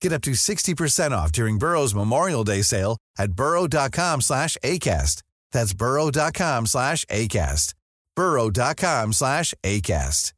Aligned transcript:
Get 0.00 0.12
up 0.12 0.22
to 0.22 0.30
60% 0.32 1.12
off 1.12 1.30
during 1.32 1.58
Burrow's 1.58 1.94
Memorial 1.94 2.44
Day 2.44 2.62
sale 2.62 2.96
at 3.18 3.32
burrow.com 3.32 4.20
slash 4.22 4.56
ACAST. 4.64 5.22
That's 5.52 5.74
burrow.com 5.74 6.66
slash 6.66 7.04
ACAST. 7.06 7.74
burrow.com 8.16 9.12
slash 9.12 9.54
ACAST. 9.62 10.32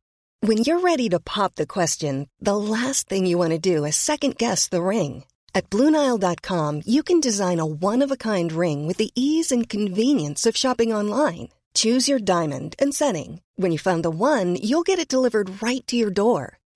When 0.45 0.59
you're 0.59 0.81
ready 0.81 1.09
to 1.11 1.21
pop 1.21 1.55
the 1.55 1.69
question, 1.69 2.29
the 2.41 2.57
last 2.57 3.09
thing 3.09 3.27
you 3.27 3.39
want 3.39 3.53
to 3.53 3.61
do 3.61 3.85
is 3.85 3.95
second-guess 3.95 4.69
the 4.69 4.83
ring. 4.83 5.25
At 5.55 5.71
BlueNile.com, 5.71 6.83
you 6.85 7.05
can 7.05 7.21
design 7.21 7.61
a 7.61 7.67
one-of-a-kind 7.67 8.51
ring 8.51 8.89
with 8.89 8.97
the 8.97 9.13
ease 9.15 9.53
and 9.53 9.69
convenience 9.69 10.45
of 10.45 10.57
shopping 10.57 10.93
online. 10.93 11.51
Choose 11.75 12.09
your 12.09 12.19
diamond 12.19 12.75
and 12.81 12.93
setting. 12.93 13.41
When 13.55 13.71
you 13.71 13.79
find 13.79 14.03
the 14.03 14.11
one, 14.11 14.57
you'll 14.57 14.83
get 14.83 14.99
it 14.99 15.07
delivered 15.07 15.63
right 15.63 15.87
to 15.87 15.97
your 15.97 16.11
door. 16.11 16.59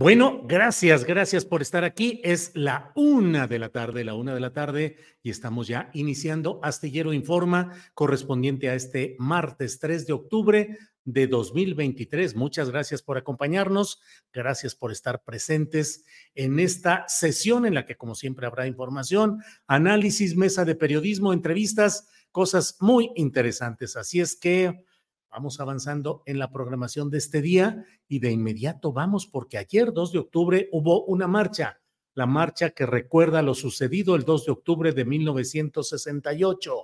Bueno, 0.00 0.40
gracias, 0.46 1.04
gracias 1.04 1.44
por 1.44 1.60
estar 1.60 1.84
aquí. 1.84 2.22
Es 2.24 2.52
la 2.54 2.90
una 2.94 3.46
de 3.46 3.58
la 3.58 3.68
tarde, 3.68 4.02
la 4.02 4.14
una 4.14 4.32
de 4.32 4.40
la 4.40 4.54
tarde, 4.54 4.96
y 5.22 5.28
estamos 5.28 5.68
ya 5.68 5.90
iniciando 5.92 6.58
Astillero 6.62 7.12
Informa, 7.12 7.74
correspondiente 7.92 8.70
a 8.70 8.74
este 8.74 9.14
martes 9.18 9.78
3 9.78 10.06
de 10.06 10.14
octubre 10.14 10.78
de 11.04 11.26
2023. 11.26 12.34
Muchas 12.34 12.70
gracias 12.70 13.02
por 13.02 13.18
acompañarnos, 13.18 14.00
gracias 14.32 14.74
por 14.74 14.90
estar 14.90 15.22
presentes 15.22 16.02
en 16.34 16.60
esta 16.60 17.04
sesión 17.06 17.66
en 17.66 17.74
la 17.74 17.84
que, 17.84 17.98
como 17.98 18.14
siempre, 18.14 18.46
habrá 18.46 18.66
información, 18.66 19.42
análisis, 19.66 20.34
mesa 20.34 20.64
de 20.64 20.76
periodismo, 20.76 21.34
entrevistas, 21.34 22.08
cosas 22.32 22.78
muy 22.80 23.10
interesantes. 23.16 23.96
Así 23.96 24.20
es 24.20 24.34
que 24.34 24.82
Vamos 25.30 25.60
avanzando 25.60 26.24
en 26.26 26.40
la 26.40 26.50
programación 26.50 27.08
de 27.08 27.18
este 27.18 27.40
día 27.40 27.84
y 28.08 28.18
de 28.18 28.32
inmediato 28.32 28.92
vamos 28.92 29.28
porque 29.28 29.58
ayer 29.58 29.92
2 29.92 30.12
de 30.12 30.18
octubre 30.18 30.68
hubo 30.72 31.04
una 31.04 31.28
marcha, 31.28 31.80
la 32.14 32.26
marcha 32.26 32.70
que 32.70 32.84
recuerda 32.84 33.40
lo 33.40 33.54
sucedido 33.54 34.16
el 34.16 34.24
2 34.24 34.46
de 34.46 34.52
octubre 34.52 34.92
de 34.92 35.04
1968, 35.04 36.74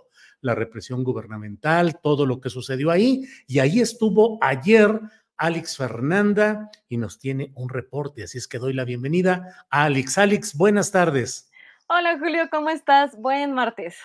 la 0.42 0.54
represión 0.54 1.02
gubernamental, 1.02 1.98
todo 2.00 2.24
lo 2.24 2.40
que 2.40 2.48
sucedió 2.48 2.92
ahí 2.92 3.24
y 3.48 3.58
ahí 3.58 3.80
estuvo 3.80 4.38
ayer 4.40 5.00
Alex 5.36 5.76
Fernanda 5.76 6.70
y 6.88 6.98
nos 6.98 7.18
tiene 7.18 7.52
un 7.56 7.68
reporte, 7.68 8.22
así 8.22 8.38
es 8.38 8.46
que 8.46 8.58
doy 8.58 8.74
la 8.74 8.84
bienvenida 8.84 9.66
a 9.70 9.84
Alex. 9.84 10.18
Alex, 10.18 10.56
buenas 10.56 10.92
tardes. 10.92 11.50
Hola 11.88 12.16
Julio, 12.20 12.48
¿cómo 12.48 12.70
estás? 12.70 13.16
Buen 13.18 13.52
martes. 13.52 13.96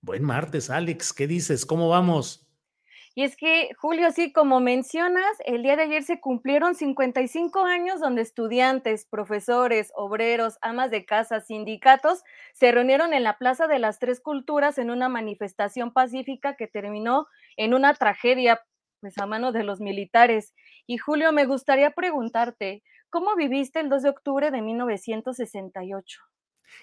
Buen 0.00 0.22
martes, 0.22 0.70
Alex. 0.70 1.12
¿Qué 1.12 1.26
dices? 1.26 1.66
¿Cómo 1.66 1.88
vamos? 1.88 2.49
Y 3.16 3.24
es 3.24 3.36
que, 3.36 3.70
Julio, 3.76 4.06
así 4.06 4.32
como 4.32 4.60
mencionas, 4.60 5.36
el 5.44 5.64
día 5.64 5.74
de 5.74 5.82
ayer 5.82 6.04
se 6.04 6.20
cumplieron 6.20 6.76
55 6.76 7.64
años 7.64 8.00
donde 8.00 8.22
estudiantes, 8.22 9.04
profesores, 9.04 9.92
obreros, 9.96 10.58
amas 10.62 10.92
de 10.92 11.04
casa, 11.04 11.40
sindicatos 11.40 12.22
se 12.54 12.70
reunieron 12.70 13.12
en 13.12 13.24
la 13.24 13.36
Plaza 13.36 13.66
de 13.66 13.80
las 13.80 13.98
Tres 13.98 14.20
Culturas 14.20 14.78
en 14.78 14.90
una 14.90 15.08
manifestación 15.08 15.92
pacífica 15.92 16.54
que 16.54 16.68
terminó 16.68 17.26
en 17.56 17.74
una 17.74 17.94
tragedia, 17.94 18.60
pues 19.00 19.18
a 19.18 19.26
mano 19.26 19.50
de 19.50 19.64
los 19.64 19.80
militares. 19.80 20.54
Y 20.86 20.98
Julio, 20.98 21.32
me 21.32 21.46
gustaría 21.46 21.90
preguntarte, 21.90 22.84
¿cómo 23.10 23.34
viviste 23.34 23.80
el 23.80 23.88
2 23.88 24.02
de 24.02 24.08
octubre 24.10 24.50
de 24.52 24.62
1968? 24.62 26.20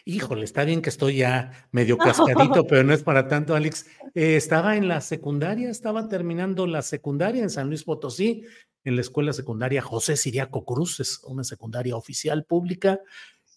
Híjole, 0.06 0.46
está 0.46 0.64
bien 0.64 0.82
que 0.82 0.90
estoy 0.90 1.18
ya 1.18 1.52
medio 1.72 1.98
cascadito, 1.98 2.66
pero 2.66 2.84
no 2.84 2.94
es 2.94 3.04
para 3.04 3.28
tanto, 3.28 3.56
Alex. 3.56 3.86
Eh, 4.16 4.36
estaba 4.36 4.76
en 4.78 4.88
la 4.88 5.02
secundaria, 5.02 5.70
estaba 5.70 6.08
terminando 6.08 6.68
la 6.68 6.82
secundaria 6.82 7.44
en 7.44 7.50
San 7.50 7.68
Luis 7.68 7.84
Potosí, 7.84 8.44
en 8.84 8.96
la 8.96 9.02
escuela 9.02 9.34
secundaria 9.34 9.82
José 9.82 10.16
Siriaco 10.16 10.64
Cruz, 10.64 11.02
es 11.02 11.22
una 11.26 11.44
secundaria 11.44 11.96
oficial 11.96 12.46
pública. 12.46 13.02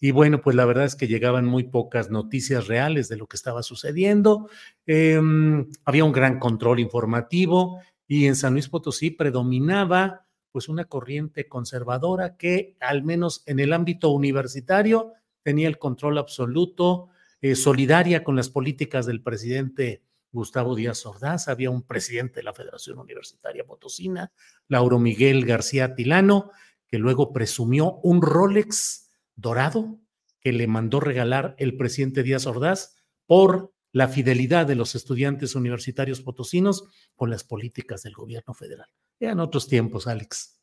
Y 0.01 0.11
bueno, 0.11 0.41
pues 0.41 0.55
la 0.55 0.65
verdad 0.65 0.85
es 0.85 0.95
que 0.95 1.07
llegaban 1.07 1.45
muy 1.45 1.63
pocas 1.63 2.09
noticias 2.09 2.67
reales 2.67 3.07
de 3.07 3.17
lo 3.17 3.27
que 3.27 3.37
estaba 3.37 3.61
sucediendo. 3.61 4.49
Em, 4.85 5.69
había 5.85 6.03
un 6.03 6.11
gran 6.11 6.39
control 6.39 6.79
informativo 6.79 7.79
y 8.07 8.25
en 8.25 8.35
San 8.35 8.53
Luis 8.53 8.67
Potosí 8.67 9.11
predominaba 9.11 10.25
pues 10.51 10.67
una 10.67 10.85
corriente 10.85 11.47
conservadora 11.47 12.35
que 12.35 12.75
al 12.81 13.03
menos 13.03 13.43
en 13.45 13.59
el 13.59 13.73
ámbito 13.73 14.09
universitario 14.09 15.13
tenía 15.43 15.67
el 15.67 15.77
control 15.77 16.17
absoluto, 16.17 17.09
eh, 17.41 17.55
solidaria 17.55 18.23
con 18.23 18.35
las 18.35 18.49
políticas 18.49 19.05
del 19.05 19.21
presidente 19.21 20.03
Gustavo 20.31 20.75
Díaz 20.75 21.05
Ordaz, 21.05 21.47
había 21.47 21.69
un 21.69 21.83
presidente 21.83 22.35
de 22.35 22.43
la 22.43 22.53
Federación 22.53 22.99
Universitaria 22.99 23.65
Potosina, 23.65 24.31
Lauro 24.67 24.99
Miguel 24.99 25.45
García 25.45 25.93
Tilano, 25.93 26.51
que 26.87 26.97
luego 26.97 27.33
presumió 27.33 27.99
un 28.03 28.21
Rolex 28.21 29.09
dorado 29.35 29.99
que 30.39 30.51
le 30.51 30.67
mandó 30.67 30.99
regalar 30.99 31.55
el 31.57 31.77
presidente 31.77 32.23
Díaz 32.23 32.45
Ordaz 32.45 32.95
por 33.25 33.73
la 33.91 34.07
fidelidad 34.07 34.65
de 34.65 34.75
los 34.75 34.95
estudiantes 34.95 35.55
universitarios 35.55 36.21
potosinos 36.21 36.85
con 37.15 37.29
las 37.29 37.43
políticas 37.43 38.03
del 38.03 38.13
gobierno 38.13 38.53
federal. 38.53 38.87
Eran 39.19 39.39
otros 39.39 39.67
tiempos, 39.67 40.07
Alex. 40.07 40.60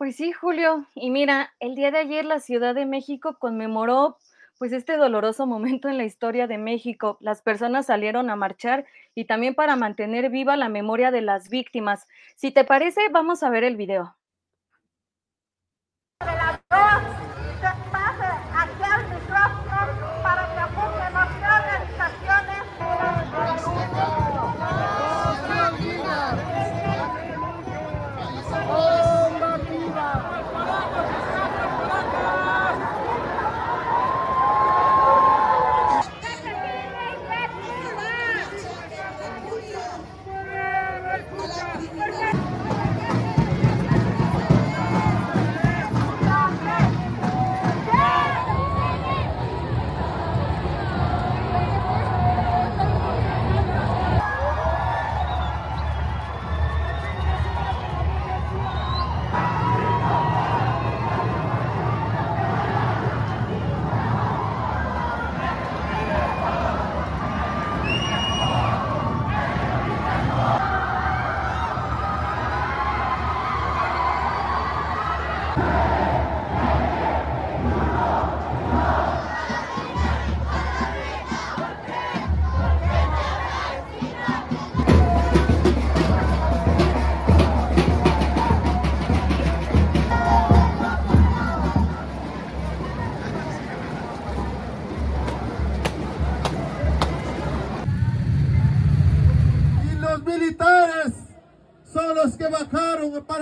Pues 0.00 0.16
sí, 0.16 0.32
Julio. 0.32 0.86
Y 0.94 1.10
mira, 1.10 1.52
el 1.60 1.74
día 1.74 1.90
de 1.90 1.98
ayer 1.98 2.24
la 2.24 2.40
Ciudad 2.40 2.74
de 2.74 2.86
México 2.86 3.36
conmemoró 3.38 4.16
pues 4.56 4.72
este 4.72 4.96
doloroso 4.96 5.46
momento 5.46 5.90
en 5.90 5.98
la 5.98 6.04
historia 6.04 6.46
de 6.46 6.56
México. 6.56 7.18
Las 7.20 7.42
personas 7.42 7.84
salieron 7.84 8.30
a 8.30 8.34
marchar 8.34 8.86
y 9.14 9.26
también 9.26 9.54
para 9.54 9.76
mantener 9.76 10.30
viva 10.30 10.56
la 10.56 10.70
memoria 10.70 11.10
de 11.10 11.20
las 11.20 11.50
víctimas. 11.50 12.08
Si 12.34 12.50
te 12.50 12.64
parece, 12.64 13.10
vamos 13.10 13.42
a 13.42 13.50
ver 13.50 13.62
el 13.62 13.76
video. 13.76 14.16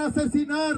Asesinar. 0.08 0.75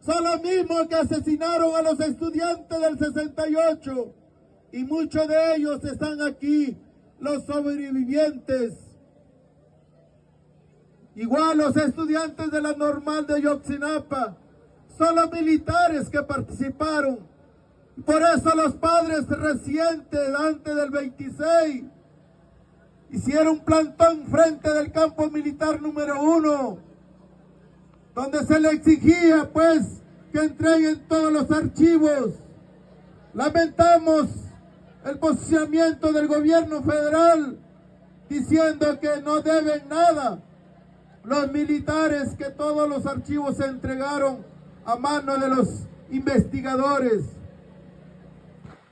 Son 0.00 0.24
los 0.24 0.42
mismos 0.42 0.86
que 0.86 0.94
asesinaron 0.94 1.74
a 1.74 1.82
los 1.82 1.98
estudiantes 2.00 2.80
del 2.80 2.98
68. 2.98 4.14
Y 4.72 4.84
muchos 4.84 5.26
de 5.26 5.56
ellos 5.56 5.84
están 5.84 6.22
aquí, 6.22 6.76
los 7.18 7.44
sobrevivientes. 7.44 8.74
Igual 11.16 11.58
los 11.58 11.76
estudiantes 11.76 12.50
de 12.50 12.62
la 12.62 12.74
normal 12.74 13.26
de 13.26 13.42
Yotzinapa. 13.42 14.36
Son 14.96 15.16
los 15.16 15.30
militares 15.32 16.08
que 16.08 16.22
participaron. 16.22 17.18
Por 18.04 18.22
eso 18.22 18.54
los 18.54 18.74
padres 18.74 19.26
recientes, 19.26 20.34
antes 20.38 20.74
del 20.74 20.90
26, 20.90 21.84
hicieron 23.10 23.48
un 23.48 23.60
plantón 23.60 24.26
frente 24.26 24.72
del 24.72 24.92
campo 24.92 25.30
militar 25.30 25.80
número 25.80 26.20
uno 26.22 26.85
donde 28.16 28.44
se 28.46 28.58
le 28.58 28.70
exigía 28.70 29.50
pues 29.52 29.82
que 30.32 30.38
entreguen 30.38 31.06
todos 31.06 31.30
los 31.30 31.50
archivos. 31.50 32.30
Lamentamos 33.34 34.28
el 35.04 35.18
posicionamiento 35.18 36.12
del 36.14 36.26
gobierno 36.26 36.82
federal 36.82 37.58
diciendo 38.30 38.98
que 38.98 39.20
no 39.22 39.42
deben 39.42 39.86
nada. 39.90 40.40
Los 41.24 41.52
militares 41.52 42.34
que 42.38 42.46
todos 42.46 42.88
los 42.88 43.04
archivos 43.04 43.58
se 43.58 43.66
entregaron 43.66 44.38
a 44.86 44.96
mano 44.96 45.36
de 45.36 45.48
los 45.48 45.68
investigadores. 46.10 47.22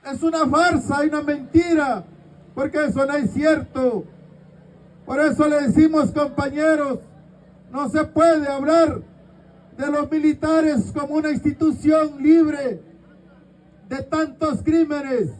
Es 0.05 0.21
una 0.21 0.45
farsa 0.47 1.03
y 1.03 1.07
una 1.07 1.23
mentira, 1.23 2.03
porque 2.53 2.85
eso 2.85 3.03
no 3.07 3.15
es 3.15 3.31
cierto. 3.31 4.03
Por 5.03 5.19
eso 5.19 5.47
le 5.47 5.61
decimos, 5.61 6.11
compañeros, 6.11 6.99
no 7.71 7.89
se 7.89 8.03
puede 8.03 8.47
hablar 8.47 9.01
de 9.77 9.87
los 9.91 10.09
militares 10.09 10.91
como 10.93 11.15
una 11.15 11.31
institución 11.31 12.21
libre 12.21 12.81
de 13.89 14.03
tantos 14.03 14.61
crímenes. 14.63 15.31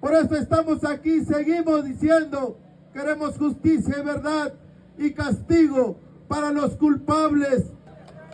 Por 0.00 0.14
eso 0.14 0.36
estamos 0.36 0.84
aquí, 0.84 1.24
seguimos 1.24 1.84
diciendo, 1.84 2.58
queremos 2.92 3.36
justicia 3.38 3.96
y 3.98 4.04
verdad 4.04 4.54
y 4.98 5.12
castigo 5.12 5.98
para 6.28 6.52
los 6.52 6.76
culpables, 6.76 7.64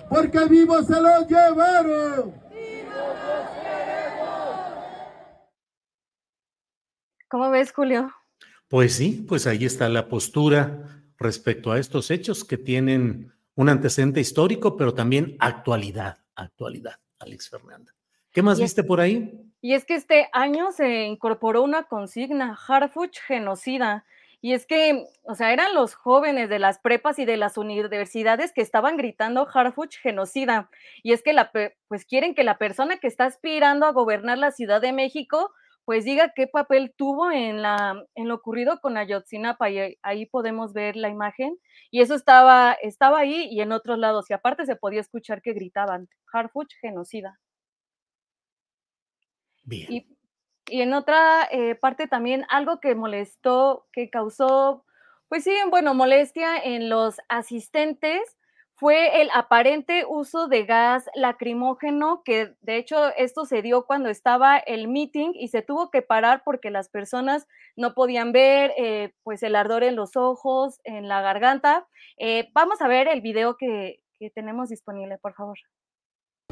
porque 0.09 0.45
vivos 0.47 0.87
se 0.87 1.01
los 1.01 1.29
llevaron. 1.29 2.35
¿Cómo 7.29 7.51
ves, 7.51 7.73
Julio? 7.73 8.13
Pues 8.69 8.95
sí, 8.95 9.25
pues 9.27 9.47
ahí 9.47 9.65
está 9.65 9.89
la 9.89 10.09
postura 10.09 11.03
respecto 11.19 11.73
a 11.73 11.79
estos 11.79 12.11
hechos 12.11 12.45
que 12.45 12.59
tienen 12.59 13.33
un 13.55 13.69
antecedente 13.69 14.21
histórico, 14.21 14.77
pero 14.77 14.95
también 14.95 15.37
actualidad, 15.39 16.19
actualidad, 16.35 16.97
Alex 17.19 17.51
Fernanda. 17.51 17.93
¿Qué 18.33 18.43
más 18.43 18.59
viste 18.59 18.83
por 18.83 19.01
ahí? 19.01 19.31
Y 19.61 19.75
es 19.75 19.85
que 19.85 19.95
este 19.95 20.29
año 20.33 20.73
se 20.73 21.05
incorporó 21.05 21.63
una 21.63 21.85
consigna, 21.85 22.59
Harfuch 22.67 23.19
genocida. 23.27 24.05
Y 24.41 24.55
es 24.55 24.67
que, 24.67 25.07
o 25.23 25.37
sea, 25.37 25.53
eran 25.53 25.75
los 25.75 25.95
jóvenes 25.95 26.49
de 26.49 26.59
las 26.59 26.81
prepas 26.81 27.19
y 27.19 27.25
de 27.25 27.37
las 27.37 27.57
universidades 27.59 28.53
que 28.53 28.63
estaban 28.63 28.97
gritando 28.97 29.47
Harfuch 29.53 29.99
genocida. 30.01 30.69
Y 31.03 31.13
es 31.13 31.23
que 31.23 31.33
la, 31.33 31.53
pues 31.87 32.05
quieren 32.07 32.35
que 32.35 32.43
la 32.43 32.59
persona 32.59 32.97
que 32.97 33.07
está 33.07 33.27
aspirando 33.27 33.87
a 33.87 33.93
gobernar 33.93 34.39
la 34.39 34.51
Ciudad 34.51 34.81
de 34.81 34.93
México 34.93 35.53
pues 35.85 36.05
diga 36.05 36.33
qué 36.35 36.47
papel 36.47 36.95
tuvo 36.97 37.31
en, 37.31 37.63
la, 37.63 38.05
en 38.15 38.29
lo 38.29 38.37
ocurrido 38.37 38.81
con 38.81 38.97
Ayotzinapa 38.97 39.71
y 39.71 39.99
ahí 40.03 40.27
podemos 40.27 40.73
ver 40.73 40.97
la 40.97 41.09
imagen 41.09 41.59
y 41.91 42.01
eso 42.01 42.15
estaba, 42.15 42.73
estaba 42.83 43.19
ahí 43.19 43.49
y 43.51 43.61
en 43.61 43.73
otros 43.73 43.99
lados 43.99 44.31
y 44.31 44.35
aparte 44.35 44.65
se 44.67 44.77
podía 44.77 45.01
escuchar 45.01 45.43
que 45.43 45.53
gritaban 45.53 46.09
Harfuch 46.33 46.73
genocida. 46.81 47.41
Bien. 49.65 49.93
Y, 49.93 50.07
en 50.69 50.95
otra 50.95 51.49
eh, 51.51 51.75
parte 51.75 52.07
también 52.07 52.47
algo 52.49 52.81
que 52.81 52.95
molestó, 52.95 53.89
que 53.93 54.09
causó, 54.11 54.85
pues 55.29 55.43
sí, 55.45 55.55
bueno, 55.69 55.93
molestia 55.93 56.57
en 56.57 56.89
los 56.89 57.17
asistentes 57.29 58.21
fue 58.83 59.23
el 59.23 59.29
aparente 59.33 60.05
uso 60.09 60.49
de 60.49 60.65
gas 60.65 61.05
lacrimógeno, 61.15 62.23
que 62.25 62.57
de 62.63 62.79
hecho 62.79 62.97
esto 63.17 63.45
se 63.45 63.63
dio 63.63 63.87
cuando 63.87 64.09
estaba 64.09 64.59
el 64.59 64.89
meeting 64.89 65.35
y 65.35 65.47
se 65.49 65.63
tuvo 65.63 65.89
que 65.93 66.03
parar 66.03 66.43
porque 66.45 66.73
las 66.73 66.89
personas 66.89 67.47
no 67.77 67.95
podían 67.95 68.33
ver 68.33 68.73
eh, 68.77 69.15
pues 69.23 69.45
el 69.45 69.55
ardor 69.55 69.85
en 69.85 69.95
los 69.95 70.17
ojos, 70.17 70.81
en 70.83 71.07
la 71.07 71.21
garganta. 71.21 71.87
Eh, 72.19 72.51
vamos 72.55 72.83
a 72.83 72.89
ver 72.89 73.07
el 73.07 73.21
video 73.21 73.57
que, 73.57 74.01
tenemos 74.35 74.71
disponible, 74.71 75.17
por 75.19 75.35
favor. 75.35 75.57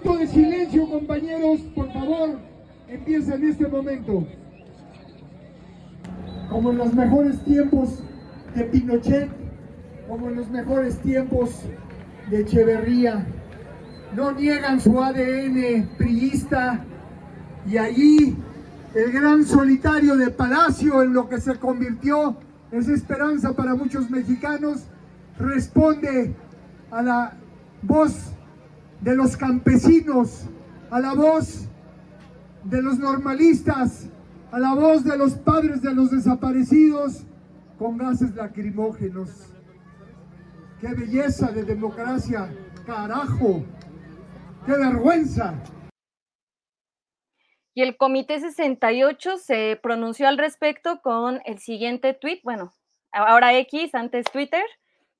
de 0.05 0.26
silencio, 0.29 0.88
compañeros, 0.88 1.59
por 1.75 1.93
favor, 1.93 2.38
empieza 2.87 3.35
en 3.35 3.49
este 3.49 3.67
momento. 3.67 4.25
Como 6.49 6.71
en 6.71 6.79
los 6.79 6.94
mejores 6.94 7.44
tiempos 7.44 8.05
de 8.55 8.65
Pinochet, 8.67 9.29
como 10.06 10.29
en 10.29 10.37
los 10.37 10.49
mejores 10.49 11.03
tiempos 11.03 11.65
de 12.31 12.41
Echeverría. 12.41 13.27
No 14.15 14.32
niegan 14.32 14.81
su 14.81 15.03
ADN 15.03 15.88
priista 15.99 16.85
y 17.66 17.76
allí 17.76 18.37
el 18.95 19.12
gran 19.12 19.45
solitario 19.45 20.16
de 20.16 20.31
Palacio 20.31 21.02
en 21.02 21.12
lo 21.12 21.28
que 21.28 21.40
se 21.40 21.57
convirtió 21.59 22.37
es 22.73 22.88
esperanza 22.88 23.52
para 23.52 23.75
muchos 23.75 24.11
mexicanos, 24.11 24.85
responde 25.38 26.35
a 26.90 27.02
la 27.02 27.33
voz 27.83 28.33
de 29.00 29.16
los 29.16 29.37
campesinos, 29.37 30.45
a 30.90 31.00
la 31.00 31.14
voz 31.14 31.69
de 32.64 32.83
los 32.83 32.99
normalistas, 32.99 34.07
a 34.52 34.59
la 34.59 34.75
voz 34.75 35.04
de 35.04 35.16
los 35.16 35.35
padres 35.35 35.83
de 35.83 35.95
los 35.95 36.11
desaparecidos 36.11 37.25
con 37.78 37.97
gases 37.97 38.35
lacrimógenos. 38.35 39.50
¡Qué 40.80 40.94
belleza 40.94 41.52
de 41.52 41.62
democracia! 41.62 42.50
¡Carajo! 42.87 43.62
¡Qué 44.64 44.72
vergüenza! 44.72 45.62
Y 47.75 47.82
el 47.82 47.99
Comité 47.99 48.40
68 48.40 49.37
se 49.37 49.78
pronunció 49.82 50.26
al 50.26 50.38
respecto 50.38 51.02
con 51.02 51.42
el 51.44 51.58
siguiente 51.58 52.14
tweet, 52.14 52.40
bueno, 52.44 52.72
ahora 53.12 53.54
X, 53.58 53.94
antes 53.94 54.25
Twitter, 54.32 54.64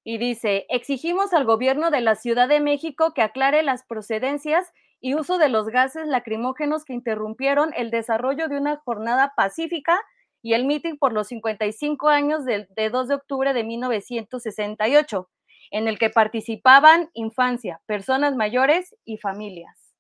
y 0.03 0.17
dice, 0.17 0.65
exigimos 0.71 1.35
al 1.35 1.45
gobierno 1.45 1.91
de 1.91 2.01
la 2.01 2.15
Ciudad 2.15 2.49
de 2.49 2.61
México 2.61 3.13
que 3.13 3.21
aclare 3.21 3.63
las 3.63 3.85
procedencias 3.85 4.73
y 4.99 5.15
uso 5.15 5.37
de 5.37 5.51
los 5.51 5.67
gases 5.67 6.07
lacrimógenos 6.07 6.87
que 6.87 6.95
interrumpieron 6.95 7.75
el 7.77 7.91
desarrollo 7.91 8.49
de 8.49 8.57
una 8.57 8.79
jornada 8.79 9.35
pacífica 9.37 10.01
y 10.41 10.55
el 10.55 10.65
mitin 10.65 10.97
por 10.97 11.13
los 11.13 11.29
55 11.29 12.09
años 12.09 12.47
de, 12.47 12.67
de 12.75 12.89
2 12.89 13.09
de 13.09 13.15
octubre 13.15 13.53
de 13.53 13.63
1968 13.63 15.29
en 15.71 15.89
el 15.89 15.99
que 15.99 16.11
participaban 16.11 17.11
infancia, 17.15 17.81
personas 17.87 18.37
mayores 18.37 18.97
y 19.05 19.19
familias. 19.19 19.95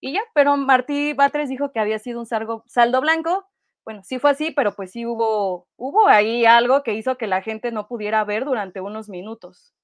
Y 0.00 0.12
ya, 0.14 0.22
pero 0.34 0.56
Martí 0.56 1.12
Batres 1.12 1.48
dijo 1.48 1.72
que 1.72 1.80
había 1.80 1.98
sido 1.98 2.20
un 2.20 2.26
saldo 2.26 3.00
blanco. 3.00 3.46
Bueno, 3.84 4.02
sí 4.04 4.18
fue 4.18 4.30
así, 4.30 4.50
pero 4.50 4.74
pues 4.74 4.90
sí 4.92 5.06
hubo, 5.06 5.68
hubo 5.76 6.08
ahí 6.08 6.44
algo 6.44 6.82
que 6.82 6.94
hizo 6.94 7.16
que 7.16 7.26
la 7.26 7.42
gente 7.42 7.72
no 7.72 7.88
pudiera 7.88 8.24
ver 8.24 8.44
durante 8.44 8.80
unos 8.80 9.08
minutos. 9.08 9.74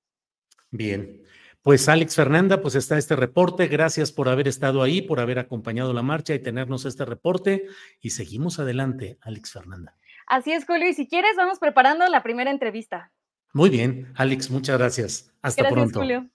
Bien, 0.70 1.22
pues 1.62 1.88
Alex 1.88 2.16
Fernanda, 2.16 2.60
pues 2.60 2.74
está 2.74 2.98
este 2.98 3.14
reporte. 3.14 3.66
Gracias 3.68 4.12
por 4.12 4.28
haber 4.28 4.48
estado 4.48 4.82
ahí, 4.82 5.02
por 5.02 5.20
haber 5.20 5.38
acompañado 5.38 5.92
la 5.92 6.02
marcha 6.02 6.34
y 6.34 6.38
tenernos 6.38 6.84
este 6.84 7.04
reporte. 7.04 7.66
Y 8.00 8.10
seguimos 8.10 8.58
adelante, 8.58 9.18
Alex 9.20 9.52
Fernanda. 9.52 9.96
Así 10.26 10.52
es, 10.52 10.66
Julio. 10.66 10.88
Y 10.88 10.94
si 10.94 11.08
quieres, 11.08 11.36
vamos 11.36 11.58
preparando 11.58 12.06
la 12.06 12.22
primera 12.22 12.50
entrevista. 12.50 13.12
Muy 13.52 13.70
bien, 13.70 14.12
Alex, 14.14 14.50
muchas 14.50 14.78
gracias. 14.78 15.32
Hasta 15.42 15.62
gracias, 15.62 15.72
pronto. 15.72 16.00
Julio. 16.00 16.28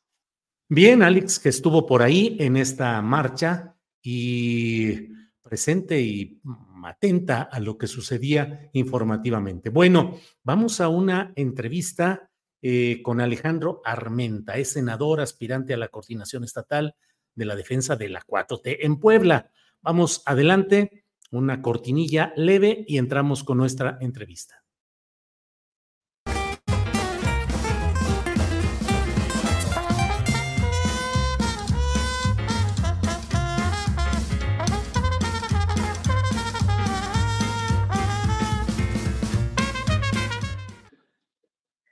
Bien, 0.70 1.04
Alex, 1.04 1.40
que 1.40 1.50
estuvo 1.50 1.86
por 1.86 2.02
ahí 2.02 2.38
en 2.40 2.58
esta 2.58 3.02
marcha 3.02 3.76
y 4.02 5.10
presente 5.42 6.02
y 6.02 6.42
atenta 6.84 7.44
a 7.44 7.60
lo 7.60 7.78
que 7.78 7.88
sucedía 7.88 8.70
informativamente. 8.74 9.70
Bueno, 9.70 10.18
vamos 10.44 10.82
a 10.82 10.90
una 10.90 11.32
entrevista 11.36 12.30
eh, 12.62 13.02
con 13.04 13.22
Alejandro 13.22 13.82
Armenta, 13.84 14.58
es 14.58 14.72
senador 14.72 15.22
aspirante 15.22 15.74
a 15.74 15.78
la 15.78 15.90
coordinación 15.90 16.44
estatal 16.44 16.96
de 17.36 17.46
la 17.46 17.56
defensa 17.56 17.96
de 17.96 18.10
la 18.10 18.22
4T 18.22 18.78
en 18.82 19.00
Puebla. 19.00 19.52
Vamos 19.82 20.24
adelante, 20.26 21.06
una 21.32 21.62
cortinilla 21.62 22.34
leve 22.36 22.86
y 22.88 22.98
entramos 22.98 23.44
con 23.44 23.58
nuestra 23.58 23.98
entrevista. 24.02 24.63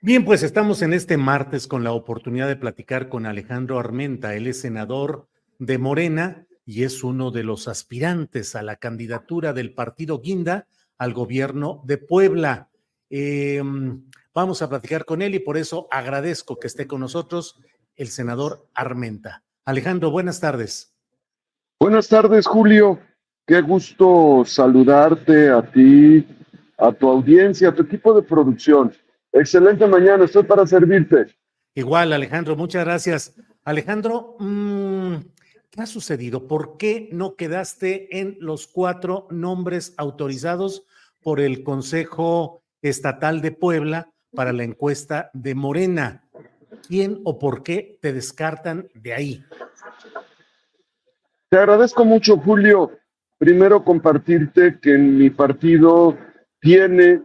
Bien, 0.04 0.24
pues 0.24 0.42
estamos 0.42 0.82
en 0.82 0.94
este 0.94 1.16
martes 1.16 1.68
con 1.68 1.84
la 1.84 1.92
oportunidad 1.92 2.48
de 2.48 2.56
platicar 2.56 3.08
con 3.08 3.24
Alejandro 3.24 3.78
Armenta. 3.78 4.34
Él 4.34 4.48
es 4.48 4.60
senador 4.60 5.28
de 5.60 5.78
Morena 5.78 6.44
y 6.66 6.82
es 6.82 7.04
uno 7.04 7.30
de 7.30 7.44
los 7.44 7.68
aspirantes 7.68 8.56
a 8.56 8.62
la 8.62 8.74
candidatura 8.74 9.52
del 9.52 9.74
partido 9.74 10.20
Guinda 10.20 10.66
al 10.98 11.14
gobierno 11.14 11.82
de 11.84 11.98
Puebla. 11.98 12.68
Em, 13.10 14.02
vamos 14.34 14.60
a 14.60 14.68
platicar 14.68 15.04
con 15.04 15.22
él 15.22 15.36
y 15.36 15.38
por 15.38 15.56
eso 15.56 15.86
agradezco 15.92 16.58
que 16.58 16.66
esté 16.66 16.88
con 16.88 16.98
nosotros 16.98 17.60
el 17.94 18.08
senador 18.08 18.66
Armenta. 18.74 19.44
Alejandro, 19.64 20.10
buenas 20.10 20.40
tardes. 20.40 20.96
Buenas 21.78 22.08
tardes, 22.08 22.48
Julio. 22.48 22.98
Qué 23.46 23.60
gusto 23.60 24.42
saludarte 24.44 25.48
a 25.48 25.62
ti, 25.62 26.26
a 26.76 26.90
tu 26.90 27.08
audiencia, 27.08 27.68
a 27.68 27.72
tu 27.72 27.82
equipo 27.82 28.12
de 28.12 28.22
producción. 28.22 28.92
Excelente 29.32 29.86
mañana, 29.86 30.24
estoy 30.24 30.42
para 30.42 30.66
servirte. 30.66 31.26
Igual, 31.74 32.12
Alejandro, 32.12 32.54
muchas 32.54 32.84
gracias. 32.84 33.34
Alejandro, 33.64 34.36
mm, 34.38 35.14
¿qué 35.70 35.80
ha 35.80 35.86
sucedido? 35.86 36.46
¿Por 36.46 36.76
qué 36.76 37.08
no 37.12 37.34
quedaste 37.34 38.20
en 38.20 38.36
los 38.40 38.66
cuatro 38.66 39.26
nombres 39.30 39.94
autorizados 39.96 40.84
por 41.22 41.40
el 41.40 41.62
Consejo 41.62 42.62
Estatal 42.82 43.40
de 43.40 43.52
Puebla 43.52 44.12
para 44.34 44.52
la 44.52 44.64
encuesta 44.64 45.30
de 45.32 45.54
Morena? 45.54 46.24
¿Quién 46.86 47.20
o 47.24 47.38
por 47.38 47.62
qué 47.62 47.98
te 48.02 48.12
descartan 48.12 48.88
de 48.94 49.14
ahí? 49.14 49.44
Te 51.48 51.56
agradezco 51.56 52.04
mucho, 52.04 52.36
Julio. 52.36 52.90
Primero 53.38 53.82
compartirte 53.82 54.78
que 54.80 54.98
mi 54.98 55.30
partido 55.30 56.18
tiene 56.60 57.22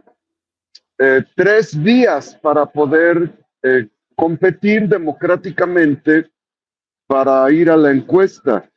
eh, 0.98 1.24
tres 1.36 1.82
días 1.82 2.34
para 2.42 2.66
poder 2.66 3.32
eh, 3.62 3.88
competir 4.16 4.88
democráticamente 4.88 6.28
para 7.06 7.50
ir 7.52 7.70
a 7.70 7.76
la 7.76 7.92
encuesta 7.92 8.68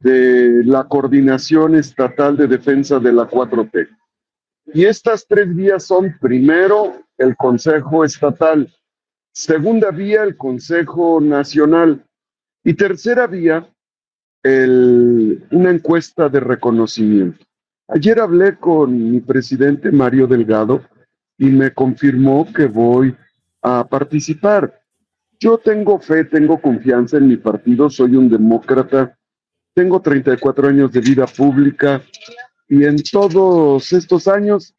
de 0.00 0.64
la 0.64 0.84
Coordinación 0.84 1.74
Estatal 1.74 2.36
de 2.36 2.46
Defensa 2.46 2.98
de 2.98 3.12
la 3.12 3.28
4T. 3.28 3.86
Y 4.72 4.84
estas 4.84 5.26
tres 5.26 5.54
vías 5.54 5.84
son, 5.84 6.16
primero, 6.20 7.02
el 7.18 7.36
Consejo 7.36 8.04
Estatal, 8.04 8.74
segunda 9.32 9.90
vía, 9.90 10.22
el 10.22 10.36
Consejo 10.36 11.20
Nacional, 11.20 12.04
y 12.64 12.74
tercera 12.74 13.26
vía, 13.26 13.68
el, 14.42 15.46
una 15.50 15.70
encuesta 15.70 16.28
de 16.28 16.40
reconocimiento. 16.40 17.44
Ayer 17.88 18.20
hablé 18.20 18.56
con 18.56 19.10
mi 19.12 19.20
presidente 19.20 19.92
Mario 19.92 20.26
Delgado 20.26 20.82
y 21.38 21.46
me 21.46 21.72
confirmó 21.72 22.50
que 22.52 22.66
voy 22.66 23.14
a 23.62 23.86
participar. 23.86 24.80
Yo 25.38 25.58
tengo 25.58 25.98
fe, 25.98 26.24
tengo 26.24 26.60
confianza 26.60 27.18
en 27.18 27.28
mi 27.28 27.36
partido, 27.36 27.90
soy 27.90 28.16
un 28.16 28.28
demócrata, 28.30 29.18
tengo 29.74 30.00
34 30.00 30.68
años 30.68 30.92
de 30.92 31.00
vida 31.00 31.26
pública 31.26 32.02
y 32.68 32.84
en 32.84 32.96
todos 33.02 33.92
estos 33.92 34.26
años, 34.26 34.74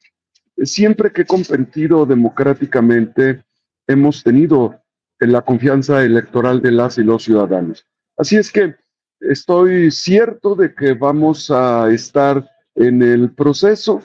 siempre 0.57 1.11
que 1.11 1.21
he 1.21 1.25
competido 1.25 2.05
democráticamente, 2.05 3.43
hemos 3.87 4.23
tenido 4.23 4.81
la 5.19 5.41
confianza 5.41 6.03
electoral 6.03 6.61
de 6.61 6.71
las 6.71 6.97
y 6.97 7.03
los 7.03 7.23
ciudadanos. 7.23 7.85
Así 8.17 8.35
es 8.35 8.51
que 8.51 8.75
estoy 9.19 9.91
cierto 9.91 10.55
de 10.55 10.73
que 10.73 10.93
vamos 10.93 11.51
a 11.51 11.91
estar 11.91 12.49
en 12.75 13.01
el 13.01 13.31
proceso, 13.31 14.01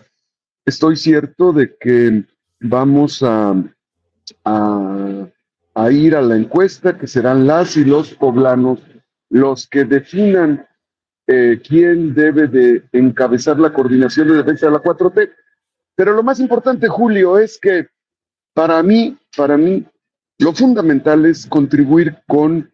estoy 0.65 0.97
cierto 0.97 1.53
de 1.53 1.77
que 1.79 2.25
vamos 2.63 3.23
a, 3.23 3.55
a, 4.45 5.91
ir 5.91 6.17
a 6.17 6.23
la 6.23 6.37
encuesta, 6.37 6.97
que 6.97 7.07
serán 7.07 7.47
las 7.47 7.77
y 7.77 7.85
los 7.85 8.15
poblanos 8.15 8.81
los 9.29 9.67
que 9.67 9.85
definan 9.85 10.67
eh, 11.27 11.61
quién 11.67 12.15
debe 12.15 12.47
de 12.47 12.85
encabezar 12.93 13.59
la 13.59 13.73
coordinación 13.73 14.29
de 14.29 14.35
defensa 14.35 14.67
de 14.67 14.73
la 14.73 14.83
4T. 14.83 15.31
Pero 15.95 16.13
lo 16.13 16.23
más 16.23 16.39
importante, 16.41 16.89
Julio, 16.89 17.39
es 17.39 17.59
que 17.59 17.89
para 18.55 18.83
mí, 18.83 19.19
para 19.37 19.57
mí, 19.57 19.85
lo 20.39 20.53
fundamental 20.53 21.25
es 21.27 21.47
contribuir 21.47 22.19
con 22.27 22.71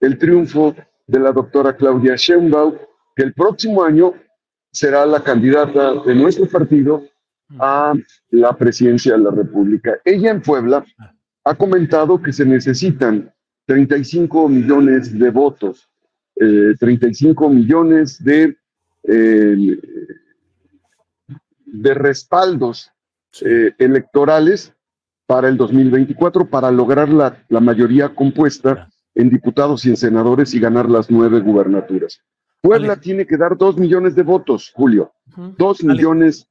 el 0.00 0.18
triunfo 0.18 0.74
de 1.06 1.20
la 1.20 1.32
doctora 1.32 1.76
Claudia 1.76 2.16
Sheinbaum, 2.16 2.76
que 3.16 3.22
el 3.22 3.32
próximo 3.32 3.82
año 3.84 4.14
será 4.70 5.06
la 5.06 5.22
candidata 5.22 5.94
de 6.04 6.14
nuestro 6.14 6.46
partido 6.46 7.04
a 7.58 7.94
la 8.30 8.56
presidencia 8.56 9.12
de 9.12 9.18
la 9.18 9.30
República. 9.30 9.98
Ella 10.04 10.30
en 10.30 10.42
Puebla 10.42 10.84
ha 11.44 11.54
comentado 11.54 12.20
que 12.20 12.32
se 12.32 12.44
necesitan 12.44 13.32
35 13.66 14.48
millones 14.48 15.18
de 15.18 15.30
votos, 15.30 15.88
35 16.34 17.46
eh, 17.46 17.54
millones 17.54 18.22
de, 18.22 18.56
eh, 19.04 19.78
de 21.66 21.94
respaldos 21.94 22.90
eh, 23.40 23.72
electorales 23.78 24.74
para 25.26 25.48
el 25.48 25.56
2024 25.56 26.48
para 26.50 26.70
lograr 26.70 27.08
la, 27.08 27.44
la, 27.48 27.60
mayoría 27.60 28.14
compuesta 28.14 28.90
en 29.14 29.30
diputados 29.30 29.84
y 29.84 29.90
en 29.90 29.96
senadores 29.96 30.52
y 30.54 30.60
ganar 30.60 30.90
las 30.90 31.10
nueve 31.10 31.40
gubernaturas. 31.40 32.20
Puebla 32.60 32.96
tiene 32.96 33.26
que 33.26 33.36
dar 33.36 33.56
dos 33.56 33.76
millones 33.76 34.14
de 34.14 34.22
votos, 34.22 34.70
Julio. 34.74 35.12
Dos 35.58 35.82
millones 35.82 36.46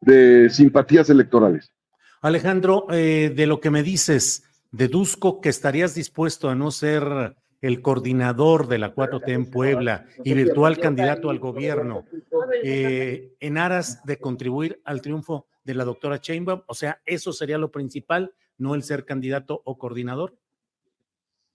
de 0.00 0.50
simpatías 0.50 1.10
electorales. 1.10 1.72
Alejandro, 2.22 2.86
eh, 2.90 3.32
de 3.34 3.46
lo 3.46 3.60
que 3.60 3.70
me 3.70 3.82
dices, 3.82 4.44
deduzco 4.70 5.40
que 5.40 5.48
estarías 5.48 5.94
dispuesto 5.94 6.48
a 6.48 6.54
no 6.54 6.70
ser 6.70 7.34
el 7.60 7.82
coordinador 7.82 8.68
de 8.68 8.78
la 8.78 8.94
4T 8.94 9.28
en 9.32 9.50
Puebla 9.50 10.06
y 10.24 10.34
virtual 10.34 10.78
candidato 10.78 11.30
al 11.30 11.38
gobierno 11.38 12.04
eh, 12.62 13.34
en 13.38 13.58
aras 13.58 14.02
de 14.04 14.18
contribuir 14.18 14.80
al 14.84 15.02
triunfo 15.02 15.46
de 15.64 15.74
la 15.74 15.84
doctora 15.84 16.20
Chainbaum. 16.20 16.62
O 16.66 16.74
sea, 16.74 17.00
eso 17.04 17.32
sería 17.32 17.58
lo 17.58 17.70
principal, 17.70 18.32
no 18.56 18.74
el 18.74 18.82
ser 18.82 19.04
candidato 19.04 19.60
o 19.64 19.78
coordinador. 19.78 20.36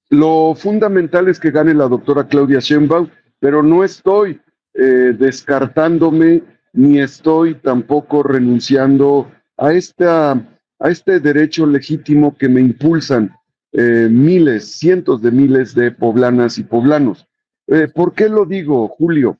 Lo 0.10 0.54
fundamental 0.56 1.28
es 1.28 1.40
que 1.40 1.50
gane 1.50 1.74
la 1.74 1.88
doctora 1.88 2.28
Claudia 2.28 2.60
Sheinbaum, 2.60 3.10
pero 3.40 3.64
no 3.64 3.84
estoy 3.84 4.40
eh, 4.74 5.16
descartándome 5.18 6.44
ni 6.76 7.00
estoy 7.00 7.56
tampoco 7.56 8.22
renunciando 8.22 9.32
a, 9.58 9.74
esta, 9.74 10.32
a 10.80 10.90
este 10.90 11.22
derecho 11.22 11.66
legítimo 11.66 12.38
que 12.38 12.50
me 12.50 12.60
impulsan 12.60 13.34
eh, 13.72 14.10
miles, 14.12 14.72
cientos 14.78 15.22
de 15.22 15.32
miles 15.32 15.74
de 15.74 15.92
poblanas 15.92 16.58
y 16.58 16.64
poblanos. 16.64 17.26
Eh, 17.68 17.88
¿Por 17.88 18.14
qué 18.14 18.28
lo 18.28 18.46
digo, 18.46 18.90
Julio? 18.90 19.40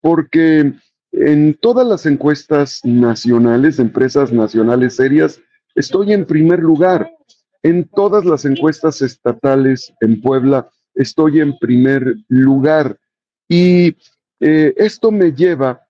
Porque 0.00 0.72
en 1.12 1.54
todas 1.54 1.86
las 1.86 2.04
encuestas 2.04 2.80
nacionales, 2.84 3.78
empresas 3.78 4.32
nacionales 4.32 4.96
serias, 4.96 5.40
estoy 5.76 6.12
en 6.12 6.26
primer 6.26 6.58
lugar. 6.58 7.08
En 7.62 7.84
todas 7.84 8.24
las 8.24 8.44
encuestas 8.44 9.02
estatales 9.02 9.94
en 10.00 10.20
Puebla, 10.20 10.68
estoy 10.96 11.40
en 11.40 11.56
primer 11.58 12.16
lugar. 12.26 12.98
Y 13.48 13.96
eh, 14.40 14.74
esto 14.76 15.12
me 15.12 15.30
lleva 15.30 15.80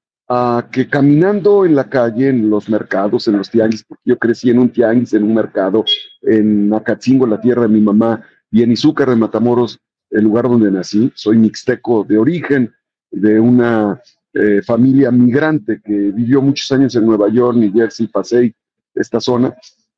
que 0.71 0.89
caminando 0.89 1.65
en 1.65 1.75
la 1.75 1.89
calle, 1.89 2.29
en 2.29 2.49
los 2.49 2.69
mercados, 2.69 3.29
en 3.29 3.39
los 3.39 3.51
tianguis, 3.51 3.85
porque 3.85 4.03
yo 4.05 4.19
crecí 4.19 4.51
en 4.51 4.59
un 4.59 4.71
tianguis, 4.71 5.13
en 5.15 5.25
un 5.25 5.35
mercado, 5.35 5.85
en 6.23 6.73
Acatzingo, 6.73 7.27
la 7.27 7.41
tierra 7.41 7.63
de 7.63 7.69
mi 7.69 7.81
mamá, 7.81 8.23
y 8.51 8.63
en 8.63 8.73
Izúcar 8.73 9.11
de 9.11 9.17
Matamoros, 9.17 9.79
el 10.11 10.25
lugar 10.25 10.45
donde 10.45 10.71
nací. 10.71 11.11
Soy 11.15 11.39
mixteco 11.39 12.05
de 12.05 12.19
origen, 12.19 12.73
de 13.11 13.41
una 13.41 14.01
eh, 14.33 14.63
familia 14.63 15.11
migrante 15.11 15.81
que 15.85 15.93
vivió 15.93 16.41
muchos 16.41 16.71
años 16.73 16.95
en 16.95 17.07
Nueva 17.07 17.29
York, 17.29 17.57
New 17.57 17.73
Jersey, 17.73 18.07
Pasey, 18.07 18.55
esta 18.95 19.21
zona. 19.21 19.55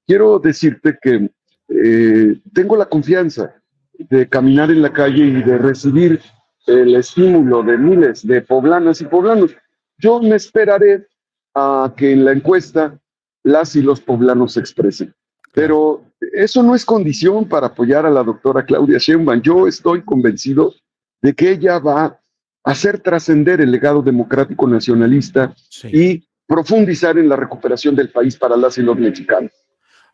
Quiero 0.06 0.38
decirte 0.38 0.98
que 1.00 1.30
eh, 1.68 2.40
tengo 2.52 2.76
la 2.76 2.86
confianza 2.86 3.54
de 3.98 4.28
caminar 4.28 4.70
en 4.70 4.82
la 4.82 4.92
calle 4.92 5.24
y 5.24 5.42
de 5.42 5.58
recibir 5.58 6.20
el 6.66 6.94
estímulo 6.96 7.62
de 7.62 7.78
miles 7.78 8.26
de 8.26 8.42
poblanas 8.42 9.00
y 9.00 9.04
poblanos 9.04 9.54
yo 10.04 10.20
me 10.20 10.36
esperaré 10.36 11.06
a 11.54 11.94
que 11.96 12.12
en 12.12 12.26
la 12.26 12.32
encuesta 12.32 13.00
las 13.42 13.74
y 13.74 13.80
los 13.80 14.00
poblanos 14.00 14.52
se 14.52 14.60
expresen. 14.60 15.14
Pero 15.54 16.04
eso 16.32 16.62
no 16.62 16.74
es 16.74 16.84
condición 16.84 17.48
para 17.48 17.68
apoyar 17.68 18.04
a 18.04 18.10
la 18.10 18.22
doctora 18.22 18.66
Claudia 18.66 18.98
Sheinbaum. 18.98 19.40
Yo 19.40 19.66
estoy 19.66 20.02
convencido 20.02 20.74
de 21.22 21.32
que 21.32 21.52
ella 21.52 21.78
va 21.78 22.04
a 22.04 22.20
hacer 22.64 22.98
trascender 22.98 23.62
el 23.62 23.70
legado 23.70 24.02
democrático 24.02 24.66
nacionalista 24.66 25.54
y 25.84 26.28
profundizar 26.46 27.16
en 27.16 27.30
la 27.30 27.36
recuperación 27.36 27.96
del 27.96 28.10
país 28.10 28.36
para 28.36 28.58
las 28.58 28.76
y 28.76 28.82
los 28.82 28.98
mexicanos. 28.98 29.52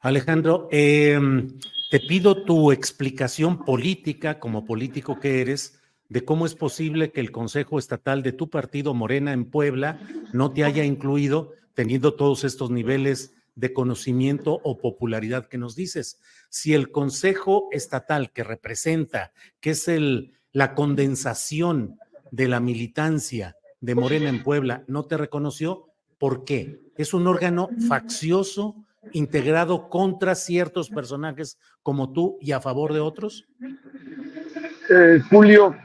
Alejandro, 0.02 0.68
em, 0.70 1.58
te 1.90 1.98
pido 1.98 2.44
tu 2.44 2.70
explicación 2.70 3.64
política, 3.64 4.38
como 4.38 4.64
político 4.64 5.18
que 5.18 5.40
eres, 5.40 5.79
de 6.10 6.24
cómo 6.24 6.44
es 6.44 6.54
posible 6.54 7.12
que 7.12 7.20
el 7.20 7.30
Consejo 7.30 7.78
Estatal 7.78 8.22
de 8.22 8.32
tu 8.32 8.50
partido 8.50 8.92
Morena 8.94 9.32
en 9.32 9.44
Puebla 9.44 10.00
no 10.32 10.52
te 10.52 10.64
haya 10.64 10.84
incluido, 10.84 11.52
teniendo 11.74 12.14
todos 12.14 12.42
estos 12.44 12.70
niveles 12.70 13.32
de 13.54 13.72
conocimiento 13.72 14.60
o 14.64 14.78
popularidad 14.78 15.46
que 15.46 15.56
nos 15.56 15.76
dices. 15.76 16.20
Si 16.48 16.74
el 16.74 16.90
Consejo 16.90 17.68
Estatal 17.70 18.32
que 18.32 18.42
representa, 18.42 19.32
que 19.60 19.70
es 19.70 19.86
el, 19.86 20.34
la 20.52 20.74
condensación 20.74 21.96
de 22.32 22.48
la 22.48 22.58
militancia 22.58 23.56
de 23.80 23.94
Morena 23.94 24.28
en 24.28 24.42
Puebla, 24.42 24.82
no 24.88 25.04
te 25.04 25.16
reconoció, 25.16 25.86
¿por 26.18 26.44
qué? 26.44 26.80
¿Es 26.96 27.14
un 27.14 27.28
órgano 27.28 27.70
faccioso 27.88 28.74
integrado 29.12 29.88
contra 29.88 30.34
ciertos 30.34 30.90
personajes 30.90 31.56
como 31.84 32.12
tú 32.12 32.36
y 32.40 32.50
a 32.50 32.60
favor 32.60 32.92
de 32.92 33.00
otros? 33.00 33.46
Eh, 34.90 35.20
Julio, 35.30 35.76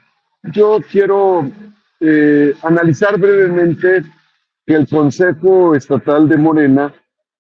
yo 0.52 0.80
quiero 0.90 1.50
eh, 2.00 2.54
analizar 2.62 3.18
brevemente 3.20 4.04
que 4.66 4.74
el 4.74 4.88
Consejo 4.88 5.76
Estatal 5.76 6.28
de 6.28 6.38
Morena 6.38 6.94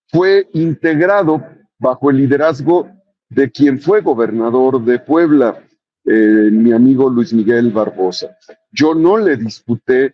fue 0.08 0.48
integrado 0.54 1.44
bajo 1.80 2.10
el 2.10 2.18
liderazgo 2.18 2.90
de 3.30 3.52
quien 3.52 3.80
fue 3.80 4.02
gobernador 4.02 4.84
de 4.84 5.00
Puebla, 5.00 5.64
eh, 6.06 6.50
mi 6.52 6.72
amigo 6.72 7.10
Luis 7.10 7.34
Miguel 7.34 7.72
Barbosa. 7.72 8.38
Yo 8.72 8.94
no 8.94 9.18
le 9.18 9.38
disputé 9.38 10.14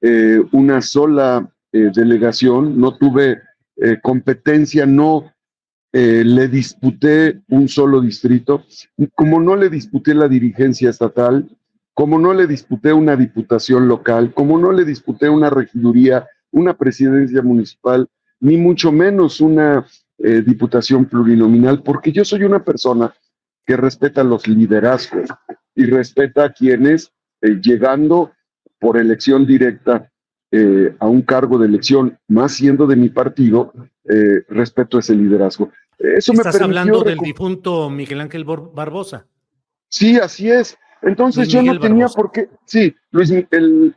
eh, 0.00 0.40
una 0.52 0.80
sola 0.82 1.48
delegación, 1.72 2.80
no 2.80 2.96
tuve 2.96 3.42
competencia, 4.02 4.84
no 4.86 5.32
le 5.92 6.48
disputé 6.48 7.42
un 7.48 7.68
solo 7.68 8.00
distrito, 8.00 8.64
como 9.14 9.40
no 9.40 9.54
le 9.54 9.70
disputé 9.70 10.12
la 10.14 10.26
dirigencia 10.26 10.90
estatal, 10.90 11.48
como 11.94 12.18
no 12.18 12.32
le 12.32 12.46
disputé 12.46 12.92
una 12.92 13.16
diputación 13.16 13.88
local, 13.88 14.32
como 14.32 14.58
no 14.58 14.72
le 14.72 14.84
disputé 14.84 15.28
una 15.28 15.50
regiduría, 15.50 16.26
una 16.50 16.76
presidencia 16.76 17.42
municipal, 17.42 18.08
ni 18.40 18.56
mucho 18.56 18.90
menos 18.90 19.40
una 19.40 19.86
eh, 20.18 20.42
diputación 20.42 21.06
plurinominal, 21.06 21.82
porque 21.82 22.12
yo 22.12 22.24
soy 22.24 22.44
una 22.44 22.64
persona 22.64 23.14
que 23.66 23.76
respeta 23.76 24.24
los 24.24 24.46
liderazgos 24.48 25.28
y 25.74 25.84
respeta 25.84 26.44
a 26.44 26.52
quienes, 26.52 27.12
eh, 27.42 27.58
llegando 27.62 28.32
por 28.78 28.96
elección 28.96 29.46
directa 29.46 30.10
eh, 30.50 30.94
a 30.98 31.06
un 31.06 31.22
cargo 31.22 31.58
de 31.58 31.66
elección, 31.66 32.18
más 32.28 32.52
siendo 32.52 32.86
de 32.86 32.96
mi 32.96 33.08
partido, 33.08 33.72
respeto 34.48 34.98
ese 34.98 35.14
liderazgo. 35.14 35.70
Eso 35.96 36.32
¿Estás 36.32 36.60
hablando 36.60 37.04
del 37.04 37.18
difunto 37.18 37.88
Miguel 37.88 38.20
Ángel 38.20 38.44
Barbosa? 38.44 39.26
Sí, 39.88 40.18
así 40.18 40.50
es. 40.50 40.76
Entonces 41.02 41.48
yo 41.48 41.62
no 41.62 41.78
tenía 41.78 42.08
por 42.08 42.30
qué, 42.30 42.48
sí, 42.64 42.94
Luis, 43.10 43.30
el, 43.30 43.94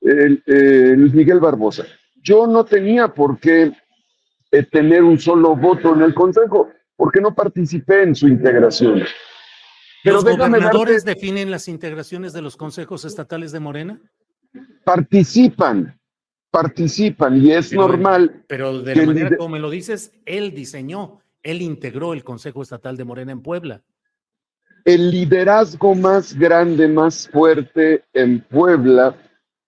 Luis 0.00 1.14
Miguel 1.14 1.40
Barbosa 1.40 1.84
yo 2.24 2.46
no 2.46 2.64
tenía 2.64 3.08
por 3.08 3.38
qué 3.38 3.72
eh, 4.50 4.62
tener 4.64 5.04
un 5.04 5.18
solo 5.18 5.54
voto 5.54 5.94
en 5.94 6.02
el 6.02 6.14
Consejo, 6.14 6.70
porque 6.96 7.20
no 7.20 7.34
participé 7.34 8.02
en 8.02 8.14
su 8.14 8.26
integración. 8.26 9.02
Pero 10.02 10.16
¿Los 10.16 10.24
gobernadores 10.24 11.04
definen 11.04 11.50
las 11.50 11.68
integraciones 11.68 12.32
de 12.32 12.42
los 12.42 12.56
consejos 12.56 13.04
estatales 13.04 13.52
de 13.52 13.60
Morena? 13.60 14.00
Participan, 14.84 15.98
participan 16.50 17.36
y 17.42 17.52
es 17.52 17.72
normal. 17.72 18.44
Pero 18.48 18.80
de 18.80 18.96
la 18.96 19.06
manera 19.06 19.36
como 19.36 19.50
me 19.50 19.58
lo 19.58 19.70
dices, 19.70 20.12
él 20.24 20.54
diseñó, 20.54 21.20
él 21.42 21.62
integró 21.62 22.12
el 22.12 22.24
Consejo 22.24 22.62
Estatal 22.62 22.96
de 22.96 23.04
Morena 23.04 23.32
en 23.32 23.42
Puebla. 23.42 23.82
El 24.84 25.10
liderazgo 25.10 25.94
más 25.94 26.34
grande, 26.38 26.88
más 26.88 27.26
fuerte 27.28 28.04
en 28.12 28.40
Puebla 28.40 29.16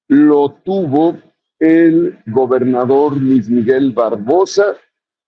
lo 0.09 0.51
tuvo 0.63 1.17
el 1.59 2.19
gobernador 2.27 3.17
Luis 3.17 3.49
Miguel 3.49 3.93
Barbosa 3.93 4.77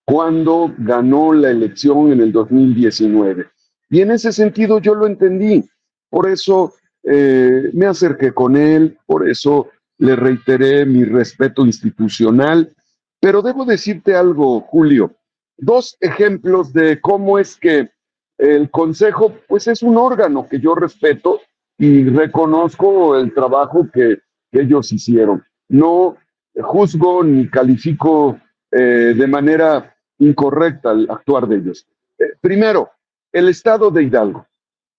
cuando 0.05 0.74
ganó 0.77 1.33
la 1.33 1.48
elección 1.51 2.12
en 2.12 2.20
el 2.20 2.33
2019. 2.33 3.46
Y 3.88 4.03
en 4.03 4.11
ese 4.11 4.31
sentido 4.33 4.79
yo 4.79 4.94
lo 4.94 5.07
entendí. 5.07 5.64
Por 6.11 6.29
eso 6.29 6.74
eh, 7.03 7.70
me 7.72 7.87
acerqué 7.87 8.33
con 8.33 8.57
él, 8.57 8.98
por 9.07 9.27
eso 9.27 9.68
le 9.96 10.16
reiteré 10.16 10.85
mi 10.85 11.05
respeto 11.05 11.64
institucional. 11.64 12.74
Pero 13.20 13.40
debo 13.40 13.64
decirte 13.64 14.14
algo, 14.14 14.61
Julio. 14.61 15.14
Dos 15.57 15.96
ejemplos 16.01 16.74
de 16.74 17.01
cómo 17.01 17.38
es 17.38 17.57
que 17.57 17.90
el 18.38 18.70
Consejo, 18.70 19.35
pues 19.46 19.66
es 19.66 19.83
un 19.83 19.96
órgano 19.96 20.46
que 20.48 20.61
yo 20.61 20.74
respeto 20.74 21.40
y 21.77 22.05
reconozco 22.05 23.16
el 23.16 23.35
trabajo 23.35 23.88
que 23.92 24.18
ellos 24.53 24.92
hicieron 24.92 25.44
no 25.68 26.16
juzgo 26.55 27.22
ni 27.22 27.48
califico 27.48 28.40
eh, 28.70 29.14
de 29.16 29.27
manera 29.27 29.94
incorrecta 30.18 30.92
el 30.92 31.09
actuar 31.11 31.46
de 31.46 31.57
ellos. 31.57 31.87
Eh, 32.18 32.33
primero, 32.40 32.90
el 33.33 33.48
estado 33.48 33.90
de 33.90 34.05
Hidalgo. 34.05 34.46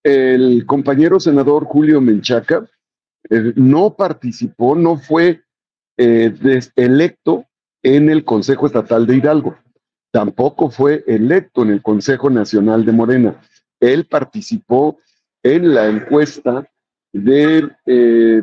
El 0.02 0.64
compañero 0.64 1.20
senador 1.20 1.64
Julio 1.64 2.00
Menchaca 2.00 2.66
eh, 3.28 3.52
no 3.56 3.94
participó, 3.94 4.74
no 4.74 4.96
fue 4.96 5.42
electo 5.96 7.44
en 7.82 8.08
el 8.08 8.24
Consejo 8.24 8.66
Estatal 8.66 9.06
de 9.06 9.16
Hidalgo. 9.16 9.58
Tampoco 10.10 10.70
fue 10.70 11.04
electo 11.06 11.62
en 11.62 11.70
el 11.70 11.82
Consejo 11.82 12.30
Nacional 12.30 12.84
de 12.84 12.92
Morena. 12.92 13.40
Él 13.78 14.06
participó 14.06 14.98
en 15.42 15.74
la 15.74 15.86
encuesta 15.86 16.68
de, 17.12 17.70
eh, 17.86 18.42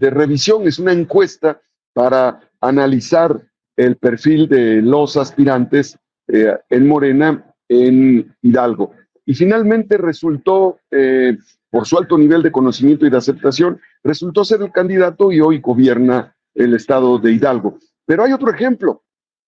revisión, 0.00 0.66
es 0.66 0.78
una 0.78 0.92
encuesta 0.92 1.60
para 1.92 2.40
analizar 2.60 3.40
el 3.76 3.96
perfil 3.96 4.48
de 4.48 4.82
los 4.82 5.16
aspirantes 5.16 5.98
eh, 6.28 6.56
en 6.70 6.88
Morena 6.88 7.54
en 7.68 8.34
Hidalgo. 8.42 8.92
Y 9.24 9.34
finalmente 9.34 9.98
resultó, 9.98 10.78
eh, 10.90 11.36
por 11.70 11.86
su 11.86 11.98
alto 11.98 12.16
nivel 12.16 12.42
de 12.42 12.52
conocimiento 12.52 13.06
y 13.06 13.10
de 13.10 13.16
aceptación, 13.16 13.80
resultó 14.02 14.44
ser 14.44 14.62
el 14.62 14.72
candidato 14.72 15.32
y 15.32 15.40
hoy 15.40 15.60
gobierna 15.60 16.34
el 16.54 16.74
estado 16.74 17.18
de 17.18 17.32
Hidalgo. 17.32 17.78
Pero 18.06 18.24
hay 18.24 18.32
otro 18.32 18.50
ejemplo 18.50 19.02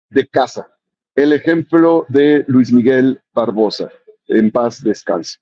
de 0.09 0.27
casa, 0.27 0.67
el 1.15 1.33
ejemplo 1.33 2.05
de 2.09 2.43
Luis 2.47 2.71
Miguel 2.71 3.21
Barbosa, 3.33 3.89
en 4.27 4.51
paz 4.51 4.83
descanse. 4.83 5.37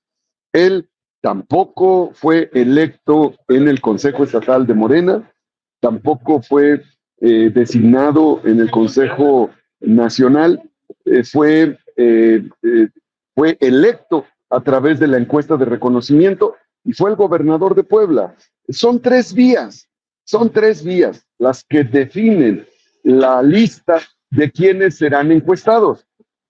Él 0.52 0.88
tampoco 1.20 2.12
fue 2.14 2.50
electo 2.54 3.34
en 3.48 3.68
el 3.68 3.80
Consejo 3.80 4.24
Estatal 4.24 4.66
de 4.66 4.74
Morena, 4.74 5.32
tampoco 5.80 6.42
fue 6.42 6.82
eh, 7.20 7.50
designado 7.52 8.40
en 8.44 8.60
el 8.60 8.70
Consejo 8.70 9.50
Nacional, 9.80 10.62
eh, 11.04 11.24
fue, 11.24 11.78
eh, 11.96 12.48
fue 13.34 13.56
electo 13.60 14.26
a 14.50 14.60
través 14.60 15.00
de 15.00 15.08
la 15.08 15.18
encuesta 15.18 15.56
de 15.56 15.64
reconocimiento 15.64 16.54
y 16.84 16.92
fue 16.92 17.10
el 17.10 17.16
gobernador 17.16 17.74
de 17.74 17.82
Puebla. 17.84 18.36
Son 18.68 19.00
tres 19.00 19.32
vías, 19.32 19.88
son 20.24 20.50
tres 20.50 20.84
vías 20.84 21.26
las 21.38 21.64
que 21.64 21.82
definen 21.82 22.66
la 23.02 23.42
lista 23.42 24.00
de 24.30 24.50
quienes 24.50 24.96
serán 24.96 25.32
encuestados. 25.32 26.06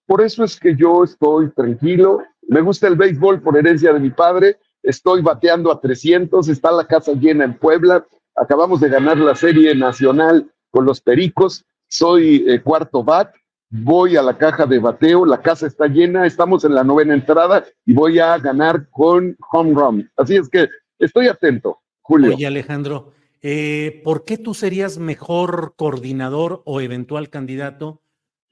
Por 0.07 0.21
eso 0.21 0.45
es 0.45 0.59
que 0.59 0.77
yo 0.77 1.05
estoy 1.05 1.51
tranquilo, 1.51 2.23
me 2.49 2.61
gusta 2.61 2.89
el 2.89 2.97
béisbol 2.97 3.43
por 3.43 3.57
herencia 3.57 3.93
de 3.93 4.01
mi 4.01 4.11
padre, 4.11 4.59
estoy 4.83 5.23
bateando 5.23 5.73
a 5.73 5.81
300, 5.81 6.49
está 6.49 6.71
la 6.73 6.87
casa 6.87 7.13
llena 7.13 7.45
en 7.45 7.59
Puebla, 7.59 8.07
acabamos 8.37 8.81
de 8.81 8.89
ganar 8.89 9.17
la 9.17 9.35
serie 9.35 9.75
nacional 9.75 10.51
con 10.71 10.85
los 10.85 11.01
Pericos, 11.01 11.65
soy 11.89 12.45
eh, 12.47 12.61
cuarto 12.61 13.03
bat, 13.03 13.35
voy 13.71 14.17
a 14.17 14.23
la 14.23 14.37
caja 14.37 14.67
de 14.67 14.79
bateo, 14.79 15.25
la 15.25 15.41
casa 15.41 15.67
está 15.67 15.87
llena, 15.87 16.27
estamos 16.27 16.65
en 16.65 16.75
la 16.75 16.85
novena 16.85 17.15
entrada 17.15 17.65
y 17.85 17.93
voy 17.93 18.19
a 18.19 18.39
ganar 18.39 18.89
con 18.91 19.37
home 19.51 19.75
run. 19.75 20.11
Así 20.17 20.37
es 20.37 20.49
que 20.49 20.69
estoy 20.99 21.29
atento, 21.29 21.81
Julio. 22.03 22.35
Oye, 22.35 22.47
Alejandro, 22.47 23.13
eh, 23.47 24.01
¿por 24.03 24.25
qué 24.25 24.39
tú 24.39 24.55
serías 24.55 24.97
mejor 24.97 25.75
coordinador 25.77 26.63
o 26.65 26.81
eventual 26.81 27.29
candidato 27.29 28.01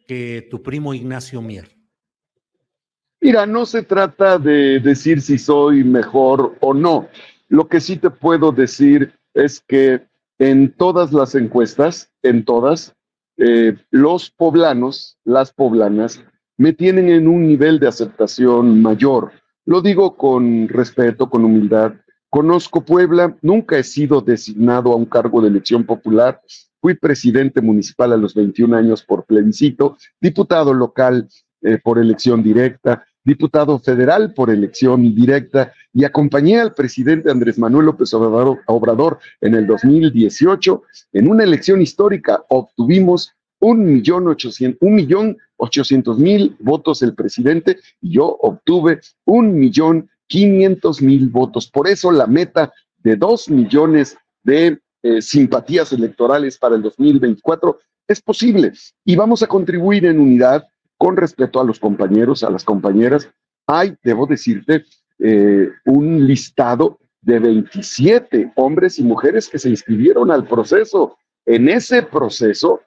que 0.07 0.47
tu 0.51 0.63
primo 0.63 0.93
Ignacio 0.93 1.41
Mier? 1.41 1.71
Mira, 3.19 3.47
no 3.47 3.65
se 3.65 3.85
trata 3.85 4.39
de 4.39 4.81
decir 4.81 5.23
si 5.23 5.39
soy 5.39 5.83
mejor 5.83 6.59
o 6.61 6.75
no. 6.75 7.09
Lo 7.49 7.69
que 7.69 7.81
sí 7.81 7.97
te 7.97 8.11
puedo 8.11 8.53
decir 8.53 9.15
es 9.33 9.65
que 9.67 10.03
en 10.39 10.71
todas 10.75 11.11
las 11.11 11.35
encuestas, 11.37 12.13
en 12.23 12.45
todas, 12.45 12.95
eh, 13.39 13.75
los 13.91 14.31
poblanos, 14.31 15.17
las 15.25 15.55
poblanas, 15.55 16.23
me 16.59 16.75
tienen 16.75 17.09
en 17.09 17.29
un 17.29 17.47
nivel 17.47 17.81
de 17.81 17.89
aceptación 17.89 18.83
mayor. 18.83 19.33
Lo 19.65 19.81
digo 19.81 20.19
con 20.19 20.69
respeto, 20.69 21.31
con 21.31 21.47
humildad, 21.47 21.95
conozco 22.33 22.83
Puebla, 22.83 23.37
nunca 23.43 23.77
he 23.77 23.85
sido 23.85 24.23
designado 24.23 24.91
a 24.91 24.97
un 24.97 25.05
cargo 25.05 25.43
de 25.43 25.49
elección 25.49 25.85
popular, 25.85 26.41
fui 26.81 26.95
presidente 26.95 27.61
municipal 27.61 28.11
a 28.11 28.17
los 28.17 28.35
21 28.35 28.75
años 28.75 29.03
por 29.03 29.27
plebiscito, 29.27 29.99
diputado 30.19 30.73
local 30.73 31.29
eh, 31.61 31.77
por 31.77 31.99
elección 31.99 32.43
directa, 32.43 33.05
diputado 33.23 33.79
federal 33.79 34.33
por 34.33 34.49
elección 34.49 35.15
directa 35.15 35.75
y 35.93 36.05
acompañé 36.05 36.59
al 36.59 36.73
presidente 36.73 37.31
Andrés 37.31 37.59
Manuel 37.59 37.85
López 37.85 38.15
Obrador, 38.15 39.19
en 39.43 39.55
el 39.55 39.67
2018 39.67 40.83
en 41.13 41.29
una 41.29 41.45
elección 41.45 41.83
histórica. 41.83 42.43
Obtuvimos 42.49 43.35
un 43.61 43.85
millón 43.85 44.27
ochocientos, 44.27 44.79
un 44.81 44.95
millón 44.95 45.37
ochocientos 45.59 46.19
mil 46.19 46.57
votos 46.61 47.03
el 47.03 47.15
presidente 47.15 47.77
y 48.01 48.15
yo 48.15 48.25
obtuve 48.41 49.01
un 49.27 49.55
millón 49.55 50.09
quinientos 50.33 51.03
mil 51.03 51.29
votos. 51.29 51.71
Por 51.71 51.87
eso 51.87 52.11
la 52.11 52.27
meta 52.27 52.73
de 53.05 53.17
dos 53.17 53.51
millones 53.51 54.17
de 54.43 54.79
eh, 55.03 55.21
simpatías 55.21 55.93
electorales 55.93 56.57
para 56.57 56.75
el 56.75 56.81
2024 56.81 57.79
es 58.09 58.23
posible 58.23 58.73
y 59.05 59.15
vamos 59.15 59.43
a 59.43 59.47
contribuir 59.47 60.07
en 60.07 60.19
unidad 60.19 60.65
con 60.97 61.19
respeto 61.19 61.61
a 61.61 61.65
los 61.65 61.79
compañeros, 61.79 62.43
a 62.45 62.49
las 62.49 62.65
compañeras. 62.65 63.29
Hay, 63.67 63.95
debo 64.03 64.27
decirte, 64.27 64.87
eh, 65.19 65.69
un 65.85 66.27
listado 66.27 66.99
de 67.21 67.39
27 67.39 68.53
hombres 68.57 68.99
y 68.99 69.03
mujeres 69.03 69.51
que 69.51 69.59
se 69.59 69.69
inscribieron 69.69 70.31
al 70.31 70.49
proceso. 70.49 71.19
En 71.45 71.69
ese 71.69 72.05
proceso 72.05 72.81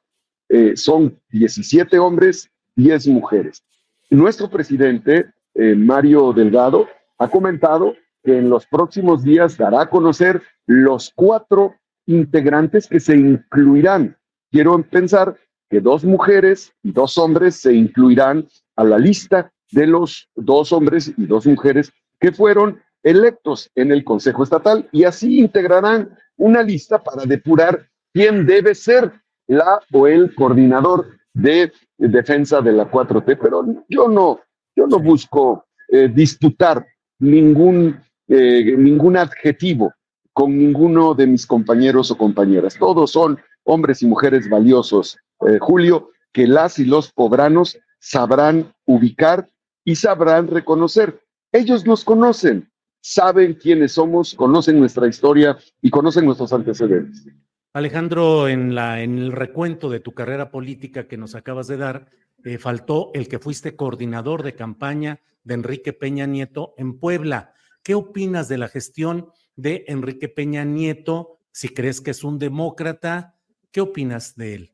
eh, 0.50 0.76
son 0.76 1.20
17 1.30 2.00
hombres, 2.00 2.50
10 2.76 3.08
mujeres. 3.10 3.64
Nuestro 4.10 4.50
presidente, 4.50 5.28
Mario 5.58 6.34
Delgado, 6.34 6.86
ha 7.18 7.28
comentado 7.30 7.96
que 8.24 8.38
en 8.38 8.50
los 8.50 8.66
próximos 8.66 9.24
días 9.24 9.58
dará 9.58 9.82
a 9.82 9.90
conocer 9.90 10.42
los 10.66 11.12
cuatro 11.16 11.76
integrantes 12.08 12.88
que 12.88 13.00
se 13.00 13.16
incluirán. 13.16 14.18
Quiero 14.52 14.82
pensar 14.84 15.36
que 15.70 15.80
dos 15.80 16.04
mujeres 16.04 16.74
y 16.84 16.92
dos 16.92 17.18
hombres 17.18 17.56
se 17.56 17.74
incluirán 17.74 18.48
a 18.76 18.84
la 18.84 18.98
lista 18.98 19.52
de 19.72 19.88
los 19.88 20.30
dos 20.36 20.72
hombres 20.72 21.14
y 21.18 21.26
dos 21.26 21.46
mujeres 21.46 21.92
que 22.20 22.32
fueron 22.32 22.80
electos 23.04 23.70
en 23.76 23.92
el 23.92 24.04
Consejo 24.04 24.44
Estatal 24.44 24.88
y 24.92 25.04
así 25.04 25.40
integrarán 25.40 26.18
una 26.38 26.64
lista 26.64 27.02
para 27.04 27.26
depurar 27.26 27.88
quién 28.14 28.46
debe 28.46 28.74
ser 28.76 29.12
la 29.48 29.80
o 29.92 30.08
el 30.08 30.34
coordinador 30.34 31.08
de 31.34 31.72
defensa 31.98 32.62
de 32.62 32.72
la 32.72 32.90
4T, 32.90 33.38
pero 33.40 33.66
yo 33.90 34.08
no, 34.08 34.40
yo 34.76 34.88
no 34.88 35.00
busco 35.00 35.66
eh, 35.90 36.08
disputar 36.08 36.86
ningún, 37.26 38.00
eh, 38.28 38.76
ningún 38.78 39.18
adjetivo 39.18 39.94
con 40.34 40.58
ninguno 40.58 41.14
de 41.14 41.28
mis 41.28 41.46
compañeros 41.46 42.12
o 42.12 42.18
compañeras. 42.18 42.76
Todos 42.78 43.12
son 43.12 43.40
hombres 43.64 44.02
y 44.02 44.06
mujeres 44.06 44.50
valiosos, 44.50 45.18
eh, 45.48 45.58
Julio, 45.60 46.12
que 46.32 46.48
las 46.48 46.78
y 46.80 46.86
los 46.86 47.12
pobranos 47.12 47.80
sabrán 48.00 48.74
ubicar 48.86 49.50
y 49.84 49.96
sabrán 49.96 50.48
reconocer. 50.48 51.22
Ellos 51.52 51.86
nos 51.86 52.04
conocen, 52.04 52.70
saben 53.02 53.54
quiénes 53.54 53.94
somos, 53.94 54.34
conocen 54.36 54.80
nuestra 54.80 55.08
historia 55.08 55.58
y 55.82 55.90
conocen 55.90 56.26
nuestros 56.26 56.52
antecedentes. 56.52 57.26
Alejandro, 57.74 58.48
en, 58.48 58.76
la, 58.76 59.02
en 59.02 59.18
el 59.18 59.32
recuento 59.32 59.90
de 59.90 60.00
tu 60.00 60.14
carrera 60.14 60.50
política 60.50 61.08
que 61.08 61.18
nos 61.18 61.36
acabas 61.36 61.68
de 61.68 61.78
dar, 61.78 62.08
eh, 62.46 62.58
faltó 62.58 63.12
el 63.14 63.28
que 63.28 63.40
fuiste 63.40 63.76
coordinador 63.76 64.44
de 64.44 64.56
campaña 64.56 65.20
de 65.44 65.56
Enrique 65.56 65.92
Peña 65.92 66.26
Nieto 66.26 66.74
en 66.78 67.00
Puebla. 67.00 67.54
¿Qué 67.84 67.96
opinas 67.96 68.48
de 68.48 68.58
la 68.58 68.70
gestión 68.70 69.30
de 69.58 69.84
Enrique 69.88 70.30
Peña 70.30 70.64
Nieto? 70.64 71.40
Si 71.52 71.70
crees 71.70 72.00
que 72.00 72.12
es 72.12 72.24
un 72.24 72.40
demócrata, 72.40 73.36
¿qué 73.72 73.82
opinas 73.82 74.36
de 74.38 74.56
él? 74.56 74.74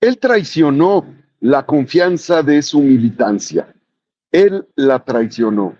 Él 0.00 0.18
traicionó 0.18 1.04
la 1.40 1.66
confianza 1.66 2.42
de 2.42 2.62
su 2.62 2.80
militancia. 2.80 3.74
Él 4.32 4.66
la 4.76 5.04
traicionó 5.04 5.76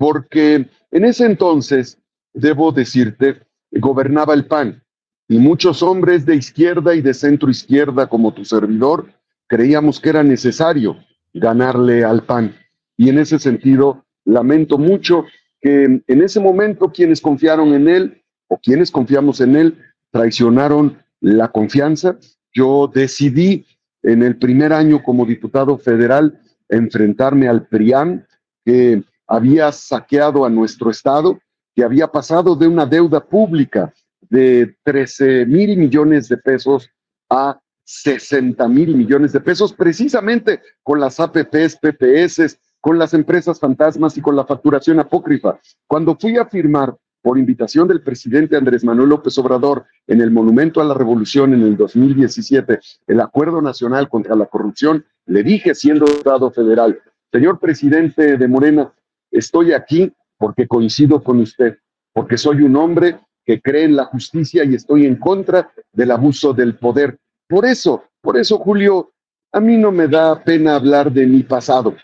porque 0.00 0.66
en 0.90 1.04
ese 1.04 1.26
entonces, 1.26 1.98
debo 2.32 2.72
decirte, 2.72 3.46
gobernaba 3.70 4.32
el 4.32 4.46
PAN 4.46 4.82
y 5.28 5.38
muchos 5.38 5.82
hombres 5.82 6.24
de 6.24 6.36
izquierda 6.36 6.94
y 6.94 7.02
de 7.02 7.12
centro 7.12 7.50
izquierda 7.50 8.08
como 8.08 8.32
tu 8.32 8.42
servidor 8.46 9.12
creíamos 9.50 9.98
que 9.98 10.10
era 10.10 10.22
necesario 10.22 10.96
ganarle 11.34 12.04
al 12.04 12.22
PAN. 12.22 12.54
Y 12.96 13.08
en 13.08 13.18
ese 13.18 13.40
sentido, 13.40 14.06
lamento 14.24 14.78
mucho 14.78 15.24
que 15.60 15.84
en 16.06 16.22
ese 16.22 16.38
momento 16.38 16.92
quienes 16.92 17.20
confiaron 17.20 17.74
en 17.74 17.88
él 17.88 18.22
o 18.48 18.58
quienes 18.58 18.92
confiamos 18.92 19.40
en 19.40 19.56
él 19.56 19.78
traicionaron 20.12 20.98
la 21.20 21.48
confianza. 21.48 22.16
Yo 22.52 22.90
decidí 22.94 23.66
en 24.04 24.22
el 24.22 24.36
primer 24.36 24.72
año 24.72 25.02
como 25.02 25.26
diputado 25.26 25.76
federal 25.78 26.40
enfrentarme 26.68 27.48
al 27.48 27.66
PRIAN, 27.66 28.26
que 28.64 29.02
había 29.26 29.72
saqueado 29.72 30.44
a 30.44 30.50
nuestro 30.50 30.90
Estado, 30.90 31.40
que 31.74 31.82
había 31.82 32.06
pasado 32.06 32.54
de 32.54 32.68
una 32.68 32.86
deuda 32.86 33.18
pública 33.18 33.92
de 34.20 34.76
13 34.84 35.44
mil 35.46 35.76
millones 35.76 36.28
de 36.28 36.36
pesos 36.36 36.88
a 37.28 37.60
60 37.90 38.68
mil 38.68 38.96
millones 38.96 39.32
de 39.32 39.40
pesos, 39.40 39.72
precisamente 39.72 40.60
con 40.82 41.00
las 41.00 41.18
APPs, 41.18 41.76
PPS, 41.76 42.58
con 42.80 42.98
las 42.98 43.14
empresas 43.14 43.58
fantasmas 43.58 44.16
y 44.16 44.20
con 44.20 44.36
la 44.36 44.46
facturación 44.46 45.00
apócrifa. 45.00 45.58
Cuando 45.88 46.16
fui 46.16 46.36
a 46.38 46.46
firmar 46.46 46.96
por 47.20 47.36
invitación 47.36 47.88
del 47.88 48.02
presidente 48.02 48.56
Andrés 48.56 48.84
Manuel 48.84 49.10
López 49.10 49.36
Obrador 49.38 49.84
en 50.06 50.20
el 50.20 50.30
Monumento 50.30 50.80
a 50.80 50.84
la 50.84 50.94
Revolución 50.94 51.52
en 51.52 51.62
el 51.62 51.76
2017, 51.76 52.78
el 53.08 53.20
Acuerdo 53.20 53.60
Nacional 53.60 54.08
contra 54.08 54.36
la 54.36 54.46
Corrupción, 54.46 55.04
le 55.26 55.42
dije, 55.42 55.74
siendo 55.74 56.06
Estado 56.06 56.50
federal, 56.52 56.98
señor 57.32 57.58
presidente 57.58 58.36
de 58.36 58.48
Morena, 58.48 58.92
estoy 59.32 59.72
aquí 59.72 60.12
porque 60.38 60.66
coincido 60.66 61.22
con 61.22 61.40
usted, 61.40 61.78
porque 62.12 62.38
soy 62.38 62.62
un 62.62 62.76
hombre 62.76 63.18
que 63.44 63.60
cree 63.60 63.84
en 63.84 63.96
la 63.96 64.04
justicia 64.04 64.64
y 64.64 64.76
estoy 64.76 65.06
en 65.06 65.16
contra 65.16 65.70
del 65.92 66.12
abuso 66.12 66.52
del 66.54 66.76
poder. 66.76 67.18
Por 67.50 67.66
eso, 67.66 68.04
por 68.20 68.38
eso, 68.38 68.58
Julio, 68.58 69.10
a 69.50 69.58
mí 69.58 69.76
no 69.76 69.90
me 69.90 70.06
da 70.06 70.40
pena 70.40 70.76
hablar 70.76 71.10
de 71.10 71.26
mi 71.26 71.42
pasado. 71.42 71.96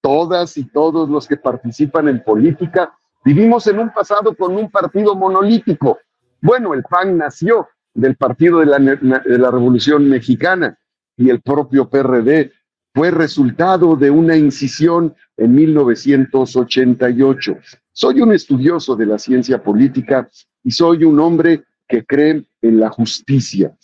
Todas 0.00 0.56
y 0.56 0.68
todos 0.68 1.10
los 1.10 1.26
que 1.26 1.36
participan 1.36 2.06
en 2.06 2.22
política 2.22 2.96
vivimos 3.24 3.66
en 3.66 3.80
un 3.80 3.92
pasado 3.92 4.36
con 4.36 4.56
un 4.56 4.70
partido 4.70 5.16
monolítico. 5.16 5.98
Bueno, 6.40 6.74
el 6.74 6.84
PAN 6.84 7.18
nació 7.18 7.66
del 7.92 8.14
Partido 8.14 8.60
de 8.60 8.66
la, 8.66 9.50
Revolución 9.50 10.08
Mexicana 10.08 10.78
y 11.16 11.28
el 11.28 11.40
propio 11.40 11.90
PRD 11.90 12.52
fue 12.94 13.10
resultado 13.10 13.96
de 13.96 14.12
una 14.12 14.36
incisión 14.36 15.12
en 15.36 15.56
1988. 15.56 17.58
Soy 17.90 18.20
un 18.20 18.32
estudioso 18.32 18.94
de 18.94 19.06
la 19.06 19.18
ciencia 19.18 19.60
política 19.60 20.30
y 20.62 20.70
soy 20.70 21.02
un 21.02 21.18
hombre 21.18 21.64
que 21.88 22.04
cree 22.04 22.46
en 22.62 22.78
la 22.78 22.90
justicia. 22.90 23.76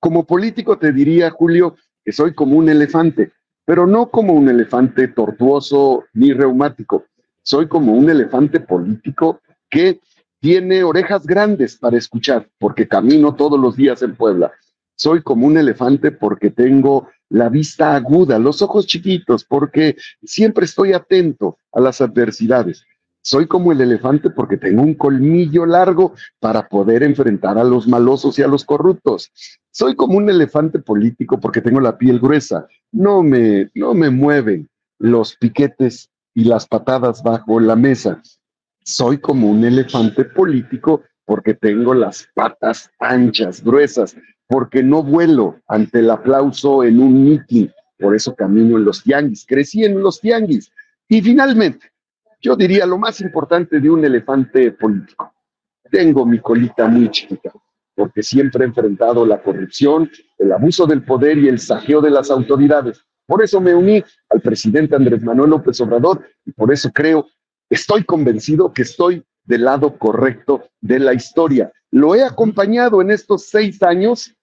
Como 0.00 0.26
político 0.26 0.78
te 0.78 0.92
diría, 0.92 1.30
Julio, 1.30 1.76
que 2.04 2.12
soy 2.12 2.34
como 2.34 2.56
un 2.56 2.68
elefante, 2.68 3.32
pero 3.64 3.86
no 3.86 4.10
como 4.10 4.32
un 4.32 4.48
elefante 4.48 5.08
tortuoso 5.08 6.04
ni 6.14 6.32
reumático. 6.32 7.06
Soy 7.42 7.68
como 7.68 7.92
un 7.92 8.08
elefante 8.08 8.60
político 8.60 9.40
que 9.68 10.00
tiene 10.40 10.84
orejas 10.84 11.26
grandes 11.26 11.76
para 11.76 11.98
escuchar, 11.98 12.48
porque 12.58 12.86
camino 12.86 13.34
todos 13.34 13.58
los 13.58 13.76
días 13.76 14.02
en 14.02 14.14
Puebla. 14.14 14.52
Soy 14.94 15.22
como 15.22 15.46
un 15.46 15.58
elefante 15.58 16.12
porque 16.12 16.50
tengo 16.50 17.08
la 17.28 17.48
vista 17.48 17.94
aguda, 17.94 18.38
los 18.38 18.62
ojos 18.62 18.86
chiquitos, 18.86 19.44
porque 19.44 19.96
siempre 20.22 20.64
estoy 20.64 20.92
atento 20.92 21.58
a 21.72 21.80
las 21.80 22.00
adversidades. 22.00 22.84
Soy 23.28 23.46
como 23.46 23.72
el 23.72 23.80
elefante 23.82 24.30
porque 24.30 24.56
tengo 24.56 24.80
un 24.80 24.94
colmillo 24.94 25.66
largo 25.66 26.14
para 26.40 26.66
poder 26.66 27.02
enfrentar 27.02 27.58
a 27.58 27.62
los 27.62 27.86
malosos 27.86 28.38
y 28.38 28.42
a 28.42 28.48
los 28.48 28.64
corruptos. 28.64 29.30
Soy 29.70 29.94
como 29.96 30.16
un 30.16 30.30
elefante 30.30 30.78
político 30.78 31.38
porque 31.38 31.60
tengo 31.60 31.78
la 31.78 31.98
piel 31.98 32.20
gruesa. 32.20 32.66
No 32.90 33.22
me, 33.22 33.68
no 33.74 33.92
me 33.92 34.08
mueven 34.08 34.66
los 34.98 35.36
piquetes 35.36 36.08
y 36.32 36.44
las 36.44 36.66
patadas 36.66 37.22
bajo 37.22 37.60
la 37.60 37.76
mesa. 37.76 38.22
Soy 38.82 39.18
como 39.18 39.50
un 39.50 39.62
elefante 39.62 40.24
político 40.24 41.02
porque 41.26 41.52
tengo 41.52 41.92
las 41.92 42.26
patas 42.32 42.90
anchas, 42.98 43.62
gruesas, 43.62 44.16
porque 44.46 44.82
no 44.82 45.02
vuelo 45.02 45.60
ante 45.66 45.98
el 45.98 46.10
aplauso 46.10 46.82
en 46.82 46.98
un 46.98 47.24
meeting. 47.28 47.66
Por 47.98 48.16
eso 48.16 48.34
camino 48.34 48.78
en 48.78 48.86
los 48.86 49.02
tianguis, 49.02 49.44
crecí 49.46 49.84
en 49.84 50.00
los 50.00 50.18
tianguis. 50.18 50.72
Y 51.08 51.20
finalmente, 51.20 51.92
yo 52.40 52.56
diría 52.56 52.86
lo 52.86 52.98
más 52.98 53.20
importante 53.20 53.80
de 53.80 53.90
un 53.90 54.04
elefante 54.04 54.72
político. 54.72 55.32
Tengo 55.90 56.24
mi 56.24 56.38
colita 56.38 56.86
muy 56.86 57.10
chiquita, 57.10 57.52
porque 57.94 58.22
siempre 58.22 58.64
he 58.64 58.68
enfrentado 58.68 59.26
la 59.26 59.42
corrupción, 59.42 60.10
el 60.38 60.52
abuso 60.52 60.86
del 60.86 61.02
poder 61.02 61.38
y 61.38 61.48
el 61.48 61.58
saqueo 61.58 62.00
de 62.00 62.10
las 62.10 62.30
autoridades. 62.30 63.04
Por 63.26 63.42
eso 63.42 63.60
me 63.60 63.74
uní 63.74 64.02
al 64.30 64.40
presidente 64.40 64.96
Andrés 64.96 65.22
Manuel 65.22 65.50
López 65.50 65.80
Obrador 65.80 66.26
y 66.44 66.52
por 66.52 66.72
eso 66.72 66.90
creo, 66.92 67.26
estoy 67.68 68.04
convencido 68.04 68.72
que 68.72 68.82
estoy 68.82 69.24
del 69.44 69.64
lado 69.64 69.98
correcto 69.98 70.68
de 70.80 70.98
la 70.98 71.14
historia. 71.14 71.72
Lo 71.90 72.14
he 72.14 72.22
acompañado 72.22 73.00
en 73.00 73.10
estos 73.10 73.46
seis 73.46 73.82
años, 73.82 74.34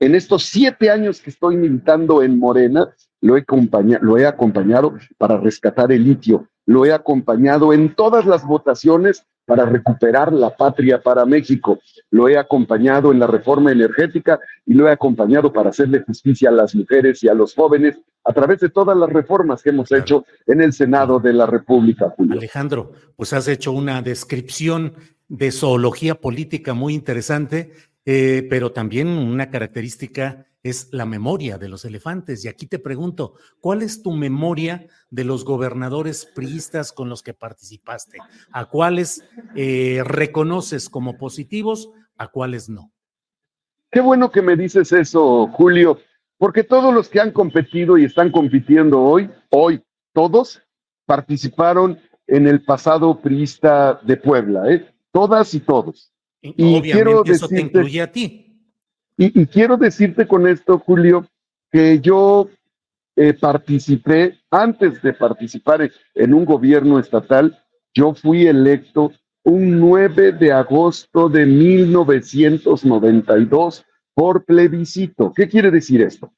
en 0.00 0.14
estos 0.14 0.44
siete 0.44 0.90
años 0.90 1.20
que 1.20 1.30
estoy 1.30 1.56
militando 1.56 2.22
en 2.22 2.38
Morena, 2.38 2.88
lo 3.20 3.36
he, 3.36 3.40
acompañado, 3.40 4.04
lo 4.04 4.18
he 4.18 4.26
acompañado 4.26 4.94
para 5.16 5.38
rescatar 5.38 5.92
el 5.92 6.04
litio, 6.04 6.48
lo 6.66 6.84
he 6.86 6.92
acompañado 6.92 7.72
en 7.72 7.94
todas 7.94 8.26
las 8.26 8.44
votaciones 8.46 9.26
para 9.46 9.66
recuperar 9.66 10.32
la 10.32 10.56
patria 10.56 11.02
para 11.02 11.26
México, 11.26 11.78
lo 12.10 12.28
he 12.28 12.38
acompañado 12.38 13.12
en 13.12 13.18
la 13.18 13.26
reforma 13.26 13.72
energética 13.72 14.40
y 14.64 14.74
lo 14.74 14.88
he 14.88 14.92
acompañado 14.92 15.52
para 15.52 15.70
hacerle 15.70 16.02
justicia 16.02 16.48
a 16.48 16.52
las 16.52 16.74
mujeres 16.74 17.22
y 17.22 17.28
a 17.28 17.34
los 17.34 17.54
jóvenes 17.54 17.98
a 18.24 18.32
través 18.32 18.60
de 18.60 18.70
todas 18.70 18.96
las 18.96 19.10
reformas 19.10 19.62
que 19.62 19.70
hemos 19.70 19.92
hecho 19.92 20.24
en 20.46 20.62
el 20.62 20.72
Senado 20.72 21.20
de 21.20 21.34
la 21.34 21.44
República. 21.44 22.14
Julio. 22.16 22.38
Alejandro, 22.38 22.92
pues 23.16 23.34
has 23.34 23.46
hecho 23.48 23.72
una 23.72 24.00
descripción 24.00 24.94
de 25.28 25.52
zoología 25.52 26.14
política 26.14 26.72
muy 26.72 26.94
interesante, 26.94 27.72
eh, 28.06 28.46
pero 28.48 28.72
también 28.72 29.08
una 29.08 29.50
característica 29.50 30.46
es 30.64 30.88
la 30.92 31.04
memoria 31.04 31.58
de 31.58 31.68
los 31.68 31.84
elefantes. 31.84 32.44
Y 32.44 32.48
aquí 32.48 32.66
te 32.66 32.80
pregunto, 32.80 33.34
¿cuál 33.60 33.82
es 33.82 34.02
tu 34.02 34.12
memoria 34.12 34.88
de 35.10 35.22
los 35.22 35.44
gobernadores 35.44 36.24
priistas 36.24 36.92
con 36.92 37.08
los 37.08 37.22
que 37.22 37.34
participaste? 37.34 38.18
¿A 38.50 38.64
cuáles 38.64 39.22
eh, 39.54 40.02
reconoces 40.04 40.88
como 40.88 41.16
positivos, 41.18 41.90
a 42.16 42.28
cuáles 42.28 42.68
no? 42.68 42.90
Qué 43.92 44.00
bueno 44.00 44.32
que 44.32 44.42
me 44.42 44.56
dices 44.56 44.90
eso, 44.90 45.46
Julio, 45.48 46.00
porque 46.38 46.64
todos 46.64 46.92
los 46.92 47.08
que 47.08 47.20
han 47.20 47.30
competido 47.30 47.96
y 47.98 48.06
están 48.06 48.32
compitiendo 48.32 49.00
hoy, 49.00 49.30
hoy, 49.50 49.82
todos 50.12 50.62
participaron 51.06 52.00
en 52.26 52.48
el 52.48 52.64
pasado 52.64 53.20
priista 53.20 54.00
de 54.02 54.16
Puebla, 54.16 54.72
¿eh? 54.72 54.94
todas 55.12 55.52
y 55.54 55.60
todos. 55.60 56.10
Y, 56.40 56.80
quiero 56.82 57.24
eso 57.24 57.48
te 57.48 57.60
incluye 57.60 58.00
a 58.00 58.10
ti. 58.10 58.43
Y, 59.16 59.46
quiero 59.46 59.76
decirte 59.76 60.26
con 60.26 60.48
esto, 60.48 60.78
Julio, 60.78 61.26
que 61.70 62.00
yo 62.00 62.48
eh, 63.16 63.34
participé, 63.34 64.40
antes 64.50 65.00
de 65.02 65.12
participar 65.12 65.88
en 66.14 66.34
un 66.34 66.44
gobierno 66.44 66.98
estatal, 66.98 67.56
yo 67.94 68.12
fui 68.14 68.46
electo 68.46 69.12
un 69.44 69.78
9 69.78 70.32
de 70.32 70.50
agosto 70.52 71.28
de 71.28 71.46
1992 71.46 73.84
por 74.14 74.44
plebiscito. 74.44 75.32
¿Qué 75.32 75.48
quiere 75.48 75.70
decir 75.70 76.02
esto? 76.02 76.32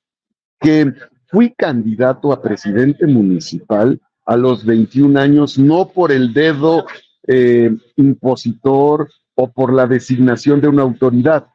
Que 0.61 0.93
fui 1.29 1.55
candidato 1.55 2.31
a 2.33 2.43
presidente 2.43 3.07
municipal 3.07 3.99
a 4.27 4.37
los 4.37 4.67
21 4.67 5.19
años, 5.19 5.59
no 5.59 5.89
por 5.89 6.13
el 6.13 6.35
dedo 6.35 6.85
eh, 7.27 7.75
impositor 7.97 9.11
o 9.35 9.51
por 9.51 9.73
la 9.73 9.87
designación 9.87 10.61
de 10.61 10.69
una 10.69 10.83
autoridad, 10.83 11.47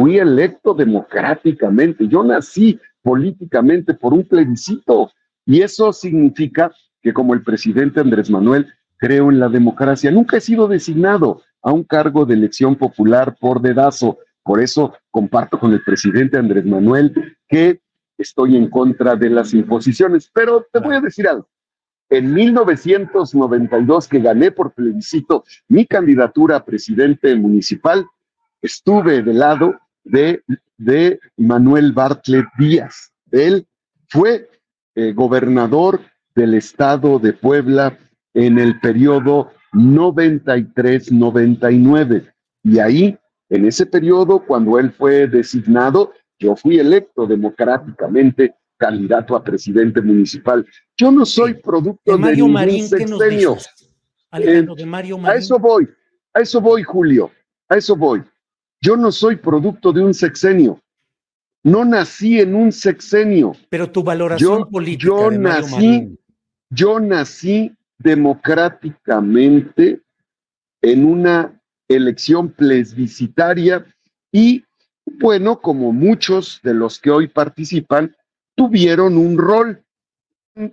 fui 0.00 0.16
electo 0.16 0.72
democráticamente, 0.72 2.08
yo 2.08 2.24
nací 2.24 2.80
políticamente 3.02 3.92
por 3.92 4.14
un 4.14 4.24
plebiscito 4.24 5.10
y 5.44 5.60
eso 5.60 5.92
significa 5.92 6.72
que 7.02 7.12
como 7.12 7.34
el 7.34 7.42
presidente 7.42 8.00
Andrés 8.00 8.30
Manuel 8.30 8.66
creo 8.96 9.30
en 9.30 9.38
la 9.38 9.50
democracia, 9.50 10.10
nunca 10.10 10.38
he 10.38 10.40
sido 10.40 10.68
designado 10.68 11.42
a 11.60 11.70
un 11.70 11.84
cargo 11.84 12.24
de 12.24 12.32
elección 12.32 12.76
popular 12.76 13.36
por 13.38 13.60
dedazo. 13.60 14.16
Por 14.42 14.62
eso 14.62 14.94
comparto 15.10 15.60
con 15.60 15.74
el 15.74 15.84
presidente 15.84 16.38
Andrés 16.38 16.64
Manuel 16.64 17.36
que 17.46 17.82
estoy 18.16 18.56
en 18.56 18.70
contra 18.70 19.16
de 19.16 19.28
las 19.28 19.52
imposiciones. 19.52 20.30
Pero 20.32 20.66
te 20.72 20.80
voy 20.80 20.96
a 20.96 21.02
decir 21.02 21.28
algo. 21.28 21.46
En 22.08 22.32
1992, 22.32 24.08
que 24.08 24.20
gané 24.20 24.50
por 24.50 24.72
plebiscito 24.72 25.44
mi 25.68 25.84
candidatura 25.84 26.56
a 26.56 26.64
presidente 26.64 27.36
municipal, 27.36 28.06
estuve 28.62 29.22
del 29.22 29.38
lado 29.38 29.78
de, 30.04 30.42
de 30.78 31.20
Manuel 31.36 31.92
Bartlett 31.92 32.46
Díaz. 32.58 33.12
Él 33.30 33.66
fue 34.08 34.48
eh, 34.94 35.12
gobernador 35.12 36.00
del 36.34 36.54
estado 36.54 37.18
de 37.18 37.32
Puebla 37.32 37.98
en 38.34 38.58
el 38.58 38.78
periodo 38.80 39.52
93-99. 39.72 42.30
Y 42.62 42.78
ahí, 42.78 43.18
en 43.48 43.64
ese 43.66 43.86
periodo, 43.86 44.44
cuando 44.44 44.78
él 44.78 44.92
fue 44.92 45.26
designado, 45.26 46.12
yo 46.38 46.54
fui 46.56 46.78
electo 46.78 47.26
democráticamente 47.26 48.54
candidato 48.78 49.34
a 49.36 49.44
presidente 49.44 50.00
municipal. 50.00 50.66
Yo 50.96 51.12
no 51.12 51.26
soy 51.26 51.54
producto 51.54 52.12
de, 52.12 52.18
Mario 52.18 52.46
de 52.46 52.50
Marín, 52.50 52.88
sexenio. 52.88 53.56
Eh, 54.32 54.66
de 54.74 54.86
Mario 54.86 55.18
Marín. 55.18 55.36
A 55.36 55.38
eso 55.38 55.58
voy, 55.58 55.86
a 56.32 56.40
eso 56.40 56.58
voy, 56.60 56.82
Julio, 56.82 57.30
a 57.68 57.76
eso 57.76 57.94
voy. 57.94 58.22
Yo 58.82 58.96
no 58.96 59.12
soy 59.12 59.36
producto 59.36 59.92
de 59.92 60.02
un 60.02 60.14
sexenio. 60.14 60.80
No 61.62 61.84
nací 61.84 62.40
en 62.40 62.54
un 62.54 62.72
sexenio. 62.72 63.52
Pero 63.68 63.90
tu 63.90 64.02
valoración 64.02 64.70
política. 64.70 65.06
Yo 65.06 65.30
nací, 65.30 66.18
yo 66.70 66.98
nací 66.98 67.76
democráticamente 67.98 70.00
en 70.80 71.04
una 71.04 71.60
elección 71.88 72.48
plebiscitaria 72.48 73.84
y, 74.32 74.64
bueno, 75.18 75.60
como 75.60 75.92
muchos 75.92 76.60
de 76.62 76.72
los 76.72 76.98
que 76.98 77.10
hoy 77.10 77.28
participan, 77.28 78.16
tuvieron 78.54 79.18
un 79.18 79.36
rol 79.36 79.84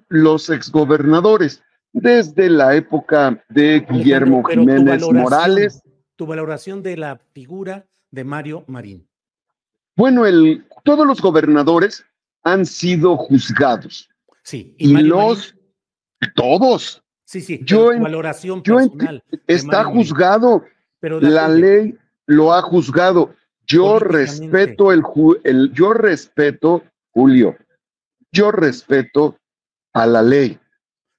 los 0.07 0.49
exgobernadores 0.49 1.61
desde 1.91 2.49
la 2.49 2.73
época 2.75 3.43
de 3.49 3.85
Guillermo 3.89 4.45
Jiménez 4.45 5.03
Morales. 5.11 5.81
Tu 6.15 6.25
valoración 6.25 6.81
de 6.81 6.95
la 6.95 7.19
figura 7.33 7.85
de 8.11 8.23
Mario 8.23 8.63
Marín? 8.67 9.07
Bueno, 9.95 10.25
el, 10.25 10.65
todos 10.83 11.05
los 11.07 11.21
gobernadores 11.21 12.05
han 12.43 12.65
sido 12.65 13.17
juzgados. 13.17 14.09
Sí, 14.43 14.75
y, 14.77 14.95
los 14.97 15.55
todos. 16.35 17.03
Sí, 17.25 17.41
sí, 17.41 17.59
yo 17.63 17.91
en, 17.91 18.03
valoración 18.03 18.63
personal. 18.63 19.23
está 19.47 19.83
juzgado. 19.83 20.63
Pero 20.99 21.19
la, 21.19 21.47
ley 21.47 21.95
lo 22.25 22.53
ha 22.53 22.61
juzgado. 22.61 23.35
Yo 23.65 23.99
respeto 23.99 24.93
el, 24.93 25.03
el, 25.43 25.73
yo 25.73 25.93
respeto, 25.93 26.83
Julio, 27.11 27.57
yo 28.31 28.51
respeto 28.51 29.37
a 29.93 30.05
la 30.05 30.21
ley. 30.21 30.57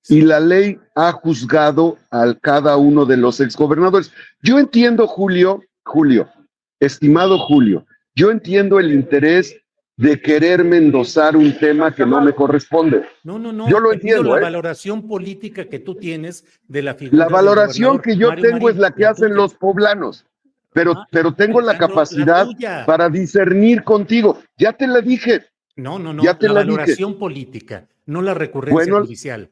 Y 0.08 0.22
la 0.22 0.40
ley 0.40 0.80
ha 0.94 1.12
juzgado 1.12 1.98
a 2.10 2.32
cada 2.40 2.76
uno 2.78 3.04
de 3.04 3.18
los 3.18 3.40
exgobernadores. 3.40 4.10
Yo 4.42 4.58
entiendo, 4.58 5.06
Julio, 5.06 5.62
Julio, 5.84 6.30
Estimado 6.80 7.38
Julio, 7.38 7.86
yo 8.14 8.30
entiendo 8.30 8.78
el 8.78 8.92
interés 8.92 9.56
de 9.98 10.20
querer 10.20 10.60
endosar 10.60 11.36
un 11.36 11.58
tema 11.58 11.92
que 11.92 12.06
no 12.06 12.20
me 12.20 12.32
corresponde. 12.32 13.02
No, 13.24 13.36
no, 13.38 13.52
no. 13.52 13.68
Yo 13.68 13.80
lo 13.80 13.92
entiendo. 13.92 14.34
La 14.34 14.38
¿eh? 14.38 14.42
valoración 14.42 15.08
política 15.08 15.64
que 15.64 15.80
tú 15.80 15.96
tienes 15.96 16.44
de 16.68 16.82
la 16.82 16.94
figura. 16.94 17.24
La 17.24 17.28
valoración 17.28 17.98
que 17.98 18.16
yo 18.16 18.32
tengo 18.36 18.70
es 18.70 18.76
la 18.76 18.92
que 18.92 19.04
hacen 19.04 19.34
los 19.34 19.54
poblanos, 19.54 20.24
pero, 20.72 20.92
ah, 20.92 21.08
pero 21.10 21.34
tengo 21.34 21.60
la 21.60 21.76
capacidad 21.76 22.46
para 22.86 23.08
discernir 23.08 23.82
contigo. 23.82 24.38
Ya 24.56 24.72
te 24.72 24.86
la 24.86 25.00
dije. 25.00 25.46
No, 25.74 25.98
no, 25.98 26.12
no. 26.12 26.22
Ya 26.22 26.38
te 26.38 26.46
la, 26.46 26.54
valoración 26.54 27.18
política, 27.18 27.88
no 28.06 28.22
la 28.22 28.34
recurrencia 28.34 29.00
judicial. 29.00 29.50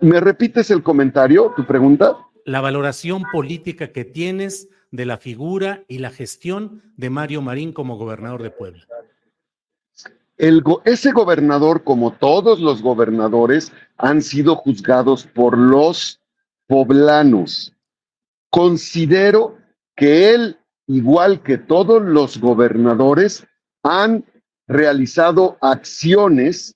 ¿Me 0.00 0.20
repites 0.20 0.70
el 0.70 0.82
comentario, 0.82 1.52
tu 1.56 1.64
pregunta? 1.64 2.16
La 2.44 2.60
valoración 2.60 3.22
política 3.32 3.88
que 3.88 4.04
tienes 4.04 4.68
de 4.92 5.06
la 5.06 5.16
figura 5.16 5.82
y 5.88 5.98
la 5.98 6.10
gestión 6.10 6.82
de 6.96 7.10
Mario 7.10 7.42
Marín 7.42 7.72
como 7.72 7.96
gobernador 7.96 8.42
de 8.42 8.50
Puebla? 8.50 8.86
El, 10.36 10.62
ese 10.84 11.12
gobernador, 11.12 11.82
como 11.82 12.12
todos 12.12 12.60
los 12.60 12.82
gobernadores, 12.82 13.72
han 13.96 14.22
sido 14.22 14.56
juzgados 14.56 15.26
por 15.26 15.56
los 15.56 16.20
poblanos. 16.66 17.74
Considero 18.50 19.58
que 19.96 20.34
él, 20.34 20.58
igual 20.86 21.42
que 21.42 21.58
todos 21.58 22.02
los 22.02 22.38
gobernadores, 22.38 23.46
han 23.82 24.24
realizado 24.66 25.56
acciones, 25.60 26.74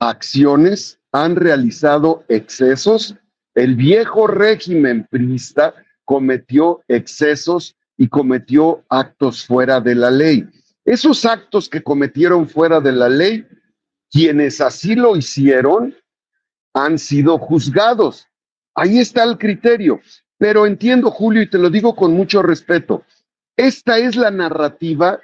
acciones, 0.00 0.98
han 1.12 1.36
realizado 1.36 2.24
excesos. 2.28 3.14
El 3.54 3.76
viejo 3.76 4.26
régimen 4.26 5.06
priista 5.10 5.74
cometió 6.08 6.82
excesos 6.88 7.76
y 7.98 8.08
cometió 8.08 8.82
actos 8.88 9.44
fuera 9.44 9.78
de 9.78 9.94
la 9.94 10.10
ley. 10.10 10.48
Esos 10.86 11.26
actos 11.26 11.68
que 11.68 11.82
cometieron 11.82 12.48
fuera 12.48 12.80
de 12.80 12.92
la 12.92 13.10
ley, 13.10 13.46
quienes 14.10 14.62
así 14.62 14.94
lo 14.94 15.16
hicieron, 15.16 15.94
han 16.72 16.98
sido 16.98 17.36
juzgados. 17.36 18.26
Ahí 18.74 18.98
está 19.00 19.22
el 19.22 19.36
criterio. 19.36 20.00
Pero 20.38 20.64
entiendo, 20.64 21.10
Julio, 21.10 21.42
y 21.42 21.50
te 21.50 21.58
lo 21.58 21.68
digo 21.68 21.94
con 21.94 22.14
mucho 22.14 22.40
respeto, 22.40 23.04
esta 23.54 23.98
es 23.98 24.16
la 24.16 24.30
narrativa, 24.30 25.20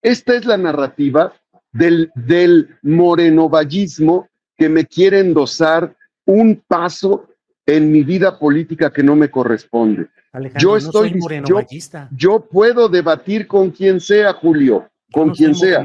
esta 0.00 0.34
es 0.34 0.46
la 0.46 0.56
narrativa 0.56 1.34
del, 1.72 2.10
del 2.14 2.78
morenovallismo 2.80 4.30
que 4.56 4.70
me 4.70 4.86
quiere 4.86 5.20
endosar 5.20 5.94
un 6.24 6.64
paso 6.66 7.28
en 7.66 7.92
mi 7.92 8.02
vida 8.02 8.38
política 8.38 8.90
que 8.90 9.02
no 9.02 9.14
me 9.14 9.30
corresponde. 9.30 10.08
Yo 10.58 10.76
estoy 10.76 11.14
yo, 11.46 11.60
yo, 12.16 12.40
puedo 12.40 12.88
debatir 12.88 13.46
con 13.46 13.70
quien 13.70 14.00
sea, 14.00 14.32
Julio, 14.32 14.88
con 15.12 15.30
quien 15.30 15.54
sea. 15.54 15.84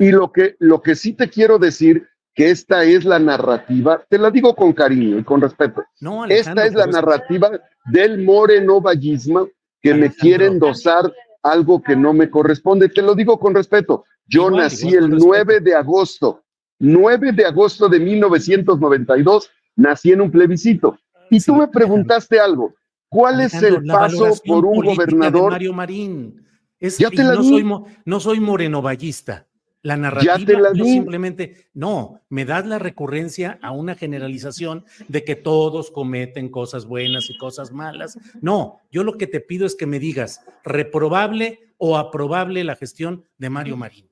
Y 0.00 0.10
lo 0.10 0.32
que, 0.32 0.56
lo 0.58 0.82
que 0.82 0.94
sí 0.96 1.12
te 1.12 1.28
quiero 1.28 1.58
decir 1.58 2.08
que 2.34 2.50
esta 2.50 2.82
es 2.82 3.04
la 3.04 3.20
narrativa, 3.20 4.02
te 4.08 4.18
la 4.18 4.30
digo 4.30 4.54
con 4.56 4.72
cariño 4.72 5.18
y 5.18 5.24
con 5.24 5.40
respeto. 5.40 5.84
esta 6.28 6.66
es 6.66 6.74
la 6.74 6.86
narrativa 6.86 7.50
del 7.86 8.24
morenovallismo 8.24 9.48
que 9.80 9.94
me 9.94 10.10
quiere 10.10 10.46
endosar 10.46 11.12
algo 11.42 11.80
que 11.80 11.94
no 11.94 12.12
me 12.12 12.28
corresponde. 12.28 12.88
Te 12.88 13.02
lo 13.02 13.14
digo 13.14 13.38
con 13.38 13.54
respeto. 13.54 14.04
Yo 14.26 14.50
nací 14.50 14.88
el 14.94 15.10
9 15.10 15.60
de 15.60 15.74
agosto, 15.74 16.42
9 16.80 17.32
de 17.32 17.44
agosto 17.44 17.88
de 17.88 18.00
1992, 18.00 19.50
nací 19.76 20.12
en 20.12 20.22
un 20.22 20.30
plebiscito. 20.30 20.98
Y 21.30 21.40
tú 21.40 21.54
me 21.54 21.68
preguntaste 21.68 22.40
algo. 22.40 22.74
¿Cuál 23.14 23.40
es 23.42 23.54
el 23.54 23.84
paso 23.84 24.32
por 24.44 24.64
un 24.64 24.84
gobernador? 24.84 25.52
Mario 25.52 25.72
Marín. 25.72 26.44
ya 26.80 27.10
te 27.10 27.22
la 27.22 27.36
no, 27.36 27.44
soy, 27.44 27.64
no 28.04 28.18
soy 28.18 28.40
morenovallista. 28.40 29.46
La 29.82 29.96
narrativa 29.96 30.70
yo 30.74 30.84
simplemente, 30.84 31.68
no, 31.74 32.22
me 32.28 32.44
das 32.44 32.66
la 32.66 32.80
recurrencia 32.80 33.60
a 33.62 33.70
una 33.70 33.94
generalización 33.94 34.84
de 35.06 35.22
que 35.22 35.36
todos 35.36 35.92
cometen 35.92 36.48
cosas 36.48 36.86
buenas 36.86 37.30
y 37.30 37.36
cosas 37.36 37.70
malas. 37.70 38.18
No, 38.40 38.80
yo 38.90 39.04
lo 39.04 39.16
que 39.16 39.28
te 39.28 39.40
pido 39.40 39.64
es 39.64 39.76
que 39.76 39.86
me 39.86 40.00
digas 40.00 40.40
reprobable 40.64 41.74
o 41.76 41.96
aprobable 41.96 42.64
la 42.64 42.74
gestión 42.74 43.24
de 43.38 43.50
Mario 43.50 43.76
Marín. 43.76 44.08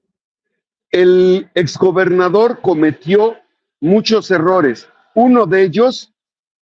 El 0.90 1.50
exgobernador 1.54 2.60
cometió 2.60 3.34
muchos 3.80 4.30
errores. 4.30 4.88
Uno 5.14 5.46
de 5.46 5.64
ellos, 5.64 6.11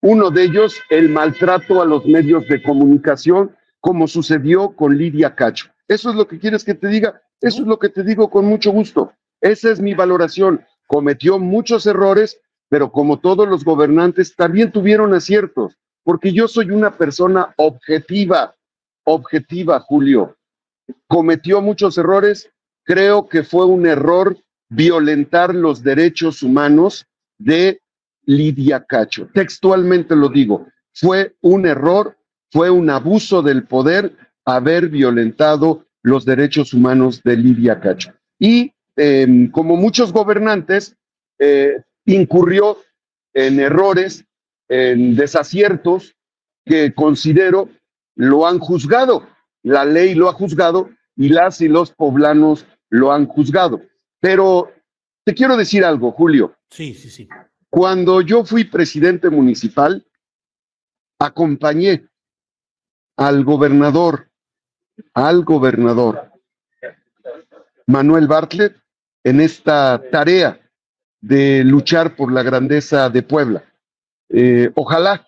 uno 0.05 0.31
de 0.31 0.43
ellos, 0.43 0.83
el 0.91 1.09
maltrato 1.09 1.81
a 1.81 1.87
los 1.87 2.05
medios 2.05 2.47
de 2.49 2.63
comunicación, 2.63 3.57
como 3.81 4.07
sucedió 4.07 4.77
con 4.77 4.99
Lidia 4.99 5.35
Cacho. 5.35 5.71
¿Eso 5.89 6.11
es 6.11 6.17
lo 6.17 6.29
que 6.29 6.39
quieres 6.39 6.63
que 6.63 6.75
te 6.75 6.89
diga? 6.89 7.23
Eso 7.41 7.63
es 7.63 7.67
lo 7.67 7.79
que 7.79 7.89
te 7.89 8.03
digo 8.03 8.29
con 8.29 8.45
mucho 8.45 8.71
gusto. 8.71 9.15
Esa 9.41 9.71
es 9.71 9.81
mi 9.81 9.95
valoración. 9.95 10.63
Cometió 10.89 11.39
muchos 11.39 11.87
errores, 11.87 12.39
pero 12.69 12.93
como 12.93 13.19
todos 13.19 13.49
los 13.49 13.65
gobernantes, 13.65 14.37
también 14.37 14.71
tuvieron 14.71 15.15
aciertos, 15.15 15.79
porque 16.03 16.35
yo 16.35 16.49
soy 16.49 16.71
una 16.71 16.91
persona 16.91 17.55
objetiva, 17.57 18.55
objetiva, 19.05 19.81
Julio. 19.81 20.37
Cometió 21.07 21.63
muchos 21.63 21.97
errores. 21.97 22.51
Creo 22.83 23.27
que 23.27 23.43
fue 23.43 23.65
un 23.65 23.87
error 23.87 24.37
violentar 24.69 25.55
los 25.55 25.83
derechos 25.83 26.43
humanos 26.43 27.07
de 27.39 27.81
Lidia 28.27 28.85
Cacho. 28.85 29.29
Textualmente 29.33 30.17
lo 30.17 30.29
digo, 30.29 30.67
fue 30.93 31.35
un 31.41 31.67
error, 31.67 32.17
fue 32.51 32.71
un 32.71 32.91
abuso 32.91 33.43
del 33.43 33.65
poder 33.65 34.17
haber 34.45 34.89
violentado 34.89 35.87
los 36.03 36.25
derechos 36.25 36.75
humanos 36.75 37.23
de 37.25 37.37
Lidia 37.37 37.81
Cacho. 37.81 38.13
Y 38.39 38.73
em, 38.97 39.51
como 39.51 39.77
muchos 39.77 40.13
gobernantes, 40.13 40.97
eh, 41.39 41.83
incurrió 42.05 42.79
en 43.33 43.59
errores, 43.59 44.25
en 44.69 45.17
desaciertos 45.17 46.15
que 46.65 46.95
considero 46.95 47.69
lo 48.15 48.47
han 48.47 48.59
juzgado. 48.59 49.27
La 49.63 49.85
ley 49.85 50.15
lo 50.15 50.29
ha 50.29 50.33
juzgado 50.35 50.91
y 51.17 51.31
las 51.31 51.61
y 51.61 51.69
los 51.69 51.93
poblanos 51.93 52.67
lo 52.91 53.13
han 53.13 53.27
juzgado. 53.27 53.83
Pero 54.21 54.71
te 55.25 55.35
quiero 55.35 55.57
decir 55.57 55.85
algo, 55.85 56.13
Julio. 56.13 56.55
Sí, 56.71 56.95
sí, 56.95 57.11
sí. 57.11 57.29
Cuando 57.75 58.21
yo 58.21 58.45
fui 58.45 58.63
presidente 58.63 59.31
municipal, 59.31 60.07
acompañé 61.19 62.07
al 63.17 63.43
gobernador 63.43 64.31
al 65.13 65.43
gobernador 65.43 66.31
Manuel 67.89 68.29
Bartlett 68.29 68.77
en 69.25 69.41
esta 69.41 70.01
tarea 70.13 70.61
de 71.21 71.65
luchar 71.65 72.15
por 72.15 72.31
la 72.31 72.45
grandeza 72.45 73.11
de 73.11 73.25
Puebla. 73.25 73.65
Eh, 74.29 74.71
ojalá 74.77 75.27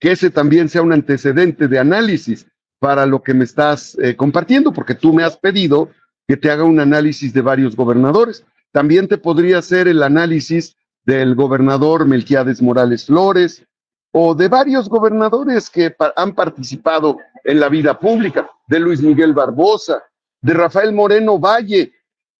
que 0.00 0.10
ese 0.10 0.30
también 0.30 0.68
sea 0.68 0.82
un 0.82 0.92
antecedente 0.92 1.68
de 1.68 1.78
análisis 1.78 2.44
para 2.80 3.06
lo 3.06 3.22
que 3.22 3.34
me 3.34 3.44
estás 3.44 3.96
eh, 4.00 4.16
compartiendo, 4.16 4.72
porque 4.72 4.96
tú 4.96 5.12
me 5.12 5.22
has 5.22 5.36
pedido 5.36 5.90
que 6.26 6.36
te 6.36 6.50
haga 6.50 6.64
un 6.64 6.80
análisis 6.80 7.32
de 7.32 7.42
varios 7.42 7.76
gobernadores. 7.76 8.44
También 8.72 9.06
te 9.06 9.16
podría 9.16 9.58
hacer 9.58 9.86
el 9.86 10.02
análisis 10.02 10.76
del 11.04 11.34
gobernador 11.34 12.06
Melquiades 12.06 12.62
Morales 12.62 13.06
Flores 13.06 13.64
o 14.12 14.34
de 14.34 14.48
varios 14.48 14.88
gobernadores 14.88 15.68
que 15.68 15.94
han 16.16 16.34
participado 16.34 17.18
en 17.42 17.60
la 17.60 17.68
vida 17.68 17.98
pública 17.98 18.48
de 18.68 18.80
Luis 18.80 19.02
Miguel 19.02 19.32
Barbosa, 19.32 20.02
de 20.40 20.54
Rafael 20.54 20.92
Moreno 20.92 21.38
Valle, 21.38 21.92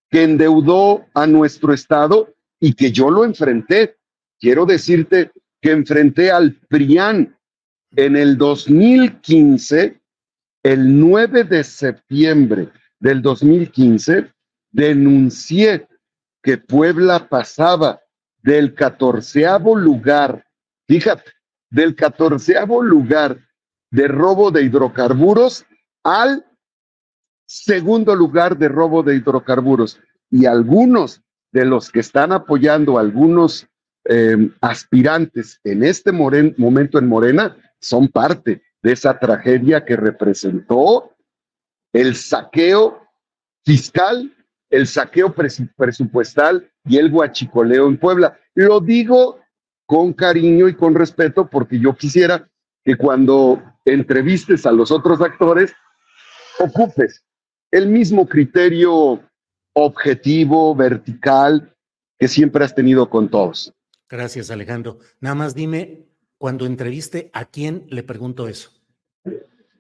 que 0.09 0.23
endeudó 0.23 1.05
a 1.15 1.27
nuestro 1.27 1.73
Estado 1.73 2.33
y 2.61 2.75
que 2.75 2.93
yo 2.93 3.11
lo 3.11 3.25
enfrenté. 3.25 3.97
Quiero 4.39 4.65
decirte 4.67 5.33
que 5.61 5.73
enfrenté 5.73 6.31
al 6.31 6.55
PRIAN 6.69 7.37
en 7.97 8.17
el 8.17 8.39
2015, 8.39 10.01
el 10.63 11.01
9 11.01 11.45
de 11.45 11.65
septiembre 11.65 12.71
del 13.01 13.21
2015, 13.21 14.33
denuncié 14.71 15.87
que 16.43 16.59
Puebla 16.59 17.29
pasaba 17.29 18.01
del 18.45 18.75
catorceavo 18.75 19.75
lugar, 19.75 20.47
fíjate, 20.87 21.33
del 21.71 21.97
catorceavo 21.97 22.83
lugar 22.83 23.39
de 23.91 24.07
robo 24.07 24.51
de 24.51 24.63
hidrocarburos 24.63 25.65
al 26.05 26.45
segundo 27.47 28.15
lugar 28.15 28.59
de 28.59 28.69
robo 28.69 29.03
de 29.03 29.17
hidrocarburos. 29.17 29.99
Y 30.31 30.45
algunos 30.45 31.23
de 31.53 31.65
los 31.65 31.91
que 31.91 32.01
están 32.01 32.33
apoyando, 32.33 32.99
algunos 32.99 33.67
em, 34.05 34.53
aspirantes 34.61 35.59
en 35.65 35.83
este 35.83 36.13
momento 36.13 36.99
en 36.99 37.09
Morena, 37.09 37.57
son 37.81 38.09
parte 38.09 38.63
de 38.83 38.93
esa 38.93 39.19
tragedia 39.19 39.87
que 39.87 39.97
representó 39.97 41.17
el 41.95 42.15
saqueo 42.15 43.09
fiscal, 43.65 44.31
el 44.69 44.87
saqueo 44.87 45.35
presupuestal 45.35 46.71
y 46.85 46.99
el 46.99 47.11
guachicoleo 47.11 47.87
en 47.87 47.99
Puebla. 47.99 48.39
Lo 48.55 48.81
digo 48.81 49.41
con 49.87 50.13
cariño 50.13 50.69
y 50.69 50.75
con 50.75 50.95
respeto 50.95 51.49
porque 51.49 51.79
yo 51.79 51.95
quisiera 51.95 52.49
que 52.85 52.97
cuando 52.97 53.63
entrevistes 53.85 54.67
a 54.67 54.73
los 54.73 54.91
otros 54.91 55.21
actores, 55.21 55.75
ocupes 56.59 57.25
el 57.71 57.89
mismo 57.89 58.29
criterio 58.29 59.21
objetivo, 59.75 60.75
vertical, 60.75 61.75
que 62.19 62.29
siempre 62.29 62.65
has 62.65 62.75
tenido 62.75 63.11
con 63.11 63.29
todos. 63.29 63.73
Gracias, 64.09 64.51
Alejandro. 64.51 64.99
Nada 65.21 65.35
más 65.35 65.55
dime, 65.55 66.07
cuando 66.39 66.67
entreviste, 66.67 67.31
¿a 67.33 67.47
quién 67.47 67.87
le 67.89 68.03
pregunto 68.03 68.47
eso? 68.49 68.71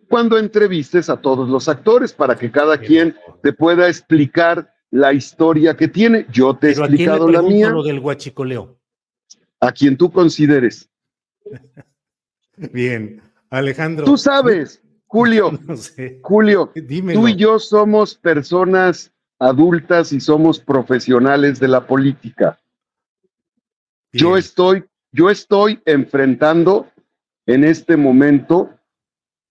Cuando 0.09 0.39
entrevistes 0.39 1.09
a 1.09 1.21
todos 1.21 1.49
los 1.49 1.69
actores 1.69 2.13
para 2.13 2.37
que 2.37 2.51
cada 2.51 2.79
quien 2.79 3.17
te 3.43 3.53
pueda 3.53 3.89
explicar 3.89 4.74
la 4.95 5.13
historia 5.13 5.77
que 5.77 5.89
tiene. 5.89 6.25
Yo 6.31 6.55
te 6.55 6.69
he 6.69 6.71
explicado 6.71 7.29
la 7.29 7.43
mía. 7.43 7.69
lo 7.71 7.83
del 7.83 7.99
guachicoleo? 7.99 8.79
A 9.59 9.73
quien 9.73 9.97
tú 9.97 10.13
consideres. 10.13 10.89
Bien, 12.57 13.21
Alejandro. 13.51 14.05
Tú 14.05 14.17
sabes, 14.17 14.81
Julio, 15.07 15.51
Julio, 16.23 16.73
tú 17.13 17.27
y 17.29 17.35
yo 17.35 17.59
somos 17.59 18.15
personas 18.15 19.13
adultas 19.41 20.13
y 20.13 20.21
somos 20.21 20.61
profesionales 20.61 21.59
de 21.59 21.69
la 21.69 21.85
política. 21.85 22.61
Yo 24.13 24.37
estoy, 24.37 24.85
yo 25.11 25.29
estoy 25.29 25.81
enfrentando 25.87 26.87
en 27.47 27.65
este 27.65 27.97
momento 27.97 28.71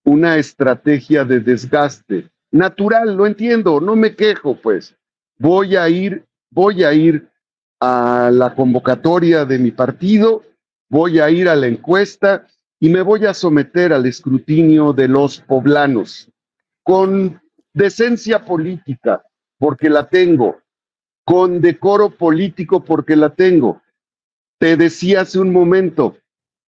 una 0.05 0.37
estrategia 0.37 1.25
de 1.25 1.41
desgaste. 1.41 2.29
Natural, 2.49 3.13
lo 3.13 3.27
entiendo, 3.27 3.81
no 3.81 3.97
me 3.97 4.15
quejo, 4.15 4.55
pues. 4.55 4.95
Voy 5.37 5.75
a 5.75 5.89
ir, 5.89 6.25
voy 6.49 6.83
a 6.83 6.93
ir 6.93 7.29
a 7.79 8.29
la 8.31 8.55
convocatoria 8.55 9.45
de 9.45 9.59
mi 9.59 9.71
partido, 9.71 10.43
voy 10.89 11.19
a 11.19 11.29
ir 11.29 11.49
a 11.49 11.55
la 11.55 11.67
encuesta 11.67 12.47
y 12.79 12.89
me 12.89 13.01
voy 13.01 13.25
a 13.25 13.33
someter 13.33 13.93
al 13.93 14.05
escrutinio 14.05 14.93
de 14.93 15.07
los 15.07 15.41
poblanos. 15.41 16.29
Con 16.83 17.41
decencia 17.73 18.45
política, 18.45 19.23
porque 19.57 19.89
la 19.89 20.07
tengo, 20.07 20.61
con 21.25 21.61
decoro 21.61 22.09
político, 22.09 22.83
porque 22.83 23.15
la 23.15 23.29
tengo. 23.29 23.81
Te 24.59 24.77
decía 24.77 25.21
hace 25.21 25.39
un 25.39 25.51
momento, 25.51 26.17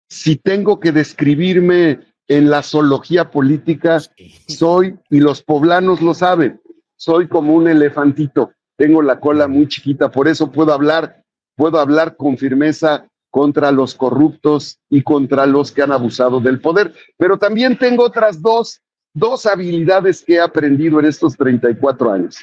si 0.08 0.36
tengo 0.36 0.80
que 0.80 0.92
describirme 0.92 2.00
en 2.28 2.48
la 2.48 2.62
zoología 2.62 3.30
política, 3.30 4.00
soy, 4.48 4.98
y 5.10 5.20
los 5.20 5.42
poblanos 5.42 6.00
lo 6.00 6.14
saben, 6.14 6.61
soy 7.02 7.26
como 7.26 7.54
un 7.54 7.66
elefantito, 7.66 8.52
tengo 8.76 9.02
la 9.02 9.18
cola 9.18 9.48
muy 9.48 9.66
chiquita, 9.66 10.08
por 10.08 10.28
eso 10.28 10.52
puedo 10.52 10.72
hablar, 10.72 11.24
puedo 11.56 11.80
hablar 11.80 12.16
con 12.16 12.38
firmeza 12.38 13.08
contra 13.28 13.72
los 13.72 13.96
corruptos 13.96 14.78
y 14.88 15.02
contra 15.02 15.44
los 15.46 15.72
que 15.72 15.82
han 15.82 15.90
abusado 15.90 16.38
del 16.38 16.60
poder. 16.60 16.94
Pero 17.16 17.38
también 17.38 17.76
tengo 17.76 18.04
otras 18.04 18.40
dos, 18.40 18.80
dos 19.12 19.46
habilidades 19.46 20.22
que 20.24 20.34
he 20.34 20.40
aprendido 20.40 21.00
en 21.00 21.06
estos 21.06 21.36
34 21.36 22.12
años. 22.12 22.36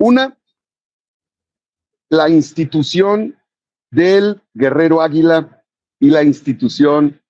Una, 0.00 0.36
la 2.08 2.28
institución 2.28 3.36
del 3.88 4.42
guerrero 4.52 5.00
águila 5.00 5.62
y 6.00 6.10
la 6.10 6.24
institución 6.24 7.22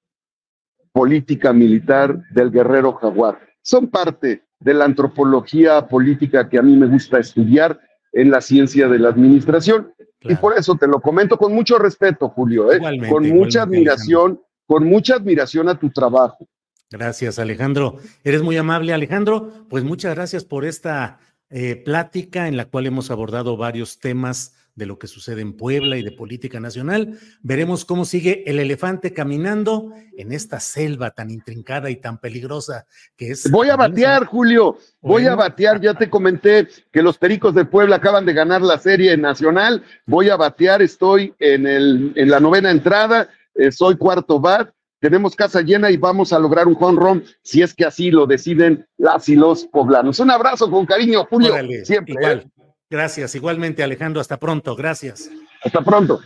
política 0.90 1.52
militar 1.52 2.22
del 2.30 2.50
guerrero 2.50 2.94
jaguar. 2.94 3.46
Son 3.60 3.88
parte 3.88 4.46
de 4.62 4.74
la 4.74 4.84
antropología 4.84 5.86
política 5.88 6.48
que 6.48 6.58
a 6.58 6.62
mí 6.62 6.76
me 6.76 6.86
gusta 6.86 7.18
estudiar 7.18 7.80
en 8.12 8.30
la 8.30 8.40
ciencia 8.40 8.88
de 8.88 8.98
la 8.98 9.08
administración. 9.08 9.92
Y 10.20 10.36
por 10.36 10.56
eso 10.56 10.76
te 10.76 10.86
lo 10.86 11.00
comento 11.00 11.36
con 11.36 11.52
mucho 11.52 11.78
respeto, 11.78 12.28
Julio, 12.28 12.72
¿eh? 12.72 12.80
con 13.08 13.28
mucha 13.30 13.62
admiración, 13.62 14.40
con 14.66 14.86
mucha 14.86 15.16
admiración 15.16 15.68
a 15.68 15.78
tu 15.78 15.90
trabajo. 15.90 16.46
Gracias, 16.90 17.38
Alejandro. 17.38 17.96
Eres 18.22 18.42
muy 18.42 18.56
amable, 18.56 18.92
Alejandro. 18.92 19.66
Pues 19.68 19.82
muchas 19.82 20.14
gracias 20.14 20.44
por 20.44 20.64
esta 20.64 21.18
eh, 21.50 21.76
plática 21.76 22.46
en 22.46 22.56
la 22.56 22.66
cual 22.66 22.86
hemos 22.86 23.10
abordado 23.10 23.56
varios 23.56 23.98
temas 23.98 24.54
de 24.74 24.86
lo 24.86 24.98
que 24.98 25.06
sucede 25.06 25.42
en 25.42 25.56
Puebla 25.56 25.96
y 25.96 26.02
de 26.02 26.12
política 26.12 26.60
nacional. 26.60 27.18
Veremos 27.42 27.84
cómo 27.84 28.04
sigue 28.04 28.42
el 28.46 28.58
elefante 28.58 29.12
caminando 29.12 29.92
en 30.16 30.32
esta 30.32 30.60
selva 30.60 31.10
tan 31.10 31.30
intrincada 31.30 31.90
y 31.90 31.96
tan 31.96 32.18
peligrosa 32.18 32.86
que 33.16 33.32
es. 33.32 33.50
Voy 33.50 33.68
a 33.68 33.76
batear, 33.76 34.24
Julio. 34.24 34.78
Voy 35.00 35.26
a 35.26 35.34
batear. 35.34 35.80
Ya 35.80 35.94
te 35.94 36.08
comenté 36.08 36.68
que 36.90 37.02
los 37.02 37.18
Pericos 37.18 37.54
de 37.54 37.64
Puebla 37.64 37.96
acaban 37.96 38.24
de 38.24 38.32
ganar 38.32 38.62
la 38.62 38.78
serie 38.78 39.16
nacional. 39.16 39.82
Voy 40.06 40.30
a 40.30 40.36
batear. 40.36 40.80
Estoy 40.80 41.34
en, 41.38 41.66
el, 41.66 42.12
en 42.16 42.30
la 42.30 42.40
novena 42.40 42.70
entrada. 42.70 43.28
Eh, 43.54 43.70
soy 43.70 43.96
cuarto 43.96 44.40
bat. 44.40 44.70
Tenemos 45.02 45.34
casa 45.34 45.62
llena 45.62 45.90
y 45.90 45.96
vamos 45.96 46.32
a 46.32 46.38
lograr 46.38 46.68
un 46.68 46.76
run 46.96 47.24
si 47.42 47.60
es 47.60 47.74
que 47.74 47.84
así 47.84 48.12
lo 48.12 48.24
deciden 48.24 48.86
las 48.98 49.28
y 49.28 49.34
los 49.34 49.66
poblanos. 49.66 50.20
Un 50.20 50.30
abrazo 50.30 50.70
con 50.70 50.86
cariño, 50.86 51.26
Julio. 51.28 51.54
siempre. 51.82 52.14
¿eh? 52.22 52.46
Gracias, 52.93 53.34
igualmente 53.34 53.82
Alejandro, 53.82 54.20
hasta 54.20 54.38
pronto, 54.38 54.76
gracias. 54.76 55.30
Hasta 55.64 55.80
pronto. 55.80 56.20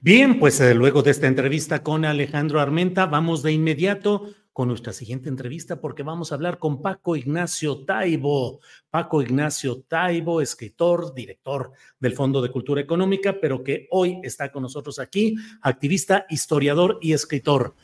Bien, 0.00 0.40
pues 0.40 0.60
eh, 0.60 0.74
luego 0.74 1.02
de 1.02 1.12
esta 1.12 1.28
entrevista 1.28 1.84
con 1.84 2.04
Alejandro 2.04 2.60
Armenta, 2.60 3.06
vamos 3.06 3.44
de 3.44 3.52
inmediato 3.52 4.34
con 4.58 4.66
nuestra 4.66 4.92
siguiente 4.92 5.28
entrevista 5.28 5.80
porque 5.80 6.02
vamos 6.02 6.32
a 6.32 6.34
hablar 6.34 6.58
con 6.58 6.82
Paco 6.82 7.14
Ignacio 7.14 7.84
Taibo. 7.84 8.58
Paco 8.90 9.22
Ignacio 9.22 9.82
Taibo, 9.86 10.40
escritor, 10.40 11.14
director 11.14 11.70
del 12.00 12.14
Fondo 12.14 12.42
de 12.42 12.50
Cultura 12.50 12.80
Económica, 12.80 13.36
pero 13.40 13.62
que 13.62 13.86
hoy 13.92 14.18
está 14.24 14.50
con 14.50 14.64
nosotros 14.64 14.98
aquí, 14.98 15.36
activista, 15.62 16.26
historiador 16.28 16.98
y 17.00 17.12
escritor. 17.12 17.76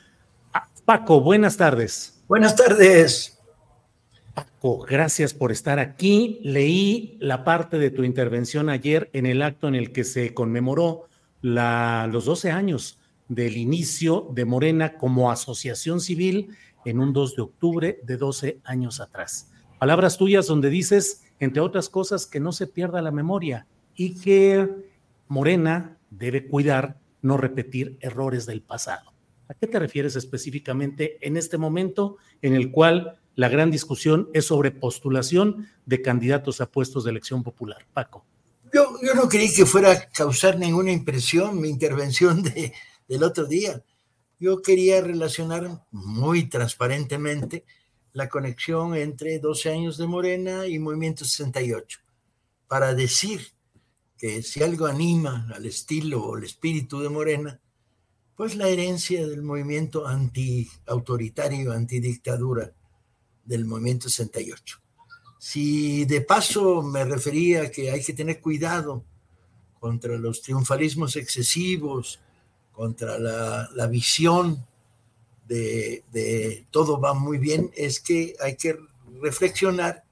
Ah, 0.53 0.69
Paco, 0.85 1.21
buenas 1.21 1.57
tardes. 1.57 2.25
Buenas 2.27 2.57
tardes. 2.57 3.39
Paco, 4.35 4.81
gracias 4.81 5.33
por 5.33 5.53
estar 5.53 5.79
aquí. 5.79 6.41
Leí 6.43 7.17
la 7.21 7.45
parte 7.45 7.79
de 7.79 7.93
tu 7.93 8.03
intervención 8.03 8.69
ayer 8.69 9.11
en 9.13 9.27
el 9.27 9.43
acto 9.43 9.69
en 9.69 9.77
el 9.77 9.93
que 9.93 10.03
se 10.03 10.35
conmemoró 10.35 11.05
la, 11.41 12.09
los 12.11 12.25
12 12.25 12.51
años 12.51 12.99
del 13.29 13.57
inicio 13.57 14.29
de 14.33 14.45
Morena 14.45 14.97
como 14.97 15.31
asociación 15.31 16.01
civil 16.01 16.51
en 16.85 17.01
un 17.01 17.13
2 17.13 17.37
de 17.37 17.43
octubre 17.43 18.01
de 18.03 18.17
12 18.17 18.61
años 18.65 19.01
atrás. 19.01 19.51
Palabras 19.79 20.19
tuyas 20.19 20.47
donde 20.47 20.71
dices, 20.71 21.25
entre 21.41 21.61
otras 21.61 21.89
cosas, 21.89 22.27
que 22.27 22.41
no 22.41 22.53
se 22.53 22.67
pierda 22.67 23.03
la 23.03 23.11
memoria 23.11 23.67
y 23.95 24.21
que 24.21 24.69
Morena 25.29 25.99
debe 26.11 26.47
cuidar 26.47 26.99
no 27.23 27.37
repetir 27.37 27.97
errores 28.01 28.47
del 28.47 28.63
pasado. 28.63 29.13
¿A 29.49 29.55
qué 29.55 29.67
te 29.67 29.79
refieres 29.79 30.17
específicamente 30.17 31.19
en 31.27 31.37
este 31.37 31.59
momento 31.59 32.17
en 32.43 32.55
el 32.55 32.71
cual 32.71 33.19
la 33.35 33.49
gran 33.49 33.71
discusión 33.71 34.29
es 34.33 34.47
sobre 34.47 34.71
postulación 34.71 35.69
de 35.87 36.03
candidatos 36.03 36.61
a 36.61 36.71
puestos 36.71 37.05
de 37.05 37.11
elección 37.11 37.43
popular? 37.43 37.87
Paco. 37.93 38.25
Yo, 38.73 38.97
yo 39.03 39.15
no 39.15 39.29
creí 39.29 39.53
que 39.53 39.67
fuera 39.67 39.93
a 39.93 40.09
causar 40.11 40.59
ninguna 40.59 40.93
impresión 40.93 41.61
mi 41.61 41.69
intervención 41.69 42.43
de, 42.43 42.73
del 43.09 43.23
otro 43.23 43.47
día. 43.47 43.83
Yo 44.39 44.63
quería 44.63 45.01
relacionar 45.01 45.87
muy 45.91 46.49
transparentemente 46.49 47.65
la 48.13 48.29
conexión 48.29 48.95
entre 48.95 49.39
12 49.39 49.71
años 49.71 49.99
de 49.99 50.07
Morena 50.07 50.67
y 50.67 50.79
Movimiento 50.79 51.25
68, 51.25 52.01
para 52.69 52.95
decir 52.95 53.53
que 54.17 54.43
si 54.43 54.63
algo 54.63 54.87
anima 54.87 55.49
al 55.55 55.67
estilo 55.67 56.23
o 56.23 56.37
el 56.37 56.45
espíritu 56.45 57.01
de 57.01 57.09
Morena, 57.09 57.61
pues 58.37 58.57
la 58.57 58.69
herencia 58.69 59.27
del 59.27 59.43
movimiento 59.43 60.07
anti-autoritario, 60.07 61.73
antidictadura 61.73 62.73
del 63.45 63.65
movimiento 63.65 64.09
68. 64.09 64.81
Si 65.39 66.05
de 66.07 66.21
paso 66.21 66.83
me 66.83 67.05
refería 67.05 67.71
que 67.71 67.91
hay 67.91 68.03
que 68.03 68.13
tener 68.13 68.41
cuidado 68.41 69.05
contra 69.79 70.17
los 70.17 70.41
triunfalismos 70.41 71.17
excesivos, 71.17 72.21
contra 72.75 73.19
la, 73.19 73.87
visión 73.87 74.67
de, 75.47 76.67
todo 76.71 77.01
va 77.01 77.15
muy 77.15 77.39
bien, 77.39 77.71
es 77.75 78.01
que 78.01 78.35
hay 78.41 78.57
que 78.57 78.79
reflexionar 79.21 80.05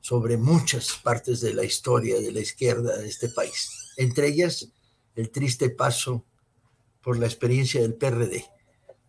sobre 0.00 0.36
muchas 0.36 0.92
partes 1.02 1.40
de 1.40 1.52
la 1.52 1.64
historia 1.64 2.20
de 2.20 2.32
la 2.32 2.40
izquierda 2.40 2.96
de 2.96 3.08
este 3.08 3.28
país, 3.28 3.92
entre 3.96 4.28
ellas 4.28 4.68
el 5.16 5.30
triste 5.30 5.70
paso 5.70 6.24
por 7.02 7.18
la 7.18 7.26
experiencia 7.26 7.80
del 7.80 7.94
PRD. 7.94 8.44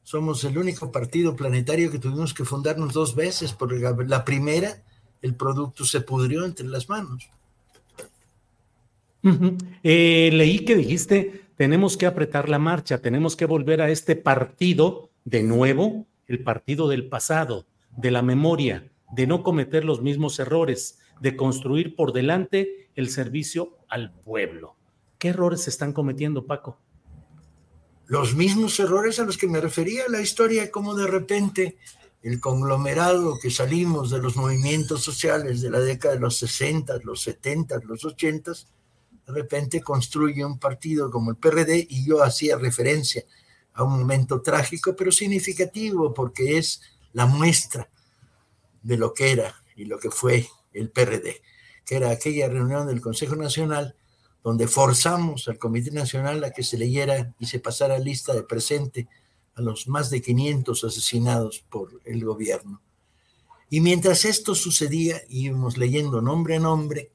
Somos 0.03 0.43
el 0.43 0.57
único 0.57 0.91
partido 0.91 1.35
planetario 1.35 1.91
que 1.91 1.99
tuvimos 1.99 2.33
que 2.33 2.45
fundarnos 2.45 2.93
dos 2.93 3.13
veces, 3.13 3.51
porque 3.51 3.79
la 3.79 4.23
primera 4.23 4.81
el 5.21 5.35
producto 5.35 5.85
se 5.85 6.01
pudrió 6.01 6.45
entre 6.45 6.67
las 6.67 6.89
manos. 6.89 7.29
Eh, 9.83 10.29
leí 10.31 10.59
que 10.59 10.75
dijiste 10.75 11.46
tenemos 11.57 11.97
que 11.97 12.05
apretar 12.05 12.49
la 12.49 12.59
marcha, 12.59 13.01
tenemos 13.01 13.35
que 13.35 13.45
volver 13.45 13.81
a 13.81 13.89
este 13.89 14.15
partido 14.15 15.09
de 15.25 15.43
nuevo, 15.43 16.05
el 16.27 16.43
partido 16.43 16.87
del 16.87 17.09
pasado, 17.09 17.65
de 17.97 18.11
la 18.11 18.21
memoria, 18.21 18.91
de 19.11 19.25
no 19.25 19.41
cometer 19.41 19.83
los 19.83 20.01
mismos 20.01 20.39
errores, 20.39 20.99
de 21.19 21.35
construir 21.35 21.95
por 21.95 22.13
delante 22.13 22.89
el 22.95 23.09
servicio 23.09 23.77
al 23.89 24.13
pueblo. 24.13 24.75
¿Qué 25.17 25.29
errores 25.29 25.63
se 25.63 25.71
están 25.71 25.93
cometiendo, 25.93 26.45
Paco? 26.45 26.77
Los 28.05 28.35
mismos 28.35 28.79
errores 28.79 29.19
a 29.19 29.25
los 29.25 29.37
que 29.37 29.47
me 29.47 29.59
refería 29.59 30.03
la 30.09 30.21
historia, 30.21 30.69
como 30.69 30.93
de 30.93 31.07
repente 31.07 31.77
el 32.21 32.39
conglomerado 32.39 33.39
que 33.41 33.49
salimos 33.49 34.11
de 34.11 34.19
los 34.19 34.35
movimientos 34.35 35.01
sociales 35.01 35.61
de 35.61 35.71
la 35.71 35.79
década 35.79 36.13
de 36.13 36.19
los 36.19 36.37
60, 36.37 36.99
los 37.03 37.21
70, 37.21 37.79
los 37.85 38.05
80, 38.05 38.51
de 39.27 39.33
repente 39.33 39.81
construye 39.81 40.43
un 40.43 40.57
partido 40.57 41.11
como 41.11 41.31
el 41.31 41.37
PRD 41.37 41.85
y 41.89 42.07
yo 42.07 42.23
hacía 42.23 42.57
referencia 42.57 43.23
a 43.73 43.83
un 43.83 43.99
momento 43.99 44.41
trágico, 44.41 44.95
pero 44.95 45.11
significativo, 45.11 46.13
porque 46.13 46.57
es 46.57 46.81
la 47.13 47.25
muestra 47.25 47.89
de 48.81 48.97
lo 48.97 49.13
que 49.13 49.31
era 49.31 49.61
y 49.75 49.85
lo 49.85 49.99
que 49.99 50.09
fue 50.09 50.47
el 50.73 50.89
PRD, 50.89 51.41
que 51.85 51.95
era 51.95 52.09
aquella 52.09 52.47
reunión 52.47 52.87
del 52.87 53.01
Consejo 53.01 53.35
Nacional 53.35 53.95
donde 54.47 54.69
forzamos 54.69 55.49
al 55.49 55.57
Comité 55.57 55.91
Nacional 55.91 56.41
a 56.45 56.51
que 56.51 56.63
se 56.63 56.77
leyera 56.77 57.35
y 57.37 57.47
se 57.47 57.59
pasara 57.59 57.99
lista 57.99 58.33
de 58.33 58.43
presente 58.43 59.09
a 59.55 59.61
los 59.61 59.89
más 59.89 60.09
de 60.09 60.21
500 60.21 60.85
asesinados 60.85 61.65
por 61.69 61.99
el 62.05 62.23
gobierno. 62.23 62.81
Y 63.69 63.81
mientras 63.81 64.23
esto 64.23 64.55
sucedía, 64.55 65.21
íbamos 65.27 65.77
leyendo 65.77 66.21
nombre 66.21 66.55
a 66.55 66.59
nombre 66.59 67.11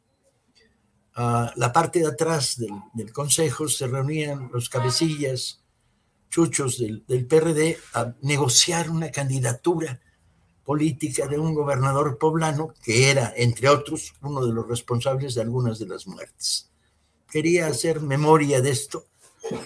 la 1.14 1.72
parte 1.72 2.00
de 2.00 2.08
atrás 2.08 2.56
del, 2.94 3.12
consejo 3.12 3.68
se 3.68 3.86
reunían 3.86 4.50
los 4.52 4.68
cabecillas 4.68 5.60
chuchos 6.30 6.78
del, 6.78 7.04
del, 7.06 7.26
PRD 7.26 7.78
a 7.92 8.14
negociar 8.22 8.88
una 8.88 9.10
candidatura 9.10 10.00
política 10.64 11.26
de 11.26 11.38
un 11.38 11.54
gobernador 11.54 12.16
poblano 12.16 12.72
que 12.82 13.10
era, 13.10 13.34
entre 13.36 13.68
otros, 13.68 14.14
uno 14.22 14.44
de 14.46 14.52
los 14.52 14.66
responsables 14.66 15.34
de 15.34 15.42
algunas 15.42 15.78
de 15.78 15.86
las 15.86 16.06
muertes. 16.06 16.70
Quería 17.30 17.66
hacer 17.66 18.00
memoria 18.00 18.60
de 18.62 18.70
esto 18.70 19.04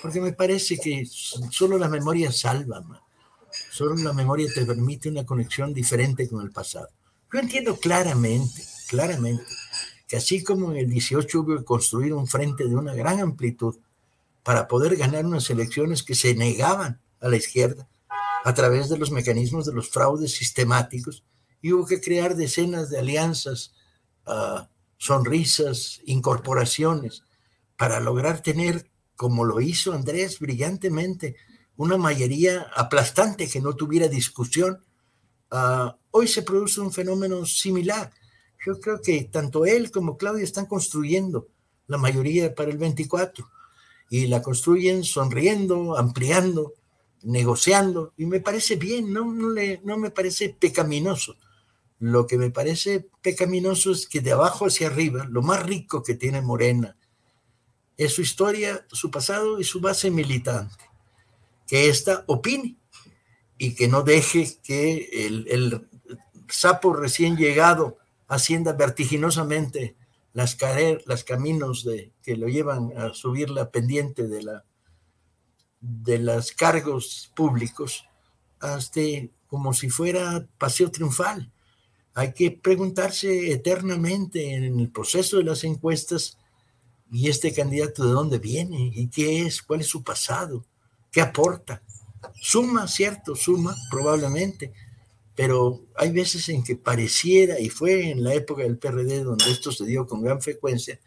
porque 0.00 0.20
me 0.20 0.32
parece 0.32 0.78
que 0.78 1.04
solo 1.06 1.78
la 1.78 1.88
memoria 1.88 2.32
salva, 2.32 2.82
solo 3.70 3.94
la 3.96 4.12
memoria 4.12 4.48
te 4.52 4.64
permite 4.64 5.08
una 5.08 5.24
conexión 5.24 5.74
diferente 5.74 6.28
con 6.28 6.42
el 6.42 6.50
pasado. 6.50 6.88
Yo 7.32 7.38
entiendo 7.38 7.76
claramente, 7.76 8.64
claramente, 8.88 9.44
que 10.06 10.16
así 10.16 10.44
como 10.44 10.70
en 10.70 10.78
el 10.78 10.90
18 10.90 11.40
hubo 11.40 11.56
que 11.56 11.64
construir 11.64 12.12
un 12.14 12.26
frente 12.26 12.68
de 12.68 12.76
una 12.76 12.94
gran 12.94 13.20
amplitud 13.20 13.76
para 14.42 14.68
poder 14.68 14.96
ganar 14.96 15.26
unas 15.26 15.50
elecciones 15.50 16.02
que 16.02 16.14
se 16.14 16.34
negaban 16.34 17.00
a 17.20 17.28
la 17.28 17.36
izquierda 17.36 17.88
a 18.44 18.54
través 18.54 18.88
de 18.88 18.98
los 18.98 19.10
mecanismos 19.10 19.66
de 19.66 19.72
los 19.72 19.90
fraudes 19.90 20.32
sistemáticos 20.32 21.24
hubo 21.72 21.86
que 21.86 22.00
crear 22.00 22.36
decenas 22.36 22.90
de 22.90 22.98
alianzas, 22.98 23.72
uh, 24.26 24.66
sonrisas, 24.98 26.00
incorporaciones 26.04 27.22
para 27.76 28.00
lograr 28.00 28.42
tener, 28.42 28.90
como 29.14 29.44
lo 29.44 29.60
hizo 29.60 29.92
Andrés 29.92 30.38
brillantemente, 30.38 31.36
una 31.76 31.96
mayoría 31.96 32.70
aplastante 32.74 33.48
que 33.48 33.60
no 33.60 33.74
tuviera 33.74 34.08
discusión. 34.08 34.82
Uh, 35.50 35.90
hoy 36.10 36.28
se 36.28 36.42
produce 36.42 36.80
un 36.80 36.92
fenómeno 36.92 37.44
similar. 37.44 38.12
Yo 38.64 38.80
creo 38.80 39.00
que 39.00 39.24
tanto 39.24 39.66
él 39.66 39.90
como 39.90 40.16
Claudia 40.16 40.44
están 40.44 40.66
construyendo 40.66 41.48
la 41.86 41.98
mayoría 41.98 42.54
para 42.54 42.70
el 42.70 42.78
24 42.78 43.48
y 44.10 44.26
la 44.26 44.42
construyen 44.42 45.04
sonriendo, 45.04 45.96
ampliando, 45.96 46.74
negociando 47.22 48.12
y 48.16 48.26
me 48.26 48.40
parece 48.40 48.76
bien, 48.76 49.12
no, 49.12 49.32
no, 49.32 49.50
le, 49.50 49.80
no 49.84 49.98
me 49.98 50.10
parece 50.10 50.50
pecaminoso. 50.50 51.36
Lo 51.98 52.26
que 52.26 52.36
me 52.36 52.50
parece 52.50 53.08
pecaminoso 53.22 53.92
es 53.92 54.06
que 54.06 54.20
de 54.20 54.32
abajo 54.32 54.66
hacia 54.66 54.88
arriba, 54.88 55.26
lo 55.30 55.42
más 55.42 55.64
rico 55.64 56.02
que 56.02 56.14
tiene 56.14 56.42
Morena 56.42 56.96
es 57.96 58.12
su 58.12 58.22
historia, 58.22 58.86
su 58.92 59.10
pasado 59.10 59.58
y 59.58 59.64
su 59.64 59.80
base 59.80 60.10
militante. 60.10 60.84
Que 61.66 61.88
ésta 61.88 62.24
opine 62.26 62.76
y 63.58 63.74
que 63.74 63.88
no 63.88 64.02
deje 64.02 64.58
que 64.62 65.26
el, 65.26 65.46
el 65.48 65.88
sapo 66.48 66.92
recién 66.92 67.36
llegado 67.36 67.96
ascienda 68.26 68.72
vertiginosamente 68.72 69.96
las, 70.32 70.56
las 71.06 71.24
caminos 71.24 71.84
de, 71.84 72.12
que 72.22 72.36
lo 72.36 72.48
llevan 72.48 72.92
a 72.96 73.14
subir 73.14 73.50
la 73.50 73.70
pendiente 73.70 74.26
de, 74.28 74.42
la, 74.42 74.64
de 75.80 76.18
los 76.18 76.52
cargos 76.52 77.32
públicos 77.34 78.04
hasta 78.60 79.00
como 79.46 79.72
si 79.72 79.88
fuera 79.88 80.46
paseo 80.58 80.90
triunfal. 80.90 81.50
Hay 82.14 82.32
que 82.32 82.50
preguntarse 82.50 83.52
eternamente 83.52 84.54
en 84.54 84.80
el 84.80 84.90
proceso 84.90 85.38
de 85.38 85.44
las 85.44 85.64
encuestas 85.64 86.38
y 87.10 87.28
este 87.28 87.52
candidato 87.52 88.04
de 88.04 88.12
dónde 88.12 88.38
viene 88.38 88.90
y 88.94 89.08
qué 89.08 89.42
es, 89.42 89.62
cuál 89.62 89.80
es 89.80 89.88
su 89.88 90.02
pasado, 90.02 90.64
qué 91.12 91.20
aporta. 91.20 91.82
Suma, 92.34 92.88
cierto, 92.88 93.36
suma, 93.36 93.74
probablemente, 93.90 94.72
pero 95.36 95.86
hay 95.96 96.10
veces 96.10 96.48
en 96.48 96.64
que 96.64 96.74
pareciera, 96.74 97.60
y 97.60 97.68
fue 97.68 98.10
en 98.10 98.24
la 98.24 98.34
época 98.34 98.64
del 98.64 98.78
PRD 98.78 99.22
donde 99.22 99.50
esto 99.50 99.70
se 99.70 99.86
dio 99.86 100.06
con 100.06 100.22
gran 100.22 100.40
frecuencia, 100.40 100.98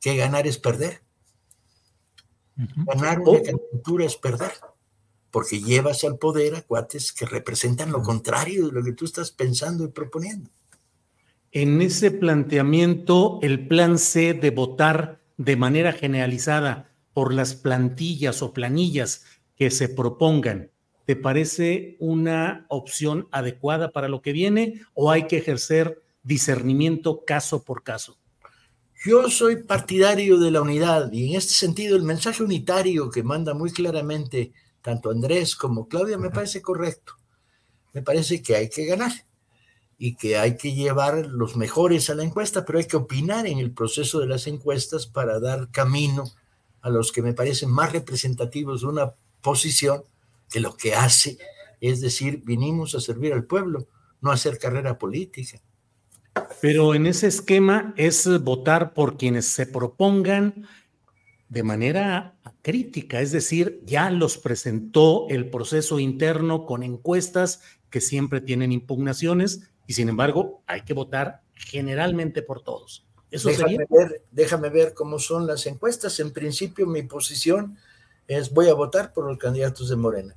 que 0.00 0.16
ganar 0.16 0.48
es 0.48 0.58
perder. 0.58 1.02
Ganar 2.56 3.20
una 3.20 3.30
oh. 3.30 3.42
candidatura 3.42 4.06
es 4.06 4.16
perder 4.16 4.52
porque 5.32 5.60
llevas 5.60 6.04
al 6.04 6.18
poder 6.18 6.54
a 6.54 6.60
cuates 6.60 7.12
que 7.12 7.24
representan 7.24 7.90
lo 7.90 8.02
contrario 8.02 8.66
de 8.66 8.72
lo 8.72 8.84
que 8.84 8.92
tú 8.92 9.06
estás 9.06 9.30
pensando 9.30 9.84
y 9.84 9.88
proponiendo. 9.88 10.50
En 11.50 11.80
ese 11.80 12.10
planteamiento, 12.10 13.40
el 13.42 13.66
plan 13.66 13.98
C 13.98 14.34
de 14.34 14.50
votar 14.50 15.22
de 15.38 15.56
manera 15.56 15.92
generalizada 15.92 16.92
por 17.14 17.32
las 17.32 17.54
plantillas 17.54 18.42
o 18.42 18.52
planillas 18.52 19.24
que 19.56 19.70
se 19.70 19.88
propongan, 19.88 20.70
¿te 21.06 21.16
parece 21.16 21.96
una 21.98 22.66
opción 22.68 23.28
adecuada 23.30 23.90
para 23.90 24.08
lo 24.08 24.22
que 24.22 24.32
viene 24.32 24.80
o 24.94 25.10
hay 25.10 25.26
que 25.26 25.38
ejercer 25.38 26.02
discernimiento 26.22 27.24
caso 27.24 27.64
por 27.64 27.82
caso? 27.82 28.18
Yo 29.04 29.28
soy 29.30 29.64
partidario 29.64 30.38
de 30.38 30.52
la 30.52 30.60
unidad 30.60 31.10
y 31.12 31.30
en 31.30 31.36
este 31.36 31.54
sentido 31.54 31.96
el 31.96 32.04
mensaje 32.04 32.42
unitario 32.42 33.10
que 33.10 33.24
manda 33.24 33.52
muy 33.52 33.72
claramente 33.72 34.52
tanto 34.80 35.10
Andrés 35.10 35.56
como 35.56 35.88
Claudia, 35.88 36.18
me 36.18 36.30
parece 36.30 36.60
correcto. 36.60 37.14
Me 37.92 38.02
parece 38.02 38.42
que 38.42 38.56
hay 38.56 38.68
que 38.68 38.86
ganar 38.86 39.12
y 39.96 40.16
que 40.16 40.36
hay 40.36 40.56
que 40.56 40.72
llevar 40.72 41.26
los 41.26 41.56
mejores 41.56 42.10
a 42.10 42.14
la 42.14 42.24
encuesta, 42.24 42.64
pero 42.64 42.78
hay 42.78 42.86
que 42.86 42.96
opinar 42.96 43.46
en 43.46 43.58
el 43.58 43.72
proceso 43.72 44.18
de 44.18 44.26
las 44.26 44.46
encuestas 44.46 45.06
para 45.06 45.38
dar 45.38 45.70
camino 45.70 46.24
a 46.80 46.90
los 46.90 47.12
que 47.12 47.22
me 47.22 47.32
parecen 47.32 47.70
más 47.70 47.92
representativos 47.92 48.80
de 48.80 48.88
una 48.88 49.14
posición 49.40 50.02
que 50.52 50.60
lo 50.60 50.76
que 50.76 50.94
hace 50.94 51.38
es 51.82 52.00
decir, 52.00 52.42
vinimos 52.44 52.94
a 52.94 53.00
servir 53.00 53.32
al 53.32 53.44
pueblo, 53.44 53.88
no 54.20 54.30
a 54.30 54.34
hacer 54.34 54.56
carrera 54.58 54.98
política. 54.98 55.60
Pero 56.60 56.94
en 56.94 57.06
ese 57.06 57.26
esquema 57.26 57.92
es 57.96 58.40
votar 58.42 58.94
por 58.94 59.18
quienes 59.18 59.48
se 59.48 59.66
propongan 59.66 60.68
de 61.48 61.62
manera 61.64 62.36
crítica, 62.62 63.20
es 63.20 63.32
decir, 63.32 63.82
ya 63.84 64.10
los 64.10 64.38
presentó 64.38 65.26
el 65.28 65.50
proceso 65.50 65.98
interno 65.98 66.66
con 66.66 66.84
encuestas 66.84 67.60
que 67.90 68.00
siempre 68.00 68.40
tienen 68.40 68.70
impugnaciones 68.70 69.68
y 69.88 69.94
sin 69.94 70.08
embargo 70.08 70.62
hay 70.68 70.82
que 70.82 70.94
votar 70.94 71.42
generalmente 71.52 72.42
por 72.42 72.62
todos. 72.62 73.04
Eso 73.32 73.48
déjame, 73.48 73.78
ver, 73.90 74.22
déjame 74.30 74.70
ver 74.70 74.94
cómo 74.94 75.18
son 75.18 75.48
las 75.48 75.66
encuestas. 75.66 76.20
En 76.20 76.32
principio 76.32 76.86
mi 76.86 77.02
posición 77.02 77.76
es 78.28 78.52
voy 78.52 78.68
a 78.68 78.74
votar 78.74 79.12
por 79.12 79.26
los 79.26 79.36
candidatos 79.36 79.88
de 79.88 79.96
Morena. 79.96 80.36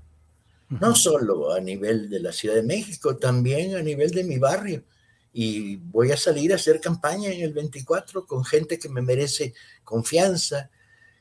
No 0.69 0.95
solo 0.95 1.53
a 1.53 1.59
nivel 1.59 2.09
de 2.09 2.19
la 2.19 2.31
Ciudad 2.31 2.55
de 2.55 2.63
México, 2.63 3.17
también 3.17 3.75
a 3.75 3.81
nivel 3.81 4.11
de 4.11 4.23
mi 4.23 4.39
barrio. 4.39 4.83
Y 5.31 5.75
voy 5.75 6.11
a 6.11 6.17
salir 6.17 6.51
a 6.53 6.55
hacer 6.55 6.79
campaña 6.81 7.29
en 7.29 7.41
el 7.41 7.53
24 7.53 8.25
con 8.25 8.43
gente 8.43 8.79
que 8.79 8.89
me 8.89 9.01
merece 9.01 9.53
confianza, 9.83 10.71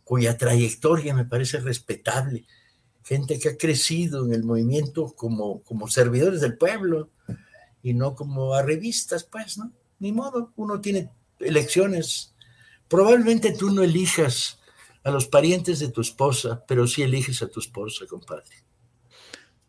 cuya 0.05 0.36
trayectoria 0.36 1.14
me 1.14 1.24
parece 1.24 1.59
respetable, 1.61 2.47
gente 3.03 3.38
que 3.38 3.51
ha 3.51 3.57
crecido 3.57 4.24
en 4.24 4.32
el 4.32 4.45
movimiento 4.45 5.14
como, 5.14 5.62
como 5.62 5.88
servidores 5.88 6.40
del 6.40 6.57
pueblo 6.57 7.11
y 7.82 7.92
no 7.92 8.14
como 8.14 8.55
a 8.55 8.62
revistas, 8.62 9.24
pues, 9.24 9.59
¿no? 9.59 9.72
Ni 9.99 10.12
modo, 10.12 10.53
uno 10.57 10.80
tiene 10.80 11.11
elecciones. 11.38 12.34
Probablemente 12.88 13.53
tú 13.53 13.70
no 13.70 13.82
elijas 13.82 14.59
a 15.03 15.11
los 15.11 15.26
parientes 15.26 15.80
de 15.80 15.88
tu 15.88 16.01
esposa, 16.01 16.64
pero 16.66 16.86
sí 16.86 17.03
eliges 17.03 17.42
a 17.42 17.49
tu 17.49 17.61
esposa, 17.61 18.07
compadre. 18.07 18.63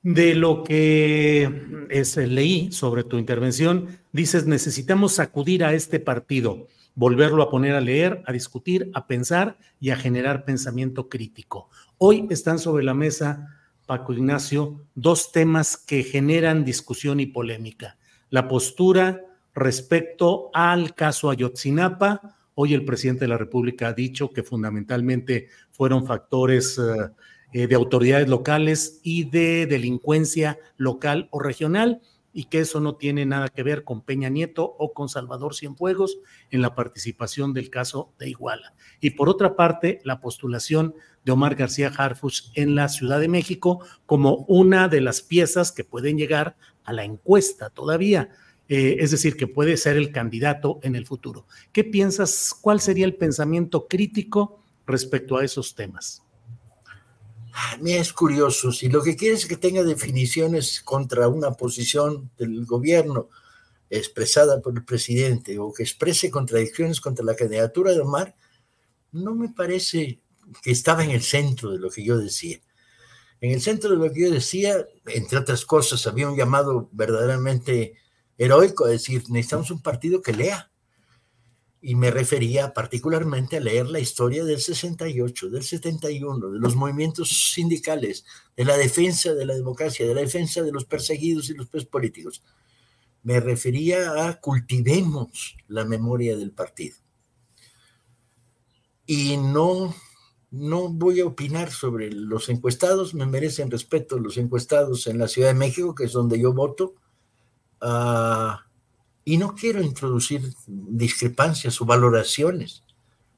De 0.05 0.35
lo 0.35 0.63
que 0.63 1.49
es, 1.89 2.15
leí 2.15 2.71
sobre 2.71 3.03
tu 3.03 3.17
intervención, 3.17 3.87
dices, 4.11 4.45
necesitamos 4.45 5.13
sacudir 5.13 5.63
a 5.63 5.73
este 5.73 5.99
partido 5.99 6.67
volverlo 6.93 7.41
a 7.41 7.49
poner 7.49 7.73
a 7.73 7.81
leer, 7.81 8.21
a 8.27 8.31
discutir, 8.31 8.91
a 8.93 9.07
pensar 9.07 9.57
y 9.79 9.89
a 9.89 9.95
generar 9.95 10.45
pensamiento 10.45 11.09
crítico. 11.09 11.71
Hoy 11.97 12.27
están 12.29 12.59
sobre 12.59 12.83
la 12.83 12.93
mesa, 12.93 13.57
Paco 13.87 14.13
Ignacio, 14.13 14.79
dos 14.93 15.31
temas 15.31 15.75
que 15.75 16.03
generan 16.03 16.63
discusión 16.63 17.19
y 17.19 17.25
polémica. 17.25 17.97
La 18.29 18.47
postura 18.47 19.23
respecto 19.55 20.51
al 20.53 20.93
caso 20.93 21.31
Ayotzinapa. 21.31 22.37
Hoy 22.53 22.75
el 22.75 22.85
presidente 22.85 23.21
de 23.21 23.29
la 23.29 23.39
República 23.39 23.87
ha 23.87 23.93
dicho 23.93 24.29
que 24.29 24.43
fundamentalmente 24.43 25.49
fueron 25.71 26.05
factores 26.05 26.77
eh, 26.77 27.09
eh, 27.57 27.67
de 27.67 27.75
autoridades 27.75 28.27
locales 28.27 28.99
y 29.01 29.29
de 29.29 29.65
delincuencia 29.65 30.59
local 30.75 31.29
o 31.31 31.39
regional 31.39 32.01
y 32.33 32.47
que 32.49 32.59
eso 32.59 32.81
no 32.81 32.97
tiene 32.97 33.25
nada 33.25 33.47
que 33.47 33.63
ver 33.63 33.85
con 33.85 34.01
Peña 34.01 34.27
Nieto 34.27 34.75
o 34.77 34.91
con 34.91 35.07
Salvador 35.07 35.55
Cienfuegos 35.55 36.17
en 36.51 36.61
la 36.61 36.75
participación 36.75 37.53
del 37.53 37.69
caso 37.69 38.11
de 38.19 38.27
Iguala. 38.27 38.73
Y 38.99 39.11
por 39.11 39.29
otra 39.29 39.55
parte, 39.55 40.01
la 40.03 40.19
postulación 40.19 40.95
de 41.23 41.31
Omar 41.31 41.55
García 41.55 41.93
Harfuch 41.95 42.51
en 42.55 42.75
la 42.75 42.89
Ciudad 42.89 43.21
de 43.21 43.29
México 43.29 43.79
como 44.05 44.43
una 44.49 44.89
de 44.89 44.99
las 44.99 45.21
piezas 45.21 45.71
que 45.71 45.85
pueden 45.85 46.17
llegar 46.17 46.57
a 46.83 46.91
la 46.91 47.05
encuesta 47.05 47.69
todavía. 47.69 48.31
Eh, 48.67 48.97
es 48.99 49.11
decir, 49.11 49.37
que 49.37 49.47
puede 49.47 49.77
ser 49.77 49.95
el 49.95 50.11
candidato 50.11 50.81
en 50.83 50.97
el 50.97 51.05
futuro. 51.05 51.47
¿Qué 51.71 51.85
piensas? 51.85 52.53
¿Cuál 52.59 52.81
sería 52.81 53.05
el 53.05 53.15
pensamiento 53.15 53.87
crítico 53.87 54.59
respecto 54.85 55.37
a 55.37 55.45
esos 55.45 55.73
temas? 55.73 56.24
A 57.57 57.77
mí 57.77 57.93
es 57.93 58.11
curioso, 58.11 58.73
si 58.73 58.89
lo 58.89 59.01
que 59.01 59.15
quiere 59.15 59.35
es 59.35 59.45
que 59.45 59.55
tenga 59.55 59.81
definiciones 59.81 60.81
contra 60.81 61.29
una 61.29 61.51
posición 61.51 62.29
del 62.37 62.65
gobierno 62.65 63.29
expresada 63.89 64.61
por 64.61 64.75
el 64.75 64.83
presidente 64.83 65.57
o 65.57 65.71
que 65.71 65.83
exprese 65.83 66.29
contradicciones 66.29 66.99
contra 66.99 67.23
la 67.23 67.35
candidatura 67.35 67.93
de 67.93 68.01
Omar, 68.01 68.35
no 69.13 69.33
me 69.35 69.47
parece 69.47 70.19
que 70.61 70.71
estaba 70.71 71.05
en 71.05 71.11
el 71.11 71.21
centro 71.21 71.71
de 71.71 71.79
lo 71.79 71.89
que 71.89 72.03
yo 72.03 72.17
decía. 72.17 72.59
En 73.39 73.51
el 73.51 73.61
centro 73.61 73.91
de 73.91 73.95
lo 73.95 74.11
que 74.11 74.23
yo 74.23 74.31
decía, 74.31 74.85
entre 75.05 75.37
otras 75.37 75.65
cosas, 75.65 76.05
había 76.07 76.29
un 76.29 76.35
llamado 76.35 76.89
verdaderamente 76.91 77.93
heroico 78.37 78.83
a 78.83 78.89
decir, 78.89 79.23
necesitamos 79.29 79.71
un 79.71 79.81
partido 79.81 80.21
que 80.21 80.33
lea, 80.33 80.69
y 81.87 81.93
me 81.93 82.09
refería 82.09 82.73
particularmente 82.73 83.57
a 83.57 83.59
leer 83.59 83.85
la 83.85 83.99
historia 83.99 84.43
del 84.43 84.59
68, 84.59 85.51
del 85.51 85.61
71, 85.61 86.49
de 86.49 86.57
los 86.57 86.75
movimientos 86.75 87.51
sindicales, 87.53 88.25
de 88.57 88.65
la 88.65 88.75
defensa 88.75 89.35
de 89.35 89.45
la 89.45 89.53
democracia, 89.53 90.07
de 90.07 90.15
la 90.15 90.21
defensa 90.21 90.63
de 90.63 90.71
los 90.71 90.85
perseguidos 90.85 91.47
y 91.51 91.53
los 91.53 91.67
presos 91.67 91.87
políticos. 91.87 92.41
Me 93.21 93.39
refería 93.39 94.27
a 94.27 94.41
cultivemos 94.41 95.57
la 95.67 95.85
memoria 95.85 96.35
del 96.35 96.53
partido. 96.53 96.97
Y 99.05 99.37
no, 99.37 99.93
no 100.49 100.89
voy 100.89 101.19
a 101.19 101.27
opinar 101.27 101.69
sobre 101.69 102.11
los 102.11 102.49
encuestados, 102.49 103.13
me 103.13 103.27
merecen 103.27 103.69
respeto 103.69 104.17
los 104.17 104.37
encuestados 104.37 105.05
en 105.05 105.19
la 105.19 105.27
Ciudad 105.27 105.49
de 105.49 105.59
México, 105.59 105.93
que 105.93 106.05
es 106.05 106.13
donde 106.13 106.39
yo 106.39 106.51
voto, 106.51 106.95
ah, 107.79 108.64
y 109.25 109.37
no 109.37 109.55
quiero 109.55 109.81
introducir 109.81 110.53
discrepancias 110.67 111.81
o 111.81 111.85
valoraciones. 111.85 112.83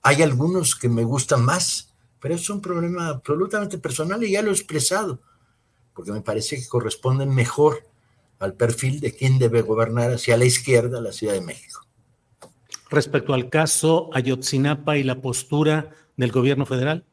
Hay 0.04 0.22
algunos 0.22 0.76
que 0.76 0.90
me 0.90 1.06
gustan 1.06 1.44
más, 1.44 1.96
pero 2.20 2.36
es 2.36 2.50
un 2.50 2.62
problema 2.62 3.08
absolutamente 3.08 3.78
personal 3.78 4.22
y 4.24 4.32
ya 4.32 4.42
lo 4.42 4.50
he 4.50 4.54
expresado, 4.54 5.22
porque 5.96 6.12
me 6.12 6.22
parece 6.22 6.58
que 6.58 6.68
corresponden 6.68 7.34
mejor 7.34 7.88
al 8.40 8.54
perfil 8.54 9.00
de 9.00 9.16
quien 9.16 9.40
debe 9.40 9.62
gobernar 9.62 10.12
hacia 10.12 10.38
la 10.38 10.46
izquierda 10.46 11.02
la 11.02 11.14
Ciudad 11.14 11.34
de 11.34 11.42
México. 11.42 11.82
Respecto 12.90 13.34
al 13.34 13.50
caso 13.50 14.10
Ayotzinapa 14.14 14.98
y 14.98 15.04
la 15.04 15.22
postura 15.22 15.92
del 16.18 16.32
gobierno 16.32 16.66
federal? 16.66 17.06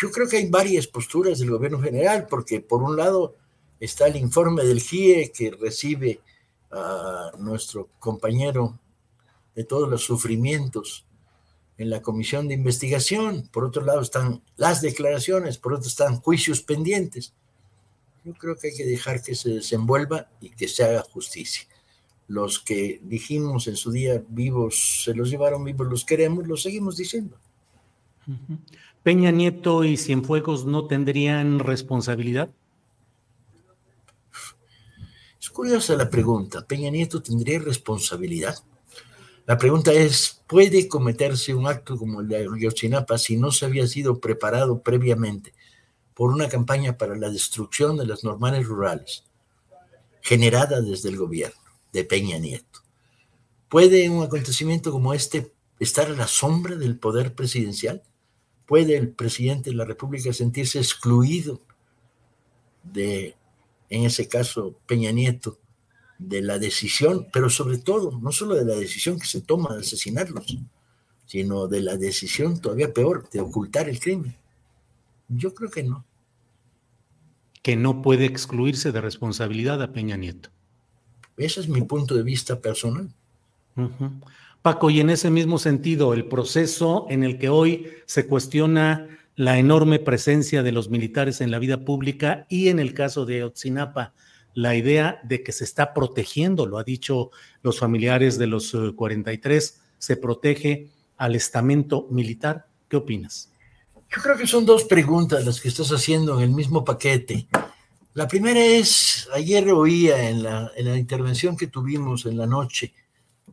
Yo 0.00 0.10
creo 0.10 0.28
que 0.28 0.38
hay 0.38 0.48
varias 0.48 0.86
posturas 0.86 1.40
del 1.40 1.50
gobierno 1.50 1.80
general, 1.80 2.26
porque 2.28 2.60
por 2.60 2.82
un 2.82 2.96
lado 2.96 3.36
está 3.80 4.06
el 4.06 4.16
informe 4.16 4.64
del 4.64 4.80
GIE 4.80 5.32
que 5.34 5.50
recibe 5.50 6.20
a 6.70 7.32
nuestro 7.38 7.88
compañero 7.98 8.78
de 9.54 9.64
todos 9.64 9.88
los 9.88 10.02
sufrimientos 10.04 11.04
en 11.78 11.90
la 11.90 12.02
comisión 12.02 12.48
de 12.48 12.54
investigación, 12.54 13.48
por 13.52 13.64
otro 13.64 13.84
lado 13.84 14.00
están 14.00 14.42
las 14.56 14.82
declaraciones, 14.82 15.58
por 15.58 15.74
otro 15.74 15.88
están 15.88 16.20
juicios 16.20 16.60
pendientes. 16.60 17.32
Yo 18.24 18.34
creo 18.34 18.56
que 18.56 18.68
hay 18.68 18.76
que 18.76 18.84
dejar 18.84 19.22
que 19.22 19.34
se 19.34 19.50
desenvuelva 19.50 20.28
y 20.40 20.50
que 20.50 20.66
se 20.66 20.84
haga 20.84 21.02
justicia. 21.02 21.66
Los 22.26 22.58
que 22.58 23.00
dijimos 23.02 23.68
en 23.68 23.76
su 23.76 23.92
día 23.92 24.22
vivos, 24.28 25.02
se 25.04 25.14
los 25.14 25.30
llevaron 25.30 25.64
vivos, 25.64 25.86
los 25.86 26.04
queremos, 26.04 26.46
los 26.46 26.62
seguimos 26.62 26.96
diciendo. 26.96 27.38
Peña 29.02 29.30
Nieto 29.30 29.84
y 29.84 29.96
Cienfuegos 29.96 30.66
no 30.66 30.86
tendrían 30.86 31.60
responsabilidad. 31.60 32.50
Es 35.40 35.47
curiosa 35.58 35.96
la 35.96 36.08
pregunta. 36.08 36.64
¿Peña 36.64 36.88
Nieto 36.88 37.20
tendría 37.20 37.58
responsabilidad? 37.58 38.56
La 39.44 39.58
pregunta 39.58 39.92
es, 39.92 40.40
¿puede 40.46 40.86
cometerse 40.86 41.52
un 41.52 41.66
acto 41.66 41.96
como 41.96 42.20
el 42.20 42.28
de 42.28 42.36
Ayotzinapa 42.36 43.18
si 43.18 43.36
no 43.36 43.50
se 43.50 43.64
había 43.64 43.84
sido 43.88 44.20
preparado 44.20 44.84
previamente 44.84 45.52
por 46.14 46.30
una 46.30 46.48
campaña 46.48 46.96
para 46.96 47.16
la 47.16 47.28
destrucción 47.28 47.96
de 47.96 48.06
las 48.06 48.22
normales 48.22 48.68
rurales, 48.68 49.24
generada 50.20 50.80
desde 50.80 51.08
el 51.08 51.16
gobierno 51.16 51.60
de 51.92 52.04
Peña 52.04 52.38
Nieto? 52.38 52.78
¿Puede 53.68 54.08
un 54.08 54.22
acontecimiento 54.22 54.92
como 54.92 55.12
este 55.12 55.52
estar 55.80 56.06
a 56.06 56.14
la 56.14 56.28
sombra 56.28 56.76
del 56.76 57.00
poder 57.00 57.34
presidencial? 57.34 58.04
¿Puede 58.64 58.96
el 58.96 59.08
presidente 59.08 59.70
de 59.70 59.76
la 59.76 59.84
República 59.84 60.32
sentirse 60.32 60.78
excluido 60.78 61.60
de, 62.84 63.34
en 63.90 64.04
ese 64.04 64.28
caso, 64.28 64.78
Peña 64.86 65.12
Nieto, 65.12 65.58
de 66.18 66.42
la 66.42 66.58
decisión, 66.58 67.28
pero 67.32 67.48
sobre 67.48 67.78
todo, 67.78 68.18
no 68.20 68.32
solo 68.32 68.54
de 68.54 68.64
la 68.64 68.74
decisión 68.74 69.18
que 69.18 69.26
se 69.26 69.40
toma 69.40 69.74
de 69.74 69.80
asesinarlos, 69.80 70.58
sino 71.26 71.68
de 71.68 71.80
la 71.80 71.96
decisión 71.96 72.60
todavía 72.60 72.92
peor, 72.92 73.28
de 73.30 73.40
ocultar 73.40 73.88
el 73.88 74.00
crimen? 74.00 74.34
Yo 75.28 75.54
creo 75.54 75.70
que 75.70 75.82
no. 75.82 76.04
Que 77.62 77.76
no 77.76 78.02
puede 78.02 78.24
excluirse 78.24 78.92
de 78.92 79.00
responsabilidad 79.00 79.82
a 79.82 79.92
Peña 79.92 80.16
Nieto. 80.16 80.50
Ese 81.36 81.60
es 81.60 81.68
mi 81.68 81.82
punto 81.82 82.14
de 82.14 82.22
vista 82.22 82.60
personal. 82.60 83.14
Paco, 84.62 84.90
y 84.90 85.00
en 85.00 85.10
ese 85.10 85.30
mismo 85.30 85.58
sentido, 85.58 86.14
el 86.14 86.26
proceso 86.26 87.06
en 87.10 87.22
el 87.22 87.38
que 87.38 87.48
hoy 87.48 87.86
se 88.06 88.26
cuestiona 88.26 89.06
la 89.38 89.56
enorme 89.56 90.00
presencia 90.00 90.64
de 90.64 90.72
los 90.72 90.90
militares 90.90 91.40
en 91.40 91.52
la 91.52 91.60
vida 91.60 91.84
pública 91.84 92.44
y 92.48 92.70
en 92.70 92.80
el 92.80 92.92
caso 92.92 93.24
de 93.24 93.44
Otzinapa, 93.44 94.12
la 94.52 94.74
idea 94.74 95.20
de 95.22 95.44
que 95.44 95.52
se 95.52 95.62
está 95.62 95.94
protegiendo, 95.94 96.66
lo 96.66 96.76
ha 96.76 96.82
dicho 96.82 97.30
los 97.62 97.78
familiares 97.78 98.36
de 98.36 98.48
los 98.48 98.76
43, 98.96 99.68
eh, 99.68 99.80
se 99.96 100.16
protege 100.16 100.90
al 101.16 101.36
estamento 101.36 102.08
militar. 102.10 102.66
¿Qué 102.88 102.96
opinas? 102.96 103.52
Yo 104.10 104.20
creo 104.20 104.36
que 104.36 104.48
son 104.48 104.66
dos 104.66 104.82
preguntas 104.82 105.46
las 105.46 105.60
que 105.60 105.68
estás 105.68 105.92
haciendo 105.92 106.36
en 106.38 106.42
el 106.42 106.50
mismo 106.50 106.84
paquete. 106.84 107.46
La 108.14 108.26
primera 108.26 108.58
es, 108.58 109.28
ayer 109.32 109.70
oía 109.70 110.30
en 110.30 110.42
la, 110.42 110.72
en 110.76 110.86
la 110.86 110.96
intervención 110.96 111.56
que 111.56 111.68
tuvimos 111.68 112.26
en 112.26 112.36
la 112.36 112.46
noche, 112.48 112.92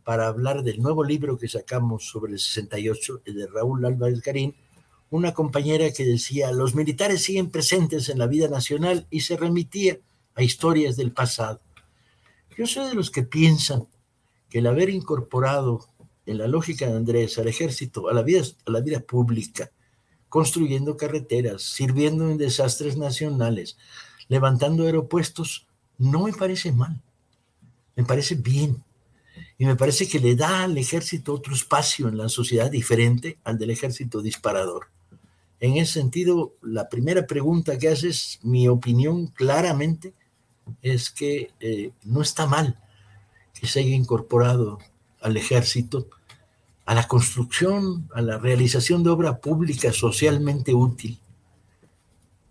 para 0.04 0.26
hablar 0.26 0.64
del 0.64 0.82
nuevo 0.82 1.04
libro 1.04 1.38
que 1.38 1.48
sacamos 1.48 2.08
sobre 2.08 2.34
el 2.34 2.40
68, 2.40 3.22
de 3.24 3.46
Raúl 3.46 3.86
Álvarez 3.86 4.22
Garín, 4.24 4.56
una 5.16 5.34
compañera 5.34 5.92
que 5.92 6.06
decía, 6.06 6.52
los 6.52 6.76
militares 6.76 7.24
siguen 7.24 7.50
presentes 7.50 8.10
en 8.10 8.20
la 8.20 8.28
vida 8.28 8.48
nacional 8.48 9.08
y 9.10 9.22
se 9.22 9.38
remitía 9.38 9.98
a 10.36 10.44
historias 10.44 10.98
del 10.98 11.12
pasado. 11.12 11.62
Yo 12.58 12.68
soy 12.68 12.90
de 12.90 12.96
los 12.96 13.12
que 13.12 13.24
piensan 13.24 13.88
que 14.50 14.60
el 14.60 14.68
haber 14.68 14.90
incorporado 14.90 15.88
en 16.26 16.38
la 16.38 16.48
lógica 16.48 16.88
de 16.88 16.96
Andrés 16.96 17.38
al 17.38 17.48
ejército, 17.48 18.10
a 18.10 18.14
la 18.14 18.24
vida, 18.24 18.44
a 18.66 18.72
la 18.72 18.82
vida 18.82 19.00
pública, 19.00 19.72
construyendo 20.28 20.98
carreteras, 20.98 21.62
sirviendo 21.64 22.30
en 22.30 22.38
desastres 22.38 22.98
nacionales, 22.98 23.78
levantando 24.28 24.84
aeropuestos, 24.84 25.68
no 25.98 26.24
me 26.24 26.34
parece 26.34 26.72
mal, 26.72 27.02
me 27.96 28.04
parece 28.04 28.36
bien. 28.36 28.84
Y 29.58 29.66
me 29.66 29.76
parece 29.76 30.08
que 30.08 30.20
le 30.20 30.36
da 30.36 30.64
al 30.64 30.78
ejército 30.78 31.34
otro 31.34 31.54
espacio 31.54 32.10
en 32.10 32.18
la 32.18 32.28
sociedad 32.28 32.70
diferente 32.70 33.38
al 33.46 33.58
del 33.58 33.70
ejército 33.70 34.22
disparador. 34.22 34.88
En 35.66 35.78
ese 35.78 35.94
sentido, 35.94 36.54
la 36.62 36.90
primera 36.90 37.26
pregunta 37.26 37.80
que 37.80 37.88
haces, 37.88 38.40
mi 38.44 38.68
opinión 38.68 39.26
claramente 39.26 40.14
es 40.84 41.10
que 41.10 41.54
eh, 41.60 41.90
no 42.04 42.22
está 42.22 42.46
mal 42.46 42.80
que 43.60 43.66
se 43.66 43.80
haya 43.80 43.96
incorporado 43.96 44.78
al 45.22 45.38
ejército 45.38 46.08
a 46.86 46.94
la 46.94 47.08
construcción, 47.08 48.08
a 48.14 48.22
la 48.22 48.38
realización 48.38 49.04
de 49.04 49.10
obra 49.10 49.40
pública 49.40 49.92
socialmente 49.92 50.76
útil. 50.76 51.20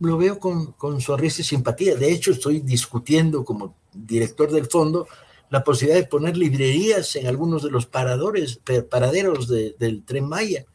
Lo 0.01 0.19
veo 0.19 0.41
con, 0.41 0.73
con 0.73 1.01
sonrisa 1.01 1.43
y 1.43 1.45
simpatía. 1.45 1.95
De 1.95 2.11
hecho, 2.11 2.33
estoy 2.33 2.62
discutiendo 2.62 3.45
como 3.45 3.77
director 3.93 4.51
del 4.51 4.67
fondo 4.67 5.07
la 5.51 5.62
posibilidad 5.62 6.01
de 6.01 6.09
poner 6.09 6.37
librerías 6.37 7.15
en 7.15 7.29
algunos 7.29 7.62
de 7.62 7.71
los 7.71 7.87
paradores, 7.87 8.59
paraderos 8.91 9.47
del 9.47 10.03
tren 10.05 10.29
Maya, 10.29 10.67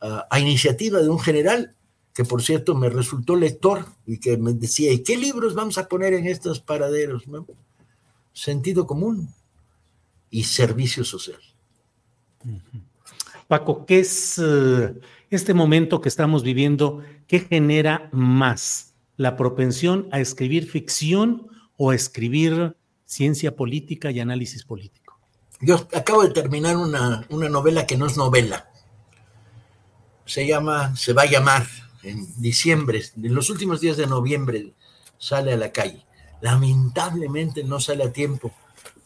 a, 0.00 0.38
iniciativa 0.40 1.00
de 1.00 1.08
un 1.08 1.18
general 1.18 1.74
que 2.14 2.24
por 2.24 2.42
cierto 2.42 2.74
me 2.74 2.88
resultó 2.88 3.36
lector 3.36 3.86
y 4.06 4.18
que 4.18 4.36
me 4.36 4.52
decía, 4.52 4.92
¿y 4.92 5.02
qué 5.02 5.16
libros 5.16 5.54
vamos 5.54 5.78
a 5.78 5.88
poner 5.88 6.14
en 6.14 6.26
estos 6.26 6.60
paraderos? 6.60 7.24
Sentido 8.32 8.86
común 8.86 9.32
y 10.30 10.44
servicio 10.44 11.04
social. 11.04 11.40
Paco, 13.46 13.86
¿qué 13.86 14.00
es 14.00 14.40
eh, 14.42 14.94
este 15.30 15.54
momento 15.54 16.00
que 16.00 16.08
estamos 16.08 16.42
viviendo? 16.42 17.02
¿Qué 17.26 17.40
genera 17.40 18.08
más? 18.12 18.94
¿La 19.16 19.36
propensión 19.36 20.08
a 20.12 20.20
escribir 20.20 20.68
ficción 20.68 21.48
o 21.76 21.90
a 21.90 21.94
escribir 21.94 22.76
ciencia 23.08 23.56
política 23.56 24.10
y 24.10 24.20
análisis 24.20 24.64
político. 24.64 25.18
Yo 25.60 25.76
acabo 25.94 26.22
de 26.22 26.30
terminar 26.30 26.76
una, 26.76 27.26
novela 27.30 27.86
que 27.86 27.96
no 27.96 28.06
es 28.06 28.16
novela. 28.16 28.70
Se 30.28 30.46
llama, 30.46 30.94
se 30.94 31.14
va 31.14 31.22
a 31.22 31.30
llamar 31.30 31.66
en 32.02 32.26
diciembre, 32.40 33.02
en 33.16 33.34
los 33.34 33.48
últimos 33.48 33.80
días 33.80 33.96
de 33.96 34.06
noviembre 34.06 34.74
sale 35.16 35.54
a 35.54 35.56
la 35.56 35.72
calle. 35.72 36.04
Lamentablemente 36.42 37.64
no 37.64 37.80
sale 37.80 38.04
a 38.04 38.12
tiempo 38.12 38.52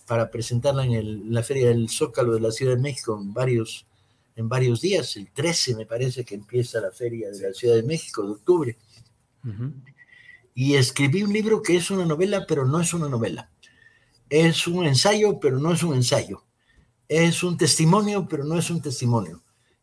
para 0.07 0.33
presentarla 0.33 0.85
en, 0.85 1.33
la 1.33 1.45
Feria 1.45 1.69
del 1.69 1.89
Zócalo 1.89 2.35
de 2.35 2.41
la 2.41 2.51
Ciudad 2.51 2.75
de 2.75 2.83
México 2.83 3.17
en 3.19 3.33
varios, 3.33 3.87
en 4.35 4.49
varios 4.49 4.81
días. 4.81 5.17
El 5.17 5.31
13 5.31 5.77
me 5.77 5.87
parece 5.87 6.25
que 6.25 6.35
empieza 6.35 6.81
la 6.81 6.91
Feria 6.91 7.31
de 7.31 7.41
la 7.41 7.55
Ciudad 7.55 7.77
de 7.77 7.85
México 7.85 8.25
de 8.25 8.33
octubre. 8.33 8.77
Y 10.55 10.75
escribí 10.75 11.23
un 11.23 11.33
libro 11.33 11.63
que 11.63 11.77
es 11.77 11.89
una 11.93 12.05
novela, 12.05 12.47
pero 12.49 12.67
no 12.67 12.81
es 12.81 12.93
una 12.95 13.09
novela. 13.09 13.49
Es 14.29 14.67
un 14.67 14.87
ensayo, 14.87 15.39
pero 15.39 15.61
no 15.61 15.73
es 15.73 15.85
un 15.85 15.95
ensayo. 15.95 16.43
Es 17.07 17.45
un 17.45 17.57
testimonio, 17.57 18.27
pero 18.29 18.43
no 18.43 18.59
es 18.59 18.71
un 18.71 18.83
testimonio. 18.83 19.41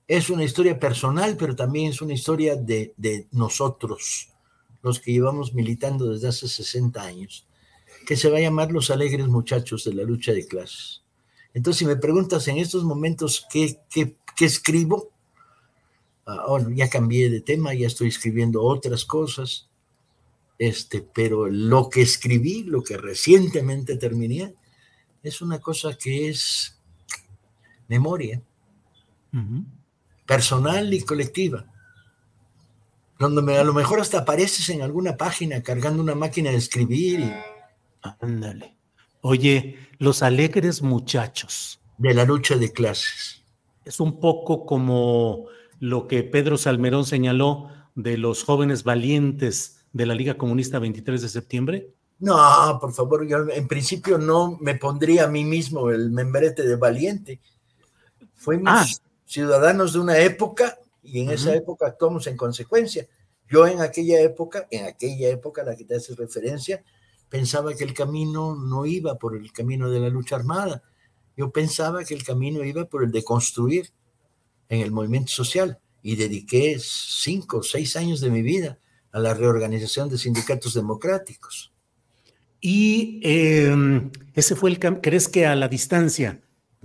Es 0.09 0.31
una 0.31 0.43
historia 0.43 0.79
personal, 0.79 1.37
pero 1.37 1.55
también 1.55 1.91
es 1.91 2.01
una 2.01 2.13
historia 2.13 2.55
de, 2.55 3.27
nosotros, 3.31 4.29
los 4.81 4.99
que 4.99 5.13
llevamos 5.13 5.53
militando 5.53 6.11
desde 6.11 6.29
hace 6.29 6.47
60 6.47 6.99
años, 7.01 7.45
que 8.07 8.15
se 8.17 8.29
va 8.29 8.39
a 8.39 8.41
llamar 8.41 8.71
Los 8.71 8.89
Alegres 8.89 9.27
Muchachos 9.27 9.83
de 9.83 9.93
la 9.93 10.01
Lucha 10.01 10.33
de 10.33 10.47
Clases. 10.47 11.03
Entonces, 11.53 11.77
si 11.77 11.85
me 11.85 11.95
preguntas 11.95 12.47
en 12.47 12.57
estos 12.57 12.83
momentos 12.83 13.45
qué, 13.51 13.79
qué, 13.89 14.15
escribo, 14.39 15.11
ah, 16.25 16.57
ya 16.73 16.89
cambié 16.89 17.29
de 17.29 17.41
tema, 17.41 17.75
ya 17.75 17.85
estoy 17.85 18.07
escribiendo 18.07 18.63
otras 18.63 19.05
cosas 19.05 19.69
este, 20.59 21.01
pero 21.01 21.47
lo 21.47 21.89
que 21.89 22.01
escribí, 22.01 22.63
lo 22.63 22.83
que 22.83 22.97
recientemente 22.97 23.95
terminé, 23.95 24.53
es 25.23 25.41
una 25.41 25.59
cosa 25.59 25.97
que 25.97 26.29
es 26.29 26.77
memoria, 27.87 28.41
personal 30.29 30.93
y 30.93 31.01
colectiva. 31.01 31.65
donde 33.17 33.57
a 33.57 33.63
lo 33.63 33.73
mejor 33.73 33.99
hasta 33.99 34.19
apareces 34.19 34.69
en 34.69 34.83
alguna 34.83 35.17
página 35.17 35.63
cargando 35.63 36.03
una 36.03 36.13
máquina 36.13 36.51
de 36.51 36.57
escribir. 36.57 37.21
Y... 37.21 37.33
Ándale. 38.21 38.77
Oye, 39.21 39.79
los 39.97 40.21
alegres 40.21 40.83
muchachos. 40.83 41.81
De 41.97 42.13
la 42.13 42.25
lucha 42.25 42.57
de 42.57 42.71
clases. 42.71 43.43
Es 43.83 43.99
un 43.99 44.19
poco 44.19 44.67
como 44.67 45.47
lo 45.79 46.07
que 46.07 46.21
Pedro 46.21 46.59
Salmerón 46.59 47.05
señaló 47.05 47.69
de 47.95 48.19
los 48.19 48.43
jóvenes 48.43 48.83
valientes 48.83 49.83
de 49.93 50.05
la 50.05 50.13
Liga 50.13 50.37
Comunista 50.37 50.77
23 50.77 51.23
de 51.23 51.29
septiembre. 51.29 51.89
No, 52.19 52.77
por 52.79 52.93
favor, 52.93 53.27
yo 53.27 53.49
en 53.49 53.67
principio 53.67 54.19
no 54.19 54.59
me 54.61 54.75
pondría 54.75 55.23
a 55.23 55.27
mí 55.27 55.43
mismo 55.43 55.89
el 55.89 56.11
membrete 56.11 56.61
de 56.67 56.75
valiente. 56.75 57.41
Fuimos 58.35 58.69
ah. 58.71 59.08
Ciudadanos 59.29 59.93
de 59.93 59.99
una 59.99 60.17
época 60.17 60.79
y 61.03 61.21
en 61.21 61.29
esa 61.29 61.53
época 61.53 61.85
actuamos 61.85 62.25
en 62.25 62.35
consecuencia. 62.35 63.07
Yo 63.47 63.67
en 63.67 63.79
aquella 63.79 64.19
época, 64.21 64.67
en 64.71 64.85
aquella 64.85 65.29
época 65.29 65.61
a 65.61 65.65
la 65.65 65.75
que 65.75 65.85
te 65.85 65.95
haces 65.95 66.17
referencia, 66.17 66.83
pensaba 67.29 67.75
que 67.75 67.83
el 67.83 67.93
camino 67.93 68.55
no 68.55 68.87
iba 68.87 69.19
por 69.19 69.35
el 69.35 69.51
camino 69.53 69.89
de 69.89 69.99
la 69.99 70.09
lucha 70.09 70.35
armada. 70.35 70.83
Yo 71.37 71.51
pensaba 71.51 72.03
que 72.03 72.15
el 72.15 72.23
camino 72.23 72.63
iba 72.63 72.85
por 72.85 73.03
el 73.03 73.11
de 73.11 73.23
construir 73.23 73.91
en 74.67 74.81
el 74.81 74.91
movimiento 74.91 75.31
social 75.31 75.79
y 76.01 76.15
dediqué 76.15 76.77
cinco 76.79 77.59
o 77.59 77.63
seis 77.63 77.95
años 77.95 78.21
de 78.21 78.31
mi 78.31 78.41
vida 78.41 78.79
a 79.11 79.19
la 79.19 79.35
reorganización 79.35 80.09
de 80.09 80.17
sindicatos 80.17 80.73
democráticos. 80.73 81.71
Y 82.61 83.19
em, 83.23 84.11
ese 84.33 84.55
fue 84.55 84.71
el 84.71 84.79
¿crees 84.79 85.27
que 85.27 85.45
a 85.45 85.55
la 85.55 85.67
distancia 85.67 86.41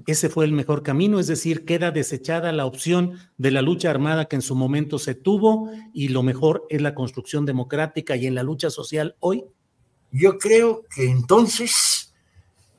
ese 0.06 0.28
fue 0.28 0.44
el 0.44 0.52
mejor 0.52 0.82
camino? 0.82 1.20
Es 1.20 1.26
decir, 1.26 1.64
queda 1.64 1.90
desechada 1.90 2.52
la 2.52 2.66
opción 2.66 3.18
de 3.38 3.50
la 3.50 3.62
lucha 3.62 3.90
armada 3.90 4.26
que 4.26 4.36
en 4.36 4.42
su 4.42 4.54
momento 4.54 4.98
se 4.98 5.14
tuvo 5.14 5.70
y 5.92 6.08
lo 6.08 6.22
mejor 6.22 6.66
es 6.68 6.82
la 6.82 6.94
construcción 6.94 7.46
democrática 7.46 8.16
y 8.16 8.26
en 8.26 8.34
la 8.34 8.42
lucha 8.42 8.70
social 8.70 9.16
hoy. 9.20 9.44
Yo 10.10 10.38
creo 10.38 10.82
que 10.94 11.10
entonces 11.10 12.14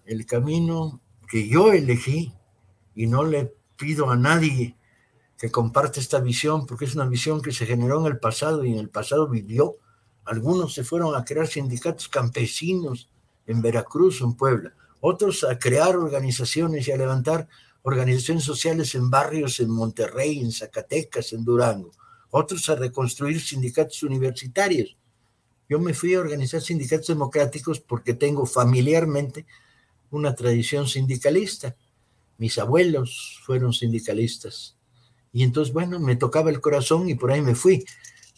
el 0.05 0.25
camino 0.25 1.01
que 1.29 1.47
yo 1.47 1.71
elegí 1.71 2.33
y 2.93 3.07
no 3.07 3.23
le 3.23 3.53
pido 3.77 4.09
a 4.09 4.15
nadie 4.15 4.77
que 5.37 5.51
comparte 5.51 5.99
esta 5.99 6.19
visión, 6.19 6.65
porque 6.65 6.85
es 6.85 6.95
una 6.95 7.07
visión 7.07 7.41
que 7.41 7.51
se 7.51 7.65
generó 7.65 7.99
en 7.99 8.07
el 8.07 8.19
pasado 8.19 8.63
y 8.63 8.71
en 8.71 8.79
el 8.79 8.89
pasado 8.89 9.27
vivió. 9.27 9.75
Algunos 10.23 10.73
se 10.73 10.83
fueron 10.83 11.15
a 11.15 11.25
crear 11.25 11.47
sindicatos 11.47 12.07
campesinos 12.07 13.09
en 13.45 13.61
Veracruz, 13.61 14.21
en 14.21 14.33
Puebla, 14.33 14.73
otros 15.07 15.43
a 15.43 15.59
crear 15.59 15.95
organizaciones 15.95 16.87
y 16.87 16.91
a 16.91 16.97
levantar 16.97 17.47
organizaciones 17.83 18.43
sociales 18.43 18.95
en 18.95 19.11
barrios 19.11 19.59
en 19.59 19.69
Monterrey, 19.69 20.39
en 20.39 20.51
Zacatecas, 20.51 21.31
en 21.33 21.45
Durango, 21.45 21.91
otros 22.31 22.67
a 22.69 22.75
reconstruir 22.75 23.39
sindicatos 23.39 24.01
universitarios. 24.01 24.97
Yo 25.69 25.79
me 25.79 25.93
fui 25.93 26.15
a 26.15 26.19
organizar 26.19 26.59
sindicatos 26.59 27.07
democráticos 27.07 27.79
porque 27.79 28.15
tengo 28.15 28.47
familiarmente 28.47 29.45
una 30.09 30.33
tradición 30.33 30.87
sindicalista. 30.87 31.75
Mis 32.39 32.57
abuelos 32.57 33.39
fueron 33.45 33.73
sindicalistas 33.73 34.75
y 35.31 35.43
entonces, 35.43 35.71
bueno, 35.71 35.99
me 35.99 36.15
tocaba 36.15 36.49
el 36.49 36.61
corazón 36.61 37.09
y 37.09 37.13
por 37.13 37.31
ahí 37.31 37.41
me 37.41 37.53
fui. 37.53 37.85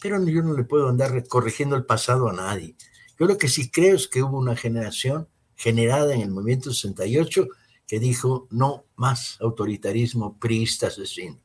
Pero 0.02 0.22
yo 0.26 0.42
no 0.42 0.54
le 0.54 0.64
puedo 0.64 0.88
andar 0.90 1.26
corrigiendo 1.28 1.76
el 1.76 1.86
pasado 1.86 2.28
a 2.28 2.34
nadie. 2.34 2.76
Yo 3.18 3.24
lo 3.24 3.38
que 3.38 3.48
sí 3.48 3.70
creo 3.70 3.96
es 3.96 4.06
que 4.06 4.22
hubo 4.22 4.36
una 4.36 4.54
generación 4.54 5.28
generada 5.58 6.14
en 6.14 6.22
el 6.22 6.30
movimiento 6.30 6.72
68 6.72 7.48
que 7.86 7.98
dijo 7.98 8.46
no 8.50 8.84
más 8.96 9.36
autoritarismo 9.40 10.38
priista 10.38 10.86
asesino. 10.86 11.38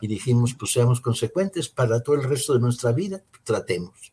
Y 0.00 0.08
dijimos, 0.08 0.54
pues 0.54 0.72
seamos 0.72 1.00
consecuentes 1.00 1.68
para 1.68 2.02
todo 2.02 2.16
el 2.16 2.24
resto 2.24 2.54
de 2.54 2.60
nuestra 2.60 2.90
vida, 2.90 3.22
tratemos. 3.44 4.12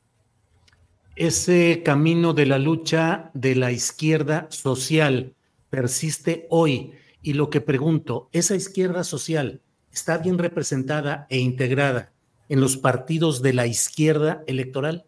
Ese 1.15 1.81
camino 1.83 2.33
de 2.33 2.45
la 2.45 2.59
lucha 2.59 3.31
de 3.33 3.55
la 3.55 3.71
izquierda 3.71 4.47
social 4.51 5.33
persiste 5.71 6.45
hoy. 6.49 6.93
Y 7.23 7.33
lo 7.33 7.49
que 7.49 7.61
pregunto, 7.61 8.29
esa 8.31 8.55
izquierda 8.55 9.03
social 9.03 9.61
está 9.91 10.17
bien 10.17 10.37
representada 10.37 11.25
e 11.29 11.39
integrada 11.39 12.11
en 12.51 12.59
los 12.59 12.75
partidos 12.75 13.41
de 13.41 13.53
la 13.53 13.65
izquierda 13.65 14.43
electoral? 14.45 15.05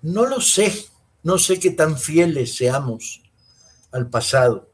No 0.00 0.24
lo 0.24 0.40
sé, 0.40 0.86
no 1.26 1.38
sé 1.38 1.58
qué 1.58 1.72
tan 1.72 1.98
fieles 1.98 2.54
seamos 2.54 3.20
al 3.90 4.08
pasado. 4.08 4.70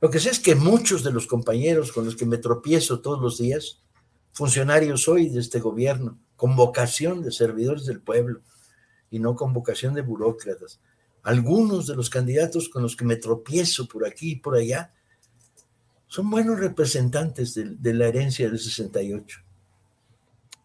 Lo 0.00 0.10
que 0.10 0.18
sé 0.18 0.30
es 0.30 0.40
que 0.40 0.56
muchos 0.56 1.04
de 1.04 1.12
los 1.12 1.28
compañeros 1.28 1.92
con 1.92 2.04
los 2.04 2.16
que 2.16 2.26
me 2.26 2.38
tropiezo 2.38 2.98
todos 2.98 3.20
los 3.20 3.38
días, 3.38 3.84
funcionarios 4.32 5.06
hoy 5.06 5.28
de 5.28 5.38
este 5.38 5.60
gobierno, 5.60 6.18
con 6.34 6.56
vocación 6.56 7.22
de 7.22 7.30
servidores 7.30 7.86
del 7.86 8.00
pueblo 8.00 8.40
y 9.12 9.20
no 9.20 9.36
con 9.36 9.52
vocación 9.52 9.94
de 9.94 10.02
burócratas, 10.02 10.80
algunos 11.22 11.86
de 11.86 11.94
los 11.94 12.10
candidatos 12.10 12.68
con 12.68 12.82
los 12.82 12.96
que 12.96 13.04
me 13.04 13.14
tropiezo 13.14 13.86
por 13.86 14.04
aquí 14.04 14.32
y 14.32 14.36
por 14.40 14.56
allá, 14.56 14.92
son 16.08 16.28
buenos 16.30 16.58
representantes 16.58 17.54
de, 17.54 17.94
la 17.94 18.08
herencia 18.08 18.48
del 18.48 18.58
68. 18.58 19.38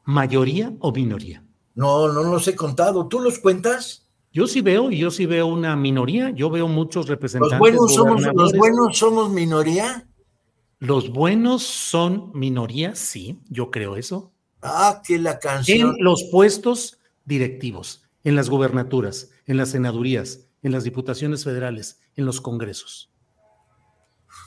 ¿Mayoría 0.06 0.74
o 0.80 0.92
minoría? 0.92 1.44
No, 1.76 2.12
no 2.12 2.24
los 2.24 2.48
he 2.48 2.56
contado. 2.56 3.08
¿Tú 3.08 3.20
los 3.20 3.38
cuentas? 3.38 4.07
Yo 4.38 4.46
sí 4.46 4.62
veo, 4.62 4.92
y 4.92 5.00
yo 5.00 5.10
sí 5.10 5.26
veo 5.26 5.48
una 5.48 5.76
minoría. 5.76 6.30
Yo 6.30 6.52
veo 6.52 6.68
muchos 6.68 7.08
representantes. 7.08 7.54
¿Los 7.54 7.60
buenos, 7.60 7.96
somos, 7.96 8.22
¿Los 8.36 8.54
buenos 8.54 8.96
somos 8.96 9.32
minoría? 9.32 10.08
Los 10.78 11.12
buenos 11.12 11.64
son 11.64 12.30
minoría, 12.36 12.94
sí, 12.94 13.40
yo 13.50 13.72
creo 13.72 13.96
eso. 13.96 14.32
Ah, 14.62 15.02
que 15.04 15.18
la 15.18 15.40
canción. 15.40 15.90
En 15.90 16.04
los 16.04 16.26
puestos 16.32 17.00
directivos, 17.26 18.04
en 18.24 18.36
las 18.36 18.52
gubernaturas, 18.52 19.32
en 19.48 19.58
las 19.58 19.70
senadurías, 19.70 20.46
en 20.62 20.72
las 20.72 20.84
diputaciones 20.84 21.44
federales, 21.44 22.00
en 22.16 22.28
los 22.28 22.40
congresos. 22.40 23.12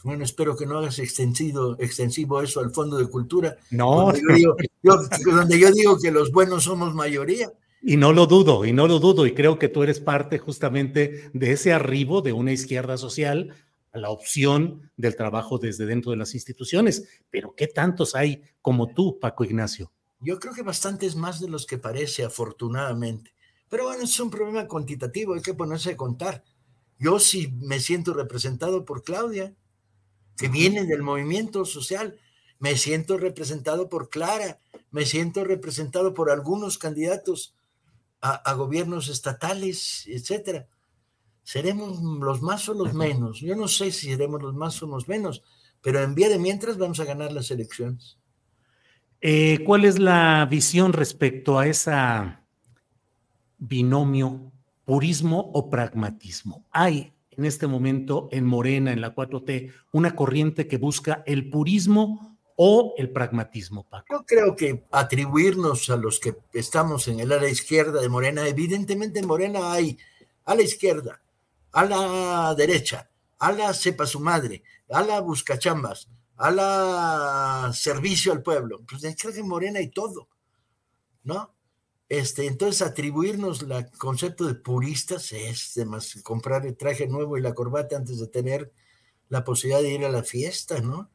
Bueno, 0.04 0.22
espero 0.22 0.56
que 0.56 0.66
no 0.66 0.78
hagas 0.78 1.00
extensivo, 1.00 1.74
extensivo 1.80 2.40
eso 2.40 2.60
al 2.60 2.70
Fondo 2.70 2.96
de 2.96 3.08
Cultura. 3.08 3.56
No. 3.72 4.12
Donde 4.12 4.40
yo, 4.40 4.54
digo, 4.84 5.34
donde 5.34 5.58
yo 5.58 5.72
digo 5.72 5.98
que 5.98 6.12
los 6.12 6.30
buenos 6.30 6.62
somos 6.62 6.94
mayoría. 6.94 7.52
Y 7.82 7.96
no 7.96 8.12
lo 8.12 8.26
dudo, 8.26 8.64
y 8.66 8.72
no 8.72 8.86
lo 8.86 8.98
dudo, 8.98 9.26
y 9.26 9.32
creo 9.32 9.58
que 9.58 9.68
tú 9.68 9.82
eres 9.82 10.00
parte 10.00 10.38
justamente 10.38 11.30
de 11.32 11.52
ese 11.52 11.72
arribo 11.72 12.20
de 12.20 12.32
una 12.32 12.52
izquierda 12.52 12.98
social 12.98 13.54
a 13.92 13.98
la 13.98 14.10
opción 14.10 14.90
del 14.96 15.16
trabajo 15.16 15.58
desde 15.58 15.86
dentro 15.86 16.10
de 16.10 16.18
las 16.18 16.34
instituciones. 16.34 17.08
Pero 17.30 17.54
¿qué 17.56 17.66
tantos 17.66 18.14
hay 18.14 18.42
como 18.60 18.92
tú, 18.92 19.18
Paco 19.18 19.44
Ignacio? 19.44 19.90
Yo 20.20 20.38
creo 20.38 20.52
que 20.52 20.62
bastantes 20.62 21.16
más 21.16 21.40
de 21.40 21.48
los 21.48 21.66
que 21.66 21.78
parece, 21.78 22.22
afortunadamente. 22.24 23.32
Pero 23.70 23.84
bueno, 23.84 24.02
es 24.04 24.20
un 24.20 24.30
problema 24.30 24.68
cuantitativo, 24.68 25.34
hay 25.34 25.40
que 25.40 25.54
ponerse 25.54 25.92
a 25.92 25.96
contar. 25.96 26.44
Yo 26.98 27.18
sí 27.18 27.54
me 27.60 27.80
siento 27.80 28.12
representado 28.12 28.84
por 28.84 29.02
Claudia, 29.02 29.54
que 30.36 30.48
viene 30.48 30.84
del 30.84 31.02
movimiento 31.02 31.64
social. 31.64 32.18
Me 32.58 32.76
siento 32.76 33.16
representado 33.16 33.88
por 33.88 34.10
Clara, 34.10 34.58
me 34.90 35.06
siento 35.06 35.44
representado 35.44 36.12
por 36.12 36.30
algunos 36.30 36.76
candidatos 36.76 37.54
a, 38.20 38.52
gobiernos 38.54 39.08
estatales, 39.08 40.04
etcétera. 40.06 40.66
¿Seremos 41.42 42.00
los 42.00 42.42
más 42.42 42.68
o 42.68 42.74
los 42.74 42.92
menos? 42.94 43.40
Yo 43.40 43.56
no 43.56 43.66
sé 43.66 43.90
si 43.90 44.10
seremos 44.10 44.42
los 44.42 44.54
más 44.54 44.82
o 44.82 44.86
los 44.86 45.08
menos, 45.08 45.42
pero 45.80 46.02
en 46.02 46.14
vía 46.14 46.28
de 46.28 46.38
mientras 46.38 46.76
vamos 46.76 47.00
a 47.00 47.04
ganar 47.04 47.32
las 47.32 47.50
elecciones. 47.50 48.18
Eh, 49.20 49.62
¿Cuál 49.64 49.84
es 49.84 49.98
la 49.98 50.46
visión 50.50 50.92
respecto 50.92 51.58
a 51.58 51.66
esa 51.66 52.44
binomio 53.58 54.52
purismo 54.84 55.50
o 55.54 55.68
pragmatismo? 55.70 56.66
¿Hay 56.70 57.12
en 57.40 57.46
este 57.46 57.66
momento 57.66 58.28
en 58.32 58.44
Morena, 58.44 58.92
en 58.92 59.00
la 59.00 59.14
4T, 59.14 59.72
una 59.92 60.14
corriente 60.14 60.66
que 60.66 60.76
busca 60.76 61.22
el 61.26 61.48
purismo 61.48 62.38
o 62.62 62.92
el 62.98 63.10
pragmatismo, 63.10 63.84
Paco? 63.88 64.04
Yo 64.10 64.26
creo 64.26 64.54
que 64.54 64.84
atribuirnos 64.90 65.88
a 65.88 65.96
los 65.96 66.20
que 66.20 66.36
estamos 66.52 67.08
en 67.08 67.18
el 67.18 67.32
área 67.32 67.48
izquierda 67.48 68.02
de 68.02 68.08
Morena, 68.10 68.46
evidentemente 68.46 69.18
en 69.18 69.26
Morena 69.26 69.72
hay 69.72 69.96
a 70.44 70.54
la 70.54 70.60
izquierda, 70.60 71.22
a 71.72 71.84
la 71.86 72.54
derecha, 72.54 73.08
a 73.38 73.50
la 73.52 73.72
sepa 73.72 74.04
su 74.04 74.20
madre, 74.20 74.62
a 74.90 75.00
la 75.00 75.20
buscachambas, 75.20 76.10
a 76.36 76.50
la 76.50 77.72
servicio 77.72 78.30
al 78.30 78.42
pueblo. 78.42 78.82
Pues 78.86 79.00
creo 79.18 79.32
que 79.32 79.40
en 79.40 79.48
Morena 79.48 79.78
hay 79.78 79.88
todo, 79.88 80.28
¿no? 81.24 81.54
Este, 82.10 82.46
entonces, 82.46 82.82
atribuirnos 82.82 83.62
el 83.62 83.90
concepto 83.92 84.44
de 84.44 84.56
puristas 84.56 85.32
es 85.32 85.78
más 85.86 86.20
comprar 86.22 86.66
el 86.66 86.76
traje 86.76 87.06
nuevo 87.06 87.38
y 87.38 87.40
la 87.40 87.54
corbata 87.54 87.96
antes 87.96 88.20
de 88.20 88.26
tener 88.26 88.70
la 89.30 89.44
posibilidad 89.44 89.80
de 89.80 89.94
ir 89.94 90.04
a 90.04 90.10
la 90.10 90.24
fiesta, 90.24 90.82
¿no? 90.82 91.08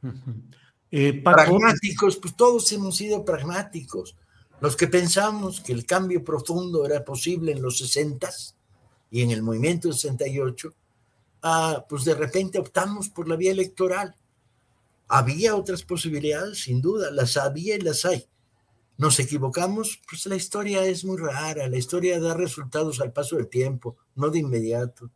Eh, 0.90 1.22
pragmáticos, 1.22 2.16
pues 2.16 2.34
todos 2.36 2.70
hemos 2.72 2.96
sido 2.96 3.24
pragmáticos. 3.24 4.16
Los 4.60 4.76
que 4.76 4.88
pensamos 4.88 5.60
que 5.60 5.72
el 5.72 5.86
cambio 5.86 6.24
profundo 6.24 6.84
era 6.84 7.04
posible 7.04 7.52
en 7.52 7.62
los 7.62 7.78
60 7.78 8.28
y 9.10 9.22
en 9.22 9.30
el 9.30 9.42
movimiento 9.42 9.92
68, 9.92 10.74
ah, 11.42 11.84
pues 11.88 12.04
de 12.04 12.14
repente 12.14 12.58
optamos 12.58 13.08
por 13.08 13.28
la 13.28 13.36
vía 13.36 13.52
electoral. 13.52 14.16
Había 15.08 15.54
otras 15.54 15.82
posibilidades, 15.82 16.62
sin 16.62 16.80
duda, 16.80 17.10
las 17.10 17.36
había 17.36 17.76
y 17.76 17.80
las 17.80 18.04
hay 18.04 18.28
nos 18.98 19.20
equivocamos, 19.20 20.00
pues 20.10 20.26
la 20.26 20.34
historia 20.34 20.84
es 20.84 21.04
muy 21.04 21.16
rara, 21.16 21.68
la 21.68 21.76
historia 21.76 22.18
da 22.18 22.34
resultados 22.34 23.00
al 23.00 23.12
paso 23.12 23.36
del 23.36 23.46
tiempo, 23.46 23.96
no 24.16 24.28
de 24.28 24.40
inmediato. 24.40 25.08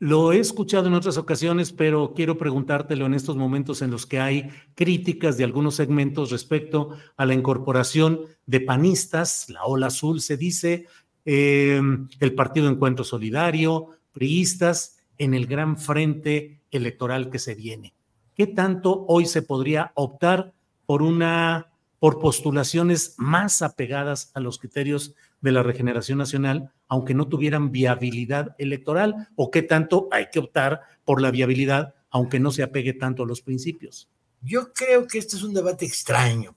Lo 0.00 0.32
he 0.32 0.38
escuchado 0.38 0.88
en 0.88 0.94
otras 0.94 1.16
ocasiones, 1.18 1.72
pero 1.72 2.12
quiero 2.14 2.36
preguntártelo 2.36 3.06
en 3.06 3.14
estos 3.14 3.36
momentos 3.36 3.80
en 3.80 3.90
los 3.90 4.06
que 4.06 4.18
hay 4.18 4.50
críticas 4.74 5.36
de 5.36 5.44
algunos 5.44 5.76
segmentos 5.76 6.30
respecto 6.30 6.90
a 7.16 7.24
la 7.24 7.34
incorporación 7.34 8.20
de 8.46 8.60
panistas, 8.60 9.48
la 9.48 9.64
ola 9.64 9.86
azul 9.86 10.20
se 10.20 10.36
dice, 10.36 10.86
em, 11.24 12.08
el 12.20 12.34
Partido 12.34 12.68
Encuentro 12.68 13.04
Solidario, 13.04 13.88
priistas, 14.12 14.98
en 15.16 15.32
el 15.32 15.46
gran 15.46 15.78
frente 15.78 16.60
electoral 16.70 17.30
que 17.30 17.38
se 17.38 17.54
viene. 17.54 17.94
¿Qué 18.34 18.48
tanto 18.48 19.04
hoy 19.08 19.26
se 19.26 19.42
podría 19.42 19.92
optar 19.94 20.52
por 20.86 21.02
una 21.02 21.70
por 22.04 22.18
postulaciones 22.18 23.14
más 23.16 23.62
apegadas 23.62 24.30
a 24.34 24.40
los 24.40 24.58
criterios 24.58 25.14
de 25.44 25.52
la 25.52 25.62
regeneración 25.62 26.16
nacional, 26.16 26.72
aunque 26.88 27.12
no 27.12 27.28
tuvieran 27.28 27.70
viabilidad 27.70 28.56
electoral, 28.56 29.28
o 29.36 29.50
qué 29.50 29.60
tanto 29.60 30.08
hay 30.10 30.30
que 30.32 30.38
optar 30.38 30.80
por 31.04 31.20
la 31.20 31.30
viabilidad, 31.30 31.94
aunque 32.08 32.40
no 32.40 32.50
se 32.50 32.62
apegue 32.62 32.94
tanto 32.94 33.24
a 33.24 33.26
los 33.26 33.42
principios. 33.42 34.08
Yo 34.40 34.72
creo 34.72 35.06
que 35.06 35.18
este 35.18 35.36
es 35.36 35.42
un 35.42 35.52
debate 35.52 35.84
extraño, 35.84 36.56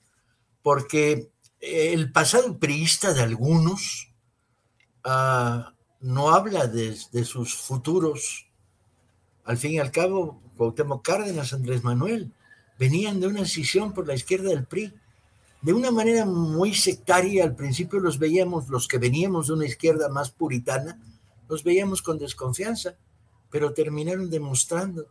porque 0.62 1.28
el 1.60 2.10
pasado 2.12 2.58
priista 2.58 3.12
de 3.12 3.20
algunos 3.20 4.10
uh, 5.04 5.70
no 6.00 6.30
habla 6.30 6.66
de, 6.66 6.96
de, 7.12 7.24
sus 7.26 7.54
futuros. 7.54 8.48
Al 9.44 9.58
fin 9.58 9.72
y 9.72 9.78
al 9.80 9.90
cabo, 9.90 10.40
Cuauhtémoc 10.56 11.04
Cárdenas, 11.04 11.52
Andrés 11.52 11.84
Manuel, 11.84 12.32
venían 12.78 13.20
de 13.20 13.26
una 13.26 13.40
decisión 13.40 13.92
por 13.92 14.06
la 14.06 14.14
izquierda 14.14 14.48
del 14.48 14.64
PRI 14.64 14.94
de 15.60 15.72
una 15.72 15.90
manera 15.90 16.24
muy 16.24 16.74
sectaria. 16.74 17.44
Al 17.44 17.54
principio 17.54 18.00
los 18.00 18.18
veíamos, 18.18 18.68
los 18.68 18.86
que 18.88 18.98
veníamos 18.98 19.48
de 19.48 19.54
una 19.54 19.66
izquierda 19.66 20.08
más 20.08 20.30
puritana, 20.30 21.00
los 21.48 21.64
veíamos 21.64 22.02
con 22.02 22.18
desconfianza, 22.18 22.96
pero 23.50 23.72
terminaron 23.72 24.30
demostrando 24.30 25.06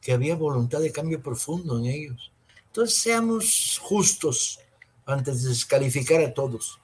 que 0.00 0.12
había 0.12 0.36
voluntad 0.36 0.80
de 0.80 0.92
cambio 0.92 1.22
profundo 1.22 1.78
en 1.78 1.86
ellos. 1.86 2.32
Entonces 2.66 2.98
seamos 2.98 3.78
justos 3.82 4.58
antes 5.04 5.42
de 5.42 5.50
descalificar 5.50 6.22
a 6.22 6.32
todos. 6.32 6.78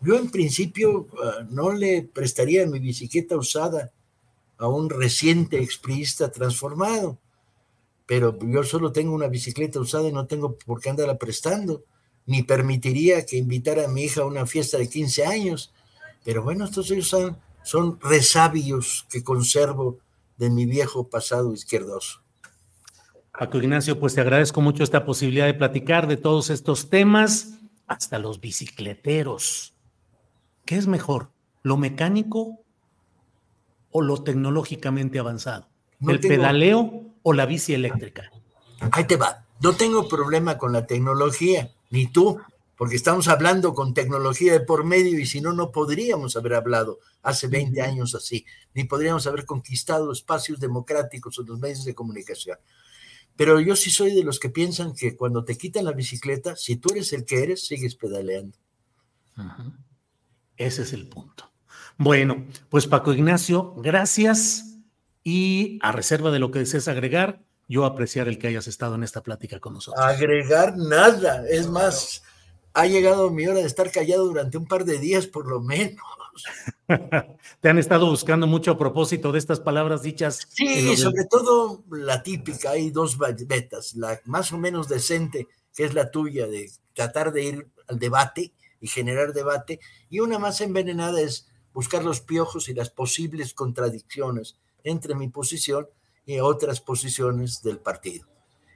Yo 0.00 0.16
en 0.16 0.30
principio 0.30 1.08
ah, 1.22 1.46
no 1.50 1.72
le 1.72 2.02
prestaría 2.02 2.66
mi 2.66 2.78
bicicleta 2.78 3.36
usada 3.36 3.92
a 4.58 4.68
un 4.68 4.90
reciente 4.90 5.58
expriista 5.58 6.30
transformado, 6.30 7.18
pero 8.06 8.36
yo 8.40 8.64
solo 8.64 8.92
tengo 8.92 9.14
una 9.14 9.28
bicicleta 9.28 9.78
usada 9.78 10.08
y 10.08 10.12
no 10.12 10.26
tengo 10.26 10.56
por 10.56 10.80
qué 10.80 10.90
andarla 10.90 11.16
prestando 11.16 11.84
ni 12.30 12.44
permitiría 12.44 13.26
que 13.26 13.36
invitara 13.36 13.86
a 13.86 13.88
mi 13.88 14.04
hija 14.04 14.20
a 14.20 14.24
una 14.24 14.46
fiesta 14.46 14.78
de 14.78 14.88
15 14.88 15.26
años. 15.26 15.72
Pero 16.24 16.44
bueno, 16.44 16.64
estos 16.64 16.88
ellos 16.92 17.08
son, 17.08 17.36
son 17.64 17.98
resabios 18.00 19.04
que 19.10 19.24
conservo 19.24 19.98
de 20.36 20.48
mi 20.48 20.64
viejo 20.64 21.08
pasado 21.08 21.52
izquierdoso. 21.52 22.20
Paco 23.36 23.58
Ignacio, 23.58 23.98
pues 23.98 24.14
te 24.14 24.20
agradezco 24.20 24.60
mucho 24.60 24.84
esta 24.84 25.04
posibilidad 25.04 25.46
de 25.46 25.54
platicar 25.54 26.06
de 26.06 26.16
todos 26.16 26.50
estos 26.50 26.88
temas, 26.88 27.58
hasta 27.88 28.20
los 28.20 28.40
bicicleteros. 28.40 29.74
¿Qué 30.64 30.76
es 30.76 30.86
mejor, 30.86 31.32
lo 31.64 31.76
mecánico 31.76 32.60
o 33.90 34.02
lo 34.02 34.22
tecnológicamente 34.22 35.18
avanzado? 35.18 35.68
¿El 36.06 36.20
pedaleo 36.20 37.06
o 37.24 37.32
la 37.32 37.46
bici 37.46 37.74
eléctrica? 37.74 38.30
Ahí 38.92 39.04
te 39.04 39.16
va. 39.16 39.46
No 39.60 39.72
tengo 39.72 40.08
problema 40.08 40.58
con 40.58 40.72
la 40.72 40.86
tecnología 40.86 41.72
ni 41.90 42.06
tú, 42.06 42.40
porque 42.76 42.96
estamos 42.96 43.28
hablando 43.28 43.74
con 43.74 43.92
tecnología 43.92 44.52
de 44.52 44.60
por 44.60 44.84
medio 44.84 45.18
y 45.18 45.26
si 45.26 45.42
no, 45.42 45.52
no 45.52 45.70
podríamos 45.70 46.36
haber 46.36 46.54
hablado 46.54 46.98
hace 47.22 47.46
20 47.46 47.82
años 47.82 48.14
así, 48.14 48.46
ni 48.72 48.84
podríamos 48.84 49.26
haber 49.26 49.44
conquistado 49.44 50.10
espacios 50.12 50.58
democráticos 50.60 51.38
en 51.38 51.46
los 51.46 51.58
medios 51.58 51.84
de 51.84 51.94
comunicación. 51.94 52.56
Pero 53.36 53.60
yo 53.60 53.76
sí 53.76 53.90
soy 53.90 54.14
de 54.14 54.24
los 54.24 54.40
que 54.40 54.50
piensan 54.50 54.94
que 54.94 55.16
cuando 55.16 55.44
te 55.44 55.58
quitan 55.58 55.84
la 55.84 55.92
bicicleta, 55.92 56.56
si 56.56 56.76
tú 56.76 56.90
eres 56.90 57.12
el 57.12 57.24
que 57.24 57.42
eres, 57.42 57.66
sigues 57.66 57.94
pedaleando. 57.96 58.56
Ese 60.56 60.82
es 60.82 60.92
el 60.92 61.08
punto. 61.08 61.50
Bueno, 61.96 62.46
pues 62.68 62.86
Paco 62.86 63.12
Ignacio, 63.12 63.74
gracias 63.76 64.78
y 65.22 65.78
a 65.82 65.92
reserva 65.92 66.30
de 66.30 66.38
lo 66.38 66.50
que 66.50 66.60
desees 66.60 66.88
agregar, 66.88 67.42
yo 67.70 67.84
apreciar 67.84 68.26
el 68.26 68.36
que 68.36 68.48
hayas 68.48 68.66
estado 68.66 68.96
en 68.96 69.04
esta 69.04 69.22
plática 69.22 69.60
con 69.60 69.74
nosotros. 69.74 70.04
Agregar 70.04 70.76
nada, 70.76 71.48
es 71.48 71.68
más, 71.68 72.24
ha 72.74 72.84
llegado 72.86 73.30
mi 73.30 73.46
hora 73.46 73.60
de 73.60 73.66
estar 73.66 73.92
callado 73.92 74.26
durante 74.26 74.58
un 74.58 74.66
par 74.66 74.84
de 74.84 74.98
días 74.98 75.28
por 75.28 75.48
lo 75.48 75.60
menos. 75.60 76.02
Te 77.60 77.68
han 77.68 77.78
estado 77.78 78.10
buscando 78.10 78.48
mucho 78.48 78.72
a 78.72 78.78
propósito 78.78 79.30
de 79.30 79.38
estas 79.38 79.60
palabras 79.60 80.02
dichas. 80.02 80.48
Sí, 80.50 80.96
sobre 80.96 81.26
todo 81.26 81.84
la 81.92 82.24
típica, 82.24 82.72
hay 82.72 82.90
dos 82.90 83.16
betas, 83.46 83.94
la 83.94 84.20
más 84.24 84.50
o 84.50 84.58
menos 84.58 84.88
decente, 84.88 85.46
que 85.72 85.84
es 85.84 85.94
la 85.94 86.10
tuya, 86.10 86.48
de 86.48 86.72
tratar 86.92 87.32
de 87.32 87.44
ir 87.44 87.68
al 87.86 88.00
debate 88.00 88.52
y 88.80 88.88
generar 88.88 89.32
debate, 89.32 89.78
y 90.08 90.18
una 90.18 90.40
más 90.40 90.60
envenenada 90.60 91.20
es 91.20 91.48
buscar 91.72 92.02
los 92.02 92.20
piojos 92.20 92.68
y 92.68 92.74
las 92.74 92.90
posibles 92.90 93.54
contradicciones 93.54 94.56
entre 94.82 95.14
mi 95.14 95.28
posición 95.28 95.86
otras 96.40 96.80
posiciones 96.80 97.62
del 97.62 97.78
partido. 97.78 98.26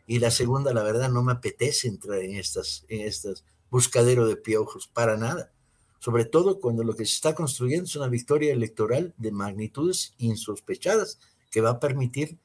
Y 0.07 0.18
la 0.18 0.30
segunda, 0.30 0.74
la 0.74 0.82
verdad, 0.82 1.11
no 1.11 1.22
me 1.22 1.32
apetece 1.32 1.88
entrar 1.88 2.18
en 2.20 2.36
estas, 2.36 2.84
en 2.88 3.02
estas 3.02 3.44
buscadero 3.70 4.26
de 4.26 4.36
piojos, 4.36 4.86
para 4.86 5.16
nada. 5.16 5.52
Sobre 5.98 6.24
todo 6.24 6.61
cuando 6.61 6.84
lo 6.84 6.94
que 6.94 7.07
se 7.07 7.14
está 7.14 7.34
construyendo 7.34 7.84
es 7.84 7.96
una 7.96 8.09
victoria 8.09 8.52
electoral 8.52 9.14
de 9.16 9.32
magnitudes 9.32 10.14
insospechadas 10.18 11.18
que 11.50 11.61
va 11.61 11.70
a 11.70 11.80
permitir 11.80 12.38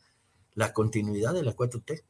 la 0.53 0.73
continuidad 0.73 1.33
de 1.33 1.43
la 1.43 1.55
4T. 1.55 2.03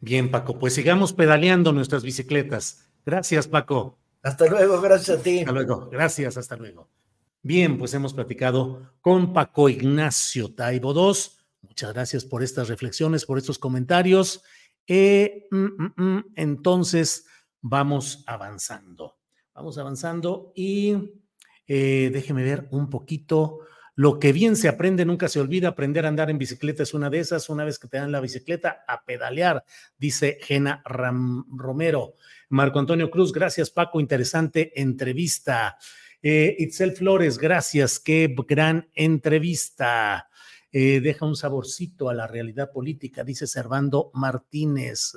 Bien, 0.00 0.30
Paco, 0.30 0.58
pues 0.58 0.74
sigamos 0.74 1.12
pedaleando 1.12 1.72
nuestras 1.72 2.02
bicicletas. 2.02 2.86
Gracias, 3.06 3.46
Paco. 3.46 3.98
Hasta 4.22 4.46
luego, 4.46 4.80
gracias 4.80 5.18
a 5.18 5.22
ti. 5.22 5.40
Hasta 5.40 5.52
luego, 5.52 5.88
gracias, 5.90 6.36
hasta 6.36 6.56
luego. 6.56 6.88
Bien, 7.42 7.78
pues 7.78 7.94
hemos 7.94 8.12
platicado 8.12 8.92
con 9.00 9.32
Paco 9.32 9.68
Ignacio 9.68 10.52
Taibo 10.54 10.92
II 10.92 11.39
Muchas 11.62 11.92
gracias 11.92 12.24
por 12.24 12.42
estas 12.42 12.68
reflexiones, 12.68 13.24
por 13.24 13.38
estos 13.38 13.58
comentarios. 13.58 14.42
Eh, 14.86 15.46
mm, 15.50 15.56
mm, 15.56 15.92
mm, 15.96 16.24
entonces, 16.36 17.26
vamos 17.60 18.24
avanzando. 18.26 19.18
Vamos 19.54 19.78
avanzando 19.78 20.52
y 20.54 20.96
eh, 21.66 22.10
déjeme 22.12 22.42
ver 22.42 22.68
un 22.70 22.88
poquito. 22.88 23.60
Lo 23.94 24.18
que 24.18 24.32
bien 24.32 24.56
se 24.56 24.68
aprende 24.68 25.04
nunca 25.04 25.28
se 25.28 25.40
olvida. 25.40 25.68
Aprender 25.68 26.06
a 26.06 26.08
andar 26.08 26.30
en 26.30 26.38
bicicleta 26.38 26.82
es 26.82 26.94
una 26.94 27.10
de 27.10 27.18
esas. 27.18 27.50
Una 27.50 27.64
vez 27.64 27.78
que 27.78 27.88
te 27.88 27.98
dan 27.98 28.12
la 28.12 28.20
bicicleta, 28.20 28.84
a 28.88 29.04
pedalear, 29.04 29.62
dice 29.98 30.38
Gena 30.40 30.82
Romero. 30.86 32.14
Marco 32.48 32.78
Antonio 32.78 33.10
Cruz, 33.10 33.32
gracias 33.32 33.70
Paco, 33.70 34.00
interesante 34.00 34.72
entrevista. 34.80 35.76
Eh, 36.22 36.56
Itzel 36.58 36.92
Flores, 36.92 37.38
gracias, 37.38 38.00
qué 38.00 38.34
gran 38.48 38.88
entrevista. 38.94 40.29
Eh, 40.72 41.00
deja 41.00 41.26
un 41.26 41.34
saborcito 41.34 42.08
a 42.08 42.14
la 42.14 42.28
realidad 42.28 42.70
política, 42.70 43.24
dice 43.24 43.46
Servando 43.46 44.10
Martínez. 44.14 45.12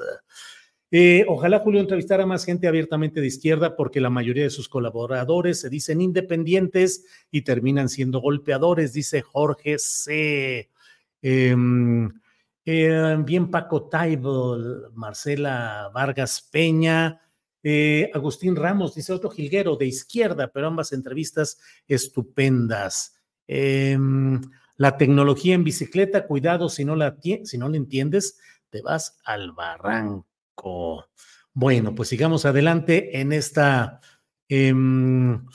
Eh, 0.90 1.26
ojalá 1.28 1.60
Julio 1.60 1.80
entrevistara 1.80 2.26
más 2.26 2.46
gente 2.46 2.68
abiertamente 2.68 3.22
de 3.22 3.28
izquierda 3.28 3.76
porque 3.76 4.02
la 4.02 4.10
mayoría 4.10 4.44
de 4.44 4.50
sus 4.50 4.68
colaboradores 4.68 5.60
se 5.60 5.70
dicen 5.70 6.02
independientes 6.02 7.06
y 7.32 7.44
terminan 7.44 7.90
siendo 7.90 8.20
golpeadores, 8.20 8.94
dice 8.94 9.22
Jorge 9.22 9.78
C. 9.78 10.70
Em, 11.22 12.12
eh, 12.66 13.18
bien 13.24 13.52
Paco 13.52 13.90
Taibol, 13.90 14.92
Marcela 14.94 15.92
Vargas 15.94 16.48
Peña, 16.52 17.20
Agustín 18.14 18.56
Ramos, 18.56 18.94
dice 18.94 19.14
otro 19.14 19.30
jilguero 19.30 19.78
de 19.78 19.86
izquierda, 19.86 20.52
pero 20.52 20.68
ambas 20.68 20.92
entrevistas 20.94 21.60
estupendas. 21.88 23.16
La 24.76 24.98
tecnología 24.98 25.54
en 25.54 25.64
bicicleta, 25.64 26.26
cuidado 26.26 26.70
si 26.70 26.84
no 26.86 26.96
la, 26.96 27.18
si 27.44 27.58
no 27.58 27.74
entiendes, 27.74 28.40
te 28.70 28.82
vas 28.82 29.20
al 29.24 29.52
barranco. 29.52 31.06
Bueno, 31.54 31.94
pues 31.94 32.10
sigamos 32.10 32.46
adelante 32.46 33.20
en 33.20 33.32
esta... 33.32 34.02
Em, 34.50 35.46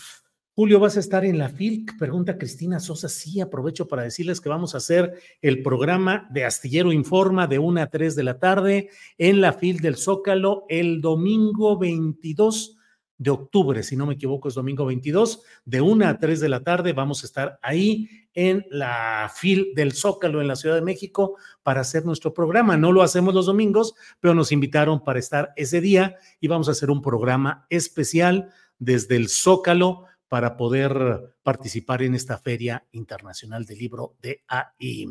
Julio, 0.55 0.81
¿vas 0.81 0.97
a 0.97 1.01
estar 1.01 1.25
en 1.25 1.39
la 1.39 1.49
FILC? 1.49 1.99
Pregunta 1.99 2.37
Cristina 2.37 2.81
Sosa. 2.81 3.09
Sí, 3.09 3.41
aprovecho 3.41 3.87
para 3.87 4.03
decirles 4.03 4.41
que 4.41 4.49
vamos 4.49 4.75
a 4.75 4.79
hacer 4.79 5.15
el 5.41 5.63
programa 5.63 6.27
de 6.31 6.45
Astillero 6.45 6.93
Informa 6.93 7.47
de 7.47 7.59
1 7.61 7.81
a 7.81 7.87
3 7.87 8.17
de 8.17 8.25
la 8.25 8.39
tarde 8.41 8.91
en 9.19 9.41
la 9.41 9.53
FIL 9.53 9.79
del 9.79 9.97
Zócalo 9.97 10.65
el 10.69 11.01
domingo 11.01 11.79
22 11.79 12.78
de 13.19 13.31
octubre, 13.31 13.83
si 13.83 13.97
no 13.97 14.07
me 14.07 14.15
equivoco, 14.15 14.49
es 14.49 14.55
domingo 14.55 14.87
22, 14.87 15.43
de 15.65 15.81
1 15.81 16.07
a 16.07 16.19
3 16.19 16.41
de 16.41 16.49
la 16.49 16.63
tarde. 16.63 16.93
Vamos 16.93 17.23
a 17.23 17.27
estar 17.27 17.59
ahí 17.63 18.09
en 18.33 18.65
la 18.71 19.31
FIL 19.35 19.73
del 19.75 19.93
Zócalo 19.93 20.41
en 20.41 20.47
la 20.47 20.55
Ciudad 20.55 20.77
de 20.77 20.83
México 20.83 21.37
para 21.65 21.81
hacer 21.81 22.05
nuestro 22.07 22.33
programa. 22.33 22.77
No 22.77 22.93
lo 22.93 23.03
hacemos 23.03 23.35
los 23.35 23.47
domingos, 23.47 23.95
pero 24.21 24.35
nos 24.35 24.53
invitaron 24.53 25.03
para 25.03 25.19
estar 25.19 25.53
ese 25.57 25.81
día 25.81 26.17
y 26.41 26.47
vamos 26.47 26.69
a 26.69 26.73
hacer 26.73 26.91
un 26.91 27.03
programa 27.03 27.67
especial 27.69 28.51
desde 28.79 29.17
el 29.17 29.29
Zócalo 29.29 30.05
para 30.29 30.57
poder 30.57 31.35
participar 31.43 32.03
en 32.03 32.15
esta 32.15 32.39
Feria 32.39 32.87
Internacional 32.93 33.65
del 33.65 33.79
Libro 33.79 34.15
de 34.23 34.45
AI. 34.47 35.09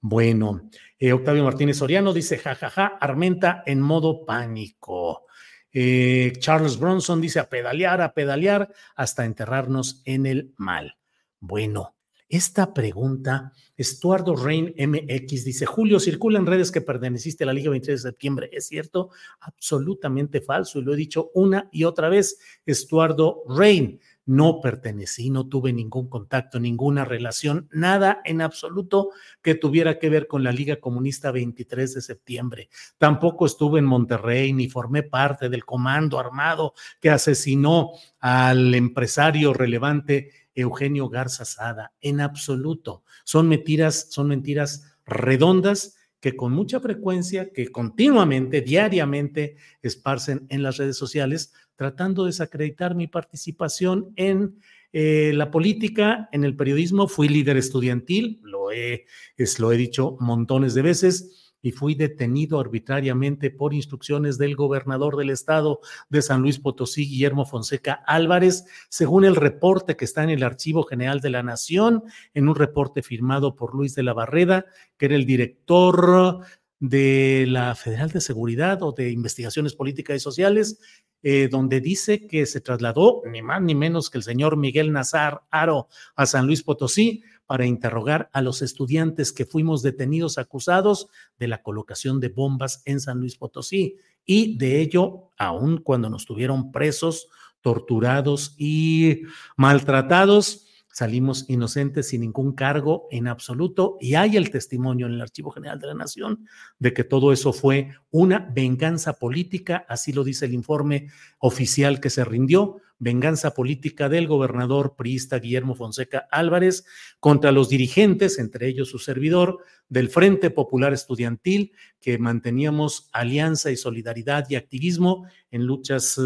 Bueno, 0.00 0.68
eh, 0.98 1.12
Octavio 1.12 1.44
Martínez 1.44 1.76
Soriano 1.76 2.12
dice, 2.12 2.38
jajaja, 2.38 2.86
Armenta 3.00 3.62
en 3.66 3.80
modo 3.80 4.24
pánico. 4.24 5.26
Eh, 5.72 6.32
Charles 6.38 6.78
Bronson 6.78 7.20
dice 7.20 7.40
a 7.40 7.48
pedalear, 7.48 8.00
a 8.00 8.14
pedalear 8.14 8.72
hasta 8.94 9.24
enterrarnos 9.24 10.02
en 10.04 10.26
el 10.26 10.54
mal. 10.56 10.96
Bueno, 11.40 11.96
esta 12.32 12.72
pregunta, 12.72 13.52
Estuardo 13.76 14.34
Rein 14.34 14.74
MX 14.78 15.44
dice, 15.44 15.66
Julio, 15.66 16.00
circula 16.00 16.38
en 16.38 16.46
redes 16.46 16.72
que 16.72 16.80
perteneciste 16.80 17.44
a 17.44 17.46
la 17.46 17.52
Liga 17.52 17.68
23 17.68 18.02
de 18.02 18.08
septiembre. 18.08 18.48
¿Es 18.52 18.68
cierto? 18.68 19.10
Absolutamente 19.40 20.40
falso 20.40 20.78
y 20.78 20.82
lo 20.82 20.94
he 20.94 20.96
dicho 20.96 21.30
una 21.34 21.68
y 21.70 21.84
otra 21.84 22.08
vez. 22.08 22.38
Estuardo 22.64 23.42
Rein 23.48 24.00
no 24.24 24.60
pertenecí, 24.60 25.30
no 25.30 25.48
tuve 25.48 25.72
ningún 25.72 26.08
contacto, 26.08 26.60
ninguna 26.60 27.04
relación, 27.04 27.68
nada 27.72 28.20
en 28.24 28.40
absoluto 28.40 29.10
que 29.42 29.54
tuviera 29.54 29.98
que 29.98 30.08
ver 30.08 30.26
con 30.28 30.44
la 30.44 30.52
Liga 30.52 30.76
Comunista 30.76 31.32
23 31.32 31.94
de 31.94 32.00
septiembre. 32.00 32.68
Tampoco 32.98 33.46
estuve 33.46 33.80
en 33.80 33.84
Monterrey 33.84 34.52
ni 34.52 34.68
formé 34.68 35.02
parte 35.02 35.48
del 35.48 35.64
comando 35.64 36.18
armado 36.18 36.74
que 37.00 37.10
asesinó 37.10 37.90
al 38.20 38.74
empresario 38.74 39.52
relevante 39.52 40.30
Eugenio 40.54 41.08
Garza 41.08 41.44
Sada, 41.44 41.92
en 42.00 42.20
absoluto. 42.20 43.04
Son 43.24 43.48
mentiras, 43.48 44.08
son 44.10 44.28
mentiras 44.28 44.96
redondas 45.04 45.96
que 46.20 46.36
con 46.36 46.52
mucha 46.52 46.78
frecuencia, 46.78 47.50
que 47.52 47.72
continuamente, 47.72 48.60
diariamente 48.60 49.56
esparcen 49.82 50.46
en 50.50 50.62
las 50.62 50.76
redes 50.76 50.96
sociales 50.96 51.52
tratando 51.82 52.22
de 52.22 52.28
desacreditar 52.28 52.94
mi 52.94 53.08
participación 53.08 54.12
en 54.14 54.56
eh, 54.92 55.32
la 55.34 55.50
política, 55.50 56.28
en 56.30 56.44
el 56.44 56.54
periodismo. 56.54 57.08
Fui 57.08 57.28
líder 57.28 57.56
estudiantil, 57.56 58.38
lo 58.44 58.70
he, 58.70 59.04
es, 59.36 59.58
lo 59.58 59.72
he 59.72 59.76
dicho 59.76 60.16
montones 60.20 60.74
de 60.74 60.82
veces 60.82 61.52
y 61.60 61.72
fui 61.72 61.96
detenido 61.96 62.60
arbitrariamente 62.60 63.50
por 63.50 63.74
instrucciones 63.74 64.38
del 64.38 64.54
gobernador 64.54 65.16
del 65.16 65.30
estado 65.30 65.80
de 66.08 66.22
San 66.22 66.40
Luis 66.40 66.60
Potosí, 66.60 67.08
Guillermo 67.08 67.46
Fonseca 67.46 67.94
Álvarez, 68.06 68.64
según 68.88 69.24
el 69.24 69.34
reporte 69.34 69.96
que 69.96 70.04
está 70.04 70.22
en 70.22 70.30
el 70.30 70.44
Archivo 70.44 70.84
General 70.84 71.20
de 71.20 71.30
la 71.30 71.42
Nación, 71.42 72.04
en 72.32 72.48
un 72.48 72.54
reporte 72.54 73.02
firmado 73.02 73.56
por 73.56 73.74
Luis 73.74 73.96
de 73.96 74.04
la 74.04 74.12
Barreda, 74.12 74.66
que 74.96 75.06
era 75.06 75.16
el 75.16 75.26
director 75.26 76.44
de 76.82 77.44
la 77.46 77.76
Federal 77.76 78.10
de 78.10 78.20
Seguridad 78.20 78.82
o 78.82 78.90
de 78.90 79.12
Investigaciones 79.12 79.72
Políticas 79.72 80.16
y 80.16 80.18
Sociales, 80.18 80.80
eh, 81.22 81.46
donde 81.48 81.80
dice 81.80 82.26
que 82.26 82.44
se 82.44 82.60
trasladó 82.60 83.22
ni 83.24 83.40
más 83.40 83.62
ni 83.62 83.76
menos 83.76 84.10
que 84.10 84.18
el 84.18 84.24
señor 84.24 84.56
Miguel 84.56 84.90
Nazar 84.90 85.42
Aro 85.52 85.86
a 86.16 86.26
San 86.26 86.48
Luis 86.48 86.64
Potosí 86.64 87.22
para 87.46 87.66
interrogar 87.66 88.30
a 88.32 88.42
los 88.42 88.62
estudiantes 88.62 89.32
que 89.32 89.46
fuimos 89.46 89.82
detenidos 89.82 90.38
acusados 90.38 91.06
de 91.38 91.46
la 91.46 91.62
colocación 91.62 92.18
de 92.18 92.30
bombas 92.30 92.82
en 92.84 92.98
San 92.98 93.20
Luis 93.20 93.36
Potosí. 93.36 93.98
Y 94.24 94.58
de 94.58 94.80
ello, 94.80 95.30
aun 95.38 95.78
cuando 95.78 96.10
nos 96.10 96.26
tuvieron 96.26 96.72
presos, 96.72 97.28
torturados 97.60 98.56
y 98.58 99.22
maltratados, 99.56 100.66
salimos 100.92 101.46
inocentes 101.48 102.08
sin 102.08 102.20
ningún 102.20 102.52
cargo 102.52 103.08
en 103.10 103.26
absoluto 103.26 103.96
y 104.00 104.14
hay 104.14 104.36
el 104.36 104.50
testimonio 104.50 105.06
en 105.06 105.14
el 105.14 105.20
Archivo 105.22 105.50
General 105.50 105.80
de 105.80 105.86
la 105.88 105.94
Nación 105.94 106.46
de 106.78 106.92
que 106.92 107.02
todo 107.02 107.32
eso 107.32 107.52
fue 107.52 107.94
una 108.10 108.38
venganza 108.38 109.14
política, 109.14 109.84
así 109.88 110.12
lo 110.12 110.22
dice 110.22 110.44
el 110.44 110.54
informe 110.54 111.08
oficial 111.38 111.98
que 111.98 112.10
se 112.10 112.24
rindió, 112.24 112.76
venganza 112.98 113.52
política 113.54 114.08
del 114.08 114.28
gobernador 114.28 114.94
priista 114.94 115.38
Guillermo 115.38 115.74
Fonseca 115.74 116.28
Álvarez 116.30 116.84
contra 117.18 117.50
los 117.50 117.68
dirigentes, 117.68 118.38
entre 118.38 118.68
ellos 118.68 118.90
su 118.90 118.98
servidor, 118.98 119.58
del 119.88 120.08
Frente 120.08 120.50
Popular 120.50 120.92
Estudiantil, 120.92 121.72
que 122.00 122.18
manteníamos 122.18 123.08
alianza 123.12 123.70
y 123.70 123.76
solidaridad 123.76 124.48
y 124.48 124.54
activismo 124.54 125.26
en 125.50 125.66
luchas 125.66 126.18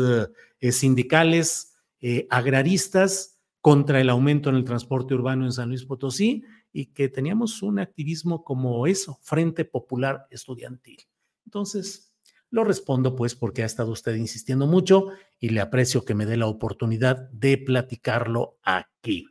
eh, 0.61 0.73
sindicales, 0.73 1.77
eh, 2.01 2.27
agraristas, 2.29 3.36
contra 3.67 4.01
el 4.01 4.11
aumento 4.11 4.49
en 4.49 4.55
el 4.55 4.63
transporte 4.63 5.13
urbano 5.13 5.45
en 5.45 5.51
San 5.51 5.71
Luis 5.71 5.85
Potosí 5.85 6.45
y 6.73 6.87
que 6.93 7.09
teníamos 7.09 7.65
un 7.65 7.81
activismo 7.81 8.45
como 8.45 8.87
eso, 8.87 9.19
Frente 9.23 9.65
Popular 9.65 10.29
Estudiantil. 10.31 11.01
Entonces, 11.45 12.15
lo 12.49 12.63
respondo 12.63 13.17
pues 13.17 13.35
porque 13.35 13.65
ha 13.65 13.67
estado 13.67 13.91
usted 13.91 14.15
insistiendo 14.15 14.69
mucho 14.69 15.09
y 15.41 15.49
le 15.49 15.61
aprecio 15.61 16.05
que 16.05 16.15
me 16.15 16.27
dé 16.27 16.37
la 16.37 16.47
oportunidad 16.47 17.29
de 17.33 17.59
platicarlo 17.59 18.57
aquí. 18.63 19.27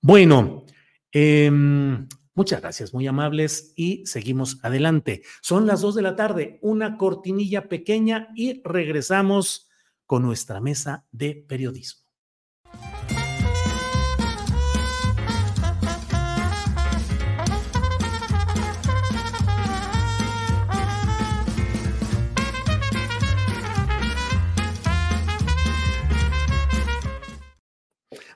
Bueno, 0.00 0.64
em, 1.12 2.08
muchas 2.34 2.60
gracias, 2.62 2.92
muy 2.92 3.06
amables 3.06 3.72
y 3.76 4.04
seguimos 4.04 4.58
adelante. 4.64 5.22
Son 5.42 5.64
las 5.64 5.80
dos 5.80 5.94
de 5.94 6.02
la 6.02 6.16
tarde, 6.16 6.58
una 6.60 6.96
cortinilla 6.96 7.68
pequeña 7.68 8.30
y 8.34 8.62
regresamos 8.64 9.68
con 10.06 10.24
nuestra 10.24 10.60
mesa 10.60 11.06
de 11.12 11.36
periodismo. 11.36 12.05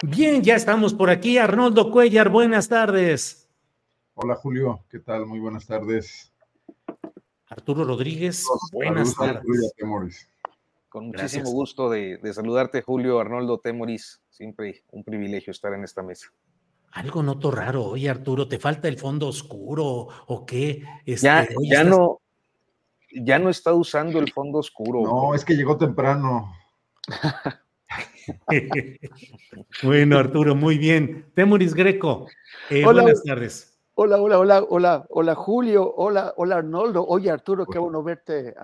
Bien, 0.03 0.43
ya 0.43 0.55
estamos 0.55 0.95
por 0.95 1.11
aquí. 1.11 1.37
Arnoldo 1.37 1.91
Cuellar, 1.91 2.31
buenas 2.31 2.71
tardes. 2.71 3.47
Hola 4.15 4.35
Julio, 4.35 4.83
¿qué 4.89 4.99
tal? 4.99 5.27
Muy 5.27 5.41
buenas 5.41 5.67
tardes. 5.67 6.33
Arturo 7.49 7.85
Rodríguez, 7.85 8.47
buenas 8.73 9.15
tardes. 9.15 9.75
Con 10.89 11.09
muchísimo 11.09 11.51
gusto 11.51 11.91
de, 11.91 12.19
saludarte, 12.33 12.81
Julio 12.81 13.21
Arnoldo 13.21 13.59
Temoris. 13.59 14.23
Siempre 14.31 14.85
un 14.91 15.05
privilegio 15.05 15.51
estar 15.51 15.75
en 15.75 15.85
esta 15.85 16.03
mesa. 16.03 16.29
Algo 16.93 17.23
noto 17.23 17.51
raro. 17.51 17.85
Oye, 17.85 18.09
Arturo, 18.09 18.49
¿te 18.49 18.59
falta 18.59 18.89
el 18.89 18.97
fondo 18.99 19.29
oscuro 19.29 20.09
o 20.27 20.47
qué? 20.47 20.83
Este, 21.05 21.27
ya, 21.27 21.47
ya 21.63 21.85
no, 21.85 22.21
ya 23.13 23.39
no 23.39 23.51
está 23.51 23.75
usando 23.75 24.19
el 24.19 24.33
fondo 24.33 24.61
oscuro. 24.61 25.03
No, 25.03 25.35
es 25.35 25.45
que 25.45 25.55
llegó 25.55 25.77
temprano. 25.77 26.55
bueno, 29.83 30.19
Arturo, 30.19 30.55
muy 30.55 30.79
bien. 30.79 31.27
Temuris 31.35 31.75
Greco, 31.75 32.27
eh, 32.69 32.85
buenas 32.85 33.23
tardes. 33.23 33.79
Hola, 33.95 34.21
hola, 34.21 34.39
hola, 34.39 34.65
hola, 34.69 35.07
hola 35.11 35.35
Julio, 35.35 35.95
hola, 35.95 36.33
hola 36.37 36.57
Arnoldo. 36.57 37.07
Oye 37.07 37.31
Arturo, 37.31 37.67
qué 37.67 37.79
bueno 37.79 38.03
verte 38.03 38.55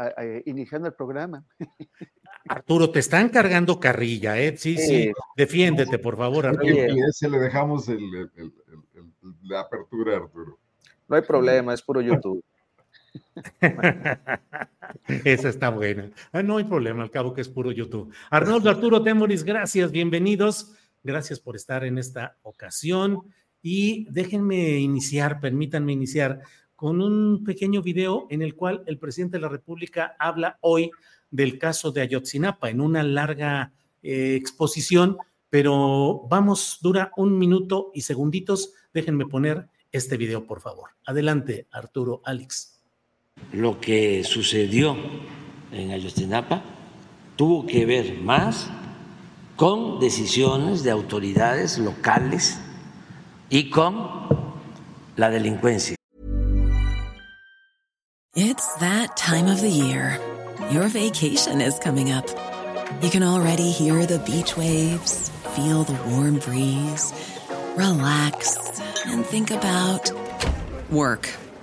iniciando 0.47 0.89
el 0.89 0.95
programa. 0.95 1.45
Arturo, 2.49 2.91
te 2.91 3.01
están 3.01 3.29
cargando 3.29 3.79
carrilla, 3.81 4.39
¿eh? 4.39 4.57
Sí, 4.57 4.79
sí, 4.79 5.11
defiéndete, 5.37 5.99
por 5.99 6.17
favor, 6.17 6.47
Arturo. 6.47 6.69
Y 6.69 7.01
ese 7.09 7.29
le 7.29 7.39
dejamos 7.39 7.87
la 9.43 9.61
apertura, 9.61 10.17
Arturo. 10.17 10.59
No 11.09 11.17
hay 11.17 11.23
problema, 11.23 11.75
es 11.75 11.83
puro 11.83 12.01
YouTube. 12.01 12.43
Esa 15.25 15.49
está 15.49 15.71
buena. 15.71 16.11
Ah, 16.33 16.43
no 16.43 16.57
hay 16.57 16.65
problema, 16.65 17.03
al 17.03 17.11
cabo 17.11 17.33
que 17.35 17.41
es 17.41 17.49
puro 17.49 17.73
YouTube. 17.73 18.13
Arnoldo 18.31 18.71
Arturo 18.71 19.03
Temoris, 19.03 19.45
gracias, 19.45 19.91
bienvenidos. 19.91 20.73
Gracias 21.03 21.39
por 21.39 21.57
estar 21.57 21.85
en 21.85 21.99
esta 21.99 22.37
ocasión. 22.43 23.23
Y 23.63 24.07
déjenme 24.11 24.79
iniciar, 24.79 25.41
permítanme 25.41 25.93
iniciar 25.93 26.41
con 26.75 27.01
un 27.01 27.43
pequeño 27.45 27.83
video 27.83 28.27
en 28.31 28.43
el 28.43 28.55
cual 28.55 28.83
el 28.87 28.99
presidente 28.99 29.39
de 29.39 29.43
la 29.43 29.49
República 29.49 30.15
habla 30.19 30.59
hoy 30.61 30.91
del 31.31 31.59
caso 31.59 31.91
de 31.91 32.03
Ayotzinapa 32.03 32.71
en 32.71 32.81
una 32.81 33.03
larga 33.03 33.73
eh, 34.03 34.35
exposición, 34.37 35.17
pero 35.49 36.27
vamos, 36.29 36.79
dura 36.83 37.11
un 37.17 37.39
minuto 37.39 37.91
y 37.95 38.03
segunditos. 38.03 38.73
Déjenme 38.93 39.27
poner 39.27 39.69
este 39.91 40.17
video, 40.17 40.47
por 40.47 40.61
favor. 40.61 40.91
Adelante, 41.05 41.67
Arturo, 41.71 42.21
Alex 42.25 42.76
lo 43.57 43.81
que 43.81 44.23
sucedió 44.25 44.97
en 45.73 45.91
Ayotzinapa 45.91 46.63
tuvo 47.37 47.67
que 47.67 47.87
ver 47.87 48.15
más 48.21 48.69
con 49.57 49.99
decisiones 49.99 50.83
de 50.83 50.91
autoridades 50.91 51.79
locales 51.79 52.59
y 53.49 53.71
con 53.71 54.09
la 55.17 55.31
delincuencia. 55.31 55.97
It's 58.35 58.75
that 58.81 59.17
time 59.17 59.51
of 59.51 59.63
the 59.63 59.71
year. 59.71 60.21
Your 60.71 60.89
vacation 60.89 61.63
is 61.63 61.79
coming 61.79 62.13
up. 62.13 62.27
You 63.01 63.09
can 63.09 63.23
already 63.23 63.71
hear 63.71 64.05
the 64.05 64.19
beach 64.19 64.57
waves, 64.59 65.31
feel 65.55 65.85
the 65.85 65.97
warm 66.11 66.39
breeze, 66.39 67.15
relax, 67.77 68.59
and 69.07 69.25
think 69.25 69.51
about 69.51 70.11
work. 70.91 71.31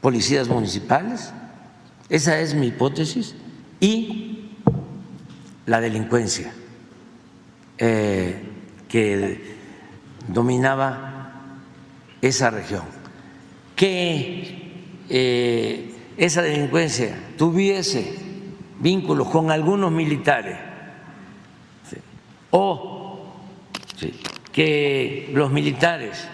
policías 0.00 0.48
municipales, 0.48 1.32
esa 2.08 2.40
es 2.40 2.54
mi 2.54 2.68
hipótesis, 2.68 3.34
y 3.80 4.50
la 5.66 5.80
delincuencia 5.80 6.52
eh, 7.78 8.42
que 8.88 9.56
dominaba 10.28 11.32
esa 12.20 12.50
región. 12.50 12.82
Que 13.76 14.72
eh, 15.08 15.94
esa 16.16 16.42
delincuencia 16.42 17.16
tuviese 17.38 18.18
vínculos 18.80 19.28
con 19.28 19.50
algunos 19.50 19.92
militares 19.92 20.58
o 22.50 23.32
¿sí? 23.96 24.12
que 24.52 25.30
los 25.32 25.50
militares 25.50 26.26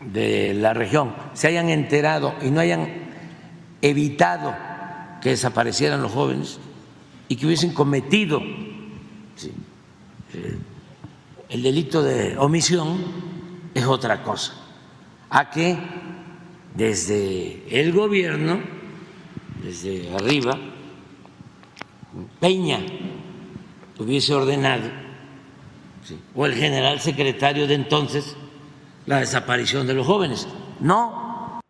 de 0.00 0.54
la 0.54 0.74
región 0.74 1.14
se 1.34 1.48
hayan 1.48 1.68
enterado 1.70 2.34
y 2.42 2.50
no 2.50 2.60
hayan 2.60 2.88
evitado 3.82 4.54
que 5.20 5.30
desaparecieran 5.30 6.02
los 6.02 6.12
jóvenes 6.12 6.60
y 7.28 7.36
que 7.36 7.46
hubiesen 7.46 7.74
cometido 7.74 8.40
¿sí? 9.36 9.52
el 11.48 11.62
delito 11.62 12.02
de 12.02 12.36
omisión 12.36 12.98
es 13.74 13.84
otra 13.84 14.22
cosa, 14.22 14.54
a 15.30 15.50
que 15.50 15.78
desde 16.74 17.62
el 17.70 17.92
gobierno, 17.92 18.60
desde 19.62 20.14
arriba, 20.14 20.58
Peña 22.40 22.80
hubiese 23.98 24.34
ordenado, 24.34 24.90
o 26.34 26.46
el 26.46 26.54
general 26.54 27.00
secretario 27.00 27.66
de 27.66 27.74
entonces, 27.74 28.36
la 29.08 29.20
desaparición 29.20 29.86
de 29.86 29.94
los 29.94 30.06
jóvenes. 30.06 30.46
No. 30.80 31.60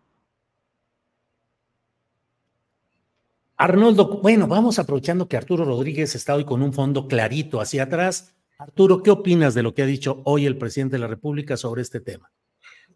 Arnoldo, 3.56 4.20
bueno, 4.20 4.48
vamos 4.48 4.80
aprovechando 4.80 5.28
que 5.28 5.36
Arturo 5.36 5.64
Rodríguez 5.64 6.16
está 6.16 6.34
hoy 6.34 6.44
con 6.44 6.62
un 6.62 6.72
fondo 6.72 7.06
clarito 7.06 7.60
hacia 7.60 7.84
atrás. 7.84 8.34
Arturo, 8.58 9.04
¿qué 9.04 9.12
opinas 9.12 9.54
de 9.54 9.62
lo 9.62 9.72
que 9.72 9.82
ha 9.82 9.86
dicho 9.86 10.20
hoy 10.24 10.46
el 10.46 10.58
presidente 10.58 10.96
de 10.96 11.00
la 11.00 11.06
República 11.06 11.56
sobre 11.56 11.82
este 11.82 12.00
tema? 12.00 12.28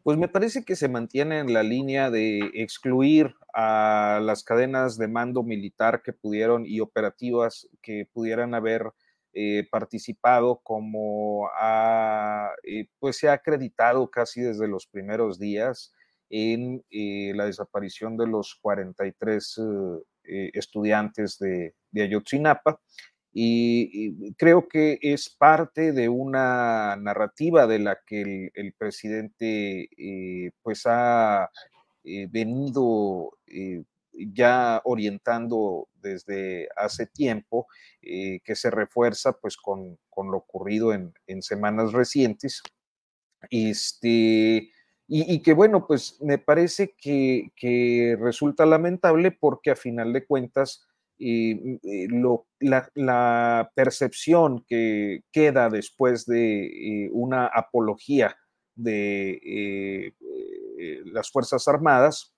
Pues 0.03 0.19
me 0.19 0.27
parece 0.27 0.65
que 0.65 0.75
se 0.75 0.89
mantiene 0.89 1.39
en 1.39 1.53
la 1.53 1.63
línea 1.63 2.11
de 2.11 2.51
excluir 2.55 3.37
a 3.55 4.19
las 4.21 4.43
cadenas 4.43 4.99
de 4.99 5.07
mando 5.07 5.45
militar 5.45 6.03
que 6.03 6.13
pudieron 6.13 6.67
y 6.67 6.81
operativas 6.81 7.69
que 7.81 8.09
pudieran 8.13 8.55
haber 8.55 8.91
eh, 9.35 9.67
participado 9.71 10.61
como 10.63 11.49
ha, 11.55 12.51
eh, 12.65 12.89
pues 12.99 13.17
se 13.17 13.31
ha 13.31 13.33
acreditado 13.33 14.11
casi 14.11 14.43
desde 14.43 14.69
los 14.69 14.87
primeros 14.87 15.39
días 15.39 15.95
en 16.29 16.85
eh, 16.91 17.33
la 17.35 17.47
desaparición 17.47 18.19
de 18.19 18.27
los 18.27 18.59
43 18.61 19.61
estudiantes 20.25 21.39
de, 21.39 21.75
Ayotzinapa. 21.95 22.79
Y, 23.33 24.35
creo 24.35 24.69
que 24.69 24.99
es 25.01 25.31
parte 25.31 25.93
de 25.93 26.11
una 26.11 26.97
narrativa 26.97 27.67
de 27.67 27.79
la 27.79 27.99
que 28.07 28.21
el, 28.21 28.51
el 28.53 28.75
presidente 28.75 29.89
pues 30.63 30.83
ha 30.85 31.51
venido 32.05 33.31
ya 34.15 34.81
orientando 34.85 35.89
desde 35.95 36.69
hace 36.77 37.07
tiempo, 37.07 37.67
eh, 38.03 38.41
que 38.45 38.55
se 38.55 38.71
refuerza 38.71 39.33
pues 39.33 39.57
con, 39.57 39.99
con 40.11 40.31
lo 40.31 40.39
ocurrido 40.39 40.93
en, 40.93 41.15
en, 41.27 41.43
semanas 41.43 41.93
recientes. 41.93 42.63
Este, 43.51 44.71
y, 45.09 45.43
que 45.43 45.53
bueno, 45.53 45.87
pues 45.87 46.19
me 46.23 46.39
parece 46.39 46.95
que, 46.97 47.51
que, 47.57 48.17
resulta 48.21 48.65
lamentable 48.65 49.33
porque 49.33 49.71
a 49.71 49.77
final 49.77 50.13
de 50.13 50.25
cuentas 50.27 50.87
eh, 51.19 51.79
eh 51.83 52.07
lo, 52.09 52.47
la, 52.61 53.71
percepción 53.75 54.65
que 54.67 55.25
queda 55.33 55.69
después 55.69 56.25
de 56.27 57.11
una 57.13 57.47
apología 57.47 58.37
de 58.75 60.15
las 61.05 61.31
Fuerzas 61.31 61.69
Armadas, 61.69 62.32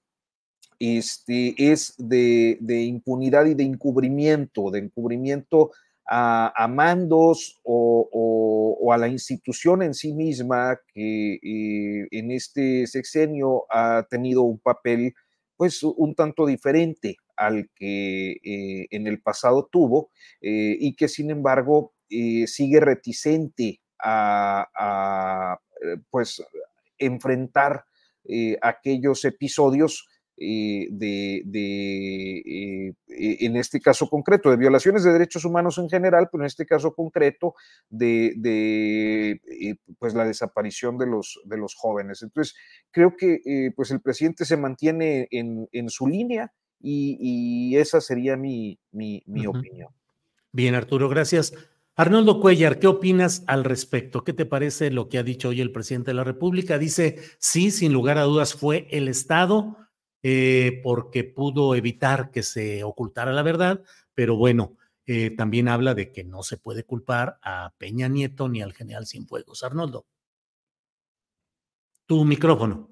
este, 0.79 1.55
es 1.57 1.95
de, 1.99 2.59
impunidad 2.85 3.47
y 3.47 3.55
de 3.55 3.65
encubrimiento, 3.65 4.71
de 4.71 4.81
encubrimiento 4.81 5.71
a, 6.07 6.69
mandos 6.69 7.61
o, 7.65 8.91
a 8.93 8.99
la 8.99 9.09
institución 9.09 9.83
en 9.83 9.95
sí 9.95 10.13
misma 10.13 10.79
que 10.93 11.35
eh, 11.43 12.09
en 12.11 12.31
este 12.31 12.87
sexenio 12.87 13.65
ha 13.71 14.07
tenido 14.09 14.43
un 14.43 14.59
papel 14.59 15.15
pues 15.57 15.83
un 15.83 16.15
tanto 16.15 16.47
diferente 16.47 17.17
al 17.37 17.71
que 17.75 18.33
eh, 18.33 18.87
en 18.91 19.07
el 19.07 19.23
pasado 19.23 19.69
tuvo 19.71 20.11
eh, 20.41 20.77
y 20.79 20.95
que 20.95 21.09
sin 21.09 21.31
embargo 21.31 21.95
sigue 22.47 22.79
reticente 22.79 23.81
a, 23.99 25.59
pues 26.11 26.45
enfrentar 26.99 27.85
aquellos 28.61 29.25
episodios 29.25 30.07
eh, 30.37 30.89
de, 30.91 31.43
de 31.45 32.39
eh, 32.39 32.95
en 33.07 33.57
este 33.57 33.81
caso 33.81 34.09
concreto, 34.09 34.51
de 34.51 34.57
violaciones 34.57 35.05
de 35.05 35.13
derechos 35.13 35.45
humanos 35.45 35.79
en 35.79 35.89
general, 35.89 36.29
pero 36.31 36.43
en 36.43 36.47
este 36.47 36.67
caso 36.67 36.93
concreto 36.95 37.55
de, 37.89 38.35
de 38.37 39.41
eh, 39.47 39.77
pues 39.99 40.15
la 40.15 40.25
desaparición 40.25 40.99
de 40.99 41.07
los, 41.07 41.41
de 41.45 41.57
los 41.57 41.75
jóvenes. 41.75 42.23
Entonces, 42.23 42.55
creo 42.91 43.17
que 43.17 43.71
pues 43.77 43.91
el 43.91 44.01
presidente 44.01 44.45
se 44.45 44.57
mantiene 44.57 45.29
en, 45.31 45.69
en 45.73 45.89
su 45.89 46.07
línea 46.07 46.53
y, 46.81 47.17
y, 47.21 47.77
esa 47.77 48.01
sería 48.01 48.37
mi, 48.37 48.79
mi, 48.93 49.23
mi 49.27 49.47
uh 49.47 49.53
-huh. 49.53 49.59
opinión. 49.59 49.89
Bien, 50.53 50.75
Arturo, 50.75 51.09
gracias. 51.09 51.55
Arnoldo 51.97 52.41
Cuellar, 52.41 52.81
¿qué 52.81 52.89
opinas 52.89 53.45
al 53.47 53.63
respecto? 53.63 54.25
¿Qué 54.25 54.33
te 54.33 54.47
parece 54.47 54.91
lo 54.91 55.09
que 55.09 55.19
ha 55.19 55.23
dicho 55.23 55.51
hoy 55.51 55.61
el 55.61 55.71
presidente 55.71 56.11
de 56.11 56.15
la 56.17 56.25
República? 56.25 56.77
Dice, 56.77 57.19
sí, 57.39 57.71
sin 57.71 57.93
lugar 57.93 58.19
a 58.19 58.25
dudas 58.25 58.55
fue 58.55 58.89
el 58.91 59.07
Estado 59.07 59.77
eh, 60.27 60.81
porque 60.83 61.23
pudo 61.23 61.75
evitar 61.75 62.31
que 62.31 62.43
se 62.43 62.83
ocultara 62.83 63.31
la 63.31 63.43
verdad, 63.43 63.83
pero 64.15 64.37
bueno, 64.37 64.79
eh, 65.05 65.37
también 65.37 65.69
habla 65.69 65.93
de 65.95 66.13
que 66.13 66.25
no 66.25 66.43
se 66.43 66.57
puede 66.57 66.85
culpar 66.85 67.39
a 67.43 67.75
Peña 67.77 68.09
Nieto 68.09 68.49
ni 68.49 68.63
al 68.63 68.73
general 68.73 69.07
Cienfuegos. 69.07 69.63
Arnoldo. 69.63 70.07
Tu 72.07 72.25
micrófono. 72.25 72.89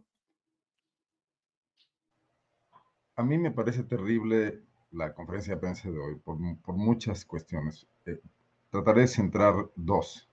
A 3.17 3.23
mí 3.23 3.39
me 3.39 3.51
parece 3.51 3.83
terrible 3.85 4.65
la 4.91 5.15
conferencia 5.15 5.55
de 5.55 5.61
prensa 5.61 5.91
de 5.91 5.99
hoy 5.99 6.17
por, 6.17 6.37
muchas 6.77 7.25
cuestiones. 7.25 7.87
Eh, 8.05 8.21
trataré 8.69 9.03
de 9.03 9.09
centrar 9.09 9.55
dos. 9.75 10.29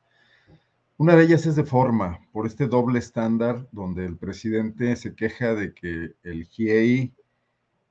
Una 1.00 1.16
de 1.16 1.24
ellas 1.24 1.46
es 1.46 1.56
de 1.56 1.64
forma, 1.64 2.20
por 2.34 2.46
este 2.46 2.68
doble 2.68 3.00
estándar 3.00 3.70
donde 3.72 4.06
el 4.06 4.18
presidente 4.18 4.98
se 4.98 5.16
queja 5.16 5.56
de 5.56 5.74
que 5.74 6.14
el 6.24 6.44
GIEI 6.44 7.14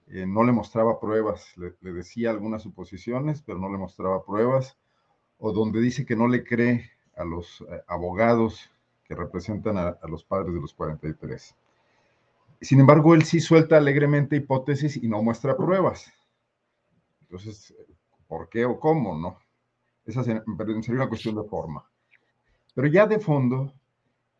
eh, 0.09 0.27
no 0.27 0.45
le 0.45 0.53
mostraba 0.53 1.01
pruebas, 1.01 1.57
le, 1.57 1.73
decía 1.95 2.29
algunas 2.29 2.65
suposiciones, 2.65 3.41
pero 3.41 3.59
no 3.59 3.73
le 3.73 3.79
mostraba 3.79 4.27
pruebas, 4.27 4.77
o 5.39 5.53
donde 5.53 5.81
dice 5.81 6.05
que 6.05 6.17
no 6.17 6.29
le 6.29 6.45
cree 6.45 6.91
a 7.17 7.25
los 7.25 7.63
eh, 7.63 7.83
abogados 7.87 8.71
que 9.05 9.15
representan 9.15 9.79
a, 9.79 9.89
a 10.03 10.07
los 10.07 10.23
padres 10.23 10.53
de 10.53 10.61
los 10.61 10.75
43. 10.75 11.57
Sin 12.61 12.79
embargo, 12.79 13.15
él 13.15 13.25
sí 13.25 13.41
suelta 13.41 13.79
alegremente 13.79 14.37
hipótesis 14.37 14.99
y 14.99 15.09
no 15.09 15.23
muestra 15.23 15.57
pruebas. 15.57 16.13
Entonces, 17.23 17.75
¿por 18.27 18.51
qué 18.51 18.67
o 18.67 18.79
cómo? 18.79 19.19
No. 19.19 19.39
Esa 20.05 20.23
sería 20.23 20.45
una 20.47 21.09
cuestión 21.09 21.37
de 21.37 21.49
forma. 21.49 21.89
Pero 22.79 22.87
ya 22.91 23.09
de 23.09 23.19
fondo, 23.19 23.75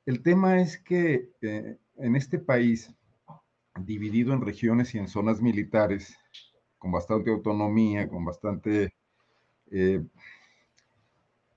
el 0.07 0.23
tema 0.23 0.61
es 0.61 0.79
que 0.79 1.33
eh, 1.43 1.77
en 1.97 2.15
este 2.15 2.39
país, 2.39 2.95
dividido 3.81 4.33
en 4.33 4.43
regiones 4.43 4.95
y 4.95 4.99
en 4.99 5.09
zonas 5.09 5.43
militares, 5.43 6.17
con 6.79 6.93
bastante 6.93 7.33
autonomía, 7.33 8.09
con 8.09 8.25
bastante 8.25 8.95
eh, 9.73 10.05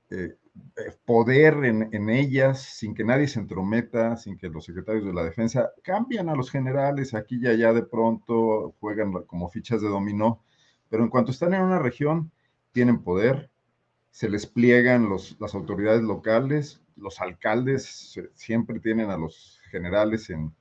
eh, 0.09 0.35
poder 1.05 1.65
en, 1.65 2.09
ellas, 2.09 2.63
sin 2.63 2.95
que 2.95 3.03
nadie 3.03 3.27
se 3.27 3.39
entrometa, 3.39 4.17
sin 4.17 4.35
que 4.35 4.49
los 4.49 4.65
secretarios 4.65 5.05
de 5.05 5.13
la 5.13 5.23
defensa 5.23 5.69
cambian 5.83 6.29
a 6.29 6.35
los 6.35 6.49
generales, 6.49 7.13
aquí 7.13 7.37
y 7.39 7.45
allá 7.45 7.73
de 7.73 7.83
pronto 7.83 8.73
juegan 8.79 9.13
como 9.27 9.51
fichas 9.51 9.83
de 9.83 9.87
dominó, 9.87 10.43
pero 10.89 11.03
en 11.03 11.11
cuanto 11.11 11.29
están 11.29 11.53
en 11.53 11.61
una 11.61 11.77
región, 11.77 12.31
tienen 12.71 13.03
poder, 13.03 13.50
se 14.11 14.29
les 14.29 14.45
pliegan 14.45 15.09
las 15.09 15.55
autoridades 15.55 16.03
locales, 16.03 16.81
los 16.95 17.19
alcaldes 17.21 18.19
siempre 18.35 18.79
tienen 18.79 19.09
a 19.09 19.17
los 19.17 19.59
generales 19.71 20.29
en, 20.29 20.53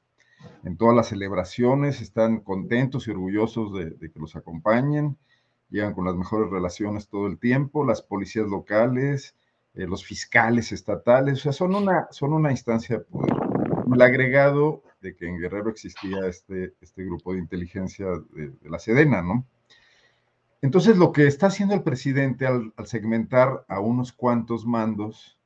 todas 0.78 0.96
las 0.96 1.08
celebraciones, 1.08 2.00
están 2.00 2.40
contentos 2.40 3.06
y 3.06 3.10
orgullosos 3.10 3.74
de, 3.74 3.90
de, 3.90 4.10
que 4.10 4.18
los 4.18 4.36
acompañen, 4.36 5.18
llegan 5.68 5.92
con 5.92 6.06
las 6.06 6.16
mejores 6.16 6.50
relaciones 6.50 7.08
todo 7.08 7.26
el 7.26 7.38
tiempo, 7.38 7.84
las 7.84 8.00
policías 8.00 8.46
locales, 8.46 9.34
eh, 9.74 9.86
los 9.86 10.04
fiscales 10.04 10.72
estatales, 10.72 11.38
o 11.38 11.42
sea, 11.42 11.52
son 11.52 11.74
una, 11.76 12.08
son 12.10 12.32
una 12.32 12.50
instancia 12.50 12.98
de 12.98 13.04
poder. 13.04 13.32
El 13.92 14.02
agregado 14.02 14.82
de 15.00 15.14
que 15.14 15.28
en 15.28 15.38
Guerrero 15.38 15.70
existía 15.70 16.26
este, 16.26 16.74
este 16.80 17.04
grupo 17.04 17.32
de 17.32 17.38
inteligencia 17.38 18.06
de, 18.32 18.52
la 18.62 18.78
Sedena, 18.78 19.22
¿no? 19.22 19.46
Entonces, 20.62 20.98
lo 20.98 21.12
que 21.12 21.26
está 21.26 21.46
haciendo 21.46 21.74
el 21.74 21.82
presidente 21.82 22.46
al, 22.46 22.74
segmentar 22.84 23.64
a 23.66 23.80
unos 23.80 24.12
cuantos 24.12 24.66
mandos, 24.66 25.38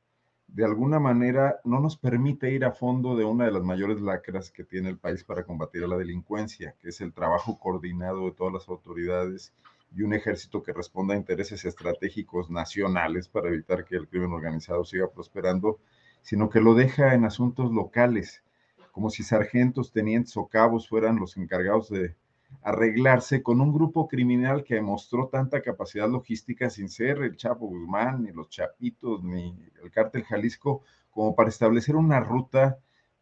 de 0.48 0.64
alguna 0.64 0.98
manera 0.98 1.60
no 1.64 1.78
nos 1.78 1.96
permite 1.96 2.50
ir 2.52 2.64
a 2.64 2.72
fondo 2.72 3.16
de 3.16 3.24
una 3.24 3.44
de 3.44 3.52
las 3.52 3.62
mayores 3.62 4.00
lacras 4.00 4.50
que 4.50 4.64
tiene 4.64 4.88
el 4.88 4.98
país 4.98 5.22
para 5.22 5.44
combatir 5.44 5.84
a 5.84 5.88
la 5.88 5.96
delincuencia, 5.96 6.74
que 6.80 6.88
es 6.88 7.00
el 7.00 7.12
trabajo 7.12 7.60
coordinado 7.60 8.24
de 8.24 8.32
todas 8.32 8.52
las 8.52 8.68
autoridades 8.68 9.52
y 9.94 10.02
un 10.02 10.14
ejército 10.14 10.64
que 10.64 10.72
responda 10.72 11.14
a 11.14 11.16
intereses 11.16 11.64
estratégicos 11.64 12.50
nacionales 12.50 13.28
para 13.28 13.48
evitar 13.48 13.84
que 13.84 13.94
el 13.94 14.08
crimen 14.08 14.32
organizado 14.32 14.84
siga 14.84 15.08
prosperando, 15.08 15.78
sino 16.22 16.50
que 16.50 16.60
lo 16.60 16.74
deja 16.74 17.14
en 17.14 17.24
asuntos 17.24 17.72
locales, 17.72 18.42
como 18.90 19.10
si 19.10 19.22
sargentos, 19.22 19.92
tenientes 19.92 20.36
o 20.36 20.48
cabos 20.48 20.88
fueran 20.88 21.16
los 21.16 21.36
encargados 21.36 21.88
de 21.88 22.16
arreglarse 22.62 23.42
con 23.42 23.60
un 23.60 23.72
grupo 23.72 24.08
criminal 24.08 24.64
que 24.64 24.74
demostró 24.74 25.28
tanta 25.28 25.62
capacidad 25.62 26.08
logística 26.08 26.70
sin 26.70 26.88
ser 26.88 27.18
el 27.18 27.36
Chapo 27.36 27.66
Guzmán, 27.66 28.22
ni 28.22 28.32
los 28.32 28.48
Chapitos, 28.48 29.22
ni 29.22 29.56
el 29.82 29.90
cártel 29.90 30.24
Jalisco, 30.24 30.82
como 31.10 31.34
para 31.34 31.48
establecer 31.48 31.96
una 31.96 32.20
ruta, 32.20 32.78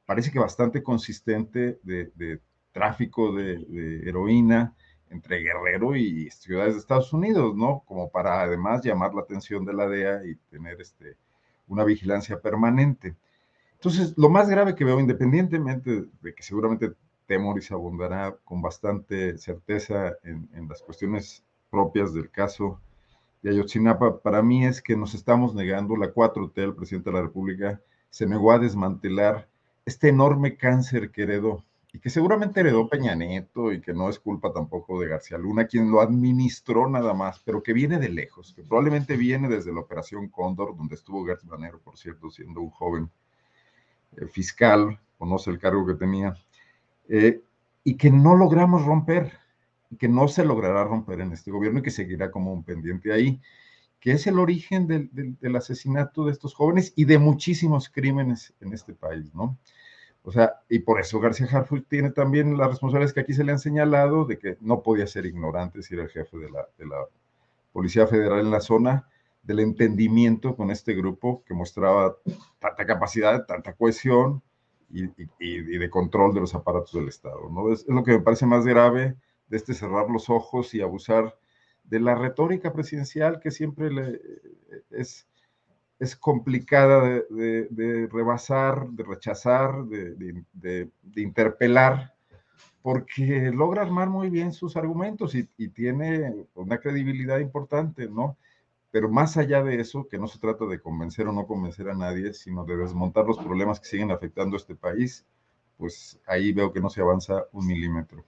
parece 0.07 0.31
que 0.31 0.39
bastante 0.39 0.83
consistente 0.83 1.79
de, 1.83 2.41
tráfico 2.73 3.33
de 3.33 4.09
heroína, 4.09 4.75
entre 5.13 5.41
Guerrero 5.41 5.95
y 5.95 6.31
ciudades 6.31 6.75
de 6.75 6.81
Estados 6.81 7.13
Unidos, 7.13 7.55
¿no? 7.55 7.83
Como 7.87 8.11
para 8.11 8.41
además 8.43 8.83
llamar 8.83 9.15
la 9.15 9.23
atención 9.23 9.65
de 9.65 9.75
la 9.75 9.87
DEA 9.87 10.25
y 10.25 10.37
tener 10.51 10.81
este, 10.81 11.17
una 11.69 11.85
vigilancia 11.85 12.41
permanente. 12.41 13.15
Entonces, 13.75 14.15
lo 14.17 14.31
más 14.31 14.49
grave 14.49 14.75
que 14.75 14.85
veo, 14.85 14.99
independientemente 14.99 16.05
de 16.21 16.35
que 16.35 16.43
seguramente 16.43 16.93
Temoris 17.33 17.73
abundará 17.73 18.37
con 18.45 18.61
bastante 18.61 19.39
certeza 19.39 20.19
en, 20.23 20.51
en 20.53 20.69
las 20.69 20.83
cuestiones 20.83 21.43
propias 21.71 22.13
del 22.13 22.31
caso 22.31 22.79
de 23.41 23.49
Ayotzinapa, 23.49 24.21
para 24.21 24.43
mí 24.43 24.67
es 24.67 24.83
que 24.83 24.99
nos 24.99 25.15
estamos 25.15 25.55
negando, 25.55 25.97
la 25.97 26.13
4T, 26.13 26.53
el 26.59 26.75
presidente 26.75 27.09
de 27.09 27.17
la 27.17 27.23
República, 27.23 27.81
se 28.11 28.27
negó 28.27 28.53
a 28.53 28.59
desmantelar 28.59 29.49
este 29.87 30.11
enorme 30.11 30.59
cáncer 30.59 31.11
que 31.11 31.23
heredó 31.23 31.65
y 31.91 32.01
que 32.01 32.11
seguramente 32.11 32.61
heredó 32.61 32.87
Peña 32.87 33.15
Nieto 33.15 33.73
y 33.73 33.81
que 33.81 33.95
no 33.95 34.11
es 34.11 34.19
culpa 34.19 34.53
tampoco 34.53 35.01
de 35.01 35.09
García 35.09 35.39
Luna, 35.39 35.67
quien 35.67 35.91
lo 35.91 36.03
administró 36.03 36.87
nada 36.87 37.15
más, 37.15 37.41
pero 37.41 37.63
que 37.63 37.73
viene 37.73 37.99
de 37.99 38.11
lejos, 38.11 38.53
que 38.53 38.63
probablemente 38.63 39.17
viene 39.17 39.49
desde 39.49 39.73
la 39.73 39.81
Operación 39.81 40.29
Cóndor, 40.29 40.77
donde 40.77 40.97
estuvo 40.97 41.25
Gertz 41.25 41.47
Manero, 41.47 41.81
por 41.81 41.97
cierto, 41.97 42.31
siendo 42.31 42.61
un 42.61 42.71
joven 42.71 43.11
eh, 44.19 44.27
fiscal, 44.27 45.01
conoce 45.17 45.51
el 45.51 45.59
cargo 45.59 45.87
que 45.87 45.95
tenía, 45.95 46.37
eh, 47.09 47.43
y 47.85 47.97
que 47.97 48.11
no 48.11 48.37
logramos 48.37 48.85
romper, 48.85 49.33
y 49.91 49.97
que 49.97 50.09
no 50.09 50.29
se 50.29 50.45
logrará 50.45 50.85
romper 50.85 51.21
en 51.21 51.33
este 51.33 51.51
gobierno 51.51 51.81
y 51.81 51.83
que 51.83 51.91
seguirá 51.91 52.31
como 52.31 52.53
un 52.53 52.65
pendiente 52.65 53.13
ahí, 53.13 53.41
que 54.01 54.13
es 54.13 54.27
el 54.27 54.39
origen 54.39 54.87
del, 54.87 55.11
del 55.13 55.57
asesinato 55.57 56.25
de 56.25 56.33
estos 56.33 56.55
jóvenes 56.55 56.93
y 56.97 57.05
de 57.05 57.19
muchísimos 57.19 57.89
crímenes 57.89 58.53
en 58.61 58.73
este 58.73 58.95
país, 58.95 59.33
¿no? 59.35 59.59
O 60.25 60.31
sea, 60.31 60.61
y 60.69 60.81
por 60.81 61.01
eso 61.01 61.19
García 61.19 61.49
Harfuch 61.51 61.87
tiene 61.89 62.11
también 62.11 62.57
las 62.57 62.69
responsabilidades 62.69 63.13
que 63.13 63.21
aquí 63.21 63.35
se 63.35 63.45
le 63.45 63.53
han 63.53 63.59
señalado 63.59 64.25
de 64.25 64.39
que 64.39 64.57
no 64.61 64.83
podía 64.83 65.07
ser 65.07 65.27
ignorante 65.27 65.83
si 65.83 65.95
era 65.95 66.05
el 66.05 66.11
jefe 66.11 66.39
de 66.39 66.51
la, 66.51 66.69
de 66.79 66.87
la 66.87 66.97
Policía 67.73 68.07
Federal 68.07 68.41
en 68.41 68.51
la 68.51 68.61
zona, 68.61 69.09
del 69.43 69.59
entendimiento 69.59 70.55
con 70.55 70.71
este 70.71 70.95
grupo 70.95 71.43
que 71.45 71.55
mostraba 71.55 72.17
tanta 72.61 72.87
capacidad, 72.87 73.45
tanta 73.47 73.73
cohesión 73.73 74.43
y, 74.93 75.79
de 75.79 75.91
control 75.91 76.35
de 76.35 76.41
los 76.41 76.55
aparatos 76.55 76.93
del 76.93 77.09
Estado. 77.09 77.49
¿no? 77.51 77.73
Es, 77.73 77.87
lo 77.89 78.05
que 78.05 78.13
me 78.13 78.21
parece 78.21 78.47
más 78.47 78.65
grave 78.65 79.17
de 79.49 79.57
este 79.57 79.75
cerrar 79.75 80.11
los 80.11 80.31
ojos 80.31 80.75
y 80.75 80.81
abusar 80.81 81.37
de 81.85 82.01
la 82.01 82.15
retórica 82.15 82.73
presidencial 82.73 83.41
que 83.41 83.51
siempre 83.51 83.91
le, 83.91 84.21
es 84.91 85.27
es 86.03 86.17
complicada 86.17 87.23
de, 87.31 88.09
rebasar, 88.13 88.89
de 88.89 89.05
rechazar, 89.05 89.85
de, 89.85 90.89
interpelar, 91.15 92.13
porque 92.83 93.53
logra 93.55 93.83
armar 93.83 94.09
muy 94.09 94.29
bien 94.29 94.53
sus 94.53 94.77
argumentos 94.77 95.37
y, 95.37 95.45
tiene 95.69 96.49
una 96.55 96.79
credibilidad 96.79 97.39
importante, 97.39 98.09
¿no? 98.09 98.37
Pero 98.93 99.09
más 99.09 99.37
allá 99.39 99.65
de 99.65 99.81
eso, 99.81 100.07
que 100.07 100.19
no 100.19 100.29
se 100.29 100.39
trata 100.39 100.67
de 100.67 100.81
convencer 100.81 101.27
o 101.27 101.33
no 101.33 101.47
convencer 101.47 101.89
a 101.89 101.95
nadie, 101.95 102.35
sino 102.35 102.65
de 102.65 102.77
desmontar 102.77 103.27
los 103.27 103.39
problemas 103.39 103.81
que 103.81 103.87
siguen 103.87 104.11
afectando 104.11 104.55
a 104.55 104.59
este 104.59 104.77
país, 104.77 105.27
pues 105.79 106.21
ahí 106.27 106.53
veo 106.53 106.73
que 106.73 106.81
no 106.81 106.91
se 106.91 107.01
avanza 107.01 107.47
un 107.53 107.67
milímetro. 107.67 108.25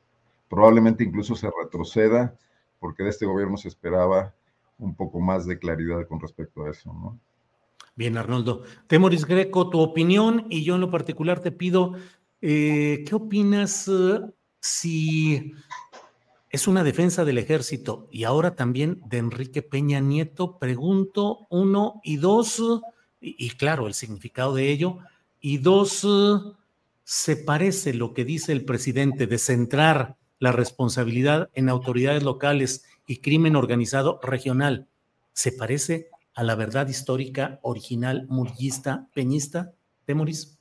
Probablemente 0.49 1.05
incluso 1.05 1.36
se 1.36 1.51
retroceda, 1.62 2.36
porque 2.81 3.03
de 3.03 3.11
este 3.11 3.27
gobierno 3.27 3.59
se 3.59 3.69
esperaba 3.69 4.35
un 4.78 4.95
poco 4.95 5.20
más 5.20 5.47
de 5.47 5.59
claridad 5.59 6.07
con 6.09 6.19
respecto 6.19 6.65
a 6.65 6.70
eso. 6.70 6.93
Bien, 7.95 8.16
Arnoldo. 8.16 8.65
Temoris 8.86 9.27
Greco, 9.27 9.70
tu 9.70 9.81
opinión 9.81 10.47
y 10.49 10.65
yo 10.65 10.74
en 10.77 10.81
lo 10.81 10.91
particular 10.91 11.41
te 11.41 11.53
pido, 11.53 11.93
eh, 12.41 13.05
¿qué 13.07 13.15
opinas 13.15 13.86
eh, 13.89 14.20
si 14.61 15.53
es 16.55 16.69
una 16.69 16.85
defensa 16.85 17.25
del 17.25 17.39
ejército 17.39 18.07
y 18.13 18.23
ahora 18.23 18.55
también 18.55 19.03
de 19.07 19.19
Enrique 19.19 19.61
Peña 19.61 19.99
Nieto? 19.99 20.57
Pregunto, 20.61 21.49
uno 21.51 22.01
y 22.05 22.19
dos, 22.19 22.63
y, 23.21 23.51
claro, 23.51 23.89
el 23.89 23.95
significado 23.95 24.55
de 24.55 24.71
ello, 24.71 24.99
y 25.41 25.59
dos, 25.59 26.07
¿se 27.03 27.37
parece 27.37 27.93
lo 27.93 28.15
que 28.15 28.25
dice 28.25 28.53
el 28.53 28.65
presidente 28.65 29.27
de 29.27 29.39
centrar 29.39 30.15
la 30.39 30.53
responsabilidad 30.53 31.51
en 31.55 31.69
autoridades 31.69 32.23
locales 32.23 32.85
y 33.05 33.17
crimen 33.17 33.57
organizado 33.57 34.21
regional? 34.23 34.87
¿Se 35.33 35.51
parece 35.51 36.09
a 36.37 36.45
la 36.45 36.55
verdad 36.55 36.87
histórica 36.87 37.59
original 37.63 38.27
murguista, 38.29 39.09
peñista, 39.13 39.73
Temoris? 40.05 40.57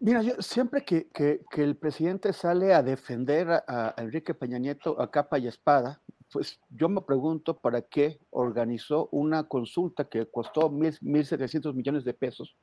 Mira, 0.00 0.22
yo 0.22 0.32
siempre 0.40 0.82
que, 0.82 1.08
que, 1.10 1.62
el 1.62 1.76
presidente 1.76 2.32
sale 2.32 2.72
a 2.72 2.82
defender 2.82 3.50
a, 3.50 3.94
Enrique 3.98 4.32
Peña 4.32 4.58
Nieto 4.58 5.00
a 5.00 5.10
capa 5.10 5.38
y 5.38 5.46
espada, 5.46 6.00
pues 6.32 6.58
yo 6.70 6.88
me 6.88 7.02
pregunto 7.02 7.58
para 7.58 7.82
qué 7.82 8.18
organizó 8.30 9.08
una 9.12 9.44
consulta 9.44 10.04
que 10.04 10.26
costó 10.26 10.70
mil, 10.70 10.98
1.700 11.00 11.74
millones 11.74 12.04
de 12.04 12.14
pesos 12.14 12.56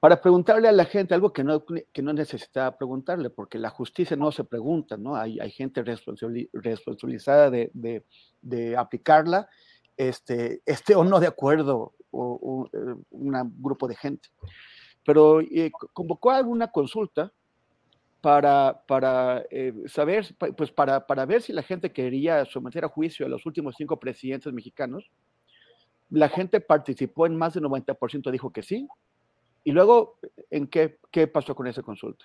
para 0.00 0.20
preguntarle 0.20 0.66
a 0.66 0.72
la 0.72 0.86
gente 0.86 1.14
algo 1.14 1.32
que 1.32 1.44
no, 1.44 1.64
que 1.64 2.02
no 2.02 2.12
necesitaba 2.12 2.76
preguntarle, 2.76 3.30
porque 3.30 3.58
la 3.58 3.70
justicia 3.70 4.16
no 4.16 4.32
se 4.32 4.44
pregunta, 4.44 4.96
¿no? 4.96 5.14
Hay, 5.14 5.38
hay 5.38 5.50
gente 5.50 5.84
responsabilizada 5.84 7.50
de, 7.50 7.70
de, 7.74 8.04
de 8.40 8.76
aplicarla 8.76 9.48
este, 9.96 10.62
esté 10.64 10.94
o 10.94 11.04
no 11.04 11.20
de 11.20 11.26
acuerdo 11.26 11.94
o, 12.10 12.66
eh, 12.72 12.94
un 13.10 13.54
grupo 13.58 13.86
de 13.86 13.94
gente. 13.94 14.30
Pero 15.10 15.40
eh, 15.40 15.72
convocó 15.92 16.30
alguna 16.30 16.70
consulta 16.70 17.32
para, 18.20 18.82
para 18.86 19.44
eh, 19.50 19.72
saber, 19.86 20.26
pues 20.56 20.70
para, 20.70 21.06
para 21.06 21.26
ver 21.26 21.42
si 21.42 21.52
la 21.52 21.62
gente 21.62 21.90
quería 21.90 22.44
someter 22.44 22.84
a 22.84 22.88
juicio 22.88 23.26
a 23.26 23.28
los 23.28 23.44
últimos 23.44 23.74
cinco 23.76 23.98
presidentes 23.98 24.52
mexicanos 24.52 25.10
la 26.10 26.28
gente 26.28 26.60
participó 26.60 27.26
en 27.26 27.36
más 27.36 27.54
del 27.54 27.64
90%, 27.64 28.30
dijo 28.30 28.52
que 28.52 28.62
sí. 28.62 28.88
Y 29.62 29.72
luego, 29.72 30.18
¿en 30.50 30.66
qué, 30.66 30.98
qué 31.10 31.26
pasó 31.26 31.54
con 31.54 31.66
esa 31.66 31.82
consulta? 31.82 32.24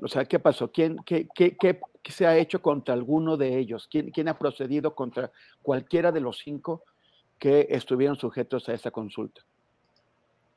O 0.00 0.08
sea, 0.08 0.24
¿qué 0.24 0.38
pasó? 0.38 0.70
¿Quién, 0.70 0.96
qué, 1.04 1.28
qué, 1.34 1.56
qué, 1.56 1.80
se 2.08 2.26
ha 2.26 2.36
hecho 2.36 2.60
contra 2.60 2.94
alguno 2.94 3.36
de 3.36 3.58
ellos? 3.58 3.88
¿Quién, 3.90 4.10
¿Quién, 4.10 4.28
ha 4.28 4.38
procedido 4.38 4.94
contra 4.94 5.30
cualquiera 5.62 6.12
de 6.12 6.20
los 6.20 6.38
cinco 6.38 6.84
que 7.38 7.66
estuvieron 7.70 8.16
sujetos 8.16 8.68
a 8.68 8.74
esa 8.74 8.90
consulta? 8.90 9.42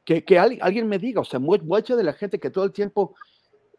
Que, 0.03 0.25
que 0.25 0.39
alguien 0.39 0.87
me 0.87 0.97
diga, 0.97 1.21
o 1.21 1.25
sea, 1.25 1.39
mucha 1.39 1.95
de 1.95 2.03
la 2.03 2.13
gente 2.13 2.39
que 2.39 2.49
todo 2.49 2.65
el 2.65 2.71
tiempo 2.71 3.15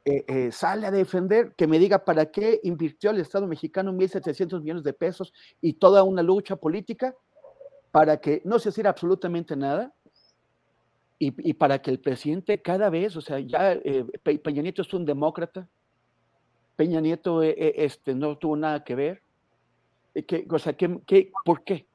eh, 0.05 0.25
eh, 0.27 0.51
sale 0.51 0.89
a 0.89 0.91
defender, 0.91 1.55
que 1.55 1.69
me 1.69 1.79
diga 1.79 2.05
para 2.05 2.27
qué 2.27 2.59
invirtió 2.65 3.11
el 3.11 3.21
Estado 3.21 3.47
mexicano 3.47 3.93
1.700 3.93 4.61
millones 4.61 4.83
de 4.83 4.93
pesos 4.93 5.33
y 5.61 5.75
toda 5.75 6.03
una 6.03 6.23
lucha 6.25 6.57
política 6.57 7.15
para 7.93 8.17
que 8.17 8.43
no 8.45 8.59
se 8.59 8.71
hiciera 8.71 8.91
absolutamente 8.91 9.55
nada 9.55 9.95
y, 11.21 11.53
para 11.53 11.81
que 11.81 11.93
el 11.93 12.01
presidente 12.01 12.61
cada 12.61 12.91
vez, 12.91 13.15
o 13.15 13.21
sea, 13.21 13.39
ya 13.39 13.75
eh, 13.75 14.05
Peña 14.43 14.61
Nieto 14.61 14.83
es 14.83 14.93
un 14.93 15.05
demócrata, 15.05 15.69
Peña 16.75 17.01
Nieto 17.01 17.45
este, 17.45 18.13
no 18.13 18.37
tuvo 18.39 18.57
nada 18.57 18.83
que 18.83 18.97
ver, 18.97 19.23
que, 20.27 20.45
o 20.51 20.59
sea, 20.59 20.73
¿qué, 20.73 21.31
por 21.45 21.63
qué? 21.63 21.87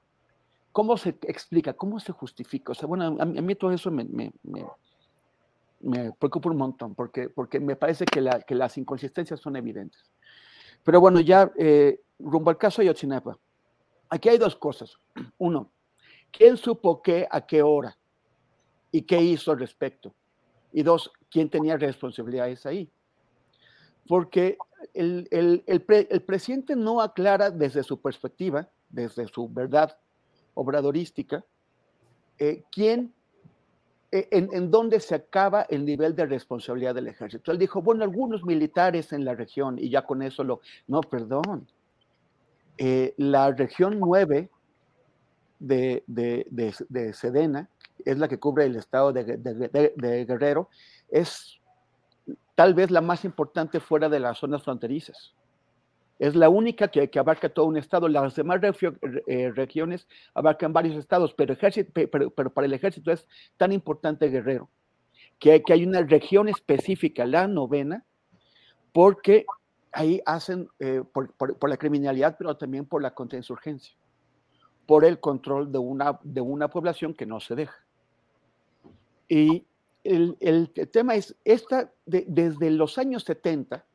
¿Cómo 0.78 0.96
se 0.96 1.10
explica? 1.24 1.74
¿Cómo 1.74 2.00
se 2.00 2.12
justifica? 2.12 2.74
O 2.74 2.76
sea, 2.76 2.88
bueno, 2.88 3.18
a, 3.20 3.26
mí 3.26 3.56
todo 3.56 3.72
eso 3.72 3.90
me, 3.90 4.32
preocupa 6.20 6.52
un 6.52 6.58
montón, 6.58 6.94
porque, 6.94 7.30
porque 7.30 7.60
me 7.60 7.76
parece 7.76 8.06
que, 8.06 8.22
la, 8.22 8.42
que 8.42 8.54
las 8.54 8.78
inconsistencias 8.78 9.40
son 9.40 9.56
evidentes. 9.56 10.12
Pero 10.84 11.02
bueno, 11.02 11.20
ya 11.20 11.52
rumbo 12.20 12.52
al 12.52 12.60
caso 12.60 12.84
de 12.84 12.90
Ayotzinapa, 12.90 13.40
aquí 14.08 14.30
hay 14.30 14.38
dos 14.38 14.56
cosas. 14.56 14.96
Uno, 15.40 15.72
¿quién 16.30 16.58
supo 16.58 17.02
qué 17.02 17.28
a 17.28 17.42
qué 17.42 17.64
hora? 17.64 17.98
y 18.92 19.02
qué 19.02 19.20
hizo 19.20 19.52
al 19.52 19.60
respecto. 19.60 20.14
Y 20.72 20.84
dos, 20.84 21.12
quién 21.32 21.50
tenía 21.50 21.76
responsabilidades 21.76 22.68
ahí. 22.68 22.88
Porque 24.08 24.60
el, 24.94 25.28
el, 25.32 26.22
presidente 26.22 26.76
no 26.76 27.02
aclara 27.02 27.50
desde 27.50 27.82
su 27.82 28.00
perspectiva, 28.00 28.70
desde 28.90 29.28
su 29.28 29.50
verdad 29.50 29.98
obradorística, 30.58 31.46
eh, 32.40 32.64
quién, 32.72 33.14
eh, 34.12 34.28
en, 34.32 34.72
dónde 34.72 35.00
se 35.00 35.16
acaba 35.16 35.64
el 35.64 35.86
nivel 35.86 36.16
de 36.16 36.26
responsabilidad 36.26 36.96
del 36.96 37.08
ejército. 37.08 37.52
Él 37.52 37.58
dijo, 37.58 37.82
bueno, 37.82 38.04
algunos 38.04 38.44
militares 38.44 39.14
en 39.14 39.24
la 39.24 39.36
región, 39.36 39.78
y 39.80 39.90
ya 39.90 40.04
con 40.04 40.22
eso 40.22 40.44
lo... 40.44 40.62
No, 40.88 41.02
perdón. 41.02 41.68
Eh, 42.78 43.14
la 43.18 43.52
región 43.52 44.00
9 44.00 44.50
de, 45.60 46.04
de, 46.08 46.48
de, 46.50 46.76
de 46.90 47.14
Sedena 47.14 47.70
es 48.06 48.18
la 48.18 48.28
que 48.28 48.40
cubre 48.40 48.66
el 48.66 48.76
estado 48.76 49.12
de, 49.14 50.26
Guerrero, 50.28 50.70
es 51.10 51.60
tal 52.56 52.74
vez 52.74 52.92
la 52.92 53.02
más 53.02 53.26
importante 53.26 53.80
fuera 53.80 54.10
de 54.10 54.20
las 54.20 54.38
zonas 54.38 54.64
fronterizas. 54.64 55.34
Es 56.20 56.36
la 56.36 56.50
única 56.50 56.88
que, 56.88 57.10
abarca 57.20 57.50
todo 57.50 57.66
un 57.66 57.78
estado. 57.78 58.08
Las 58.08 58.36
demás 58.36 58.60
eh, 59.28 59.52
regiones 59.54 60.08
abarcan 60.34 60.74
varios 60.74 60.96
estados, 60.96 61.34
pero, 61.34 61.54
ejército, 61.54 61.92
pero, 61.94 62.32
para 62.32 62.66
el 62.66 62.74
ejército 62.74 63.12
es 63.12 63.28
tan 63.58 63.72
importante 63.72 64.30
Guerrero, 64.30 64.70
que, 65.38 65.62
que 65.62 65.74
hay 65.74 65.86
una 65.86 66.02
región 66.02 66.50
específica, 66.50 67.26
la 67.26 67.48
novena, 67.48 68.04
porque 68.92 69.46
ahí 69.92 70.22
hacen, 70.26 70.70
eh, 70.80 71.04
por, 71.14 71.32
por, 71.34 71.70
la 71.70 71.78
criminalidad, 71.78 72.36
pero 72.38 72.58
también 72.58 72.86
por 72.86 73.02
la 73.02 73.14
contrainsurgencia, 73.14 73.96
por 74.88 75.06
el 75.06 75.20
control 75.20 75.72
de 75.72 75.78
una, 75.78 76.20
de 76.24 76.42
una 76.42 76.68
población 76.68 77.14
que 77.14 77.28
no 77.28 77.40
se 77.40 77.56
deja. 77.56 77.78
Y 79.28 79.66
el, 80.04 80.36
el 80.40 80.72
tema 80.72 81.16
es, 81.16 81.36
esta, 81.44 81.92
desde 82.06 82.72
los 82.72 82.98
años 82.98 83.24
70, 83.24 83.86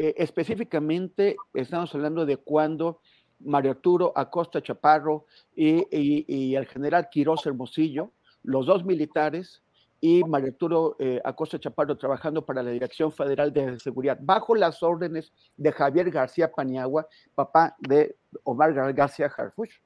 eh, 0.00 0.14
específicamente 0.16 1.34
estamos 1.54 1.92
hablando 1.92 2.24
de 2.24 2.36
cuando 2.36 3.00
Mario 3.40 3.72
Arturo 3.72 4.12
Acosta 4.14 4.62
Chaparro 4.62 5.26
y, 5.56 6.54
el 6.54 6.66
general 6.66 7.08
Quiroz 7.10 7.44
Hermosillo, 7.44 8.12
los 8.44 8.66
dos 8.66 8.84
militares, 8.84 9.60
y 10.00 10.22
Mario 10.22 10.50
Arturo 10.50 10.94
eh, 11.00 11.20
Acosta 11.24 11.58
Chaparro 11.58 11.98
trabajando 11.98 12.46
para 12.46 12.62
la 12.62 12.70
Dirección 12.70 13.10
Federal 13.10 13.52
de 13.52 13.80
Seguridad, 13.80 14.16
bajo 14.20 14.54
las 14.54 14.84
órdenes 14.84 15.32
de 15.56 15.72
Javier 15.72 16.12
García 16.12 16.52
Paniagua, 16.52 17.08
papá 17.34 17.74
de 17.80 18.14
Omar 18.44 18.72
García 18.94 19.28
Harfuch. 19.36 19.82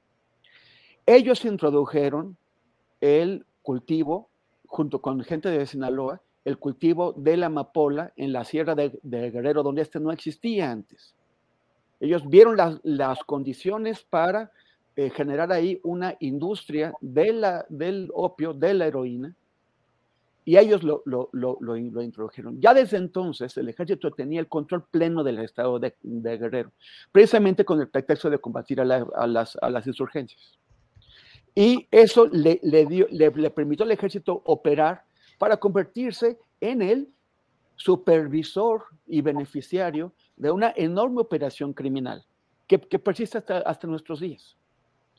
Ellos 1.07 1.43
introdujeron 1.43 2.37
el 3.01 3.47
cultivo 3.63 4.29
junto 4.67 5.01
con 5.01 5.23
gente 5.23 5.49
de 5.49 5.65
Sinaloa, 5.65 6.21
el 6.45 6.57
cultivo 6.57 7.13
de 7.13 7.37
la 7.37 7.47
amapola 7.47 8.13
en 8.15 8.33
la 8.33 8.43
sierra 8.43 8.75
de, 8.75 8.99
Guerrero, 9.01 9.63
donde 9.63 9.81
este 9.81 9.99
no 9.99 10.11
existía 10.11 10.71
antes. 10.71 11.15
Ellos 11.99 12.27
vieron 12.27 12.57
las, 12.83 13.23
condiciones 13.23 14.03
para 14.03 14.51
eh, 14.95 15.09
generar 15.09 15.51
ahí 15.51 15.79
una 15.83 16.15
industria 16.19 16.93
de 17.01 17.57
del 17.69 18.09
opio, 18.13 18.53
de 18.53 18.73
la 18.73 18.87
heroína, 18.87 19.35
y 20.45 20.57
ellos 20.57 20.83
lo, 20.83 21.01
lo, 21.05 21.29
lo, 21.31 21.77
introdujeron. 21.77 22.59
Ya 22.59 22.73
desde 22.73 22.97
entonces 22.97 23.55
el 23.57 23.69
ejército 23.69 24.11
tenía 24.11 24.41
el 24.41 24.49
control 24.49 24.83
pleno 24.91 25.23
del 25.23 25.39
estado 25.39 25.79
de, 25.79 25.95
Guerrero, 26.01 26.73
precisamente 27.13 27.63
con 27.63 27.79
el 27.79 27.87
pretexto 27.87 28.29
de 28.29 28.39
combatir 28.39 28.81
a, 28.81 28.85
las, 28.85 29.57
a 29.61 29.69
las 29.69 29.87
insurgencias. 29.87 30.59
Y 31.55 31.87
eso 31.91 32.27
le, 32.27 32.59
dio, 32.87 33.07
le, 33.11 33.49
permitió 33.51 33.85
al 33.85 33.91
ejército 33.91 34.41
operar 34.45 35.03
para 35.43 35.57
convertirse 35.57 36.39
en 36.61 36.81
el 36.81 37.09
supervisor 37.75 38.85
y 39.05 39.19
beneficiario 39.19 40.13
de 40.37 40.49
una 40.51 40.71
enorme 40.73 41.19
operación 41.19 41.73
criminal 41.73 42.23
que, 42.65 42.79
persiste 42.79 43.39
hasta, 43.39 43.85
nuestros 43.85 44.21
días 44.21 44.55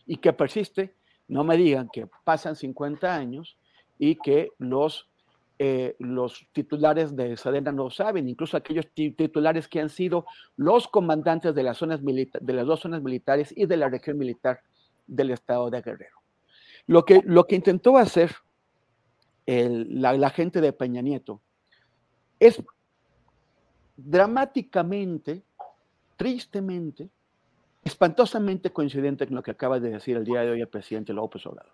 y 0.07 0.17
que 0.17 0.33
persiste, 0.33 0.95
no 1.29 1.45
me 1.45 1.59
digan 1.59 1.91
que 1.93 2.09
pasan 2.25 2.57
50 2.57 3.15
años 3.15 3.59
y 3.99 4.17
que 4.17 4.53
los, 4.57 5.11
eh, 5.59 5.95
los 5.99 6.47
titulares 6.55 7.15
de 7.15 7.37
Sadena 7.37 7.71
no 7.71 7.91
saben, 7.91 8.27
incluso 8.27 8.57
aquellos 8.57 8.87
titulares 8.95 9.69
que 9.69 9.83
han 9.83 9.91
sido 9.91 10.25
los 10.57 10.89
comandantes 10.89 11.55
de 11.55 11.63
las, 11.65 11.77
zonas 11.77 12.01
de 12.03 12.53
las 12.55 12.67
dos 12.67 12.81
zonas 12.81 13.03
militares 13.03 13.53
y 13.55 13.67
de 13.67 13.77
la 13.77 13.91
región 13.91 14.17
militar 14.17 14.63
del 15.07 15.33
estado 15.33 15.69
de 15.69 15.83
Guerrero. 15.83 16.17
Lo 16.87 17.05
que, 17.05 17.21
lo 17.27 17.47
que 17.47 17.57
intentó 17.57 17.99
hacer 17.99 18.35
la, 19.47 20.31
gente 20.31 20.61
de 20.61 20.73
Peña 20.73 21.03
Nieto. 21.03 21.41
Es 22.39 22.63
dramáticamente, 23.97 25.43
tristemente, 26.17 27.09
espantosamente 27.85 28.71
coincidente 28.71 29.27
con 29.27 29.37
lo 29.37 29.43
que 29.43 29.51
acaba 29.51 29.79
de 29.79 29.91
decir 29.91 30.17
el 30.17 30.25
día 30.25 30.41
de 30.41 30.51
hoy 30.51 30.61
el 30.61 30.69
presidente 30.69 31.13
López 31.13 31.47
Obrador, 31.47 31.73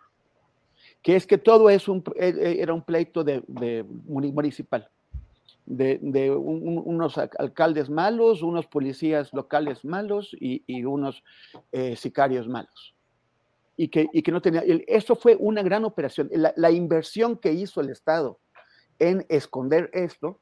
que 1.03 1.17
es 1.17 1.27
que 1.27 1.39
todo 1.39 1.71
es 1.71 1.89
un, 1.89 2.03
e, 2.17 2.29
e, 2.29 2.63
era 2.63 2.75
un 2.75 2.83
pleito 2.83 3.25
de, 3.25 3.43
municipal, 4.07 4.89
de, 5.65 6.31
unos 6.31 7.17
alcaldes 7.17 7.89
malos, 7.89 8.43
unos 8.43 8.67
policías 8.67 9.33
locales 9.33 9.85
malos 9.85 10.37
y, 10.39 10.85
unos 10.85 11.23
eh, 11.73 11.97
sicarios 11.97 12.49
malos 12.49 12.95
y 13.81 13.89
que, 13.89 14.11
y 14.13 14.21
que 14.23 14.31
no 14.31 14.43
tenía. 14.43 14.63
Eso 14.87 15.17
fue 15.17 15.37
una 15.41 15.63
gran 15.63 15.87
operación. 15.87 16.29
La, 16.33 16.53
la, 16.55 16.71
inversión 16.71 17.39
que 17.39 17.55
hizo 17.55 17.81
el 17.81 17.89
Estado 17.89 18.39
en 18.99 19.25
esconder 19.31 19.89
esto, 19.95 20.39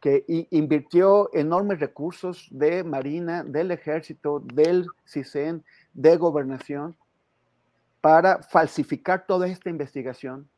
que 0.00 0.24
invirtió 0.50 1.28
enormes 1.34 1.80
recursos 1.80 2.48
de 2.50 2.82
Marina, 2.82 3.44
del 3.44 3.72
Ejército, 3.72 4.40
del 4.40 4.86
CISEN, 5.06 5.62
de 5.92 6.16
Gobernación, 6.16 6.96
para 8.00 8.42
falsificar 8.42 9.26
toda 9.26 9.46
esta 9.46 9.68
investigación. 9.68 10.48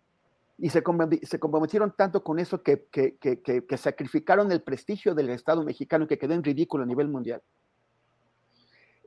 Y 0.57 0.71
se, 0.71 0.85
comprometieron 0.85 1.93
tanto 1.97 2.23
con 2.23 2.39
eso 2.39 2.63
que, 2.63 2.85
que, 2.93 3.17
que, 3.17 3.41
que, 3.41 3.77
sacrificaron 3.77 4.53
el 4.53 4.63
prestigio 4.63 5.17
del 5.17 5.31
Estado 5.31 5.65
mexicano 5.65 6.07
que 6.07 6.19
quedó 6.19 6.35
en 6.35 6.45
ridículo 6.45 6.85
a 6.85 6.87
nivel 6.87 7.09
mundial. 7.09 7.43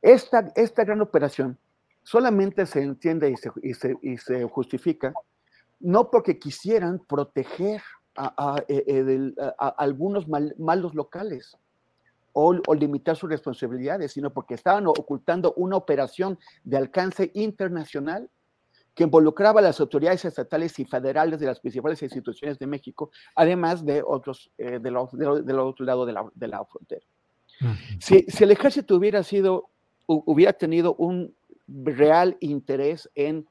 Esta, 0.02 0.52
esta 0.58 0.84
gran 0.84 1.00
operación 1.00 1.58
solamente 2.04 2.66
se 2.66 2.82
entiende 2.82 3.34
y 3.62 4.18
se, 4.18 4.44
justifica 4.46 5.14
no 5.80 6.10
porque 6.10 6.40
quisieran 6.40 7.00
proteger 7.00 7.82
a, 8.16 8.64
eh, 8.68 8.84
eh, 8.88 9.34
algunos 9.58 10.28
malos 10.28 10.94
locales 10.94 11.58
o, 12.34 12.54
limitar 12.74 13.16
sus 13.16 13.30
responsabilidades, 13.30 14.12
sino 14.12 14.32
porque 14.32 14.56
estaban 14.56 14.88
ocultando 14.88 15.54
una 15.56 15.78
operación 15.78 16.38
de 16.64 16.78
alcance 16.78 17.32
internacional 17.34 18.30
que 18.96 19.04
involucraba 19.04 19.60
a 19.60 19.64
las 19.64 19.80
autoridades 19.80 20.26
estatales 20.26 20.78
y 20.80 20.86
federales 20.86 21.40
de 21.40 21.48
las 21.48 21.60
principales 21.60 22.02
instituciones 22.02 22.60
de 22.60 22.68
México, 22.68 23.12
además 23.36 23.84
de 23.86 24.04
otros 24.06 24.52
eh, 24.58 24.80
del, 24.80 24.96
otro 24.98 25.86
lado 25.86 26.06
de 26.06 26.14
la, 26.48 26.66
frontera. 26.66 27.06
si, 28.00 28.26
si, 28.28 28.44
el 28.44 28.52
ejército 28.52 28.96
hubiera 28.96 29.24
sido, 29.24 29.70
hubiera 30.06 30.54
tenido 30.54 30.94
un 30.96 31.36
real 31.84 32.38
interés 32.40 33.10
en 33.16 33.48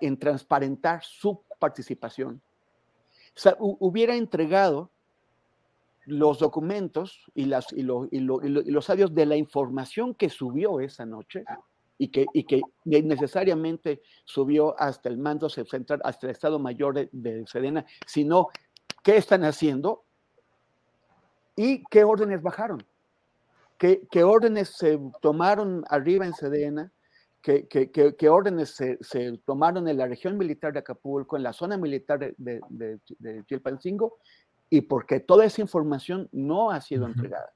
en 0.00 0.18
transparentar 0.18 1.02
su 1.02 1.42
participación, 1.58 2.40
hubiera 3.58 4.14
entregado 4.14 4.90
los 6.04 6.38
documentos 6.38 7.30
y, 7.34 7.46
las, 7.46 7.72
y, 7.72 7.82
los 7.82 8.90
audios 8.90 9.14
de 9.14 9.26
la 9.26 9.36
información 9.36 10.14
que 10.14 10.28
subió 10.28 10.80
esa 10.80 11.06
noche 11.06 11.44
y 11.96 12.08
que, 12.08 12.26
y 12.32 12.44
que 12.44 12.62
necesariamente 12.84 14.02
subió 14.24 14.78
hasta 14.80 15.08
el 15.08 15.18
mando 15.18 15.48
central, 15.48 16.00
hasta 16.04 16.26
el 16.26 16.32
Estado 16.32 16.58
Mayor 16.58 16.94
de, 16.94 17.08
de 17.12 17.46
Sedena, 17.46 17.86
sino 18.06 18.48
qué 19.02 19.16
están 19.16 19.44
haciendo 19.44 20.02
y 21.54 21.84
qué 21.84 22.02
órdenes 22.02 22.42
bajaron, 22.42 22.84
qué, 23.78 24.02
qué 24.10 24.24
órdenes 24.24 24.70
se 24.70 24.98
tomaron 25.20 25.84
arriba 25.88 26.26
en 26.26 26.34
Sedena, 26.34 26.92
qué, 27.42 28.14
qué 28.16 28.28
órdenes 28.28 28.70
se, 28.70 28.98
se, 29.00 29.36
tomaron 29.38 29.88
en 29.88 29.98
la 29.98 30.06
región 30.06 30.38
militar 30.38 30.72
de 30.72 30.78
Acapulco, 30.78 31.36
en 31.36 31.42
la 31.42 31.52
zona 31.52 31.76
militar 31.76 32.18
de, 32.18 32.34
de, 32.38 32.60
de, 32.70 33.00
de 33.18 33.44
Chilpancingo, 33.44 34.18
y 34.70 34.82
porque 34.82 35.20
toda 35.20 35.44
esa 35.44 35.60
información 35.60 36.28
no 36.32 36.70
ha 36.70 36.80
sido 36.80 37.06
entregada. 37.06 37.52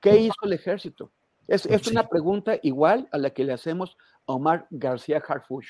¿Qué 0.00 0.16
hizo 0.18 0.36
el 0.42 0.52
ejército? 0.52 1.10
Es, 1.48 1.64
es 1.64 1.86
una 1.86 2.08
pregunta 2.08 2.58
igual 2.62 3.08
a 3.12 3.18
la 3.18 3.30
que 3.30 3.44
le 3.44 3.52
hacemos 3.52 3.96
a 4.26 4.34
Omar 4.34 4.66
García 4.70 5.22
Harfuch. 5.26 5.66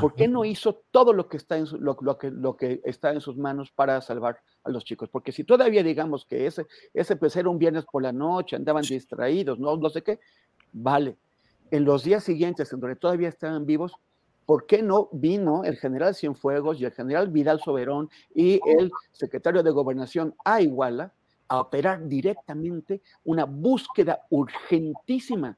¿Por 0.00 0.14
qué 0.14 0.26
no 0.26 0.44
hizo 0.44 0.82
todo 0.90 1.12
lo 1.12 1.28
que, 1.28 1.36
está 1.36 1.56
en 1.56 1.66
lo, 1.78 1.96
lo, 2.00 2.18
que, 2.18 2.30
lo 2.30 2.56
que 2.56 2.80
está 2.84 3.12
en 3.12 3.20
sus 3.20 3.36
manos 3.36 3.70
para 3.70 4.00
salvar 4.00 4.40
a 4.64 4.70
los 4.70 4.84
chicos? 4.84 5.08
Porque 5.08 5.30
si 5.30 5.44
todavía 5.44 5.82
digamos 5.82 6.24
que 6.24 6.46
ese, 6.46 6.66
ese 6.92 7.16
pues 7.16 7.36
era 7.36 7.48
un 7.48 7.58
viernes 7.58 7.84
por 7.84 8.02
la 8.02 8.12
noche, 8.12 8.56
andaban 8.56 8.82
distraídos, 8.82 9.58
no, 9.58 9.76
no 9.76 9.88
sé 9.88 10.02
qué, 10.02 10.18
vale. 10.72 11.16
En 11.70 11.84
los 11.84 12.04
días 12.04 12.24
siguientes, 12.24 12.72
en 12.72 12.80
donde 12.80 12.96
todavía 12.96 13.28
estaban 13.28 13.66
vivos, 13.66 13.92
¿por 14.44 14.66
qué 14.66 14.82
no 14.82 15.08
vino 15.12 15.64
el 15.64 15.76
general 15.76 16.14
Cienfuegos 16.14 16.80
y 16.80 16.84
el 16.84 16.92
general 16.92 17.28
Vidal 17.28 17.60
Soberón 17.60 18.08
y 18.34 18.60
el 18.78 18.90
secretario 19.12 19.62
de 19.62 19.70
Gobernación 19.70 20.34
a 20.44 20.60
a 21.48 21.60
operar 21.60 22.08
directamente 22.08 23.00
una 23.24 23.44
búsqueda 23.44 24.22
urgentísima 24.30 25.56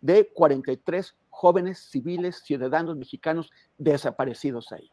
de 0.00 0.28
43 0.32 1.14
jóvenes 1.30 1.78
civiles 1.90 2.42
ciudadanos 2.44 2.96
mexicanos 2.96 3.50
desaparecidos 3.76 4.72
ahí. 4.72 4.90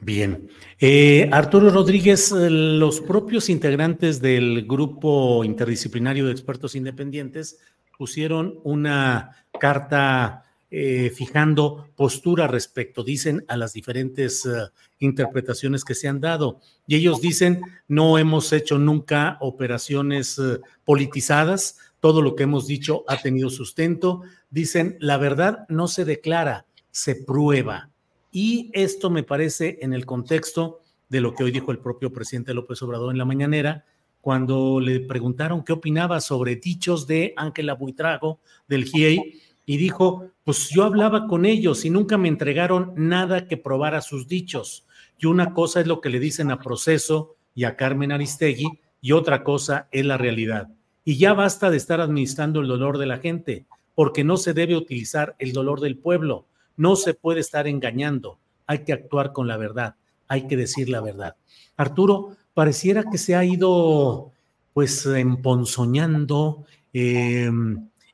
Bien. 0.00 0.48
Eh, 0.78 1.28
Arturo 1.30 1.68
Rodríguez, 1.68 2.32
eh, 2.32 2.48
los 2.48 3.02
propios 3.02 3.50
integrantes 3.50 4.22
del 4.22 4.66
grupo 4.66 5.44
interdisciplinario 5.44 6.24
de 6.24 6.32
expertos 6.32 6.74
independientes 6.74 7.58
pusieron 8.00 8.58
una 8.64 9.44
carta 9.58 10.46
eh, 10.70 11.12
fijando 11.14 11.90
postura 11.94 12.46
respecto, 12.46 13.04
dicen, 13.04 13.44
a 13.46 13.58
las 13.58 13.74
diferentes 13.74 14.46
uh, 14.46 14.70
interpretaciones 15.00 15.84
que 15.84 15.94
se 15.94 16.08
han 16.08 16.18
dado. 16.18 16.60
Y 16.86 16.96
ellos 16.96 17.20
dicen, 17.20 17.60
no 17.88 18.16
hemos 18.16 18.54
hecho 18.54 18.78
nunca 18.78 19.36
operaciones 19.40 20.38
uh, 20.38 20.62
politizadas, 20.86 21.76
todo 22.00 22.22
lo 22.22 22.36
que 22.36 22.44
hemos 22.44 22.66
dicho 22.66 23.04
ha 23.06 23.18
tenido 23.18 23.50
sustento. 23.50 24.22
Dicen, 24.48 24.96
la 24.98 25.18
verdad 25.18 25.66
no 25.68 25.86
se 25.86 26.06
declara, 26.06 26.64
se 26.90 27.16
prueba. 27.16 27.90
Y 28.32 28.70
esto 28.72 29.10
me 29.10 29.24
parece 29.24 29.78
en 29.82 29.92
el 29.92 30.06
contexto 30.06 30.80
de 31.10 31.20
lo 31.20 31.34
que 31.34 31.44
hoy 31.44 31.50
dijo 31.50 31.70
el 31.70 31.80
propio 31.80 32.14
presidente 32.14 32.54
López 32.54 32.80
Obrador 32.80 33.10
en 33.10 33.18
la 33.18 33.26
mañanera, 33.26 33.84
cuando 34.20 34.80
le 34.80 35.00
preguntaron 35.00 35.64
qué 35.64 35.72
opinaba 35.72 36.20
sobre 36.20 36.56
dichos 36.56 37.06
de 37.06 37.32
Ángela 37.36 37.74
Buitrago 37.74 38.40
del 38.68 38.84
GIEI 38.84 39.40
y 39.66 39.76
dijo, 39.76 40.30
pues 40.44 40.68
yo 40.70 40.84
hablaba 40.84 41.26
con 41.26 41.44
ellos 41.44 41.84
y 41.84 41.90
nunca 41.90 42.18
me 42.18 42.28
entregaron 42.28 42.92
nada 42.96 43.46
que 43.46 43.56
probara 43.56 44.00
sus 44.00 44.26
dichos. 44.26 44.86
Y 45.18 45.26
una 45.26 45.54
cosa 45.54 45.80
es 45.80 45.86
lo 45.86 46.00
que 46.00 46.10
le 46.10 46.18
dicen 46.18 46.50
a 46.50 46.58
Proceso 46.58 47.36
y 47.54 47.64
a 47.64 47.76
Carmen 47.76 48.12
Aristegui 48.12 48.68
y 49.00 49.12
otra 49.12 49.44
cosa 49.44 49.88
es 49.90 50.04
la 50.04 50.18
realidad. 50.18 50.68
Y 51.04 51.16
ya 51.16 51.32
basta 51.32 51.70
de 51.70 51.76
estar 51.76 52.00
administrando 52.00 52.60
el 52.60 52.68
dolor 52.68 52.98
de 52.98 53.06
la 53.06 53.18
gente, 53.18 53.66
porque 53.94 54.24
no 54.24 54.36
se 54.36 54.54
debe 54.54 54.76
utilizar 54.76 55.34
el 55.38 55.52
dolor 55.52 55.80
del 55.80 55.96
pueblo, 55.96 56.46
no 56.76 56.96
se 56.96 57.14
puede 57.14 57.40
estar 57.40 57.66
engañando, 57.66 58.38
hay 58.66 58.84
que 58.84 58.92
actuar 58.92 59.32
con 59.32 59.48
la 59.48 59.56
verdad, 59.56 59.96
hay 60.28 60.46
que 60.46 60.56
decir 60.56 60.88
la 60.88 61.00
verdad. 61.00 61.36
Arturo, 61.76 62.36
pareciera 62.60 63.04
que 63.10 63.16
se 63.16 63.34
ha 63.34 63.42
ido 63.42 64.34
pues 64.74 65.06
emponzoñando, 65.06 66.66
eh, 66.92 67.50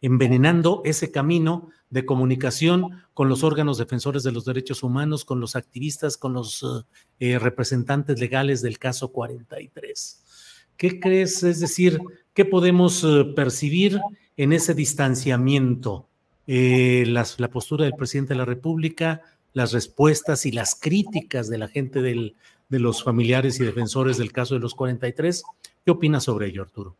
envenenando 0.00 0.82
ese 0.84 1.10
camino 1.10 1.70
de 1.90 2.06
comunicación 2.06 3.02
con 3.12 3.28
los 3.28 3.42
órganos 3.42 3.76
defensores 3.76 4.22
de 4.22 4.30
los 4.30 4.44
derechos 4.44 4.84
humanos, 4.84 5.24
con 5.24 5.40
los 5.40 5.56
activistas, 5.56 6.16
con 6.16 6.32
los 6.32 6.64
eh, 7.18 7.40
representantes 7.40 8.20
legales 8.20 8.62
del 8.62 8.78
caso 8.78 9.10
43. 9.10 10.22
¿Qué 10.76 11.00
crees? 11.00 11.42
Es 11.42 11.58
decir, 11.58 11.98
¿qué 12.32 12.44
podemos 12.44 13.02
eh, 13.02 13.24
percibir 13.34 14.00
en 14.36 14.52
ese 14.52 14.74
distanciamiento? 14.74 16.06
Eh, 16.46 17.02
la 17.08 17.50
postura 17.50 17.82
del 17.82 17.94
presidente 17.94 18.34
de 18.34 18.38
la 18.38 18.44
República, 18.44 19.22
las 19.54 19.72
respuestas 19.72 20.46
y 20.46 20.52
las 20.52 20.76
críticas 20.76 21.48
de 21.48 21.58
la 21.58 21.66
gente 21.66 22.00
del, 22.00 22.36
de 22.68 22.80
los 22.80 23.02
familiares 23.02 23.60
y 23.60 23.64
defensores 23.64 24.18
del 24.18 24.32
caso 24.32 24.54
de 24.54 24.60
los 24.60 24.74
43. 24.74 25.44
¿Qué 25.84 25.90
opinas 25.90 26.24
sobre 26.24 26.48
ello, 26.48 26.62
Arturo? 26.62 26.96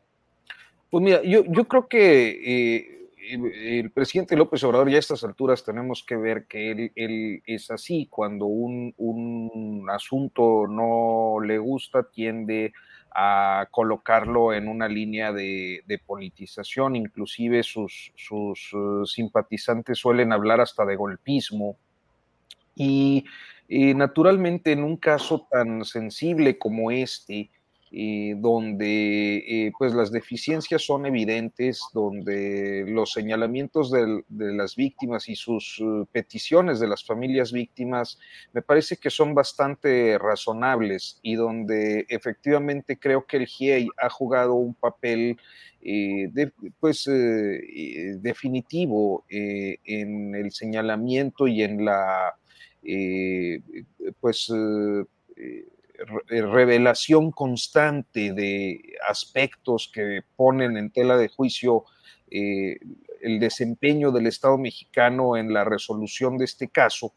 Pues 0.90 1.02
mira, 1.02 1.22
yo, 1.22 1.44
yo 1.44 1.66
creo 1.66 1.88
que 1.88 2.78
eh, 2.78 2.96
el 3.28 3.90
presidente 3.90 4.36
López 4.36 4.62
Obrador 4.64 4.88
ya 4.88 4.96
a 4.96 5.00
estas 5.00 5.24
alturas 5.24 5.64
tenemos 5.64 6.04
que 6.04 6.16
ver 6.16 6.46
que 6.46 6.70
él, 6.70 6.92
él 6.94 7.42
es 7.46 7.70
así, 7.70 8.06
cuando 8.08 8.46
un, 8.46 8.94
un, 8.98 9.88
asunto 9.90 10.66
no 10.68 11.38
le 11.44 11.58
gusta 11.58 12.04
tiende 12.04 12.72
a 13.12 13.66
colocarlo 13.70 14.52
en 14.52 14.68
una 14.68 14.88
línea 14.88 15.32
de, 15.32 15.82
de 15.86 15.98
politización, 15.98 16.96
inclusive 16.96 17.62
sus, 17.62 18.12
sus 18.14 18.72
uh, 18.74 19.06
simpatizantes 19.06 19.98
suelen 19.98 20.32
hablar 20.32 20.60
hasta 20.60 20.84
de 20.84 20.96
golpismo. 20.96 21.76
Y, 22.74 23.24
y 23.68 23.94
naturalmente 23.94 24.72
en 24.72 24.82
un 24.84 24.96
caso 24.96 25.46
tan 25.50 25.84
sensible 25.84 26.58
como 26.58 26.90
este, 26.90 27.50
eh, 27.92 28.34
donde 28.38 29.36
eh, 29.36 29.72
pues 29.78 29.94
las 29.94 30.10
deficiencias 30.10 30.82
son 30.82 31.06
evidentes, 31.06 31.80
donde 31.94 32.84
los 32.86 33.12
señalamientos 33.12 33.92
de, 33.92 34.24
las 34.28 34.74
víctimas 34.74 35.28
y 35.28 35.36
sus 35.36 35.78
uh, 35.78 36.04
peticiones 36.10 36.80
de 36.80 36.88
las 36.88 37.04
familias 37.04 37.52
víctimas 37.52 38.18
me 38.52 38.60
parece 38.60 38.96
que 38.96 39.08
son 39.08 39.34
bastante 39.34 40.18
razonables 40.18 41.20
y 41.22 41.36
donde 41.36 42.06
efectivamente 42.08 42.98
creo 42.98 43.24
que 43.24 43.36
el 43.36 43.46
GIEI 43.46 43.88
ha 43.98 44.10
jugado 44.10 44.54
un 44.54 44.74
papel 44.74 45.38
eh, 45.80 46.28
pues 46.80 47.04
definitivo 48.20 49.24
en 49.28 50.34
el 50.34 50.50
señalamiento 50.50 51.46
y 51.46 51.62
en 51.62 51.84
la 51.84 52.34
pues 54.20 54.50
eh, 55.98 56.42
revelación 56.42 57.30
constante 57.30 58.32
de 58.32 58.96
aspectos 59.08 59.90
que 59.92 60.20
ponen 60.36 60.76
en 60.76 60.90
tela 60.90 61.16
de 61.16 61.28
juicio 61.28 61.84
eh, 62.30 62.78
el 63.20 63.40
desempeño 63.40 64.10
del 64.12 64.26
Estado 64.26 64.58
mexicano 64.58 65.36
en 65.36 65.52
la 65.52 65.64
resolución 65.64 66.36
de 66.38 66.44
este 66.44 66.68
caso, 66.68 67.14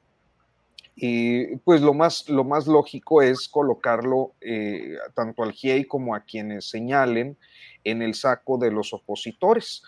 y 1.02 1.56
pues 1.58 1.82
lo 1.82 1.94
más, 1.94 2.28
lo 2.28 2.44
más 2.44 2.68
lógico 2.68 3.22
es 3.22 3.48
colocarlo 3.48 4.34
eh, 4.42 4.98
tanto 5.16 5.44
al 5.44 5.54
GIEI 5.54 5.86
como 5.86 6.14
a 6.14 6.26
quienes 6.26 6.70
señalen 6.70 7.38
en 7.86 8.02
el 8.02 8.16
saco 8.16 8.58
de 8.58 8.70
los 8.70 8.94
opositores. 8.94 9.82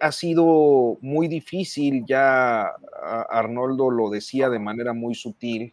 Ha 0.00 0.12
sido 0.12 0.98
muy 1.00 1.28
difícil, 1.28 2.04
ya 2.06 2.72
Arnoldo 3.30 3.90
lo 3.90 4.10
decía 4.10 4.50
de 4.50 4.58
manera 4.58 4.92
muy 4.92 5.14
sutil, 5.14 5.72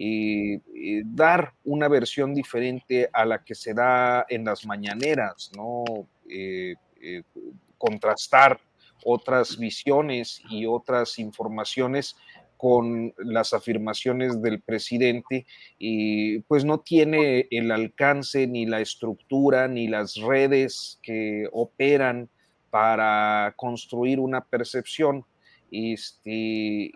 eh, 0.00 0.60
dar 1.04 1.54
una 1.64 1.88
versión 1.88 2.32
diferente 2.32 3.08
a 3.12 3.24
la 3.24 3.42
que 3.42 3.56
se 3.56 3.74
da 3.74 4.24
en 4.28 4.44
las 4.44 4.64
mañaneras, 4.64 5.50
¿no? 5.56 5.84
Eh, 6.30 6.76
eh, 7.02 7.22
contrastar 7.78 8.60
otras 9.04 9.58
visiones 9.58 10.40
y 10.50 10.66
otras 10.66 11.18
informaciones 11.18 12.16
con 12.56 13.12
las 13.18 13.52
afirmaciones 13.52 14.42
del 14.42 14.60
presidente, 14.60 15.46
y 15.78 16.40
pues 16.40 16.64
no 16.64 16.80
tiene 16.80 17.46
el 17.50 17.70
alcance 17.70 18.46
ni 18.46 18.66
la 18.66 18.80
estructura 18.80 19.68
ni 19.68 19.88
las 19.88 20.16
redes 20.16 20.98
que 21.02 21.48
operan 21.52 22.28
para 22.70 23.54
construir 23.56 24.20
una 24.20 24.40
percepción 24.42 25.24
este, 25.70 26.90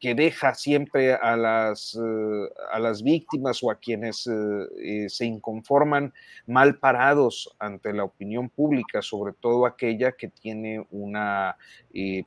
que 0.00 0.14
deja 0.16 0.54
siempre 0.54 1.14
a 1.14 1.36
las, 1.36 1.94
eh, 1.94 2.48
a 2.72 2.80
las 2.80 3.02
víctimas 3.02 3.62
o 3.62 3.70
a 3.70 3.76
quienes 3.76 4.26
eh, 4.26 5.08
se 5.08 5.24
inconforman 5.24 6.12
mal 6.46 6.78
parados 6.78 7.54
ante 7.60 7.92
la 7.92 8.02
opinión 8.02 8.48
pública, 8.48 9.02
sobre 9.02 9.34
todo 9.34 9.66
aquella 9.66 10.12
que 10.12 10.28
tiene 10.28 10.84
una 10.90 11.56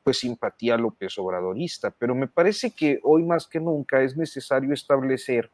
pues 0.04 0.20
simpatía 0.20 0.78
López 0.78 1.18
Obradorista. 1.18 1.92
Pero 1.92 2.16
me 2.16 2.28
parece 2.28 2.72
que 2.72 3.00
hoy 3.04 3.24
más 3.24 3.48
que 3.48 3.60
nunca 3.60 4.02
es 4.02 4.16
necesario 4.16 4.74
establecer 4.74 5.52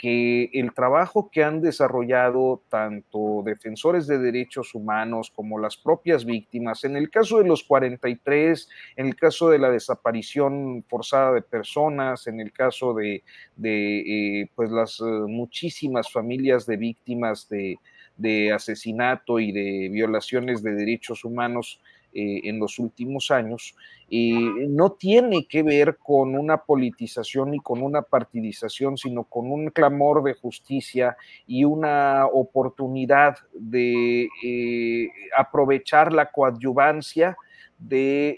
que 0.00 0.48
el 0.54 0.72
trabajo 0.72 1.28
que 1.30 1.44
han 1.44 1.60
desarrollado 1.60 2.62
tanto 2.70 3.42
defensores 3.44 4.06
de 4.06 4.18
derechos 4.18 4.74
humanos 4.74 5.30
como 5.30 5.58
las 5.58 5.76
propias 5.76 6.24
víctimas, 6.24 6.84
en 6.84 6.96
el 6.96 7.10
caso 7.10 7.36
de 7.36 7.44
los 7.46 7.64
43, 7.64 8.66
en 8.96 9.08
el 9.08 9.14
caso 9.14 9.50
de 9.50 9.58
la 9.58 9.70
desaparición 9.70 10.86
forzada 10.88 11.34
de 11.34 11.42
personas, 11.42 12.26
en 12.28 12.40
el 12.40 12.50
caso 12.50 12.94
de, 12.94 13.22
eh, 13.62 14.48
pues 14.54 14.70
las 14.70 15.00
eh, 15.00 15.04
muchísimas 15.04 16.10
familias 16.10 16.64
de 16.64 16.78
víctimas 16.78 17.46
de, 17.50 17.76
de 18.16 18.54
asesinato 18.54 19.38
y 19.38 19.52
de 19.52 19.90
violaciones 19.90 20.62
de 20.62 20.76
derechos 20.76 21.26
humanos, 21.26 21.78
eh, 22.12 22.40
en 22.44 22.58
los 22.58 22.78
últimos 22.78 23.30
años, 23.30 23.74
no 24.10 24.90
tiene 24.92 25.46
que 25.46 25.62
ver 25.62 25.96
con 25.96 26.34
una 26.34 26.64
politización 26.64 27.52
ni 27.52 27.60
con 27.60 27.80
una 27.80 28.02
partidización, 28.02 28.96
sino 28.96 29.22
con 29.22 29.52
un 29.52 29.70
clamor 29.70 30.24
de 30.24 30.34
justicia 30.34 31.16
y 31.46 31.62
una 31.62 32.26
oportunidad 32.26 33.36
de 33.52 34.28
eh, 34.44 35.08
aprovechar 35.36 36.12
la 36.12 36.32
coadyuvancia 36.32 37.36
de 37.78 38.36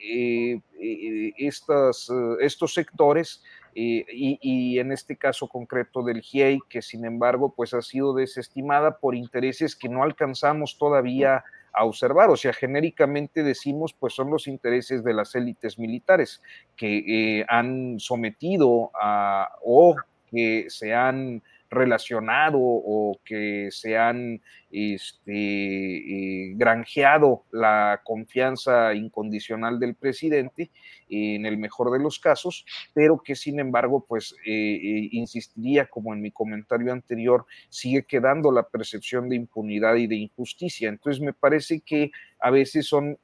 eh, 0.78 1.32
estos 1.38 2.74
sectores 2.74 3.42
y, 3.74 4.78
en 4.78 4.92
este 4.92 5.16
caso 5.16 5.48
concreto 5.48 6.02
del 6.02 6.20
GIEI, 6.20 6.60
que 6.68 6.82
sin 6.82 7.06
embargo 7.06 7.54
pues 7.56 7.72
ha 7.72 7.80
sido 7.80 8.12
desestimada 8.12 8.98
por 8.98 9.14
intereses 9.14 9.74
que 9.74 9.88
no 9.88 10.02
alcanzamos 10.02 10.76
todavía 10.76 11.44
a 11.72 11.84
observar. 11.84 12.30
O 12.30 12.36
sea, 12.36 12.52
genéricamente 12.52 13.42
decimos, 13.42 13.92
pues 13.92 14.14
son 14.14 14.30
los 14.30 14.46
intereses 14.46 15.04
de 15.04 15.14
las 15.14 15.34
élites 15.34 15.78
militares 15.78 16.42
que 16.76 17.40
eh, 17.40 17.46
han 17.48 17.98
sometido 17.98 18.90
a, 19.00 19.50
o 19.64 19.96
que 20.30 20.66
se 20.68 20.94
han 20.94 21.42
relacionado 21.72 22.58
o 22.60 23.18
que 23.24 23.68
se 23.70 23.96
han 23.96 24.40
este, 24.70 25.32
eh, 25.32 26.52
granjeado 26.54 27.44
la 27.50 28.00
confianza 28.04 28.94
incondicional 28.94 29.78
del 29.78 29.94
presidente 29.94 30.70
en 31.08 31.44
el 31.44 31.58
mejor 31.58 31.90
de 31.90 31.98
los 31.98 32.18
casos, 32.18 32.64
pero 32.94 33.22
que 33.22 33.34
sin 33.34 33.58
embargo, 33.58 34.04
pues 34.06 34.34
eh, 34.46 34.50
eh, 34.50 35.08
insistiría, 35.12 35.86
como 35.86 36.14
en 36.14 36.22
mi 36.22 36.30
comentario 36.30 36.92
anterior, 36.92 37.46
sigue 37.68 38.04
quedando 38.04 38.50
la 38.52 38.68
percepción 38.68 39.28
de 39.28 39.36
impunidad 39.36 39.96
y 39.96 40.06
de 40.06 40.16
injusticia. 40.16 40.88
Entonces 40.88 41.20
me 41.22 41.32
parece 41.32 41.80
que 41.80 42.10
a 42.40 42.50
veces 42.50 42.86
son 42.86 43.18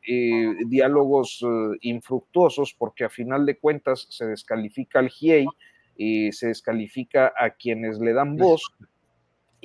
diálogos 0.66 1.44
infructuosos 1.80 2.74
porque 2.78 3.04
a 3.04 3.08
final 3.08 3.44
de 3.46 3.58
cuentas 3.58 4.06
se 4.10 4.26
descalifica 4.26 5.00
al 5.00 5.08
GIEI, 5.08 5.46
se 5.98 6.46
descalifica 6.46 7.32
a 7.36 7.50
quienes 7.50 7.98
le 7.98 8.12
dan 8.12 8.36
voz 8.36 8.62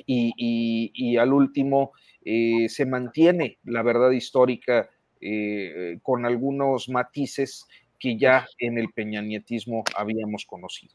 y, 0.06 1.16
al 1.16 1.32
último 1.32 1.92
eh, 2.24 2.68
se 2.68 2.86
mantiene 2.86 3.58
la 3.64 3.82
verdad 3.82 4.10
histórica 4.10 4.88
eh, 5.20 5.98
con 6.02 6.26
algunos 6.26 6.88
matices 6.88 7.66
que 7.98 8.18
ya 8.18 8.46
en 8.58 8.78
el 8.78 8.90
peñanietismo 8.90 9.84
habíamos 9.96 10.44
conocido. 10.44 10.94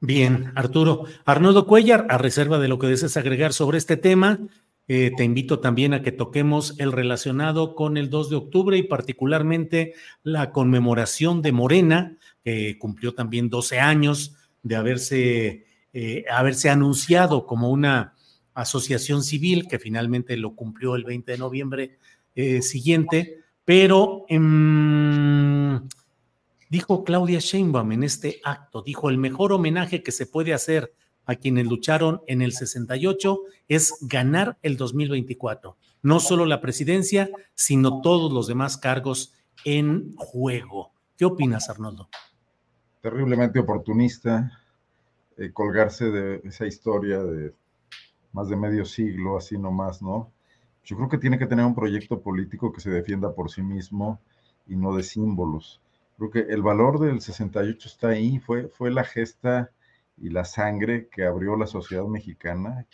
Bien, 0.00 0.52
Arturo. 0.56 1.04
Arnoldo 1.24 1.66
Cuellar, 1.66 2.06
a 2.08 2.18
reserva 2.18 2.58
de 2.58 2.68
lo 2.68 2.78
que 2.78 2.88
desees 2.88 3.16
agregar 3.16 3.52
sobre 3.52 3.78
este 3.78 3.96
tema, 3.96 4.40
eh, 4.88 5.12
te 5.16 5.22
invito 5.22 5.60
también 5.60 5.94
a 5.94 6.02
que 6.02 6.10
toquemos 6.10 6.78
el 6.80 6.90
relacionado 6.90 7.76
con 7.76 7.96
el 7.96 8.10
2 8.10 8.30
de 8.30 8.36
octubre 8.36 8.76
y 8.76 8.82
particularmente 8.82 9.94
la 10.24 10.50
conmemoración 10.50 11.40
de 11.40 11.52
Morena, 11.52 12.16
que 12.44 12.78
cumplió 12.78 13.14
también 13.14 13.48
12 13.48 13.78
años 13.78 14.36
de 14.62 14.76
haberse, 14.76 15.66
eh, 15.92 16.24
haberse 16.30 16.70
anunciado 16.70 17.46
como 17.46 17.70
una 17.70 18.14
asociación 18.54 19.22
civil, 19.22 19.66
que 19.68 19.78
finalmente 19.78 20.36
lo 20.36 20.54
cumplió 20.54 20.94
el 20.94 21.04
20 21.04 21.32
de 21.32 21.38
noviembre 21.38 21.98
eh, 22.34 22.62
siguiente, 22.62 23.40
pero 23.64 24.24
em, 24.28 25.88
dijo 26.68 27.04
Claudia 27.04 27.38
Sheinbaum 27.38 27.92
en 27.92 28.02
este 28.02 28.40
acto, 28.44 28.82
dijo, 28.82 29.10
el 29.10 29.18
mejor 29.18 29.52
homenaje 29.52 30.02
que 30.02 30.12
se 30.12 30.26
puede 30.26 30.52
hacer 30.52 30.94
a 31.24 31.36
quienes 31.36 31.66
lucharon 31.66 32.22
en 32.26 32.42
el 32.42 32.52
68 32.52 33.40
es 33.68 33.94
ganar 34.00 34.58
el 34.62 34.76
2024, 34.76 35.76
no 36.02 36.20
solo 36.20 36.46
la 36.46 36.60
presidencia, 36.60 37.30
sino 37.54 38.00
todos 38.00 38.32
los 38.32 38.46
demás 38.46 38.76
cargos 38.76 39.32
en 39.64 40.14
juego. 40.16 40.92
¿Qué 41.16 41.24
opinas, 41.24 41.68
Arnoldo? 41.68 42.08
Terriblemente 43.02 43.58
oportunista 43.58 44.50
eh, 45.36 45.50
colgarse 45.52 46.10
de 46.10 46.40
esa 46.44 46.66
historia 46.66 47.22
de 47.22 47.52
más 48.32 48.48
de 48.48 48.56
medio 48.56 48.84
siglo, 48.84 49.36
así 49.36 49.58
nomás, 49.58 50.00
¿no? 50.00 50.30
Yo 50.84 50.96
creo 50.96 51.08
que 51.08 51.18
tiene 51.18 51.38
que 51.38 51.46
tener 51.46 51.66
un 51.66 51.74
proyecto 51.74 52.20
político 52.20 52.72
que 52.72 52.80
se 52.80 52.90
defienda 52.90 53.34
por 53.34 53.50
sí 53.50 53.62
mismo 53.62 54.20
y 54.66 54.76
no 54.76 54.96
de 54.96 55.02
símbolos. 55.02 55.80
Creo 56.16 56.30
que 56.30 56.40
el 56.40 56.62
valor 56.62 56.98
del 57.00 57.20
68 57.20 57.88
está 57.88 58.08
ahí, 58.08 58.38
fue, 58.38 58.68
fue 58.68 58.90
la 58.90 59.04
gesta 59.04 59.70
y 60.16 60.30
la 60.30 60.44
sangre 60.44 61.08
que 61.08 61.24
abrió 61.24 61.56
la 61.56 61.66
sociedad 61.66 62.04
mexicana, 62.04 62.86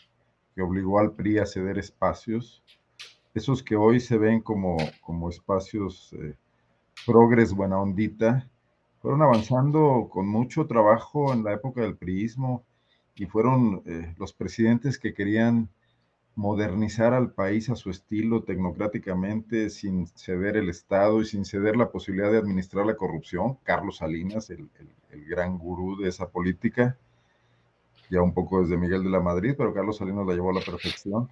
que 0.55 0.62
obligó 0.62 0.98
al 0.98 1.12
PRI 1.12 1.39
a 1.39 1.47
ceder 1.47 1.78
espacios, 1.78 2.62
esos 3.35 3.62
que 3.62 3.76
hoy 3.76 4.01
se 4.01 4.18
ven 4.18 4.40
como, 4.40 4.76
como 5.02 5.28
espacios 5.28 6.12
eh, 6.14 6.35
progres 7.06 7.52
buena 7.52 7.78
ondita, 7.78 8.48
fueron 9.01 9.23
avanzando 9.23 10.09
con 10.11 10.29
mucho 10.29 10.66
trabajo 10.66 11.33
en 11.33 11.45
la 11.45 11.53
época 11.53 11.83
del 11.83 11.97
priismo 11.97 12.65
y 13.15 13.27
fueron 13.27 13.83
eh, 13.87 14.15
los 14.19 14.33
presidentes 14.33 14.99
que 14.99 15.15
querían 15.15 15.69
modernizar 16.35 17.15
al 17.15 17.33
país 17.33 17.69
a 17.69 17.75
su 17.75 17.91
estilo 17.91 18.45
tecnocráticamente, 18.45 19.70
sin 19.70 20.07
ceder 20.07 20.57
el 20.57 20.69
Estado 20.69 21.20
y 21.20 21.25
sin 21.25 21.45
ceder 21.45 21.77
la 21.77 21.91
posibilidad 21.91 22.31
de 22.31 22.39
administrar 22.39 22.87
la 22.87 22.97
corrupción. 22.97 23.59
Carlos 23.65 23.97
Salinas, 23.97 24.51
el, 24.51 24.69
el 25.11 25.25
gran 25.25 25.59
gurú 25.59 25.97
de 25.97 26.09
esa 26.09 26.29
política, 26.29 26.97
ya 28.11 28.23
un 28.23 28.33
poco 28.33 28.62
desde 28.62 28.77
Miguel 28.77 29.03
de 29.03 29.11
la 29.11 29.20
Madrid, 29.20 29.55
pero 29.59 29.75
Carlos 29.75 29.97
Salinas 29.97 30.27
la 30.27 30.35
llevó 30.35 30.51
a 30.51 30.55
la 30.55 30.61
perfección. 30.61 31.29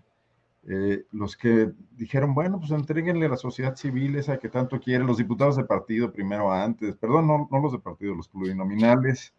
Eh, 0.68 1.06
los 1.12 1.36
que 1.36 1.70
dijeron, 1.92 2.34
bueno, 2.34 2.58
pues 2.58 2.72
entreguenle 2.72 3.26
a 3.26 3.28
la 3.28 3.36
sociedad 3.36 3.76
civil 3.76 4.16
esa 4.16 4.38
que 4.38 4.48
tanto 4.48 4.80
quiere, 4.80 5.04
los 5.04 5.18
diputados 5.18 5.56
de 5.56 5.64
partido 5.64 6.12
primero 6.12 6.50
antes, 6.52 6.96
perdón, 6.96 7.28
no, 7.28 7.48
no 7.52 7.60
los 7.60 7.70
de 7.70 7.78
partido, 7.78 8.16
los 8.16 8.28
plurinominales, 8.28 9.32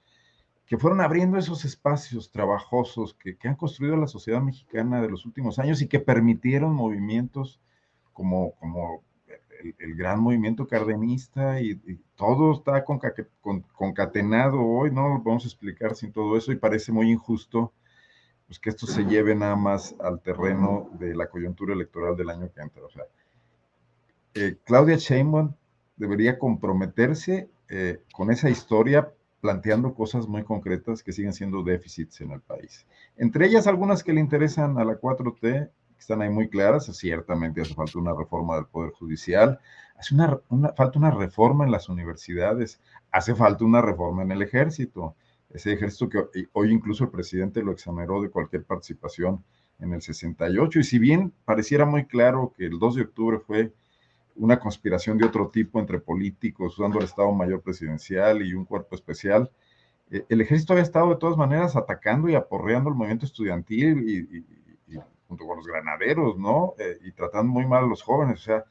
que 0.66 0.78
fueron 0.78 1.02
abriendo 1.02 1.38
esos 1.38 1.66
espacios 1.66 2.32
trabajosos 2.32 3.14
que, 3.14 3.36
que, 3.38 3.49
han 3.49 3.56
construido 3.56 3.98
la 3.98 4.08
sociedad 4.08 4.41
mexicana 4.41 5.02
de 5.02 5.10
los 5.10 5.26
últimos 5.26 5.60
años 5.60 5.82
y 5.82 5.88
que 5.88 5.99
permitieron 5.99 6.74
movimientos 6.74 7.60
como, 8.14 8.54
como 8.56 9.04
el, 9.80 9.95
gran 9.95 10.22
movimiento 10.22 10.66
cardenista 10.66 11.60
y, 11.60 11.72
y 11.72 11.99
todo 12.16 12.54
está 12.54 12.86
concatenado 12.86 14.62
hoy, 14.62 14.91
no 14.91 15.10
lo 15.10 15.24
podemos 15.24 15.45
explicar 15.45 15.94
sin 15.94 16.14
todo 16.14 16.38
eso 16.38 16.54
y 16.54 16.56
parece 16.56 16.94
muy 16.94 17.12
injusto 17.12 17.74
pues 18.48 18.60
que 18.60 18.69
esto 18.69 18.88
se 18.88 19.03
lleve 19.03 19.36
nada 19.36 19.56
más 19.56 19.95
al 19.99 20.22
terreno 20.22 20.90
de 20.94 21.14
la 21.14 21.28
coyuntura 21.28 21.74
electoral 21.74 22.15
del 22.15 22.30
año 22.30 22.49
que 22.53 22.61
entra. 22.61 22.84
O 22.84 22.90
sea, 22.90 23.03
eh, 24.34 24.57
Claudia 24.64 24.95
Sheinbaum 24.95 25.53
debería 25.98 26.40
comprometerse 26.40 27.49
eh, 27.69 28.02
con 28.14 28.32
esa 28.32 28.49
historia 28.49 29.11
planteando 29.41 29.94
cosas 29.94 30.28
muy 30.28 30.44
concretas 30.44 31.03
que 31.03 31.11
siguen 31.11 31.34
siendo 31.34 31.61
déficits 31.61 32.22
en 32.22 32.32
el 32.32 32.41
país. 32.41 32.86
Entre 33.18 33.45
ellas 33.45 33.68
algunas 33.68 34.03
que 34.03 34.14
le 34.14 34.22
interesan 34.22 34.78
a 34.78 34.86
la 34.86 34.99
4T, 34.99 35.41
que 35.41 35.99
están 35.99 36.22
ahí 36.22 36.30
muy 36.30 36.49
claras, 36.49 36.86
ciertamente 36.86 37.61
hace 37.61 37.74
falta 37.74 37.99
una 37.99 38.14
reforma 38.14 38.56
del 38.56 38.65
Poder 38.65 38.91
Judicial, 38.91 39.60
hace 39.98 40.15
una, 40.15 40.40
falta 40.76 40.99
una 40.99 41.11
reforma 41.11 41.65
en 41.65 41.72
las 41.72 41.90
universidades, 41.90 42.80
hace 43.11 43.36
falta 43.36 43.65
una 43.65 43.82
reforma 43.82 44.24
en 44.24 44.32
el 44.32 44.41
ejército, 44.41 45.15
ese 45.49 45.74
ejército 45.74 46.10
que 46.10 46.48
hoy 46.53 46.72
incluso 46.72 47.06
el 47.06 47.10
presidente 47.10 47.64
lo 47.64 47.72
exoneró 47.72 48.22
de 48.22 48.30
cualquier 48.30 48.64
participación 48.64 49.44
en 49.80 49.94
el 49.94 50.02
68. 50.02 50.80
Y 50.80 50.84
si 50.84 50.99
bien 50.99 51.34
pareciera 51.45 51.86
muy 51.86 52.06
claro 52.06 52.53
que 52.56 52.65
el 52.65 52.80
2 52.80 52.95
de 52.95 53.02
octubre 53.03 53.40
fue 53.40 53.74
una 54.36 54.60
conspiración 54.60 55.18
de 55.18 55.26
otro 55.26 55.49
tipo 55.49 55.80
entre 55.80 55.99
políticos, 55.99 56.78
usando 56.78 56.99
el 56.99 57.06
Estado 57.06 57.32
Mayor 57.32 57.61
Presidencial 57.61 58.41
y 58.45 58.53
un 58.53 58.65
cuerpo 58.65 58.95
especial, 58.95 59.49
eh, 60.11 60.26
el 60.30 60.41
ejército 60.41 60.74
había 60.74 60.84
estado 60.84 61.10
de 61.10 61.18
todas 61.18 61.38
maneras 61.38 61.76
atacando 61.76 62.30
y 62.30 62.36
aporreando 62.36 62.90
el 62.90 62.95
movimiento 62.95 63.26
estudiantil 63.26 64.07
y, 64.07 64.44
junto 65.28 65.45
con 65.45 65.57
los 65.57 65.68
granaderos, 65.68 66.38
¿no? 66.38 66.74
Eh, 66.80 66.99
y 67.03 67.11
tratando 67.11 67.52
muy 67.52 67.65
mal 67.65 67.84
a 67.84 67.88
los 67.88 68.02
jóvenes. 68.02 68.40
O 68.40 68.44
sea, 68.44 68.64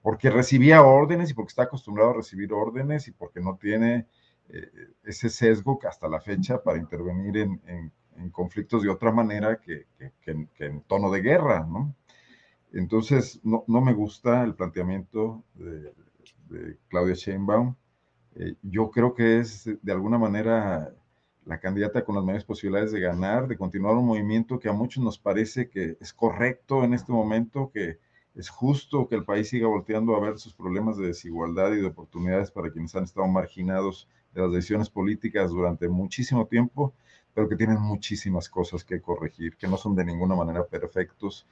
porque 0.00 0.30
recibía 0.30 0.82
órdenes 0.82 1.30
y 1.30 1.34
porque 1.34 1.50
está 1.50 1.64
acostumbrado 1.64 2.12
a 2.12 2.14
recibir 2.14 2.50
órdenes 2.52 3.08
y 3.08 3.12
porque 3.12 3.40
no 3.40 3.58
tiene 3.60 4.06
eh, 4.48 4.70
ese 5.04 5.28
sesgo 5.28 5.78
que 5.78 5.88
hasta 5.88 6.08
la 6.08 6.20
fecha 6.20 6.62
para 6.62 6.78
intervenir 6.78 7.36
en, 7.38 7.92
conflictos 8.32 8.82
de 8.82 8.88
otra 8.88 9.12
manera 9.12 9.60
que, 9.60 9.86
en, 10.24 10.80
tono 10.82 11.10
de 11.10 11.20
guerra, 11.20 11.66
¿no? 11.68 11.94
Entonces, 12.72 13.40
no, 13.44 13.64
me 13.68 13.92
gusta 13.92 14.42
el 14.42 14.54
planteamiento 14.54 15.44
de, 15.54 15.92
Claudia 16.88 17.14
Sheinbaum. 17.14 17.74
Eh, 18.36 18.54
yo 18.62 18.90
creo 18.90 19.14
que 19.14 19.38
es 19.38 19.68
de 19.82 19.92
alguna 19.92 20.18
manera 20.18 20.94
la 21.44 21.60
candidata 21.60 22.04
con 22.04 22.14
las 22.14 22.24
mayores 22.24 22.44
posibilidades 22.44 22.92
de 22.92 23.00
ganar, 23.00 23.48
de 23.48 23.56
continuar 23.56 23.94
un 23.94 24.06
movimiento 24.06 24.58
que 24.58 24.68
a 24.68 24.72
muchos 24.72 25.02
nos 25.02 25.18
parece 25.18 25.68
que 25.68 25.96
es 26.00 26.12
correcto 26.12 26.84
en 26.84 26.94
este 26.94 27.12
momento, 27.12 27.70
que 27.72 27.98
es 28.34 28.48
justo 28.48 29.08
que 29.08 29.14
el 29.14 29.24
país 29.24 29.48
siga 29.48 29.68
volteando 29.68 30.14
a 30.14 30.20
ver 30.20 30.38
sus 30.38 30.54
problemas 30.54 30.98
de 30.98 31.06
desigualdad 31.06 31.72
y 31.72 31.80
de 31.80 31.86
oportunidades 31.86 32.50
para 32.50 32.70
quienes 32.70 32.94
han 32.94 33.04
estado 33.04 33.26
marginados 33.28 34.08
de 34.36 34.42
las 34.42 34.52
decisiones 34.52 34.90
políticas 34.90 35.50
durante 35.50 35.88
muchísimo 35.88 36.46
tiempo, 36.46 36.92
pero 37.34 37.48
que 37.48 37.56
tienen 37.56 37.80
muchísimas 37.80 38.48
cosas 38.48 38.84
que 38.84 39.00
corregir, 39.00 39.56
que 39.56 39.66
no 39.66 39.76
son 39.78 39.94
de 39.94 40.04
ninguna 40.04 40.34
manera 40.34 40.64
perfectos. 40.66 41.46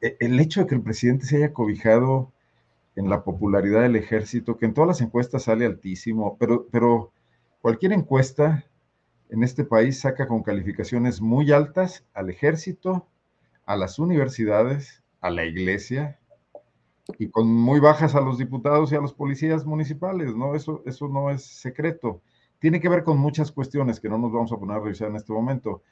E, 0.00 0.16
el 0.20 0.40
hecho 0.40 0.60
de 0.60 0.66
que 0.66 0.74
el 0.74 0.82
presidente 0.82 1.26
se 1.26 1.36
haya 1.36 1.52
cobijado 1.52 2.32
en 2.96 3.10
la 3.10 3.22
popularidad 3.22 3.82
del 3.82 3.96
ejército, 3.96 4.56
que 4.56 4.66
en 4.66 4.74
todas 4.74 4.88
las 4.88 5.00
encuestas 5.02 5.44
sale 5.44 5.66
altísimo, 5.66 6.36
pero, 6.38 6.66
pero 6.70 7.12
cualquier 7.60 7.92
encuesta 7.92 8.64
en 9.28 9.42
este 9.42 9.64
país 9.64 10.00
saca 10.00 10.26
con 10.26 10.42
calificaciones 10.42 11.20
muy 11.20 11.52
altas 11.52 12.04
al 12.14 12.30
ejército, 12.30 13.06
a 13.66 13.76
las 13.76 13.98
universidades, 13.98 15.02
a 15.20 15.30
la 15.30 15.44
iglesia 15.44 16.19
y 17.18 17.28
con 17.28 17.46
muy 17.48 17.80
bajas 17.80 18.14
a 18.14 18.20
los 18.20 18.38
diputados 18.38 18.92
y 18.92 18.96
a 18.96 19.00
los 19.00 19.12
policías 19.12 19.64
municipales, 19.64 20.34
¿no? 20.34 20.54
Eso, 20.54 20.82
eso 20.86 21.08
no 21.08 21.30
es 21.30 21.42
secreto. 21.44 22.20
Tiene 22.58 22.80
que 22.80 22.88
ver 22.88 23.04
con 23.04 23.18
muchas 23.18 23.52
cuestiones 23.52 24.00
que 24.00 24.08
no 24.08 24.18
nos 24.18 24.32
vamos 24.32 24.52
a 24.52 24.56
poner 24.56 24.76
a 24.76 24.80
revisar 24.80 25.08
en 25.08 25.16
este 25.16 25.32
momento, 25.32 25.82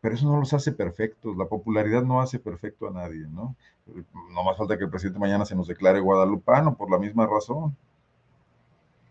pero 0.00 0.14
eso 0.14 0.30
no 0.30 0.38
los 0.38 0.52
hace 0.52 0.72
perfectos. 0.72 1.36
La 1.36 1.46
popularidad 1.46 2.02
no 2.02 2.20
hace 2.20 2.38
perfecto 2.38 2.86
a 2.86 2.90
nadie, 2.90 3.26
¿no? 3.28 3.56
No 4.34 4.44
más 4.44 4.56
falta 4.56 4.76
que 4.76 4.84
el 4.84 4.90
presidente 4.90 5.18
mañana 5.18 5.44
se 5.44 5.56
nos 5.56 5.66
declare 5.66 6.00
guadalupano 6.00 6.76
por 6.76 6.90
la 6.90 6.98
misma 6.98 7.26
razón. 7.26 7.74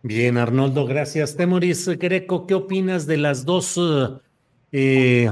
Bien, 0.03 0.37
Arnoldo, 0.37 0.85
gracias. 0.85 1.35
Temoris 1.35 1.87
Greco, 1.97 2.45
¿qué 2.45 2.53
opinas 2.53 3.07
de 3.07 3.17
las 3.17 3.45
dos 3.45 3.79
eh, 4.71 5.31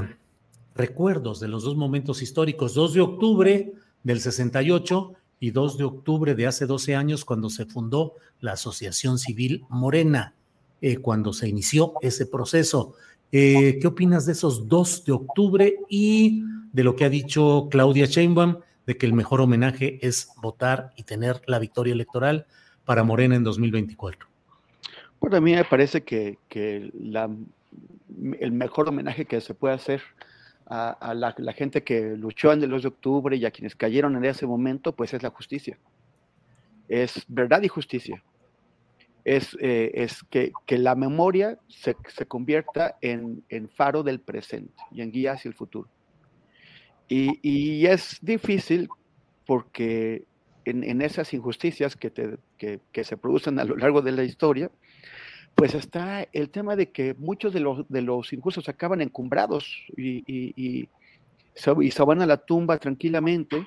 recuerdos, 0.74 1.40
de 1.40 1.48
los 1.48 1.62
dos 1.62 1.76
momentos 1.76 2.20
históricos? 2.20 2.74
2 2.74 2.94
de 2.94 3.00
octubre 3.00 3.72
del 4.02 4.20
68 4.20 5.14
y 5.40 5.50
2 5.50 5.78
de 5.78 5.84
octubre 5.84 6.34
de 6.34 6.46
hace 6.46 6.66
12 6.66 6.96
años 6.96 7.24
cuando 7.24 7.50
se 7.50 7.66
fundó 7.66 8.14
la 8.40 8.52
Asociación 8.52 9.18
Civil 9.18 9.64
Morena, 9.68 10.34
eh, 10.80 10.98
cuando 10.98 11.32
se 11.32 11.48
inició 11.48 11.94
ese 12.02 12.26
proceso. 12.26 12.94
Eh, 13.32 13.78
¿Qué 13.80 13.86
opinas 13.86 14.26
de 14.26 14.32
esos 14.32 14.68
2 14.68 15.04
de 15.04 15.12
octubre 15.12 15.76
y 15.88 16.42
de 16.72 16.84
lo 16.84 16.96
que 16.96 17.04
ha 17.04 17.10
dicho 17.10 17.68
Claudia 17.70 18.06
Sheinbaum 18.06 18.60
de 18.86 18.96
que 18.96 19.06
el 19.06 19.12
mejor 19.12 19.40
homenaje 19.40 19.98
es 20.06 20.30
votar 20.40 20.92
y 20.96 21.02
tener 21.02 21.42
la 21.46 21.58
victoria 21.58 21.92
electoral 21.92 22.46
para 22.84 23.02
Morena 23.02 23.34
en 23.34 23.44
2024? 23.44 24.28
Bueno, 25.20 25.36
a 25.36 25.40
mí 25.40 25.54
me 25.54 25.64
parece 25.64 26.02
que, 26.02 26.38
el 26.52 28.52
mejor 28.52 28.88
homenaje 28.88 29.24
que 29.24 29.40
se 29.40 29.54
puede 29.54 29.74
hacer 29.74 30.02
a, 30.68 31.14
la, 31.14 31.52
gente 31.52 31.84
que 31.84 32.16
luchó 32.16 32.52
en 32.52 32.62
el 32.62 32.70
2 32.70 32.82
de 32.82 32.88
octubre 32.88 33.36
y 33.36 33.44
a 33.44 33.50
quienes 33.50 33.76
cayeron 33.76 34.16
en 34.16 34.24
ese 34.24 34.46
momento, 34.46 34.92
pues 34.92 35.14
es 35.14 35.22
la 35.22 35.30
justicia. 35.30 35.78
Es 36.88 37.24
verdad 37.28 37.62
y 37.62 37.68
justicia. 37.68 38.22
Es, 39.24 39.56
eh, 39.60 39.92
es 39.94 40.24
que, 40.24 40.52
la 40.68 40.94
memoria 40.94 41.58
se, 41.68 41.96
se 42.08 42.26
convierta 42.26 42.96
en, 43.00 43.44
faro 43.74 44.02
del 44.02 44.20
presente 44.20 44.74
y 44.90 45.02
en 45.02 45.12
guía 45.12 45.32
hacia 45.32 45.48
el 45.48 45.54
futuro. 45.54 45.88
Y, 47.08 47.86
es 47.86 48.18
difícil 48.20 48.88
porque 49.46 50.24
en, 50.64 51.00
esas 51.00 51.32
injusticias 51.32 51.94
que, 51.94 52.10
que, 52.58 53.04
se 53.04 53.16
producen 53.16 53.60
a 53.60 53.64
lo 53.64 53.76
largo 53.76 54.02
de 54.02 54.12
la 54.12 54.24
historia, 54.24 54.70
pues 55.56 55.74
está 55.74 56.28
el 56.34 56.50
tema 56.50 56.76
de 56.76 56.90
que 56.90 57.14
muchos 57.14 57.52
de 57.54 57.60
los, 57.60 57.88
de 57.88 58.02
los 58.02 58.32
injustos 58.34 58.68
acaban 58.68 59.00
encumbrados 59.00 59.86
y, 59.96 60.22
y, 60.28 60.88
se, 61.54 62.02
van 62.04 62.20
a 62.20 62.26
la 62.26 62.36
tumba 62.36 62.76
tranquilamente, 62.76 63.66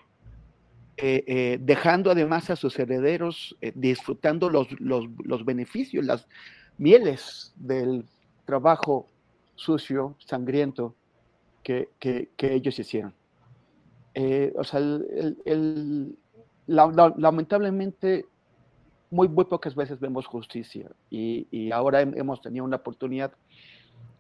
eh, 0.98 1.24
eh, 1.26 1.58
dejando 1.60 2.12
además 2.12 2.52
a 2.52 2.56
sus 2.56 2.78
herederos 2.78 3.58
eh, 3.62 3.72
disfrutando 3.74 4.52
los, 4.52 4.68
los, 4.80 5.44
beneficios, 5.44 6.06
las 6.06 6.28
mieles 6.78 7.54
del 7.56 8.06
trabajo 8.46 9.08
sucio, 9.56 10.16
sangriento 10.20 10.94
que, 11.64 11.90
que, 11.98 12.30
ellos 12.40 12.78
hicieron. 12.78 13.16
o 14.56 14.64
sea, 14.64 14.80
el, 14.80 16.16
lamentablemente 16.68 18.28
muy, 19.12 19.28
pocas 19.46 19.76
veces 19.76 20.00
vemos 20.00 20.28
justicia 20.28 20.92
y, 21.10 21.72
ahora 21.72 22.02
hemos 22.02 22.42
tenido 22.42 22.66
una 22.66 22.78
oportunidad 22.78 23.32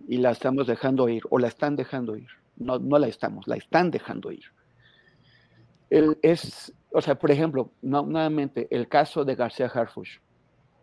y 0.07 0.17
la 0.17 0.31
estamos 0.31 0.67
dejando 0.67 1.07
ir 1.09 1.23
o 1.29 1.39
la 1.39 1.47
están 1.47 1.75
dejando 1.75 2.15
ir. 2.15 2.27
No, 2.57 2.77
la 2.77 3.07
estamos, 3.07 3.47
la 3.47 3.55
están 3.55 3.91
dejando 3.91 4.31
ir. 4.31 4.45
Es, 5.89 6.73
o 6.91 7.01
sea, 7.01 7.15
por 7.15 7.31
ejemplo, 7.31 7.71
nuevamente, 7.81 8.67
el 8.71 8.87
caso 8.87 9.23
de 9.23 9.35
García 9.35 9.67
Harfuch. 9.67 10.19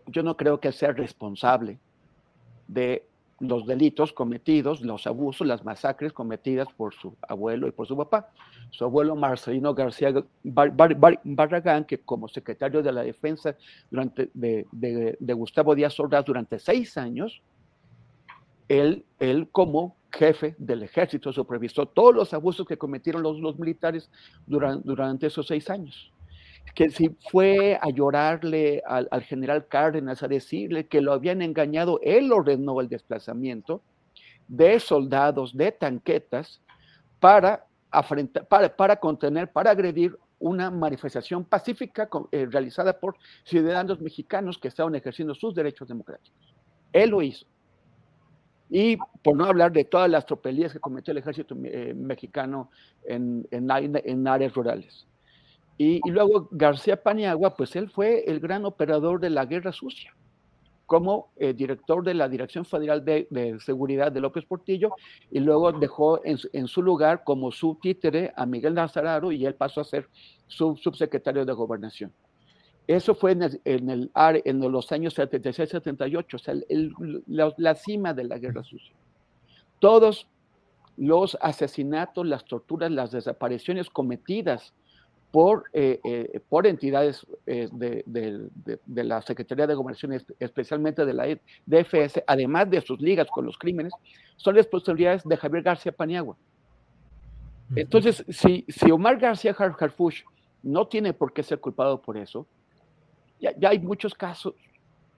Yo 0.06 0.22
no 0.22 0.36
creo 0.36 0.60
que 0.60 0.70
sea 0.72 0.92
responsable 0.92 1.80
de 2.68 3.06
los 3.40 3.66
delitos 3.66 4.12
cometidos, 4.12 4.80
los 4.80 5.06
abusos, 5.06 5.46
las 5.46 5.64
masacres 5.64 6.12
cometidas 6.12 6.68
por 6.76 6.94
su 6.94 7.14
abuelo 7.22 7.68
y 7.68 7.72
por 7.72 7.86
su 7.86 7.96
papá. 7.96 8.30
Su 8.70 8.84
abuelo 8.84 9.14
Marcelino 9.14 9.74
García 9.74 10.12
Barragán, 10.42 11.84
que 11.84 11.98
como 11.98 12.28
secretario 12.28 12.82
de 12.82 12.92
la 12.92 13.02
Defensa 13.02 13.56
durante, 13.90 14.30
de, 14.32 15.34
Gustavo 15.34 15.74
Díaz 15.74 15.98
Ordaz 16.00 16.24
durante 16.24 16.58
seis 16.58 16.96
años, 16.96 17.42
él, 18.68 19.04
él 19.20 19.48
como 19.52 19.96
jefe 20.10 20.56
del 20.58 20.82
ejército 20.82 21.32
supervisó 21.32 21.86
todos 21.86 22.14
los 22.14 22.32
abusos 22.32 22.66
que 22.66 22.78
cometieron 22.78 23.22
los, 23.22 23.38
los 23.38 23.58
militares 23.58 24.10
durante, 24.46 24.86
durante 24.86 25.26
esos 25.26 25.46
seis 25.46 25.68
años 25.68 26.10
que 26.74 26.90
si 26.90 27.16
fue 27.30 27.78
a 27.80 27.88
llorarle 27.88 28.82
al, 28.86 29.22
general 29.22 29.66
Cárdenas, 29.66 30.22
a 30.22 30.28
decirle 30.28 30.86
que 30.86 31.00
lo 31.00 31.12
habían 31.12 31.40
engañado, 31.42 32.00
él 32.02 32.32
ordenó 32.32 32.80
el 32.80 32.88
desplazamiento 32.88 33.82
de 34.48 34.78
soldados, 34.78 35.56
de 35.56 35.72
tanquetas, 35.72 36.60
para, 37.18 37.66
para, 38.48 38.76
para 38.76 38.96
contener, 38.96 39.50
para 39.50 39.70
agredir 39.70 40.18
una 40.38 40.70
manifestación 40.70 41.44
pacífica 41.44 42.08
eh, 42.30 42.46
realizada 42.50 42.98
por 42.98 43.16
ciudadanos 43.44 44.00
mexicanos 44.00 44.58
que 44.58 44.68
estaban 44.68 44.94
ejerciendo 44.94 45.34
sus 45.34 45.54
derechos 45.54 45.88
democráticos. 45.88 46.54
Él 46.92 47.10
lo 47.10 47.22
hizo. 47.22 47.46
Y 48.68 48.98
por 49.22 49.36
no 49.36 49.44
hablar 49.44 49.72
de 49.72 49.84
todas 49.84 50.10
las 50.10 50.26
tropelías 50.26 50.72
que 50.72 50.80
cometió 50.80 51.12
el 51.12 51.18
ejército 51.18 51.56
eh, 51.64 51.94
mexicano 51.94 52.70
en, 53.04 53.46
en 53.50 54.28
áreas 54.28 54.52
rurales. 54.52 55.06
Y, 55.78 56.00
luego 56.08 56.48
García 56.50 57.02
Paniagua, 57.02 57.54
pues 57.54 57.76
él 57.76 57.90
fue 57.90 58.24
el 58.26 58.40
gran 58.40 58.64
operador 58.64 59.20
de 59.20 59.28
la 59.28 59.44
guerra 59.44 59.72
sucia, 59.72 60.14
como 60.86 61.32
eh, 61.36 61.52
director 61.52 62.02
de 62.02 62.14
la 62.14 62.28
Dirección 62.28 62.64
Federal 62.64 63.04
de, 63.04 63.58
Seguridad 63.60 64.10
de 64.10 64.20
López 64.20 64.44
Portillo, 64.46 64.94
y 65.30 65.40
luego 65.40 65.72
dejó 65.72 66.20
en, 66.24 66.66
su 66.66 66.82
lugar 66.82 67.24
como 67.24 67.52
su 67.52 67.78
títere 67.80 68.32
a 68.36 68.46
Miguel 68.46 68.74
Nazararo 68.74 69.32
y 69.32 69.44
él 69.44 69.54
pasó 69.54 69.82
a 69.82 69.84
ser 69.84 70.08
su 70.46 70.76
subsecretario 70.76 71.44
de 71.44 71.52
Gobernación. 71.52 72.10
Eso 72.86 73.14
fue 73.14 73.32
en, 73.32 73.42
el, 73.42 73.60
en, 73.64 74.10
en 74.14 74.72
los 74.72 74.92
años 74.92 75.18
76-78, 75.18 76.34
o 76.34 76.38
sea, 76.38 76.54
la, 77.26 77.52
la 77.56 77.74
cima 77.74 78.14
de 78.14 78.24
la 78.24 78.38
guerra 78.38 78.62
sucia. 78.62 78.94
Todos 79.78 80.26
los 80.96 81.36
asesinatos, 81.40 82.24
las 82.24 82.44
torturas, 82.44 82.90
las 82.90 83.10
desapariciones 83.10 83.90
cometidas 83.90 84.72
por, 85.30 85.64
eh, 85.72 86.00
eh, 86.04 86.40
por 86.48 86.66
entidades 86.66 87.26
eh, 87.46 87.68
de, 87.72 88.02
de, 88.06 89.04
la 89.04 89.20
Secretaría 89.22 89.66
de 89.66 89.74
Gobernación, 89.74 90.12
especialmente 90.38 91.04
de 91.04 91.12
la 91.12 91.26
DFS, 91.66 92.22
además 92.26 92.70
de 92.70 92.80
sus 92.80 93.00
ligas 93.00 93.28
con 93.30 93.44
los 93.44 93.58
crímenes, 93.58 93.92
son 94.36 94.54
responsabilidades 94.54 95.24
de 95.24 95.36
Javier 95.36 95.62
García 95.62 95.92
Paniagua. 95.92 96.36
Entonces, 97.74 98.24
si, 98.28 98.64
si 98.68 98.90
Omar 98.90 99.18
García 99.18 99.54
Harfuch 99.58 100.22
no 100.62 100.86
tiene 100.86 101.12
por 101.12 101.32
qué 101.32 101.42
ser 101.42 101.58
culpado 101.58 102.00
por 102.00 102.16
eso, 102.16 102.46
ya, 103.40 103.52
ya 103.58 103.70
hay 103.70 103.78
muchos 103.80 104.14
casos 104.14 104.54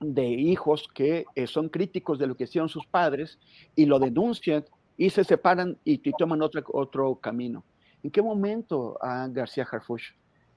de 0.00 0.26
hijos 0.26 0.88
que 0.94 1.26
son 1.46 1.68
críticos 1.68 2.18
de 2.18 2.26
lo 2.26 2.36
que 2.36 2.44
hicieron 2.44 2.68
sus 2.68 2.86
padres 2.86 3.38
y 3.76 3.84
lo 3.84 3.98
denuncian 3.98 4.64
y 4.96 5.10
se 5.10 5.24
separan 5.24 5.76
y, 5.84 6.00
y 6.08 6.12
toman 6.12 6.40
otro, 6.40 6.64
otro 6.72 7.16
camino. 7.16 7.62
¿En 8.08 8.12
qué 8.12 8.22
momento 8.22 8.96
ha 9.02 9.28
García 9.28 9.68
Harfuch 9.70 10.14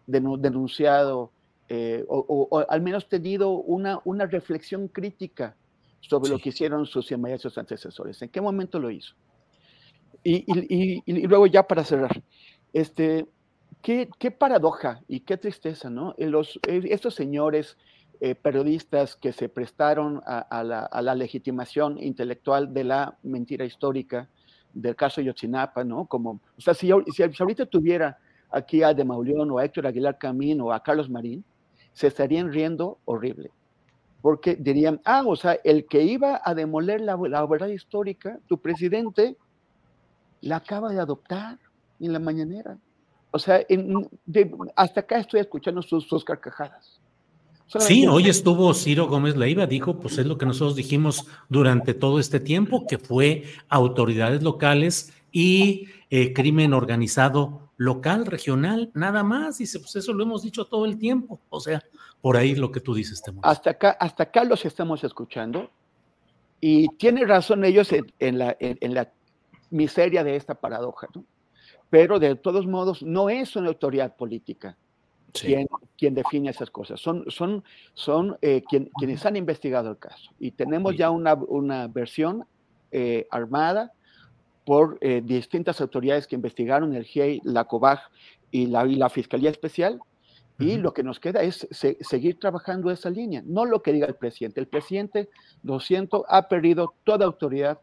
denunciado 0.07 1.34
eh, 1.68 2.06
o, 2.07 2.65
al 2.69 2.82
menos 2.82 3.10
tenido 3.10 3.49
una, 3.49 3.99
una 4.06 4.26
reflexión 4.26 4.88
crítica 4.88 5.57
sobre 5.99 6.30
lo 6.30 6.40
que 6.40 6.48
hicieron 6.48 6.86
sus 6.86 7.11
maestros 7.18 7.57
antecesores. 7.57 8.22
¿En 8.22 8.30
qué 8.30 8.40
momento 8.40 8.80
lo 8.80 8.90
hizo? 8.90 9.15
Y, 10.23 10.45
y, 11.06 11.28
luego 11.28 11.45
ya 11.45 11.68
para 11.68 11.84
cerrar, 11.84 12.23
este, 12.72 13.26
qué, 13.82 14.10
qué, 14.18 14.32
paradoja 14.32 15.02
y 15.10 15.19
qué 15.19 15.36
tristeza, 15.36 15.90
¿no? 15.90 16.15
Los, 16.18 16.57
estos 16.64 17.15
señores 17.15 17.76
eh, 18.22 18.34
periodistas 18.34 19.18
que 19.18 19.34
se 19.34 19.49
prestaron 19.49 20.22
a, 20.26 20.64
la, 20.64 20.86
a, 20.86 21.02
la, 21.02 21.15
legitimación 21.15 22.02
intelectual 22.02 22.73
de 22.73 22.86
la 22.86 23.18
mentira 23.23 23.65
histórica 23.65 24.30
del 24.73 24.95
caso 24.95 25.22
Yotzinapa, 25.22 25.84
¿no? 25.84 26.06
Como, 26.06 26.39
o 26.57 26.61
sea, 26.61 26.73
si, 26.73 26.91
ahorita 26.91 27.65
tuviera 27.65 28.18
aquí 28.49 28.84
a 28.84 28.93
De 28.93 29.03
Mauleón 29.03 29.52
o 29.52 29.57
a 29.57 29.65
Héctor 29.65 29.88
Aguilar 29.88 30.18
Camín 30.18 30.61
o 30.61 30.72
a 30.72 30.81
Carlos 30.81 31.10
Marín, 31.10 31.43
se 31.93 32.07
estarían 32.07 32.52
riendo 32.52 32.99
horrible. 33.06 33.52
Porque 34.22 34.56
dirían, 34.56 35.02
ah, 35.03 35.23
o 35.26 35.35
sea, 35.35 35.57
el 35.64 35.85
que 35.88 36.03
iba 36.03 36.41
a 36.43 36.53
demoler 36.53 37.02
la, 37.02 37.18
la 37.18 37.45
verdad 37.45 37.68
histórica, 37.68 38.39
tu 38.48 38.60
presidente, 38.60 39.35
la 40.41 40.57
acaba 40.57 40.89
de 40.89 40.99
adoptar 40.99 41.57
en 41.99 42.14
la 42.14 42.19
mañanera. 42.19 42.77
O 43.31 43.39
sea, 43.39 43.65
hasta 44.76 44.99
acá 44.99 45.18
estoy 45.18 45.39
escuchando 45.39 45.81
sus 45.81 46.23
carcajadas. 46.23 47.01
Sí, 47.80 48.06
hoy 48.06 48.27
estuvo 48.27 48.73
Ciro 48.73 49.07
Gómez 49.07 49.38
Leiva, 49.38 49.65
dijo, 49.65 49.98
pues 49.99 50.18
es 50.18 50.26
lo 50.26 50.38
que 50.38 50.45
nosotros 50.45 50.76
dijimos 50.76 51.27
durante 51.48 51.93
todo 51.93 52.19
este 52.19 52.39
tiempo, 52.39 52.85
que 52.85 52.98
fue 52.98 53.45
autoridades 53.69 54.43
locales 54.43 55.14
y 55.31 55.88
eh, 56.10 56.34
crimen 56.34 56.73
organizado 56.73 57.69
local, 57.77 58.26
regional, 58.26 58.91
nada 58.93 59.23
más. 59.23 59.60
Dice, 59.60 59.80
pues 59.80 59.95
eso 59.95 60.11
lo 60.14 60.23
hemos 60.23 60.43
dicho 60.43 60.65
todo 60.65 60.85
el 60.85 60.98
tiempo. 60.98 61.39
O 61.49 61.61
sea, 61.61 61.81
por 62.19 62.35
ahí 62.35 62.56
lo 62.56 62.72
que 62.72 62.81
tú 62.81 62.93
dices, 62.93 63.22
Temo. 63.22 63.39
Hasta 63.43 63.72
acá, 63.72 63.91
hasta 63.91 64.23
acá 64.23 64.43
los 64.43 64.65
estamos 64.65 65.03
escuchando. 65.06 65.72
Y 66.60 66.89
tiene 66.98 67.26
razón 67.26 67.64
ellos 67.64 67.89
en, 68.19 68.38
la, 68.38 68.56
en 68.60 68.93
la 68.93 69.11
miseria 69.69 70.23
de 70.23 70.35
esta 70.35 70.56
paradoja, 70.56 71.07
¿no? 71.15 71.23
Pero 71.89 72.19
de 72.19 72.35
todos 72.35 72.68
modos, 72.68 73.02
no 73.02 73.30
es 73.30 73.56
una 73.56 73.69
autoridad 73.69 74.15
política 74.15 74.77
quien, 75.31 75.67
quien, 75.97 76.13
define 76.13 76.49
esas 76.49 76.69
cosas. 76.69 76.99
Son, 76.99 77.25
son, 77.27 77.63
son 77.93 78.37
eh, 78.41 78.63
quienes 78.67 79.25
han 79.25 79.35
investigado 79.35 79.91
el 79.91 79.97
caso. 79.97 80.31
Y 80.39 80.51
tenemos 80.51 80.95
ya 80.95 81.09
una, 81.09 81.33
una 81.33 81.87
versión 81.87 82.45
eh, 82.91 83.27
armada 83.31 83.91
por 84.65 84.97
eh, 85.01 85.21
distintas 85.23 85.81
autoridades 85.81 86.27
que 86.27 86.35
investigaron 86.35 86.95
el 86.95 87.05
GIEI, 87.05 87.41
la 87.43 87.65
COBAG 87.65 87.99
y 88.51 88.67
la, 88.67 88.85
y 88.85 88.95
la 88.95 89.09
Fiscalía 89.09 89.49
Especial. 89.49 89.99
Y 90.59 90.77
lo 90.77 90.93
que 90.93 91.01
nos 91.01 91.19
queda 91.19 91.41
es 91.41 91.67
seguir 91.71 92.39
trabajando 92.39 92.91
esa 92.91 93.09
línea, 93.09 93.41
no 93.43 93.65
lo 93.65 93.81
que 93.81 93.93
diga 93.93 94.05
el 94.05 94.13
presidente. 94.13 94.59
El 94.59 94.67
presidente, 94.67 95.27
lo 95.63 95.79
siento, 95.79 96.23
ha 96.29 96.47
perdido 96.47 96.93
toda 97.03 97.25
autoridad 97.25 97.79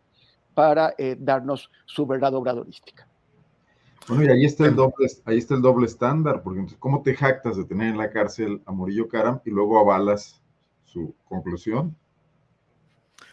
para 0.54 0.94
darnos 1.18 1.72
su 1.86 2.06
verdad 2.06 2.34
obradorística. 2.34 3.07
Bueno, 4.08 4.24
y 4.24 4.28
ahí 4.28 4.44
está 4.44 4.66
el 4.66 4.74
doble, 4.74 5.06
ahí 5.26 5.38
está 5.38 5.54
el 5.54 5.62
doble 5.62 5.86
estándar, 5.86 6.42
porque 6.42 6.60
entonces, 6.60 6.78
¿cómo 6.80 7.02
te 7.02 7.14
jactas 7.14 7.56
de 7.56 7.64
tener 7.64 7.88
en 7.88 7.98
la 7.98 8.10
cárcel 8.10 8.62
a 8.64 8.72
Murillo 8.72 9.08
Karam 9.08 9.40
y 9.44 9.50
luego 9.50 9.78
avalas 9.78 10.40
su 10.84 11.14
conclusión? 11.28 11.94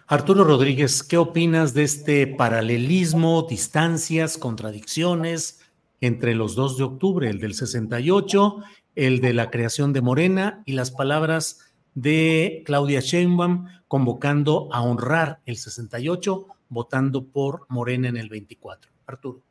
Arturo 0.08 0.44
Rodríguez, 0.44 1.02
¿qué 1.02 1.18
opinas 1.18 1.74
de 1.74 1.84
este 1.84 2.28
paralelismo, 2.28 3.48
distancias, 3.50 4.38
contradicciones 4.38 5.62
entre 6.00 6.36
los 6.36 6.56
2 6.56 6.78
de 6.78 6.84
octubre, 6.84 7.30
el 7.30 7.40
del 7.40 7.56
68, 7.56 8.58
el 8.96 9.22
de 9.22 9.34
la 9.34 9.50
creación 9.50 9.94
de 9.94 10.02
Morena 10.02 10.62
y 10.66 10.74
las 10.74 10.92
palabras 10.92 11.74
de 11.96 12.64
Claudia 12.66 13.00
Sheinbaum 13.00 13.66
convocando 13.88 14.70
a 14.72 14.82
honrar 14.82 15.40
el 15.46 15.58
68, 15.58 16.48
votando 16.70 17.26
por 17.26 17.66
Morena 17.70 18.10
en 18.10 18.18
el 18.18 18.30
24? 18.30 18.92
Arturo. 19.08 19.42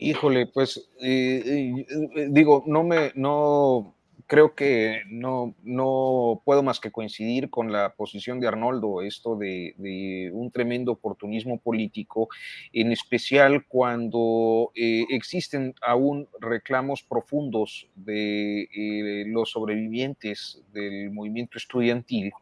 Híjole, 0.00 0.46
pues 0.46 0.88
eh, 1.00 1.84
eh, 1.88 2.28
digo, 2.30 2.62
no 2.68 2.84
me, 2.84 3.10
no 3.16 3.96
creo 4.28 4.54
que 4.54 5.02
no, 5.08 5.56
no 5.64 6.40
puedo 6.44 6.62
más 6.62 6.78
que 6.78 6.92
coincidir 6.92 7.50
con 7.50 7.72
la 7.72 7.94
posición 7.94 8.38
de 8.38 8.46
Arnoldo, 8.46 9.02
esto 9.02 9.34
de, 9.34 10.30
un 10.32 10.52
tremendo 10.52 10.92
oportunismo 10.92 11.58
político, 11.58 12.28
en 12.72 12.92
especial 12.92 13.66
cuando 13.66 14.70
eh, 14.76 15.04
existen 15.08 15.74
aún 15.82 16.28
reclamos 16.38 17.02
profundos 17.02 17.88
de 17.96 19.24
los 19.26 19.50
sobrevivientes 19.50 20.62
del 20.72 21.10
movimiento 21.10 21.58
estudiantil 21.58 22.32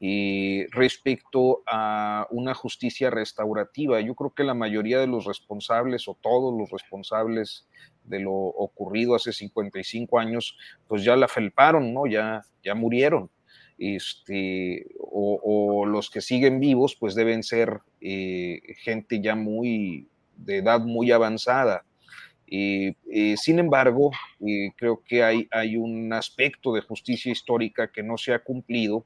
eh, 0.00 0.68
respecto 0.70 1.62
a 1.66 2.28
una 2.30 2.54
justicia 2.54 3.10
restaurativa. 3.10 4.00
Yo 4.00 4.14
creo 4.14 4.32
que 4.32 4.44
la 4.44 4.54
mayoría 4.54 5.00
de 5.00 5.08
los 5.08 5.24
responsables 5.24 6.06
o 6.06 6.14
todos 6.14 6.56
los 6.56 6.70
responsables 6.70 7.66
de 8.04 8.20
lo 8.20 8.32
ocurrido 8.32 9.16
hace 9.16 9.32
55 9.32 10.20
años, 10.20 10.56
pues 10.86 11.02
ya 11.02 11.16
la 11.16 11.26
felparon, 11.26 11.92
¿no? 11.92 12.06
Ya, 12.06 12.42
ya 12.62 12.76
murieron. 12.76 13.28
Este, 13.76 14.86
o, 15.00 15.84
los 15.84 16.10
que 16.10 16.20
siguen 16.20 16.60
vivos, 16.60 16.94
pues 16.94 17.16
deben 17.16 17.42
ser 17.42 17.80
eh, 18.00 18.60
gente 18.78 19.20
ya 19.20 19.34
muy, 19.34 20.06
de 20.36 20.58
edad 20.58 20.80
muy 20.80 21.10
avanzada. 21.10 21.84
Eh, 22.46 22.94
sin 23.36 23.58
embargo, 23.58 24.12
creo 24.76 25.02
que 25.04 25.24
hay, 25.24 25.48
hay 25.50 25.76
un 25.76 26.12
aspecto 26.12 26.72
de 26.72 26.82
justicia 26.82 27.32
histórica 27.32 27.90
que 27.90 28.02
no 28.04 28.16
se 28.16 28.32
ha 28.32 28.38
cumplido 28.38 29.04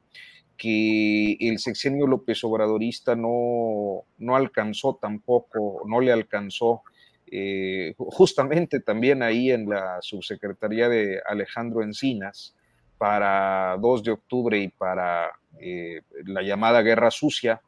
que 0.62 1.36
el 1.40 1.58
sexenio 1.58 2.06
López 2.06 2.44
Obradorista 2.44 3.16
no, 3.16 4.04
no 4.18 4.36
alcanzó 4.36 4.94
tampoco, 4.94 5.82
no 5.88 6.00
le 6.00 6.12
alcanzó. 6.12 6.82
Eh, 7.26 7.94
justamente 7.96 8.78
también 8.78 9.24
ahí 9.24 9.50
en 9.50 9.68
la 9.68 9.98
subsecretaría 10.02 10.88
de 10.88 11.20
Alejandro 11.26 11.82
Encinas 11.82 12.54
para 12.96 13.76
2 13.80 14.04
de 14.04 14.10
octubre 14.12 14.56
y 14.56 14.68
para 14.68 15.32
eh, 15.58 16.02
la 16.26 16.42
llamada 16.42 16.82
Guerra 16.82 17.10
Sucia, 17.10 17.60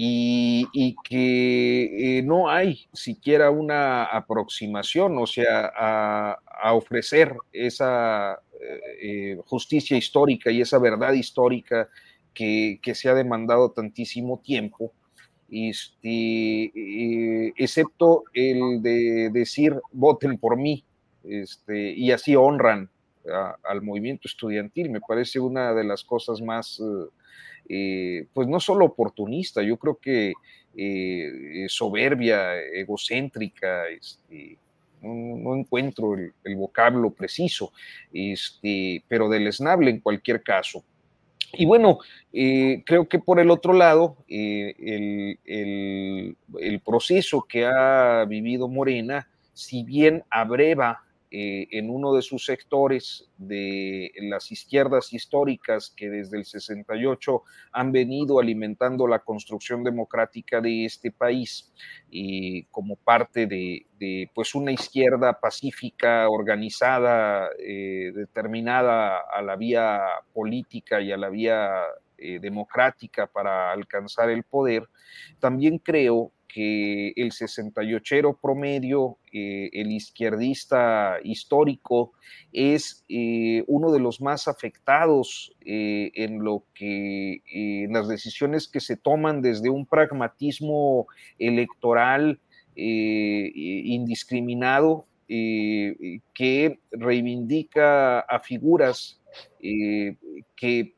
y, 0.00 0.94
que 1.02 2.18
eh, 2.18 2.22
no 2.22 2.48
hay 2.48 2.86
siquiera 2.92 3.50
una 3.50 4.04
aproximación, 4.04 5.18
o 5.18 5.26
sea, 5.26 5.72
a, 5.76 6.72
ofrecer 6.72 7.34
esa 7.52 8.40
eh, 9.02 9.38
justicia 9.46 9.96
histórica 9.96 10.50
y 10.52 10.60
esa 10.60 10.78
verdad 10.78 11.14
histórica 11.14 11.88
que, 12.32 12.78
se 12.94 13.08
ha 13.08 13.14
demandado 13.14 13.72
tantísimo 13.72 14.40
tiempo, 14.40 14.92
este, 15.50 16.64
eh, 16.66 17.52
excepto 17.56 18.24
el 18.34 18.80
de 18.82 19.30
decir 19.32 19.80
voten 19.90 20.38
por 20.38 20.56
mí, 20.56 20.84
este, 21.24 21.92
y 21.92 22.12
así 22.12 22.36
honran 22.36 22.88
al 23.64 23.82
movimiento 23.82 24.28
estudiantil. 24.28 24.90
Me 24.90 25.00
parece 25.00 25.40
una 25.40 25.74
de 25.74 25.82
las 25.82 26.04
cosas 26.04 26.40
más, 26.40 26.80
eh, 26.80 27.08
pues 27.68 28.48
no 28.48 28.60
solo 28.60 28.86
oportunista, 28.86 29.62
yo 29.62 29.76
creo 29.76 29.98
que 30.00 30.32
soberbia, 31.68 32.58
egocéntrica, 32.60 33.88
este, 33.88 34.56
no, 35.02 35.54
encuentro 35.54 36.14
el, 36.14 36.56
vocablo 36.56 37.10
preciso, 37.10 37.72
este, 38.12 39.02
pero 39.08 39.28
deleznable 39.28 39.90
en 39.90 40.00
cualquier 40.00 40.42
caso. 40.42 40.84
Y 41.52 41.64
bueno, 41.64 41.98
eh, 42.32 42.82
creo 42.84 43.08
que 43.08 43.18
por 43.18 43.40
el 43.40 43.50
otro 43.50 43.72
lado, 43.72 44.16
eh, 44.28 44.74
el, 45.46 46.36
el, 46.60 46.80
proceso 46.80 47.46
que 47.48 47.64
ha 47.64 48.24
vivido 48.26 48.68
Morena, 48.68 49.28
si 49.54 49.82
bien 49.82 50.24
abreva 50.30 51.04
eh, 51.30 51.68
en 51.72 51.90
uno 51.90 52.14
de 52.14 52.22
sus 52.22 52.46
sectores 52.46 53.28
de 53.36 54.10
las 54.22 54.50
izquierdas 54.50 55.12
históricas 55.12 55.92
que 55.94 56.08
desde 56.08 56.38
el 56.38 56.46
68 56.46 57.42
han 57.72 57.92
venido 57.92 58.40
alimentando 58.40 59.06
la 59.06 59.18
construcción 59.18 59.84
democrática 59.84 60.62
de 60.62 60.86
este 60.86 61.10
país 61.10 61.70
y 62.10 62.64
como 62.64 62.96
parte 62.96 63.46
de, 63.46 64.30
pues 64.34 64.54
una 64.54 64.72
izquierda 64.72 65.38
pacífica, 65.38 66.30
organizada, 66.30 67.50
eh, 67.58 68.10
determinada 68.14 69.18
a 69.18 69.42
la 69.42 69.56
vía 69.56 70.00
política 70.32 71.00
y 71.02 71.12
a 71.12 71.18
la 71.18 71.28
vía 71.28 71.82
eh, 72.16 72.38
democrática 72.40 73.26
para 73.26 73.70
alcanzar 73.70 74.30
el 74.30 74.44
poder, 74.44 74.88
también 75.40 75.78
creo 75.78 76.32
que 76.48 77.12
el 77.14 77.32
68 77.32 78.38
promedio, 78.40 79.18
eh, 79.32 79.68
el 79.72 79.92
izquierdista 79.92 81.18
histórico, 81.22 82.12
es 82.52 83.04
eh, 83.08 83.62
uno 83.66 83.92
de 83.92 84.00
los 84.00 84.20
más 84.20 84.48
afectados 84.48 85.52
eh, 85.64 86.10
en 86.14 86.42
lo 86.42 86.64
que 86.74 87.42
en 87.52 87.92
las 87.92 88.08
decisiones 88.08 88.66
que 88.66 88.80
se 88.80 88.96
toman 88.96 89.42
desde 89.42 89.68
un 89.68 89.86
pragmatismo 89.86 91.06
electoral 91.38 92.40
indiscriminado 92.74 95.04
que 95.26 96.78
reivindica 96.92 98.20
a 98.20 98.38
figuras 98.38 99.20
que 99.58 100.94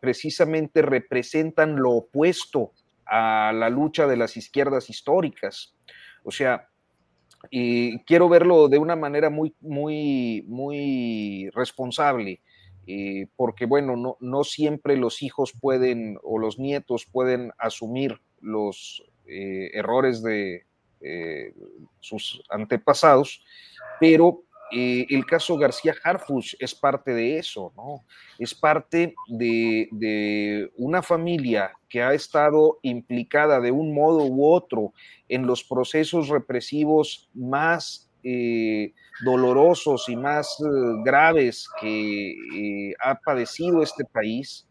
precisamente 0.00 0.80
representan 0.80 1.76
lo 1.76 1.90
opuesto 1.92 2.72
a 3.08 3.52
la 3.54 3.68
lucha 3.70 4.06
de 4.06 4.16
las 4.16 4.36
izquierdas 4.36 4.90
históricas. 4.90 5.74
O 6.24 6.30
sea, 6.30 6.68
quiero 7.50 8.28
verlo 8.28 8.68
de 8.68 8.78
una 8.78 8.96
manera 8.96 9.30
muy, 9.30 9.54
muy, 9.60 10.44
muy 10.46 11.50
responsable. 11.54 12.40
porque 13.36 13.66
bueno, 13.66 13.96
no, 13.96 14.16
no, 14.20 14.44
siempre 14.44 14.96
los 14.96 15.22
hijos 15.22 15.52
pueden 15.52 16.18
o 16.22 16.38
los 16.38 16.58
nietos 16.58 17.06
pueden 17.06 17.52
asumir 17.58 18.20
los 18.40 19.04
errores 19.26 20.22
de, 20.22 20.64
eh, 21.00 21.54
sus 22.00 22.42
antepasados, 22.50 23.44
pero 24.00 24.42
eh, 24.70 25.06
el 25.08 25.24
caso 25.24 25.56
García 25.56 25.94
Harfuch 26.02 26.54
es 26.58 26.74
parte 26.74 27.12
de 27.12 27.38
eso, 27.38 27.72
¿no? 27.76 28.04
Es 28.38 28.54
parte 28.54 29.14
de, 29.26 30.70
una 30.76 31.02
familia 31.02 31.72
que 31.88 32.02
ha 32.02 32.12
estado 32.12 32.78
implicada 32.82 33.60
de 33.60 33.70
un 33.70 33.94
modo 33.94 34.24
u 34.24 34.46
otro 34.46 34.92
en 35.28 35.46
los 35.46 35.64
procesos 35.64 36.28
represivos 36.28 37.28
más 37.34 38.10
eh, 38.22 38.92
dolorosos 39.24 40.08
y 40.08 40.16
más 40.16 40.56
graves 41.04 41.68
que 41.80 42.94
ha 43.00 43.14
padecido 43.16 43.82
este 43.82 44.04
país, 44.04 44.67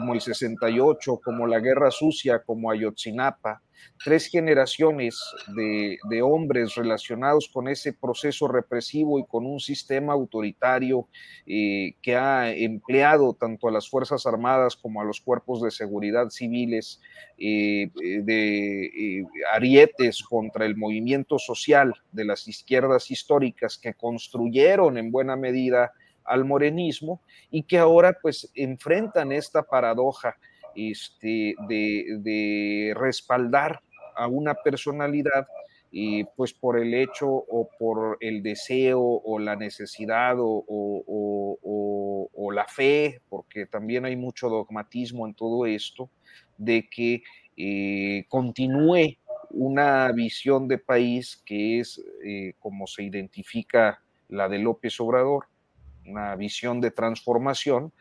como 0.00 0.14
el 0.14 0.20
68, 0.20 1.20
como 1.22 1.46
la 1.46 1.60
Guerra 1.60 1.90
Sucia, 1.90 2.42
como 2.42 2.70
Ayotzinapa, 2.70 3.62
tres 4.02 4.26
generaciones 4.28 5.18
de, 5.54 5.98
hombres 6.22 6.74
relacionados 6.74 7.48
con 7.52 7.68
ese 7.68 7.92
proceso 7.92 8.48
represivo 8.48 9.18
y 9.18 9.26
con 9.26 9.46
un 9.46 9.60
sistema 9.60 10.12
autoritario 10.12 11.08
eh, 11.46 11.94
que 12.02 12.16
ha 12.16 12.50
empleado 12.52 13.34
tanto 13.34 13.68
a 13.68 13.72
las 13.72 13.88
Fuerzas 13.88 14.26
Armadas 14.26 14.76
como 14.76 15.00
a 15.00 15.04
los 15.04 15.20
cuerpos 15.20 15.62
de 15.62 15.70
seguridad 15.70 16.30
civiles 16.30 17.00
eh, 17.38 17.90
de 18.22 18.84
eh, 18.84 19.24
arietes 19.52 20.22
contra 20.22 20.66
el 20.66 20.76
movimiento 20.76 21.38
social 21.38 21.94
de 22.12 22.24
las 22.24 22.48
izquierdas 22.48 23.10
históricas 23.10 23.78
que 23.78 23.94
construyeron 23.94 24.98
en 24.98 25.10
buena 25.10 25.36
medida 25.36 25.92
al 26.30 26.44
morenismo 26.44 27.20
y 27.50 27.64
que 27.64 27.76
ahora 27.76 28.16
pues 28.22 28.50
enfrentan 28.54 29.32
esta 29.32 29.62
paradoja 29.62 30.38
este, 30.76 31.56
de, 31.68 32.94
respaldar 32.96 33.80
a 34.16 34.28
una 34.28 34.54
personalidad 34.54 35.46
y 35.90 36.22
pues 36.36 36.54
por 36.54 36.78
el 36.78 36.94
hecho 36.94 37.26
o 37.28 37.68
por 37.78 38.16
el 38.20 38.42
deseo 38.44 39.00
o 39.00 39.38
la 39.40 39.56
necesidad 39.56 40.36
o, 40.38 40.66
la 42.52 42.66
fe, 42.66 43.20
porque 43.28 43.66
también 43.66 44.04
hay 44.04 44.16
mucho 44.16 44.48
dogmatismo 44.48 45.26
en 45.26 45.34
todo 45.34 45.66
esto, 45.66 46.10
de 46.58 46.88
que 46.90 47.22
eh, 47.56 48.24
continúe 48.28 49.18
una 49.50 50.10
visión 50.10 50.66
de 50.66 50.78
país 50.78 51.40
que 51.46 51.78
es 51.78 52.02
eh, 52.24 52.54
como 52.58 52.88
se 52.88 53.04
identifica 53.04 54.02
la 54.28 54.48
de 54.48 54.58
López 54.58 54.98
Obrador, 55.00 55.46
una 56.10 56.34
visión 56.36 56.80
de 56.80 56.90
transformación, 56.90 57.92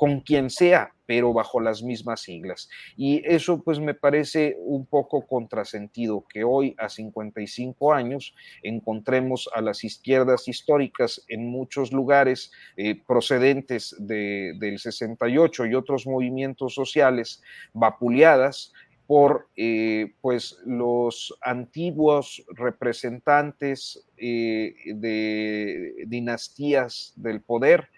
con 0.00 0.20
quien 0.20 0.48
sea, 0.48 0.94
pero 1.04 1.34
bajo 1.34 1.60
las 1.60 1.82
mismas 1.82 2.22
siglas. 2.22 2.70
Y 2.96 3.20
eso 3.30 3.62
pues 3.62 3.80
me 3.80 3.92
parece 3.92 4.56
un 4.60 4.86
poco 4.86 5.26
contrasentido 5.26 6.24
que 6.26 6.42
hoy 6.42 6.74
a 6.78 6.88
55 6.88 7.92
años 7.92 8.34
encontremos 8.62 9.50
a 9.54 9.60
las 9.60 9.84
izquierdas 9.84 10.48
históricas 10.48 11.22
en 11.28 11.46
muchos 11.46 11.92
lugares 11.92 12.50
eh, 12.78 12.98
procedentes 13.06 13.94
del 13.98 14.78
68 14.78 15.66
y 15.66 15.74
otros 15.74 16.06
movimientos 16.06 16.74
sociales 16.74 17.42
vapuleadas 17.74 18.72
por 19.10 19.48
eh, 19.56 20.14
pues 20.20 20.56
los 20.64 21.36
antiguos 21.40 22.44
representantes 22.54 24.06
eh, 24.16 24.72
de 24.86 25.94
dinastías 26.06 27.12
del 27.16 27.42
poder 27.42 27.88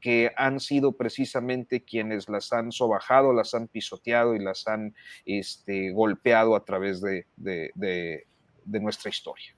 que 0.00 0.32
han 0.34 0.60
sido 0.60 0.92
precisamente 0.92 1.84
quienes 1.84 2.26
las 2.30 2.54
han 2.54 2.72
sobajado, 2.72 3.34
las 3.34 3.52
han 3.52 3.68
pisoteado 3.68 4.34
y 4.34 4.38
las 4.38 4.66
han 4.66 4.94
este, 5.26 5.92
golpeado 5.92 6.56
a 6.56 6.64
través 6.64 7.02
de, 7.02 7.26
nuestra 8.64 9.10
historia. 9.10 9.54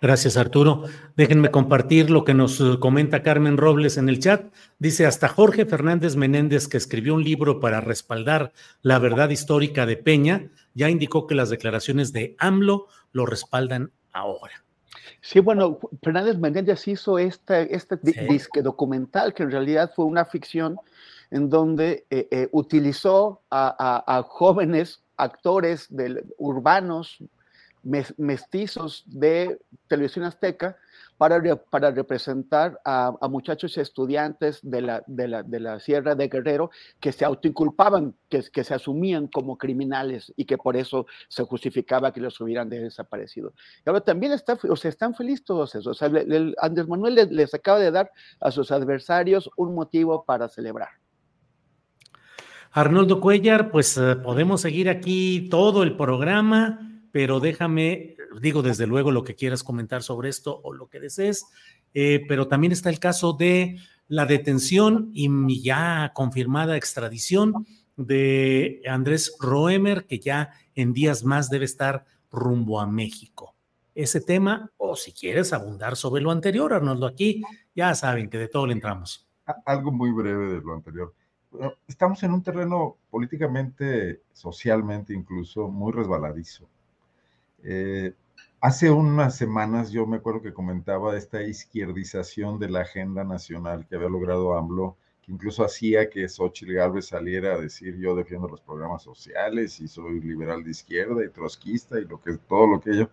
Gracias, 0.00 0.36
Arturo. 0.36 0.84
Déjenme 1.16 1.50
compartir 1.50 2.08
lo 2.08 2.24
que 2.24 2.32
nos 2.32 2.60
eh, 2.60 2.78
comenta 2.78 3.22
Carmen 3.22 3.56
Robles 3.56 3.96
en 3.96 4.08
el 4.08 4.20
chat. 4.20 4.44
Dice, 4.78 5.06
hasta 5.06 5.28
Jorge 5.28 5.66
Fernández 5.66 6.14
Menéndez, 6.14 6.68
que 6.68 6.76
escribió 6.76 7.14
un 7.14 7.24
libro 7.24 7.58
para 7.58 7.80
respaldar 7.80 8.52
la 8.82 9.00
verdad 9.00 9.30
histórica 9.30 9.86
de 9.86 9.96
Peña, 9.96 10.50
ya 10.74 10.88
indicó 10.88 11.26
que 11.26 11.34
las 11.34 11.50
declaraciones 11.50 12.12
de 12.12 12.36
AMLO 12.38 12.86
lo 13.12 13.26
respaldan 13.26 13.90
ahora. 14.12 14.64
Sí, 15.20 15.40
bueno, 15.40 15.80
Fernández 16.02 16.38
Menéndez 16.38 16.86
hizo 16.86 17.18
este, 17.18 17.74
este 17.74 17.96
disque 17.96 18.62
documental 18.62 19.34
que 19.34 19.42
en 19.42 19.50
realidad 19.50 19.90
fue 19.94 20.04
una 20.04 20.24
ficción 20.24 20.76
en 21.30 21.50
donde 21.50 22.06
eh, 22.10 22.28
eh, 22.30 22.48
utilizó 22.52 23.42
a, 23.50 24.24
jóvenes 24.28 25.02
actores 25.16 25.88
urbanos, 26.38 27.18
mestizos 28.16 29.04
de 29.06 29.58
televisión 29.86 30.24
azteca 30.24 30.76
para, 31.16 31.56
para 31.56 31.90
representar 31.90 32.80
a, 32.84 33.12
muchachos 33.28 33.76
estudiantes 33.76 34.60
de 34.62 34.82
la, 34.82 35.02
de, 35.06 35.28
la, 35.28 35.42
de 35.42 35.60
la, 35.60 35.80
Sierra 35.80 36.14
de 36.14 36.28
Guerrero 36.28 36.70
que 37.00 37.12
se 37.12 37.24
autoinculpaban, 37.24 38.14
que, 38.28 38.44
que 38.52 38.62
se 38.62 38.74
asumían 38.74 39.26
como 39.26 39.58
criminales 39.58 40.32
y 40.36 40.44
que 40.44 40.56
por 40.56 40.76
eso 40.76 41.06
se 41.28 41.42
justificaba 41.42 42.12
que 42.12 42.20
los 42.20 42.40
hubieran 42.40 42.68
desaparecido. 42.68 43.52
Y 43.84 43.88
ahora 43.88 44.00
también 44.00 44.32
está, 44.32 44.58
o 44.68 44.74
están 44.74 45.14
felices 45.14 45.44
todos 45.44 45.74
esos. 45.74 45.88
O 45.88 45.94
sea, 45.94 46.08
Andrés 46.62 46.86
Manuel 46.86 47.28
les, 47.30 47.52
acaba 47.52 47.80
de 47.80 47.90
dar 47.90 48.12
a 48.40 48.50
sus 48.50 48.70
adversarios 48.70 49.50
un 49.56 49.74
motivo 49.74 50.24
para 50.24 50.48
celebrar. 50.48 50.90
Arnoldo 52.70 53.20
Cuellar, 53.20 53.70
pues 53.70 53.96
eh, 53.96 54.14
podemos 54.16 54.60
seguir 54.60 54.88
aquí 54.88 55.48
todo 55.50 55.82
el 55.82 55.96
programa 55.96 56.87
pero 57.12 57.40
déjame, 57.40 58.16
digo 58.40 58.62
desde 58.62 58.86
luego 58.86 59.10
lo 59.10 59.24
que 59.24 59.34
quieras 59.34 59.62
comentar 59.62 60.02
sobre 60.02 60.28
esto 60.28 60.60
o 60.62 60.72
lo 60.72 60.88
que 60.88 61.00
desees, 61.00 61.46
eh, 61.94 62.24
pero 62.28 62.48
también 62.48 62.72
está 62.72 62.90
el 62.90 62.98
caso 62.98 63.32
de 63.32 63.78
la 64.08 64.26
detención 64.26 65.10
y 65.12 65.62
ya 65.62 66.12
confirmada 66.14 66.76
extradición 66.76 67.66
de 67.96 68.82
Andrés 68.88 69.36
Roemer, 69.40 70.06
que 70.06 70.18
ya 70.18 70.52
en 70.74 70.92
días 70.92 71.24
más 71.24 71.50
debe 71.50 71.64
estar 71.64 72.04
rumbo 72.30 72.80
a 72.80 72.86
México. 72.86 73.54
Ese 73.94 74.20
tema, 74.20 74.70
o 74.76 74.94
si 74.94 75.12
quieres 75.12 75.52
abundar 75.52 75.96
sobre 75.96 76.22
lo 76.22 76.30
anterior, 76.30 76.72
Arnoldo, 76.72 77.06
aquí 77.06 77.42
ya 77.74 77.94
saben 77.94 78.30
que 78.30 78.38
de 78.38 78.48
todo 78.48 78.66
le 78.66 78.74
entramos. 78.74 79.26
Algo 79.64 79.90
muy 79.90 80.12
breve 80.12 80.54
de 80.54 80.60
lo 80.60 80.74
anterior. 80.74 81.12
Estamos 81.88 82.22
en 82.22 82.32
un 82.32 82.42
terreno 82.42 82.98
políticamente, 83.10 84.22
socialmente 84.32 85.12
incluso, 85.14 85.68
muy 85.68 85.90
resbaladizo 85.92 86.68
eh, 87.62 88.14
hace 88.60 88.90
unas 88.90 89.36
semanas 89.36 89.90
yo 89.90 90.06
me 90.06 90.16
acuerdo 90.16 90.42
que 90.42 90.52
comentaba 90.52 91.16
esta 91.16 91.42
izquierdización 91.42 92.58
de 92.58 92.70
la 92.70 92.80
agenda 92.80 93.24
nacional 93.24 93.86
que 93.86 93.96
había 93.96 94.08
logrado 94.08 94.56
AMLO, 94.56 94.96
que 95.22 95.32
incluso 95.32 95.64
hacía 95.64 96.08
que 96.08 96.28
Xochitl 96.28 96.74
Gálvez 96.74 97.06
saliera 97.06 97.54
a 97.54 97.58
decir 97.58 97.96
yo 97.98 98.14
defiendo 98.14 98.48
los 98.48 98.60
programas 98.60 99.02
sociales 99.02 99.80
y 99.80 99.88
soy 99.88 100.20
liberal 100.20 100.64
de 100.64 100.70
izquierda 100.70 101.24
y 101.24 101.30
trotskista 101.30 101.98
y 101.98 102.04
lo 102.04 102.20
que, 102.20 102.36
todo 102.38 102.66
lo 102.66 102.80
que 102.80 102.96
yo. 102.96 103.10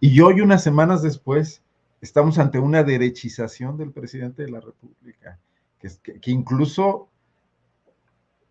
Y 0.00 0.20
hoy, 0.20 0.40
unas 0.40 0.64
semanas 0.64 1.02
después, 1.02 1.62
estamos 2.00 2.38
ante 2.38 2.58
una 2.58 2.82
derechización 2.82 3.76
del 3.76 3.92
presidente 3.92 4.42
de 4.42 4.50
la 4.50 4.60
República, 4.60 5.38
que, 5.78 6.30
incluso 6.30 7.08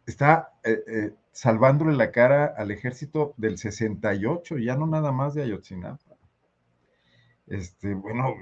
está 0.06 0.54
eh, 0.64 0.84
eh, 0.88 1.14
salvándole 1.32 1.94
la 1.96 2.12
cara 2.12 2.46
al 2.46 2.72
ejército 2.72 3.34
del 3.38 3.58
68, 3.58 4.58
ya 4.58 4.76
no 4.76 4.88
nada 4.88 5.12
más 5.12 5.34
de 5.34 5.44
Ayotzinapa. 5.44 6.12
Este, 7.48 7.94
bueno, 7.94 8.34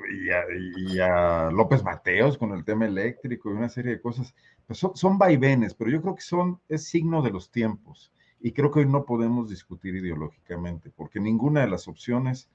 y 0.87 0.99
a, 0.99 1.49
López 1.51 1.83
Mateos 1.83 2.37
con 2.37 2.53
el 2.53 2.63
tema 2.63 2.85
eléctrico 2.85 3.49
y 3.49 3.53
una 3.53 3.69
serie 3.69 3.93
de 3.93 4.01
cosas. 4.01 4.35
Pues 4.67 4.79
son, 4.93 5.17
vaivenes, 5.17 5.73
pero 5.73 5.89
yo 5.89 5.99
creo 6.01 6.13
que 6.13 6.21
son, 6.21 6.61
es 6.69 6.87
signo 6.87 7.23
de 7.23 7.31
los 7.31 7.49
tiempos. 7.51 8.11
Y 8.39 8.51
creo 8.51 8.69
que 8.71 8.79
hoy 8.79 8.85
no 8.85 9.05
podemos 9.05 9.49
discutir 9.49 9.95
ideológicamente, 9.95 10.91
porque 10.91 11.19
ninguna 11.19 11.61
de 11.61 11.71
las 11.71 11.87
opciones 11.87 12.49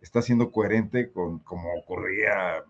está 0.00 0.20
siendo 0.20 0.50
coherente 0.50 1.12
con 1.12 1.38
como 1.40 1.72
ocurría 1.74 2.64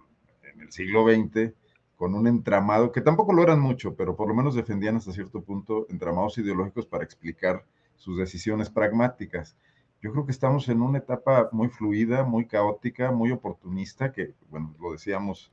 en 0.52 0.60
el 0.60 0.70
siglo 0.70 1.06
XX, 1.10 1.54
con 2.00 2.14
un 2.14 2.26
entramado, 2.26 2.92
que 2.92 3.02
tampoco 3.02 3.34
lo 3.34 3.42
eran 3.42 3.60
mucho, 3.60 3.94
pero 3.94 4.16
por 4.16 4.26
lo 4.26 4.34
menos 4.34 4.54
defendían 4.54 4.96
hasta 4.96 5.12
cierto 5.12 5.42
punto 5.42 5.86
entramados 5.90 6.38
ideológicos 6.38 6.86
para 6.86 7.04
explicar 7.04 7.62
sus 7.96 8.16
decisiones 8.16 8.70
pragmáticas. 8.70 9.54
yo 10.00 10.10
creo 10.10 10.24
que 10.24 10.32
estamos 10.32 10.66
en 10.70 10.80
una 10.80 10.96
etapa 10.96 11.50
muy 11.52 11.68
fluida, 11.68 12.24
muy 12.24 12.46
caótica, 12.46 13.12
muy 13.12 13.32
oportunista, 13.32 14.12
que, 14.12 14.32
bueno, 14.48 14.74
lo 14.80 14.92
decíamos 14.92 15.52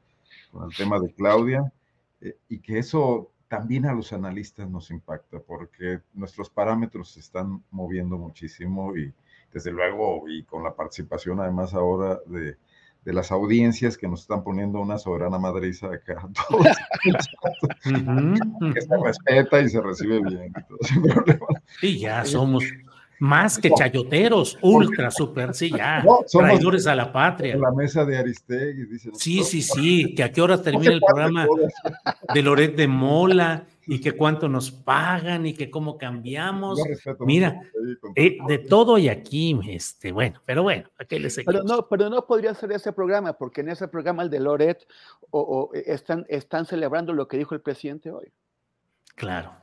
con 0.49 0.63
el 0.63 0.73
tema 0.73 1.01
de 1.01 1.13
Claudia, 1.13 1.73
eh, 2.21 2.37
y 2.47 2.59
que 2.59 2.79
eso 2.79 3.29
también 3.49 3.85
a 3.85 3.91
los 3.91 4.13
analistas 4.13 4.69
nos 4.69 4.89
impacta, 4.89 5.41
porque 5.41 5.99
nuestros 6.13 6.49
parámetros 6.49 7.11
se 7.11 7.19
están 7.19 7.61
moviendo 7.71 8.17
muchísimo 8.17 8.95
y 8.95 9.13
desde 9.51 9.73
luego, 9.73 10.29
y 10.29 10.43
con 10.43 10.63
la 10.63 10.73
participación 10.73 11.41
además 11.41 11.73
ahora 11.73 12.21
de, 12.25 12.55
de 13.07 13.13
las 13.13 13.31
audiencias 13.31 13.97
que 13.97 14.05
nos 14.05 14.19
están 14.19 14.43
poniendo 14.43 14.81
una 14.81 14.97
soberana 14.97 15.39
madriza 15.39 15.87
acá, 15.87 16.27
todos, 16.49 16.67
que 18.73 18.81
se 18.81 18.97
respeta 19.01 19.61
y 19.61 19.69
se 19.69 19.81
recibe 19.81 20.19
bien. 20.23 20.53
Y 21.81 21.99
ya 21.99 22.25
somos 22.25 22.65
más 23.19 23.59
que 23.59 23.71
chayoteros, 23.71 24.59
ultra, 24.61 25.09
super, 25.09 25.53
sí, 25.53 25.69
ya. 25.69 26.03
traidores 26.29 26.85
a 26.85 26.95
la 26.95 27.13
patria. 27.13 27.55
la 27.55 27.71
mesa 27.71 28.03
de 28.03 28.17
Aristegui, 28.17 28.83
dicen. 28.87 29.15
Sí, 29.15 29.41
sí, 29.41 29.61
sí, 29.61 30.13
que 30.13 30.23
a 30.23 30.31
qué 30.33 30.41
horas 30.41 30.61
termina 30.61 30.91
el 30.91 30.99
programa 30.99 31.47
de 32.33 32.41
Loret 32.41 32.75
de 32.75 32.89
Mola 32.89 33.63
y 33.87 34.01
que 34.01 34.11
cuánto 34.11 34.49
nos 34.49 34.69
pagan 34.69 35.45
y 35.45 35.53
que 35.53 35.71
cómo 35.71 35.97
cambiamos. 35.97 36.79
Mira, 37.19 37.61
eh, 38.15 38.37
de 38.47 38.57
todo 38.59 38.95
hay 38.95 39.07
aquí, 39.07 39.57
este, 39.69 40.11
bueno, 40.11 40.41
pero 40.45 40.63
bueno, 40.63 40.89
¿a 40.99 41.05
qué 41.05 41.19
les 41.19 41.37
pero 41.45 41.63
no, 41.63 41.87
pero 41.87 42.09
no 42.09 42.25
podría 42.27 42.53
ser 42.53 42.71
ese 42.73 42.91
programa, 42.91 43.33
porque 43.33 43.61
en 43.61 43.69
ese 43.69 43.87
programa, 43.87 44.23
el 44.23 44.29
de 44.29 44.41
Loret, 44.41 44.85
o, 45.31 45.71
están, 45.73 46.25
están 46.27 46.65
celebrando 46.65 47.13
lo 47.13 47.27
que 47.27 47.37
dijo 47.37 47.55
el 47.55 47.61
presidente 47.61 48.11
hoy. 48.11 48.31
Claro. 49.15 49.53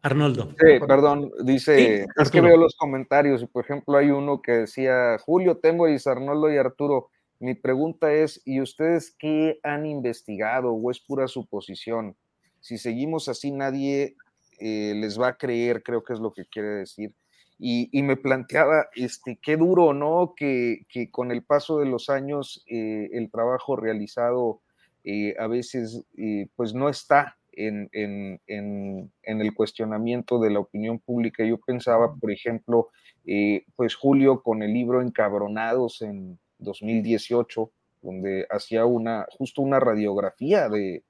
Arnoldo. 0.00 0.48
Sí, 0.58 0.80
perdón, 0.86 1.30
dice, 1.44 2.06
es 2.16 2.30
que 2.30 2.40
veo 2.40 2.56
los 2.56 2.74
comentarios 2.74 3.40
y 3.40 3.46
por 3.46 3.64
ejemplo 3.64 3.96
hay 3.96 4.10
uno 4.10 4.42
que 4.42 4.52
decía, 4.52 5.16
Julio 5.24 5.58
Temoris, 5.58 6.08
Arnoldo 6.08 6.52
y 6.52 6.56
Arturo, 6.56 7.10
mi 7.38 7.54
pregunta 7.54 8.12
es, 8.12 8.40
¿y 8.44 8.60
ustedes 8.60 9.14
qué 9.16 9.60
han 9.62 9.86
investigado 9.86 10.72
o 10.72 10.90
es 10.90 10.98
pura 10.98 11.28
suposición? 11.28 12.16
Si 12.62 12.78
seguimos 12.78 13.28
así 13.28 13.50
nadie 13.50 14.16
eh, 14.58 14.94
les 14.96 15.20
va 15.20 15.28
a 15.28 15.36
creer, 15.36 15.82
creo 15.82 16.02
que 16.02 16.14
es 16.14 16.20
lo 16.20 16.32
que 16.32 16.46
quiere 16.46 16.68
decir. 16.68 17.12
Y, 17.64 18.02
me 18.02 18.16
planteaba, 18.16 18.86
este, 18.96 19.38
qué 19.40 19.56
duro, 19.56 19.92
¿no? 19.94 20.34
Que, 20.36 20.84
que, 20.88 21.12
con 21.12 21.30
el 21.30 21.44
paso 21.44 21.78
de 21.78 21.86
los 21.86 22.08
años 22.08 22.64
eh, 22.66 23.10
el 23.12 23.30
trabajo 23.30 23.76
realizado 23.76 24.62
eh, 25.04 25.36
a 25.38 25.46
veces 25.46 26.04
pues 26.56 26.74
no 26.74 26.88
está 26.88 27.36
en, 27.52 28.40
el 29.24 29.54
cuestionamiento 29.54 30.40
de 30.40 30.50
la 30.50 30.60
opinión 30.60 30.98
pública. 30.98 31.44
Yo 31.44 31.58
pensaba, 31.58 32.14
por 32.14 32.30
ejemplo, 32.30 32.90
eh, 33.26 33.64
pues 33.76 33.94
Julio 33.94 34.42
con 34.42 34.62
el 34.62 34.72
libro 34.72 35.02
Encabronados 35.02 36.02
en 36.02 36.38
2018, 36.58 37.70
donde 38.02 38.46
hacía 38.50 38.84
una, 38.84 39.26
justo 39.30 39.62
una 39.62 39.80
radiografía 39.80 40.68
de, 40.68 41.04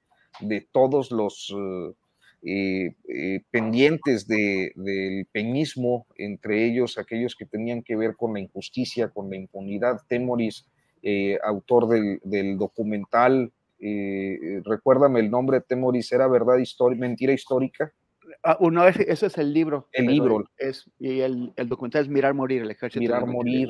todos 0.71 1.11
los 1.11 1.53
eh, 2.43 2.95
eh, 3.07 3.41
pendientes 3.51 4.27
del 4.27 5.27
peñismo, 5.31 6.05
entre 6.17 6.65
ellos 6.65 6.97
aquellos 6.97 7.35
que 7.35 7.45
tenían 7.45 7.83
que 7.83 7.95
ver 7.95 8.15
con 8.15 8.33
la 8.33 8.39
injusticia, 8.39 9.09
con 9.09 9.29
la 9.29 9.37
impunidad. 9.37 10.01
Temoris, 10.07 10.65
autor 11.43 11.87
del, 11.89 12.19
del 12.23 12.57
documental 12.57 13.51
eh, 13.85 14.61
recuérdame 14.63 15.19
el 15.19 15.29
nombre, 15.29 15.59
Temoris, 15.59 16.09
¿era 16.13 16.25
verdad 16.29 16.57
histórica, 16.57 17.01
mentira 17.01 17.33
histórica? 17.33 17.91
Ah, 18.41 18.55
uno, 18.61 18.87
ese, 18.87 19.25
es 19.25 19.37
el 19.37 19.53
libro. 19.53 19.89
El 19.91 20.05
libro. 20.05 20.49
Es, 20.57 20.89
y 20.99 21.19
el, 21.19 21.51
el, 21.57 21.67
documental 21.67 22.03
es 22.03 22.07
Mirar 22.07 22.33
Morir, 22.33 22.61
el 22.61 22.71
ejército. 22.71 23.01
Mirar 23.01 23.25
Morir. 23.25 23.69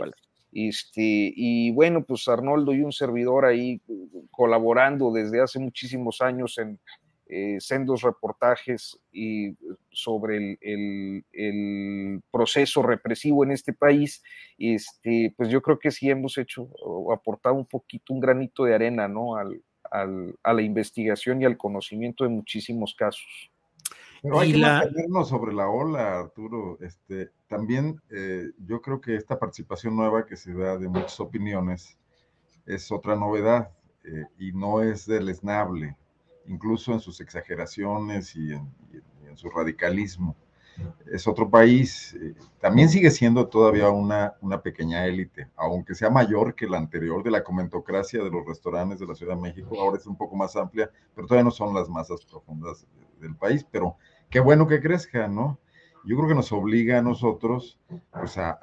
Este, 0.54 1.34
y 1.36 1.72
bueno, 1.72 2.04
pues 2.04 2.28
Arnoldo 2.28 2.74
y 2.74 2.82
un 2.82 2.92
servidor 2.92 3.46
ahí 3.46 3.82
colaborando 4.30 5.12
desde 5.12 5.42
hace 5.42 5.60
muchísimos 5.60 6.22
años 6.22 6.58
en 6.60 6.80
eh, 7.28 7.58
sendos 7.60 8.04
reportajes 8.04 9.00
y 9.12 9.56
sobre 9.92 10.58
el, 10.62 11.26
el, 11.32 12.22
proceso 12.32 12.84
represivo 12.84 13.44
en 13.44 13.52
este 13.52 13.74
país, 13.74 14.22
este, 14.60 15.34
pues 15.36 15.50
yo 15.50 15.62
creo 15.62 15.80
que 15.80 15.90
sí 15.90 16.10
hemos 16.10 16.38
hecho 16.38 16.70
o 16.84 17.12
aportado 17.12 17.56
un 17.56 17.66
poquito, 17.66 18.14
un 18.14 18.20
granito 18.20 18.66
de 18.66 18.76
arena, 18.76 19.08
¿no? 19.08 19.38
Al, 19.38 19.64
a 19.92 20.54
la 20.54 20.62
investigación 20.62 21.42
y 21.42 21.46
al 21.46 21.58
conocimiento 21.58 22.24
de 22.24 22.30
muchísimos 22.32 22.96
casos. 22.96 23.52
Pero 24.24 24.40
hay 24.40 24.54
que 24.54 24.58
la... 24.58 24.90
sobre 25.26 25.54
la 25.54 25.70
ola, 25.70 26.22
Arturo. 26.22 26.78
Este, 26.80 27.30
también 27.48 28.02
eh, 28.10 28.52
yo 28.66 28.82
creo 28.82 29.02
que 29.02 29.16
esta 29.16 29.38
participación 29.38 29.98
nueva 29.98 30.26
que 30.26 30.38
se 30.38 30.54
da 30.54 30.78
de 30.78 30.88
muchas 30.88 31.20
opiniones 31.20 31.98
es 32.66 32.90
otra 32.90 33.18
novedad 33.18 33.70
eh, 34.06 34.26
y 34.40 34.54
no 34.54 34.82
es 34.82 35.06
deleznable, 35.06 35.98
incluso 36.48 36.94
en 36.94 37.02
sus 37.02 37.20
exageraciones 37.20 38.34
y 38.36 38.54
en 38.54 39.36
su 39.36 39.50
radicalismo 39.50 40.38
es 41.12 41.28
otro 41.28 41.50
país, 41.50 42.16
eh, 42.16 42.34
también 42.60 42.90
sigue 42.90 43.12
siendo 43.12 43.48
todavía 43.48 43.90
una, 43.90 44.34
una 44.42 44.62
pequeña 44.62 45.06
élite, 45.06 45.50
aunque 45.56 45.96
sea 45.96 46.10
mayor 46.10 46.56
que 46.56 46.68
la 46.68 46.78
anterior 46.78 47.24
de 47.24 47.32
la 47.32 47.44
comentocracia 47.44 48.24
de 48.24 48.30
los 48.30 48.46
restaurantes 48.46 49.00
de 49.00 49.08
la 49.08 49.16
Ciudad 49.16 49.36
de 49.36 49.42
México, 49.42 49.80
ahora 49.80 49.98
es 49.98 50.08
un 50.08 50.16
poco 50.16 50.36
más 50.36 50.56
amplia, 50.56 50.90
pero 51.14 51.28
todavía 51.28 51.46
no 51.46 51.52
son 51.52 51.74
las 51.74 51.90
masas 51.90 52.26
profundas 52.26 52.88
del 53.20 53.36
país, 53.36 53.66
pero 53.70 53.98
qué 54.34 54.40
bueno 54.40 54.68
que 54.68 54.82
crezca, 54.82 55.28
¿no? 55.28 55.60
Yo 56.06 56.18
creo 56.18 56.28
que 56.28 56.36
nos 56.36 56.52
obliga 56.52 56.98
a 56.98 57.02
nosotros 57.04 57.80
pues, 58.12 58.38
a, 58.38 58.58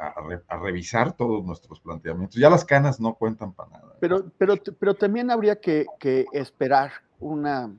revisar 0.61 1.17
todos 1.17 1.45
nuestros 1.47 1.81
planteamientos. 1.81 2.39
Ya 2.39 2.51
las 2.51 2.65
canas 2.67 3.01
no 3.01 3.15
cuentan 3.15 3.55
para 3.55 3.71
nada. 3.71 3.97
Pero, 4.01 4.31
pero, 4.37 4.57
pero 4.79 4.95
también 4.95 5.31
habría 5.31 5.61
que 5.61 5.87
esperar 6.33 6.91
una 7.21 7.73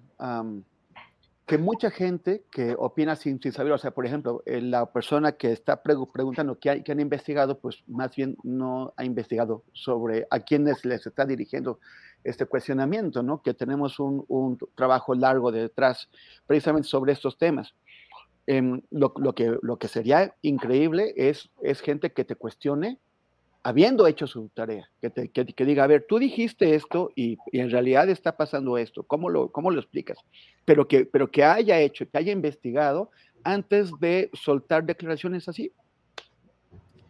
que 1.52 1.57
mucha 1.57 1.91
gente 1.91 2.45
que 2.49 2.78
opina 2.80 3.18
sin, 3.18 3.41
sin, 3.41 3.52
saber, 3.52 3.73
o 3.73 3.78
sea, 3.78 3.91
por 3.91 4.06
ejemplo, 4.06 4.41
eh, 4.45 4.61
la 4.61 4.86
persona 4.94 5.34
que 5.34 5.52
está 5.52 5.84
preguntando 5.84 6.57
qué, 6.57 6.82
han 6.88 6.99
investigado, 7.02 7.60
pues 7.60 7.84
más 7.88 8.15
bien 8.15 8.38
no 8.41 8.94
ha 8.95 9.03
investigado 9.03 9.65
sobre 9.73 10.26
a 10.32 10.40
quiénes 10.40 10.86
les 10.86 11.06
está 11.06 11.26
dirigiendo 11.26 11.82
este 12.23 12.45
cuestionamiento, 12.45 13.22
¿no? 13.22 13.41
Que 13.41 13.53
tenemos 13.53 13.99
un, 13.99 14.23
un 14.30 14.57
trabajo 14.76 15.14
largo 15.14 15.52
detrás 15.52 16.07
precisamente 16.48 16.88
sobre 16.88 17.11
estos 17.11 17.38
temas. 17.38 17.76
Em, 18.48 18.82
lo, 18.90 19.11
lo, 19.18 19.36
que, 19.36 19.57
lo 19.61 19.78
que 19.78 19.90
sería 19.90 20.34
increíble 20.41 21.14
es, 21.18 21.49
es 21.61 21.82
gente 21.82 22.14
que 22.14 22.23
te 22.23 22.38
cuestione 22.38 22.98
habiendo 23.63 24.07
hecho 24.07 24.27
su 24.27 24.49
tarea, 24.49 24.89
que, 25.01 25.29
que, 25.29 25.65
diga, 25.65 25.83
a 25.83 25.88
ver, 25.88 26.05
tú 26.07 26.17
dijiste 26.19 26.75
esto 26.75 27.11
y, 27.15 27.38
en 27.51 27.69
realidad 27.69 28.09
está 28.09 28.35
pasando 28.35 28.77
esto, 28.77 29.03
¿cómo 29.03 29.29
lo, 29.29 29.51
cómo 29.51 29.71
lo 29.71 29.79
explicas? 29.79 30.17
Pero 30.65 30.88
que, 30.88 31.05
pero 31.05 31.29
que 31.29 31.43
haya 31.43 31.79
hecho, 31.79 32.09
que 32.09 32.17
haya 32.17 32.31
investigado 32.31 33.11
antes 33.43 33.91
de 33.99 34.29
soltar 34.33 34.85
declaraciones 34.85 35.47
así. 35.47 35.71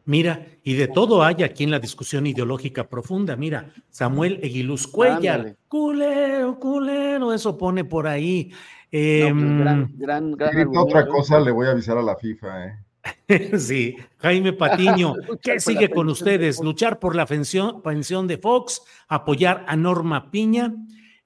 Mira, 0.06 0.46
y 0.64 0.74
de 0.74 0.88
todo 0.88 1.24
hay 1.24 1.44
aquí 1.44 1.64
en 1.64 1.72
la 1.72 1.80
discusión 1.80 2.26
ideológica 2.26 2.88
profunda. 2.88 3.36
Mira, 3.36 3.72
Samuel 3.90 4.40
Eguiluz 4.42 4.88
Cuellar, 4.88 5.56
culero, 5.68 6.60
culero, 6.60 7.34
eso 7.34 7.58
pone 7.58 7.86
por 7.86 8.08
ahí. 8.08 8.52
Pues, 8.90 9.34
gran, 9.34 9.82
em, 9.84 9.98
gran, 9.98 10.32
gran 10.32 10.68
otra 10.76 11.08
cosa 11.08 11.40
le 11.40 11.52
voy 11.52 11.68
a 11.68 11.72
avisar 11.72 11.98
a 11.98 12.02
la 12.02 12.18
FIFA, 12.18 12.66
¿eh? 12.66 12.80
Sí, 13.58 13.96
Jaime 14.18 14.54
Patiño, 14.54 15.14
¿qué 15.42 15.60
sigue 15.60 15.90
con 15.90 16.10
ustedes? 16.10 16.60
Luchar 16.62 17.00
por 17.00 17.16
la 17.16 17.26
pensión, 17.26 17.82
pensión 17.82 18.28
de 18.28 18.38
Fox, 18.38 18.82
apoyar 19.08 19.66
a 19.68 19.76
Norma 19.76 20.32
Piña. 20.32 20.74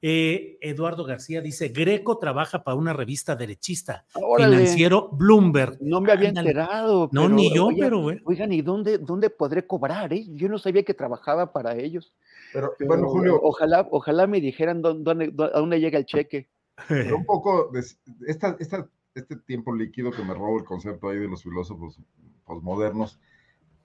Eh, 0.07 0.59
Eduardo 0.61 1.03
García 1.03 1.41
dice, 1.41 1.69
Greco 1.69 2.19
trabaja 2.19 2.63
para 2.63 2.75
una 2.75 2.93
revista 2.93 3.35
derechista, 3.35 4.05
financiero 4.37 5.09
Bloomberg. 5.11 5.77
No 5.81 5.99
me 5.99 6.11
había 6.11 6.29
enterado. 6.29 7.09
No, 7.11 7.27
ni 7.27 7.51
yo, 7.51 7.69
pero... 7.75 8.05
Oigan, 8.25 8.51
¿y 8.51 8.61
dónde, 8.61 8.99
dónde 8.99 9.31
podré 9.31 9.65
cobrar? 9.65 10.13
Eh? 10.13 10.27
Yo 10.35 10.47
no 10.47 10.59
sabía 10.59 10.83
que 10.83 10.93
trabajaba 10.93 11.51
para 11.51 11.75
ellos. 11.75 12.13
Pero, 12.53 12.75
bueno, 12.85 13.09
Julio... 13.09 13.39
Ojalá, 13.41 13.87
ojalá 13.89 14.27
me 14.27 14.39
dijeran 14.39 14.83
dónde, 14.83 15.33
a 15.51 15.59
dónde 15.59 15.79
llega 15.79 15.97
el 15.97 16.05
cheque. 16.05 16.49
Pero 16.87 17.17
un 17.17 17.25
poco, 17.25 17.71
esta, 18.27 18.55
esta 18.59 18.87
este 19.15 19.37
tiempo 19.37 19.73
líquido 19.73 20.11
que 20.11 20.23
me 20.23 20.33
robo 20.33 20.59
el 20.59 20.65
concepto 20.65 21.09
ahí 21.09 21.17
de 21.17 21.27
los 21.27 21.43
filósofos 21.43 21.99
posmodernos, 22.45 23.19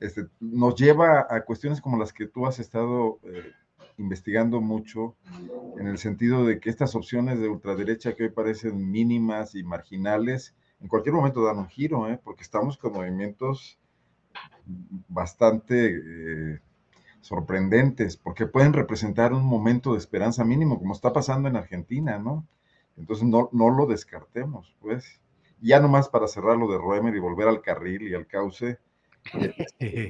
este, 0.00 0.26
nos 0.40 0.74
lleva 0.74 1.26
a 1.30 1.44
cuestiones 1.44 1.80
como 1.80 1.98
las 1.98 2.12
que 2.12 2.26
tú 2.26 2.46
has 2.46 2.58
estado 2.58 3.20
eh, 3.22 3.52
investigando 3.98 4.60
mucho, 4.60 5.16
en 5.78 5.86
el 5.86 5.98
sentido 5.98 6.44
de 6.44 6.58
que 6.58 6.70
estas 6.70 6.94
opciones 6.94 7.38
de 7.38 7.48
ultraderecha 7.48 8.14
que 8.14 8.24
hoy 8.24 8.30
parecen 8.30 8.90
mínimas 8.90 9.54
y 9.54 9.62
marginales, 9.62 10.54
en 10.80 10.88
cualquier 10.88 11.14
momento 11.14 11.44
dan 11.44 11.58
un 11.58 11.68
giro, 11.68 12.08
¿eh? 12.08 12.18
porque 12.22 12.42
estamos 12.42 12.76
con 12.78 12.94
movimientos 12.94 13.78
bastante 15.08 15.94
eh, 15.94 16.60
sorprendentes, 17.20 18.16
porque 18.16 18.46
pueden 18.46 18.72
representar 18.72 19.34
un 19.34 19.44
momento 19.44 19.92
de 19.92 19.98
esperanza 19.98 20.44
mínimo, 20.44 20.78
como 20.78 20.94
está 20.94 21.12
pasando 21.12 21.48
en 21.48 21.56
Argentina, 21.56 22.18
¿no? 22.18 22.46
Entonces 23.00 23.26
no, 23.26 23.48
no 23.52 23.70
lo 23.70 23.86
descartemos, 23.86 24.76
pues. 24.80 25.20
Ya 25.60 25.80
nomás 25.80 26.08
para 26.08 26.26
cerrar 26.26 26.56
lo 26.56 26.70
de 26.70 26.78
Roemer 26.78 27.14
y 27.14 27.18
volver 27.18 27.48
al 27.48 27.60
carril 27.60 28.08
y 28.08 28.14
al 28.14 28.26
cauce, 28.26 28.78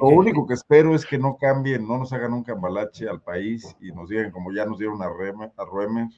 Lo 0.01 0.09
único 0.09 0.47
que 0.47 0.55
espero 0.55 0.95
es 0.95 1.05
que 1.05 1.19
no 1.19 1.37
cambien, 1.37 1.87
no 1.87 1.99
nos 1.99 2.13
hagan 2.13 2.33
un 2.33 2.45
cambalache 2.45 3.09
al 3.09 3.21
país 3.21 3.77
y 3.81 3.93
nos 3.93 4.09
digan, 4.09 4.31
como 4.31 4.53
ya 4.53 4.65
nos 4.65 4.79
dieron 4.79 5.03
a, 5.03 5.09
Reme, 5.09 5.51
a 5.57 5.65
Ruemer, 5.65 6.09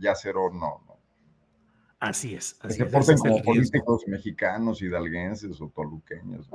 ya 0.00 0.14
cero 0.14 0.50
no, 0.52 0.80
no. 0.86 0.98
Así 1.98 2.34
es. 2.34 2.54
que 2.54 2.70
se 2.70 2.86
porten 2.86 3.16
como 3.18 3.42
políticos 3.42 4.02
mexicanos, 4.06 4.82
hidalguenses 4.82 5.60
o 5.60 5.68
toluqueños. 5.68 6.48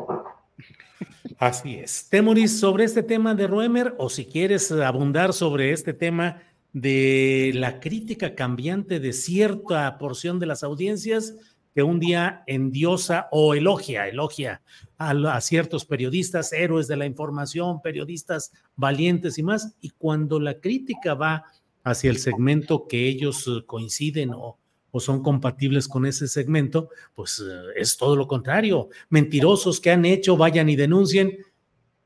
Así 1.37 1.75
es. 1.75 2.09
Temoris, 2.09 2.59
sobre 2.59 2.83
este 2.83 3.03
tema 3.03 3.33
de 3.33 3.47
Ruemer, 3.47 3.95
o 3.97 4.09
si 4.09 4.25
quieres 4.25 4.71
abundar 4.71 5.31
sobre 5.31 5.71
este 5.71 5.93
tema 5.93 6.41
de 6.73 7.51
la 7.55 7.79
crítica 7.79 8.35
cambiante 8.35 8.99
de 8.99 9.13
cierta 9.13 9.97
porción 9.97 10.39
de 10.39 10.45
las 10.45 10.63
audiencias 10.63 11.35
que 11.73 11.83
un 11.83 11.99
día 11.99 12.43
endiosa 12.47 13.27
o 13.31 13.53
elogia, 13.53 14.07
elogia 14.07 14.63
a, 14.97 15.39
ciertos 15.41 15.85
periodistas, 15.85 16.51
héroes 16.51 16.87
de 16.87 16.97
la 16.97 17.05
información, 17.05 17.81
periodistas 17.83 18.51
valientes 18.75 19.37
y 19.37 19.43
más, 19.43 19.75
y 19.79 19.91
cuando 19.91 20.39
la 20.39 20.59
crítica 20.59 21.13
va 21.13 21.45
hacia 21.83 22.09
el 22.09 22.17
segmento 22.17 22.87
que 22.87 23.07
ellos 23.07 23.47
eh, 23.47 23.63
coinciden 23.65 24.31
o, 24.33 24.57
o 24.89 24.99
son 24.99 25.21
compatibles 25.21 25.87
con 25.87 26.07
ese 26.07 26.27
segmento, 26.27 26.89
pues 27.13 27.39
eh, 27.47 27.73
es 27.75 27.95
todo 27.95 28.15
lo 28.15 28.27
contrario. 28.27 28.89
Mentirosos 29.09 29.79
que 29.79 29.91
han 29.91 30.03
hecho, 30.05 30.35
vayan 30.35 30.69
y 30.69 30.75
denuncien. 30.75 31.37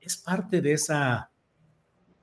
Es 0.01 0.17
parte 0.17 0.61
de 0.61 0.73
esa 0.73 1.30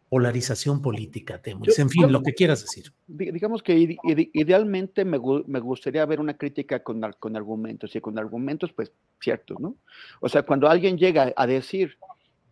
polarización 0.08 0.80
política, 0.80 1.40
Temuris. 1.40 1.78
En 1.78 1.90
fin, 1.90 2.10
lo 2.10 2.22
que 2.22 2.32
quieras 2.32 2.62
decir. 2.62 2.92
Digamos 3.06 3.62
que 3.62 3.98
idealmente 4.32 5.04
me, 5.04 5.18
gustaría 5.18 6.04
ver 6.06 6.20
una 6.20 6.36
crítica 6.36 6.82
con, 6.82 7.00
con, 7.18 7.36
argumentos, 7.36 7.94
y 7.94 8.00
con 8.00 8.18
argumentos, 8.18 8.72
pues, 8.72 8.92
cierto, 9.20 9.56
¿no? 9.58 9.76
O 10.20 10.28
sea, 10.28 10.42
cuando 10.42 10.68
alguien 10.68 10.96
llega 10.96 11.32
a 11.36 11.46
decir 11.46 11.98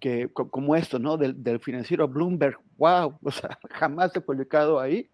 que, 0.01 0.29
como 0.33 0.77
esto, 0.77 0.99
¿no? 0.99 1.17
Del, 1.17 1.61
financiero 1.61 2.07
Bloomberg, 2.09 2.59
wow, 2.77 3.19
o 3.23 3.31
sea, 3.31 3.59
jamás 3.71 4.15
he 4.15 4.21
publicado 4.21 4.79
ahí, 4.79 5.09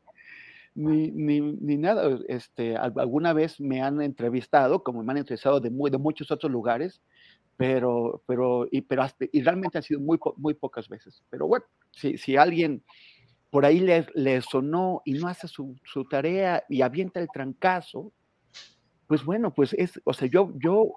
ni, 0.75 1.11
ni, 1.13 1.41
ni, 1.41 1.77
nada. 1.77 2.19
Este, 2.29 2.77
alguna 2.77 3.33
vez 3.33 3.61
me 3.61 3.83
han 3.83 4.01
entrevistado, 4.03 4.83
como 4.83 5.05
me 5.05 5.13
han 5.13 5.19
entrevistado 5.19 5.61
de, 5.61 5.71
muy, 5.71 5.91
de 5.91 5.99
muchos 5.99 6.31
otros 6.33 6.51
lugares, 6.51 7.01
pero, 7.57 8.23
pero, 8.27 8.67
y, 8.71 8.85
realmente 9.43 9.79
han 9.79 9.85
sido 9.85 10.01
muy, 10.01 10.19
muy 10.37 10.55
pocas 10.55 10.89
veces. 10.89 11.23
Pero 11.31 11.47
bueno, 11.47 11.65
si, 11.91 12.17
si 12.19 12.37
alguien 12.37 12.83
por 13.51 13.67
ahí 13.67 13.81
le, 13.81 14.07
le 14.15 14.41
sonó 14.41 15.03
y 15.05 15.13
no 15.13 15.29
hace 15.29 15.47
su, 15.47 15.77
su, 15.85 16.05
tarea 16.07 16.65
y 16.69 16.81
avienta 16.81 17.21
el 17.21 17.29
trancazo, 17.29 18.13
pues 19.07 19.25
bueno, 19.25 19.53
pues 19.53 19.75
es, 19.75 20.01
o 20.05 20.15
sea, 20.15 20.27
yo, 20.27 20.51
yo, 20.55 20.95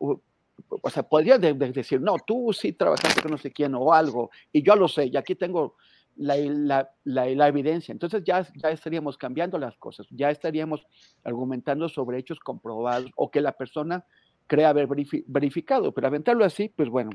o 0.70 0.90
sea, 0.90 1.04
podría 1.04 1.38
decir, 1.38 2.00
no, 2.00 2.16
tú 2.26 2.54
sí 2.54 2.72
trabajaste 2.72 3.22
con 3.22 3.32
no 3.32 3.38
sé 3.38 3.52
quién 3.52 3.76
o 3.76 3.94
algo, 3.94 4.32
y 4.54 4.64
yo 4.64 4.76
lo 4.76 4.88
sé, 4.88 5.08
y 5.08 5.18
aquí 5.18 5.36
tengo 5.36 5.76
la, 6.16 6.38
la, 6.38 6.90
la, 7.04 7.26
la, 7.26 7.48
evidencia. 7.48 7.92
Entonces 7.92 8.24
ya, 8.24 8.48
ya 8.56 8.70
estaríamos 8.70 9.18
cambiando 9.18 9.58
las 9.58 9.76
cosas, 9.78 10.08
ya 10.10 10.30
estaríamos 10.30 10.88
argumentando 11.24 11.90
sobre 11.90 12.20
hechos 12.20 12.40
comprobados 12.40 13.12
o 13.16 13.30
que 13.30 13.42
la 13.42 13.52
persona 13.52 14.06
cree 14.48 14.66
haber 14.66 14.88
verificado, 15.28 15.92
pero 15.92 16.08
aventarlo 16.08 16.46
así, 16.46 16.70
pues 16.76 16.90
bueno. 16.90 17.12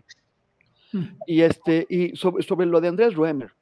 Hmm. 0.92 1.04
Y, 1.26 1.42
este, 1.42 1.86
y 1.88 2.16
sobre, 2.16 2.42
sobre 2.42 2.66
lo 2.66 2.80
de 2.80 2.88
Andrés 2.88 3.14
Ruemer, 3.14 3.52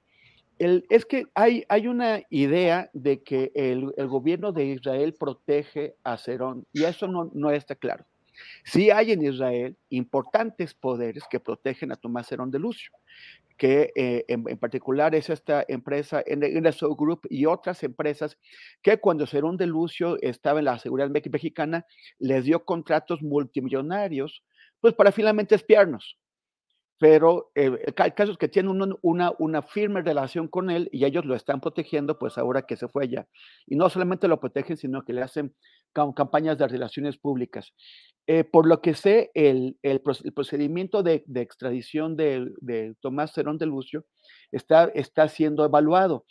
el, 0.58 0.84
es 0.88 1.04
que 1.04 1.26
hay, 1.34 1.64
hay 1.68 1.86
una 1.86 2.22
idea 2.30 2.90
de 2.92 3.22
que 3.22 3.52
el, 3.54 3.92
el, 3.96 4.08
gobierno 4.08 4.52
de 4.52 4.66
Israel 4.66 5.14
protege 5.18 5.94
a 6.02 6.16
Cerón 6.16 6.66
y 6.72 6.84
eso 6.84 7.06
no, 7.06 7.30
no 7.32 7.50
está 7.50 7.76
claro. 7.76 8.04
Sí 8.64 8.90
hay 8.90 9.12
en 9.12 9.22
Israel 9.22 9.76
importantes 9.90 10.74
poderes 10.74 11.24
que 11.30 11.40
protegen 11.40 11.92
a 11.92 11.96
Tomás 11.96 12.26
Cerón 12.26 12.50
de 12.50 12.58
Lucio 12.58 12.92
que 13.58 13.92
eh, 13.96 14.24
en, 14.28 14.44
particular 14.58 15.14
es 15.16 15.28
esta 15.28 15.64
empresa, 15.66 16.22
NSO 16.26 16.94
Group 16.94 17.26
y 17.28 17.44
otras 17.44 17.82
empresas 17.82 18.38
que 18.82 18.98
cuando 18.98 19.26
Cerón 19.26 19.56
de 19.56 19.66
Lucio 19.66 20.16
estaba 20.22 20.60
en 20.60 20.66
la 20.66 20.78
seguridad 20.78 21.10
mexicana, 21.10 21.84
les 22.20 22.44
dio 22.44 22.64
contratos 22.64 23.20
multimillonarios, 23.20 24.44
pues 24.80 24.94
para 24.94 25.10
finalmente 25.10 25.56
espiarnos. 25.56 26.16
Pero 26.98 27.52
eh, 27.54 27.70
el 27.84 27.94
caso 27.94 28.32
es 28.32 28.38
que 28.38 28.48
tienen 28.48 28.96
una, 29.02 29.62
firme 29.62 30.02
relación 30.02 30.48
con 30.48 30.68
él 30.68 30.88
y 30.92 31.04
ellos 31.04 31.24
lo 31.24 31.36
están 31.36 31.60
protegiendo, 31.60 32.18
pues 32.18 32.36
ahora 32.38 32.62
que 32.62 32.76
se 32.76 32.88
fue 32.88 33.04
allá. 33.04 33.28
Y 33.66 33.76
no 33.76 33.88
solamente 33.88 34.26
lo 34.26 34.40
protegen, 34.40 34.76
sino 34.76 35.04
que 35.04 35.12
le 35.12 35.22
hacen 35.22 35.54
campañas 35.92 36.58
de 36.58 36.66
relaciones 36.66 37.16
públicas. 37.16 37.72
Eh, 38.26 38.42
por 38.44 38.66
lo 38.66 38.82
que 38.82 38.94
sé, 38.94 39.30
el, 39.34 39.78
procedimiento 40.34 41.02
de, 41.04 41.24
extradición 41.36 42.16
de, 42.16 42.94
Tomás 43.00 43.32
Cerón 43.32 43.58
de 43.58 43.66
Lucio 43.66 44.04
está, 44.50 45.28
siendo 45.28 45.64
evaluado. 45.64 46.26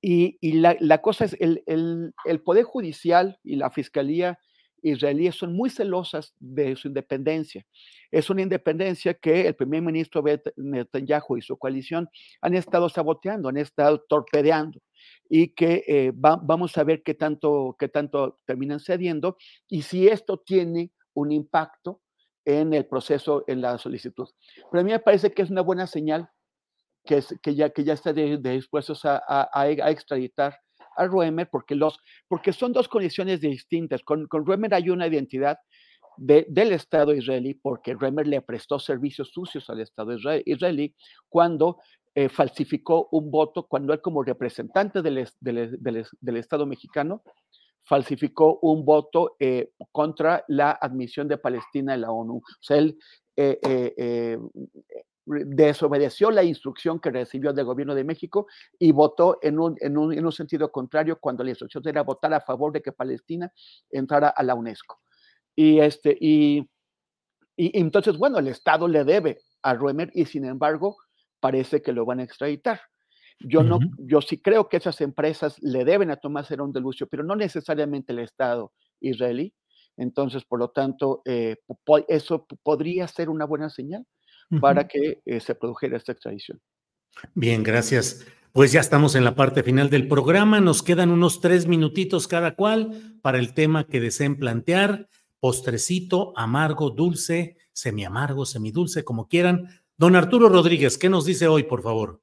Y, 0.00 0.36
la, 0.60 0.98
cosa 1.00 1.26
es, 1.26 1.36
el, 1.38 1.62
el, 1.66 2.40
Poder 2.42 2.64
Judicial 2.64 3.38
y 3.44 3.54
la 3.54 3.70
Fiscalía 3.70 4.38
israelíes 4.82 5.36
son 5.36 5.54
muy 5.54 5.70
celosas 5.70 6.34
de 6.38 6.76
su 6.76 6.88
independencia. 6.88 7.66
Es 8.10 8.30
una 8.30 8.42
independencia 8.42 9.14
que 9.14 9.46
el 9.46 9.54
primer 9.54 9.82
ministro 9.82 10.22
Netanyahu 10.56 11.36
y 11.36 11.42
su 11.42 11.56
coalición 11.56 12.08
han 12.40 12.54
estado 12.54 12.88
saboteando, 12.88 13.48
han 13.48 13.56
estado 13.58 14.00
torpedeando 14.08 14.80
y 15.28 15.48
que 15.48 15.84
eh, 15.86 16.12
va, 16.12 16.36
vamos 16.42 16.76
a 16.78 16.84
ver 16.84 17.02
qué 17.02 17.14
tanto, 17.14 17.76
qué 17.78 17.88
tanto 17.88 18.38
terminan 18.44 18.80
cediendo 18.80 19.36
y 19.68 19.82
si 19.82 20.08
esto 20.08 20.38
tiene 20.38 20.92
un 21.14 21.32
impacto 21.32 22.00
en 22.44 22.72
el 22.72 22.86
proceso, 22.86 23.44
en 23.46 23.60
la 23.60 23.76
solicitud. 23.76 24.28
Pero 24.70 24.80
a 24.80 24.84
mí 24.84 24.90
me 24.90 25.00
parece 25.00 25.32
que 25.32 25.42
es 25.42 25.50
una 25.50 25.60
buena 25.60 25.86
señal 25.86 26.30
que, 27.04 27.54
ya, 27.54 27.70
que 27.70 27.84
ya 27.84 27.94
está 27.94 28.12
dispuestos 28.12 29.04
a, 29.04 29.22
a, 29.26 29.70
extraditar 29.90 30.58
a 30.98 31.06
Ruemer, 31.06 31.48
porque, 31.50 31.74
los, 31.74 31.98
porque 32.28 32.52
son 32.52 32.72
dos 32.72 32.88
condiciones 32.88 33.40
distintas. 33.40 34.02
Con, 34.02 34.26
con 34.26 34.44
Ruemer 34.44 34.74
hay 34.74 34.90
una 34.90 35.06
identidad 35.06 35.58
de, 36.16 36.46
del 36.48 36.72
Estado 36.72 37.14
israelí, 37.14 37.54
porque 37.54 37.94
Ruemer 37.94 38.26
le 38.26 38.42
prestó 38.42 38.78
servicios 38.78 39.30
sucios 39.32 39.70
al 39.70 39.80
Estado 39.80 40.16
israelí 40.44 40.94
cuando 41.28 41.78
eh, 42.14 42.28
falsificó 42.28 43.08
un 43.12 43.30
voto, 43.30 43.66
cuando 43.66 43.92
él 43.92 44.00
como 44.00 44.22
representante 44.22 45.00
del, 45.02 45.28
del, 45.40 45.76
del, 45.80 46.06
del 46.20 46.36
Estado 46.36 46.66
mexicano 46.66 47.22
falsificó 47.84 48.58
un 48.60 48.84
voto 48.84 49.36
eh, 49.40 49.70
contra 49.92 50.44
la 50.48 50.72
admisión 50.72 51.26
de 51.26 51.38
Palestina 51.38 51.94
en 51.94 52.02
la 52.02 52.10
ONU. 52.10 52.36
O 52.36 52.42
sea, 52.60 52.76
él 52.76 52.98
eh, 53.34 53.58
eh, 53.96 54.38
desobedeció 55.46 56.30
la 56.30 56.42
instrucción 56.42 57.00
que 57.00 57.10
recibió 57.10 57.52
del 57.52 57.64
gobierno 57.64 57.94
de 57.94 58.04
México 58.04 58.46
y 58.78 58.92
votó 58.92 59.38
en 59.42 59.58
un, 59.58 59.76
en 59.80 59.96
un, 59.98 60.12
en 60.12 60.24
un 60.24 60.32
sentido 60.32 60.70
contrario 60.70 61.18
cuando 61.20 61.44
la 61.44 61.50
instrucción 61.50 61.82
era 61.86 62.02
votar 62.02 62.32
a 62.34 62.40
favor 62.40 62.72
de 62.72 62.82
que 62.82 62.92
Palestina 62.92 63.52
entrara 63.90 64.28
a 64.28 64.42
la 64.42 64.54
UNESCO. 64.54 65.00
Y, 65.54 65.80
este, 65.80 66.16
y, 66.20 66.68
y 67.56 67.78
entonces, 67.78 68.16
bueno, 68.16 68.38
el 68.38 68.48
Estado 68.48 68.88
le 68.88 69.04
debe 69.04 69.40
a 69.62 69.74
Ruemer 69.74 70.10
y 70.14 70.24
sin 70.24 70.44
embargo 70.44 70.96
parece 71.40 71.82
que 71.82 71.92
lo 71.92 72.04
van 72.04 72.20
a 72.20 72.24
extraditar. 72.24 72.80
Yo, 73.40 73.62
no, 73.62 73.78
yo 73.98 74.20
sí 74.20 74.40
creo 74.40 74.68
que 74.68 74.78
esas 74.78 75.00
empresas 75.00 75.62
le 75.62 75.84
deben 75.84 76.10
a 76.10 76.16
Tomás 76.16 76.50
Herón 76.50 76.72
de 76.72 76.80
Lucio, 76.80 77.06
pero 77.06 77.22
no 77.22 77.36
necesariamente 77.36 78.12
el 78.12 78.18
Estado 78.18 78.72
israelí. 79.00 79.54
Entonces, 79.96 80.44
por 80.44 80.58
lo 80.58 80.70
tanto, 80.70 81.22
eh, 81.24 81.56
eso 82.08 82.46
podría 82.62 83.06
ser 83.06 83.30
una 83.30 83.44
buena 83.44 83.70
señal 83.70 84.04
para 84.60 84.88
que 84.88 85.20
eh, 85.24 85.40
se 85.40 85.54
produjera 85.54 85.96
esta 85.96 86.12
extradición. 86.12 86.60
Bien, 87.34 87.62
gracias. 87.62 88.26
Pues 88.52 88.72
ya 88.72 88.80
estamos 88.80 89.14
en 89.14 89.24
la 89.24 89.34
parte 89.34 89.62
final 89.62 89.90
del 89.90 90.08
programa. 90.08 90.60
Nos 90.60 90.82
quedan 90.82 91.10
unos 91.10 91.40
tres 91.40 91.66
minutitos 91.66 92.26
cada 92.26 92.54
cual 92.54 93.18
para 93.22 93.38
el 93.38 93.54
tema 93.54 93.86
que 93.86 94.00
deseen 94.00 94.36
plantear. 94.36 95.08
Postrecito, 95.40 96.32
amargo, 96.36 96.90
dulce, 96.90 97.56
semi 97.72 98.04
amargo, 98.04 98.46
semidulce, 98.46 99.04
como 99.04 99.28
quieran. 99.28 99.68
Don 99.96 100.16
Arturo 100.16 100.48
Rodríguez, 100.48 100.98
¿qué 100.98 101.08
nos 101.08 101.24
dice 101.24 101.46
hoy, 101.46 101.64
por 101.64 101.82
favor? 101.82 102.20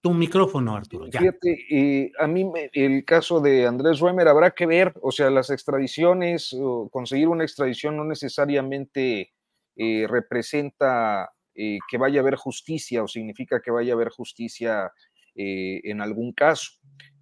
tu 0.00 0.14
micrófono, 0.14 0.74
Arturo. 0.76 1.06
Fíjate, 1.10 2.12
a 2.18 2.26
mí 2.26 2.50
el 2.72 3.04
caso 3.04 3.40
de 3.40 3.66
Andrés 3.66 4.00
Ruemer 4.00 4.28
habrá 4.28 4.52
que 4.52 4.66
ver, 4.66 4.94
o 5.02 5.12
sea, 5.12 5.30
las 5.30 5.50
extradiciones, 5.50 6.56
conseguir 6.90 7.28
una 7.28 7.44
extradición 7.44 7.96
no 7.96 8.04
necesariamente 8.04 9.32
eh, 9.82 10.06
representa 10.06 11.32
eh, 11.54 11.78
que 11.88 11.96
vaya 11.96 12.20
a 12.20 12.22
haber 12.22 12.36
justicia 12.36 13.02
o 13.02 13.08
significa 13.08 13.62
que 13.62 13.70
vaya 13.70 13.94
a 13.94 13.96
haber 13.96 14.10
justicia 14.10 14.92
eh, 15.34 15.80
en 15.84 16.02
algún 16.02 16.34
caso. 16.34 16.72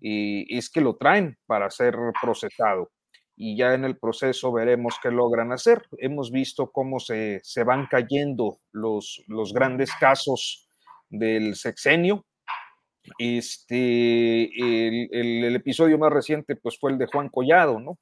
es 0.01 0.68
que 0.68 0.80
lo 0.80 0.97
traen 0.97 1.39
para 1.47 1.70
ser 1.70 1.94
procesado 2.20 2.90
y 3.36 3.56
ya 3.56 3.74
en 3.74 3.85
el 3.85 3.97
proceso 3.97 4.51
veremos 4.51 4.97
qué 5.01 5.12
logran 5.12 5.52
hacer. 5.52 5.85
Hemos 5.98 6.32
visto 6.32 6.72
cómo 6.72 6.98
se, 6.98 7.39
se 7.44 7.62
van 7.62 7.86
cayendo 7.86 8.59
los, 8.72 9.22
los 9.28 9.52
grandes 9.52 9.93
casos 9.94 10.68
del 11.10 11.55
sexenio, 11.55 12.26
este, 13.18 14.44
el, 14.44 15.44
el, 15.44 15.55
episodio 15.55 15.97
más 15.97 16.12
reciente 16.12 16.56
pues 16.56 16.76
fue 16.76 16.90
el 16.90 16.98
de 16.98 17.06
Juan 17.06 17.28
Collado, 17.28 17.78
¿no? 17.78 17.98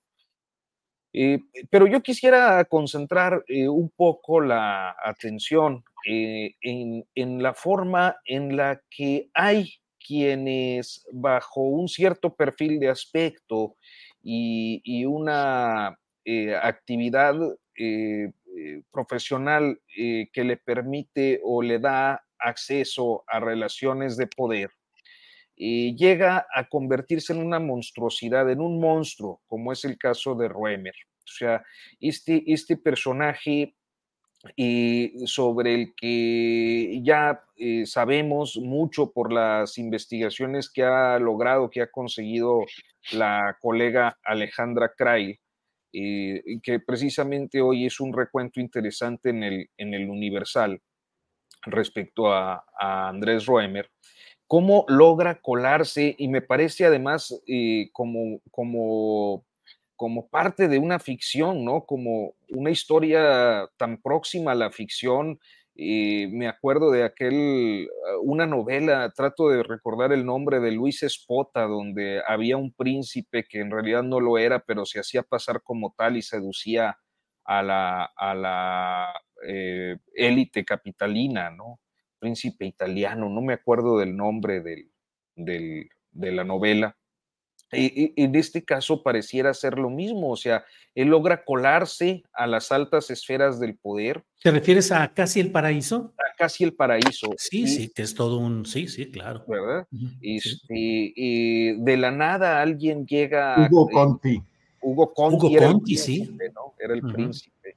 Eh, 1.18 1.38
pero 1.70 1.86
yo 1.86 2.02
quisiera 2.02 2.62
concentrar 2.66 3.42
eh, 3.48 3.66
un 3.70 3.88
poco 3.88 4.38
la 4.42 4.94
atención 5.02 5.82
eh, 6.04 6.54
en, 6.60 7.42
la 7.42 7.54
forma 7.54 8.16
en 8.26 8.54
la 8.54 8.82
que 8.90 9.30
hay 9.32 9.76
quienes 9.98 11.06
bajo 11.10 11.62
un 11.62 11.88
cierto 11.88 12.34
perfil 12.34 12.78
de 12.78 12.90
aspecto 12.90 13.76
y 14.22 15.06
una 15.06 15.98
actividad 16.62 17.34
profesional 18.90 19.80
que 19.94 20.44
le 20.44 20.56
permite 20.58 21.40
o 21.42 21.62
le 21.62 21.78
da 21.78 22.24
acceso 22.38 23.24
a 23.26 23.40
relaciones 23.40 24.16
de 24.18 24.26
poder, 24.26 24.70
llega 25.56 26.46
a 26.54 26.68
convertirse 26.68 27.32
en 27.32 27.40
una 27.40 27.58
monstruosidad, 27.58 28.50
en 28.50 28.60
un 28.60 28.78
monstruo, 28.80 29.40
como 29.46 29.72
es 29.72 29.84
el 29.84 29.96
caso 29.98 30.34
de 30.34 30.48
Roemer. 30.48 30.94
O 31.24 31.32
sea, 31.32 31.62
este, 32.00 32.44
este 32.46 32.76
personaje 32.76 33.74
sobre 35.26 35.74
el 35.74 35.94
que 35.94 37.00
ya 37.02 37.42
eh, 37.56 37.86
sabemos 37.86 38.56
mucho 38.56 39.12
por 39.12 39.32
las 39.32 39.78
investigaciones 39.78 40.70
que 40.70 40.82
ha 40.82 41.18
logrado, 41.18 41.70
que 41.70 41.82
ha 41.82 41.90
conseguido 41.90 42.64
la 43.12 43.56
colega 43.60 44.18
Alejandra 44.24 44.92
Krail, 44.96 45.38
eh, 45.92 46.42
que 46.62 46.80
precisamente 46.80 47.60
hoy 47.60 47.86
es 47.86 48.00
un 48.00 48.12
recuento 48.12 48.60
interesante 48.60 49.30
en 49.30 49.42
el, 49.42 49.70
en 49.76 49.94
el 49.94 50.08
Universal 50.10 50.80
respecto 51.62 52.32
a, 52.32 52.64
a 52.78 53.08
Andrés 53.08 53.46
Roemer 53.46 53.90
cómo 54.46 54.84
logra 54.88 55.40
colarse 55.40 56.14
y 56.18 56.28
me 56.28 56.42
parece 56.42 56.86
además 56.86 57.40
eh, 57.46 57.90
como, 57.92 58.40
como, 58.50 59.44
como 59.96 60.28
parte 60.28 60.68
de 60.68 60.78
una 60.78 60.98
ficción, 60.98 61.64
¿no? 61.64 61.84
Como 61.84 62.34
una 62.50 62.70
historia 62.70 63.68
tan 63.76 64.00
próxima 64.00 64.52
a 64.52 64.56
la 64.56 64.70
ficción. 64.70 65.40
Eh, 65.78 66.28
me 66.32 66.48
acuerdo 66.48 66.90
de 66.90 67.04
aquel, 67.04 67.88
ah, 68.08 68.18
una 68.22 68.46
novela, 68.46 69.12
trato 69.14 69.48
de 69.50 69.62
recordar 69.62 70.12
el 70.12 70.24
nombre 70.24 70.60
de 70.60 70.70
Luis 70.72 71.02
Espota, 71.02 71.64
donde 71.64 72.22
había 72.26 72.56
un 72.56 72.72
príncipe 72.72 73.44
que 73.44 73.60
en 73.60 73.70
realidad 73.70 74.02
no 74.02 74.20
lo 74.20 74.38
era, 74.38 74.60
pero 74.60 74.86
se 74.86 75.00
hacía 75.00 75.22
pasar 75.22 75.62
como 75.62 75.94
tal 75.96 76.16
y 76.16 76.22
seducía 76.22 76.98
a 77.44 77.62
la, 77.62 78.04
a 78.16 78.34
la 78.34 79.12
eh, 79.46 79.98
élite 80.14 80.64
capitalina, 80.64 81.50
¿no? 81.50 81.78
Príncipe 82.18 82.66
italiano, 82.66 83.28
no 83.28 83.40
me 83.40 83.54
acuerdo 83.54 83.98
del 83.98 84.16
nombre 84.16 84.60
del, 84.60 84.90
de 85.34 86.32
la 86.32 86.44
novela. 86.44 86.96
Y, 87.72 88.12
en 88.22 88.34
este 88.36 88.64
caso 88.64 89.02
pareciera 89.02 89.52
ser 89.52 89.76
lo 89.76 89.90
mismo, 89.90 90.30
o 90.30 90.36
sea, 90.36 90.64
él 90.94 91.08
logra 91.08 91.44
colarse 91.44 92.22
a 92.32 92.46
las 92.46 92.70
altas 92.70 93.10
esferas 93.10 93.58
del 93.58 93.76
poder. 93.76 94.24
¿Te 94.40 94.52
refieres 94.52 94.92
a 94.92 95.12
Casi 95.12 95.40
el 95.40 95.50
Paraíso? 95.50 96.14
A 96.16 96.36
Casi 96.36 96.62
el 96.62 96.74
Paraíso. 96.74 97.32
Sí, 97.36 97.66
sí, 97.66 97.88
que 97.88 98.02
es 98.02 98.14
todo 98.14 98.38
un, 98.38 98.66
sí, 98.66 98.86
sí, 98.86 99.10
claro. 99.10 99.44
¿Verdad? 99.48 99.86
Y, 99.90 101.72
de 101.72 101.96
la 101.96 102.12
nada 102.12 102.62
alguien 102.62 103.04
llega... 103.04 103.68
Hugo 103.68 103.88
Conti. 103.88 104.40
Hugo 104.80 105.12
Conti. 105.12 105.46
Hugo 105.46 105.58
Conti, 105.58 105.96
sí. 105.96 106.36
Era 106.78 106.94
el 106.94 107.02
príncipe 107.02 107.75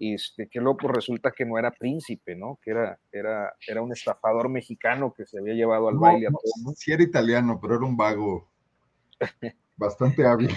este, 0.00 0.48
que 0.48 0.60
luego 0.60 0.78
pues, 0.78 0.94
resulta 0.94 1.30
que 1.30 1.44
no 1.44 1.58
era 1.58 1.70
príncipe, 1.70 2.34
¿no? 2.34 2.58
Que 2.62 2.70
era, 2.70 2.98
era, 3.12 3.54
era 3.66 3.82
un 3.82 3.92
estafador 3.92 4.48
mexicano 4.48 5.12
que 5.12 5.26
se 5.26 5.38
había 5.38 5.52
llevado 5.52 5.88
al 5.88 5.98
baile 5.98 6.28
a 6.28 6.30
todos. 6.30 6.78
Sí 6.78 6.90
era 6.90 7.02
italiano, 7.02 7.58
pero 7.60 7.76
era 7.76 7.84
un 7.84 7.98
vago 7.98 8.48
bastante 9.76 10.26
hábil. 10.26 10.50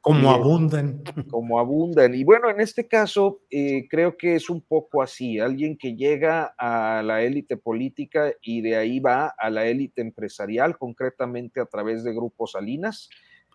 como 0.00 0.30
abundan. 0.30 1.04
Como 1.30 1.60
abundan. 1.60 2.14
Y 2.14 2.24
bueno, 2.24 2.50
en 2.50 2.60
este 2.60 2.88
caso 2.88 3.42
eh, 3.48 3.86
creo 3.88 4.16
que 4.16 4.34
es 4.34 4.50
un 4.50 4.60
poco 4.60 5.00
así, 5.00 5.38
alguien 5.38 5.78
que 5.78 5.94
llega 5.94 6.52
a 6.58 7.00
la 7.04 7.22
élite 7.22 7.56
política 7.56 8.32
y 8.42 8.60
de 8.60 8.76
ahí 8.76 8.98
va 8.98 9.34
a 9.38 9.50
la 9.50 9.66
élite 9.66 10.02
empresarial, 10.02 10.76
concretamente 10.78 11.60
a 11.60 11.66
través 11.66 12.02
de 12.02 12.12
Grupo 12.12 12.48
Salinas. 12.48 13.08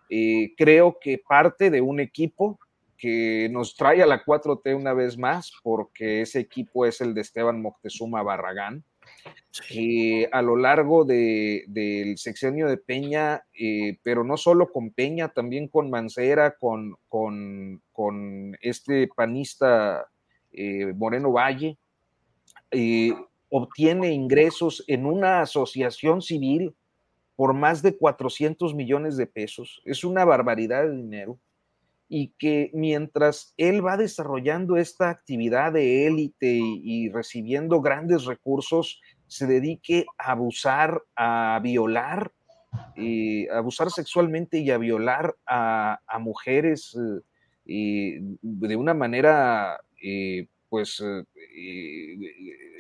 Eh, 0.10 0.54
creo 0.58 0.98
que 1.00 1.18
parte 1.18 1.70
de 1.70 1.82
un 1.82 2.00
equipo 2.00 2.58
que 3.00 3.48
nos 3.50 3.76
trae 3.76 4.04
a 4.04 4.06
la 4.06 4.24
4T 4.24 4.76
una 4.76 4.94
vez 4.94 5.18
más, 5.18 5.54
porque 5.64 6.22
ese 6.22 6.40
equipo 6.40 6.86
es 6.86 7.00
el 7.00 7.14
de 7.14 7.22
Esteban 7.22 7.62
Moctezuma 7.62 8.22
Barragán. 8.22 8.84
que 9.68 10.30
a 10.32 10.42
lo 10.42 10.56
largo 10.56 11.06
del 11.06 12.18
sexenio 12.18 12.68
de 12.68 12.78
Peña, 12.78 13.44
eh, 13.54 13.98
pero 14.04 14.24
no 14.24 14.38
solo 14.38 14.72
con 14.72 14.92
Peña, 14.92 15.30
también 15.30 15.68
con 15.68 15.90
Mancera, 15.90 16.56
con, 16.60 16.96
con, 17.08 17.82
con 17.92 18.56
este 18.62 19.08
panista 19.16 20.06
eh, 20.52 20.94
Moreno 20.94 21.32
Valle, 21.32 21.78
eh, 22.72 23.14
obtiene 23.50 24.12
ingresos 24.12 24.84
en 24.88 25.06
una 25.06 25.42
asociación 25.42 26.22
civil 26.22 26.76
por 27.36 27.54
más 27.54 27.82
de 27.82 27.98
400 27.98 28.76
millones 28.76 29.18
de 29.18 29.26
pesos. 29.26 29.82
Es 29.86 30.04
una 30.04 30.26
barbaridad 30.26 30.84
de 30.84 30.96
dinero 30.96 31.40
y 32.10 32.34
que 32.40 32.72
mientras 32.74 33.54
él 33.56 33.86
va 33.86 33.96
desarrollando 33.96 34.78
esta 34.78 35.12
actividad 35.12 35.74
de 35.74 36.08
élite 36.08 36.60
y, 36.60 37.10
recibiendo 37.10 37.82
grandes 37.82 38.26
recursos, 38.26 39.00
se 39.28 39.46
dedique 39.46 40.08
a 40.18 40.32
abusar, 40.32 41.04
a 41.16 41.60
violar, 41.62 42.32
eh, 42.96 43.48
a 43.54 43.60
abusar 43.60 43.92
sexualmente 43.92 44.58
y 44.58 44.72
a 44.72 44.80
violar 44.80 45.36
a, 45.46 46.00
mujeres 46.20 46.98
eh, 47.68 48.20
de 48.42 48.76
una 48.76 48.96
manera, 48.96 49.80
eh, 50.04 50.48
pues, 50.68 51.04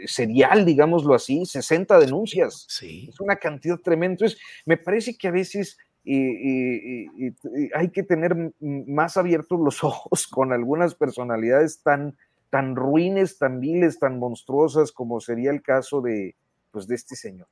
serial, 0.08 0.66
digámoslo 0.66 1.14
así, 1.14 1.46
60 1.46 2.00
denuncias. 2.00 2.66
Sí. 2.68 3.08
Es 3.10 3.20
una 3.20 3.36
cantidad 3.36 3.78
tremenda. 3.78 4.14
Entonces, 4.14 4.40
me 4.66 4.78
parece 4.78 5.16
que 5.16 5.28
a 5.28 5.32
veces 5.32 5.78
y, 6.11 7.34
hay 7.73 7.90
que 7.90 8.03
tener 8.03 8.53
más 8.60 9.18
abiertos 9.18 9.60
los 9.60 9.84
ojos 9.84 10.27
con 10.27 10.53
algunas 10.53 10.95
personalidades 10.95 11.81
tan, 11.84 12.18
tan 12.49 12.76
ruines, 12.76 13.38
tan 13.38 13.60
viles, 13.60 13.99
tan 13.99 14.19
monstruosas 14.19 14.91
como 14.91 15.19
sería 15.19 15.52
el 15.52 15.61
caso 15.61 16.02
de, 16.02 16.36
pues, 16.72 16.88
de 16.88 16.95
este 16.95 17.15
señor. 17.15 17.48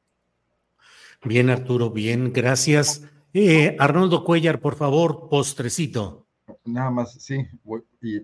Bien, 1.23 1.49
Arturo, 1.49 1.89
bien, 1.89 2.31
gracias. 2.31 3.03
Eh, 3.33 3.75
Arnoldo 3.79 4.23
Cuellar, 4.23 4.59
por 4.59 4.75
favor, 4.75 5.29
postrecito. 5.29 6.27
Nada 6.63 6.91
más, 6.91 7.13
sí, 7.13 7.45
y 8.01 8.21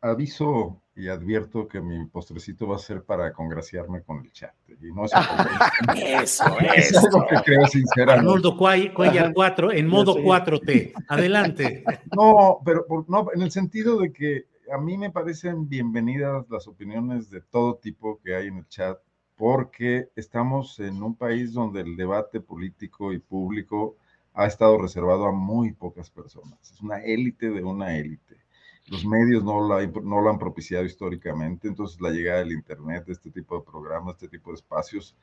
aviso 0.00 0.81
y 0.94 1.08
advierto 1.08 1.66
que 1.66 1.80
mi 1.80 2.04
postrecito 2.06 2.66
va 2.66 2.76
a 2.76 2.78
ser 2.78 3.02
para 3.02 3.32
congraciarme 3.32 4.02
con 4.02 4.18
el 4.24 4.32
chat. 4.32 4.54
Y 4.80 4.92
no 4.92 5.06
es 5.06 5.12
eso, 5.96 6.58
eso. 6.76 6.98
Es 6.98 7.12
lo 7.12 7.26
que 7.26 7.36
creo 7.44 7.66
sinceramente. 7.66 8.20
Arnoldo 8.20 8.56
Cuellar 8.56 9.32
4 9.32 9.72
en 9.72 9.88
modo 9.88 10.16
4T. 10.16 10.92
Adelante. 11.08 11.84
No, 12.14 12.60
pero 12.64 12.84
no, 13.08 13.28
en 13.34 13.40
el 13.40 13.50
sentido 13.50 13.98
de 13.98 14.12
que 14.12 14.44
a 14.70 14.76
mí 14.76 14.98
me 14.98 15.10
parecen 15.10 15.66
bienvenidas 15.66 16.44
las 16.50 16.68
opiniones 16.68 17.30
de 17.30 17.40
todo 17.40 17.76
tipo 17.76 18.20
que 18.22 18.34
hay 18.34 18.48
en 18.48 18.58
el 18.58 18.68
chat, 18.68 18.98
porque 19.34 20.10
estamos 20.14 20.78
en 20.78 21.02
un 21.02 21.16
país 21.16 21.54
donde 21.54 21.80
el 21.80 21.96
debate 21.96 22.40
político 22.40 23.14
y 23.14 23.18
público 23.18 23.96
ha 24.34 24.46
estado 24.46 24.78
reservado 24.78 25.24
a 25.24 25.32
muy 25.32 25.72
pocas 25.72 26.10
personas. 26.10 26.70
Es 26.70 26.80
una 26.82 26.98
élite 27.02 27.48
de 27.48 27.64
una 27.64 27.96
élite 27.96 28.41
los 28.86 29.04
medios 29.04 29.44
no, 29.44 29.66
la, 29.66 29.86
no 29.86 30.20
lo 30.20 30.30
han 30.30 30.38
propiciado 30.38 30.84
históricamente, 30.84 31.68
entonces 31.68 32.00
la 32.00 32.10
llegada 32.10 32.40
del 32.40 32.52
Internet, 32.52 33.04
este 33.08 33.30
tipo 33.30 33.58
de 33.58 33.64
programas, 33.64 34.14
este 34.14 34.28
tipo 34.28 34.50
de 34.50 34.56
espacios, 34.56 35.16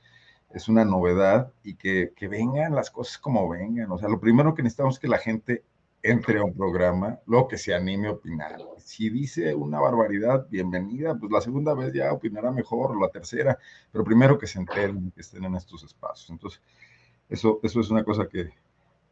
es 0.51 0.67
una 0.67 0.83
novedad 0.83 1.51
y 1.63 1.75
que, 1.75 2.11
que 2.15 2.27
vengan 2.27 2.73
las 2.73 2.89
cosas 2.89 3.17
como 3.19 3.47
vengan. 3.47 3.91
O 3.91 3.97
sea, 3.97 4.09
lo 4.09 4.19
primero 4.19 4.55
que 4.55 4.63
necesitamos 4.63 4.95
es 4.95 4.99
que 4.99 5.07
la 5.07 5.19
gente 5.19 5.63
entre 6.01 6.39
a 6.39 6.43
un 6.43 6.55
programa, 6.55 7.19
luego 7.25 7.47
que 7.47 7.57
se 7.57 7.73
anime 7.73 8.07
a 8.07 8.11
opinar. 8.11 8.57
Si 8.77 9.09
dice 9.09 9.53
una 9.53 9.79
barbaridad, 9.79 10.47
bienvenida, 10.49 11.15
pues 11.17 11.31
la 11.31 11.41
segunda 11.41 11.73
vez 11.73 11.93
ya 11.93 12.13
opinará 12.13 12.51
mejor, 12.51 12.99
la 12.99 13.09
tercera, 13.09 13.57
pero 13.91 14.03
primero 14.03 14.37
que 14.37 14.47
se 14.47 14.59
enteren, 14.59 15.11
que 15.11 15.21
estén 15.21 15.43
en 15.43 15.55
estos 15.55 15.83
espacios. 15.83 16.29
Entonces, 16.29 16.61
eso, 17.27 17.59
eso 17.63 17.81
es 17.81 17.89
una 17.89 18.03
cosa 18.03 18.27
que, 18.27 18.53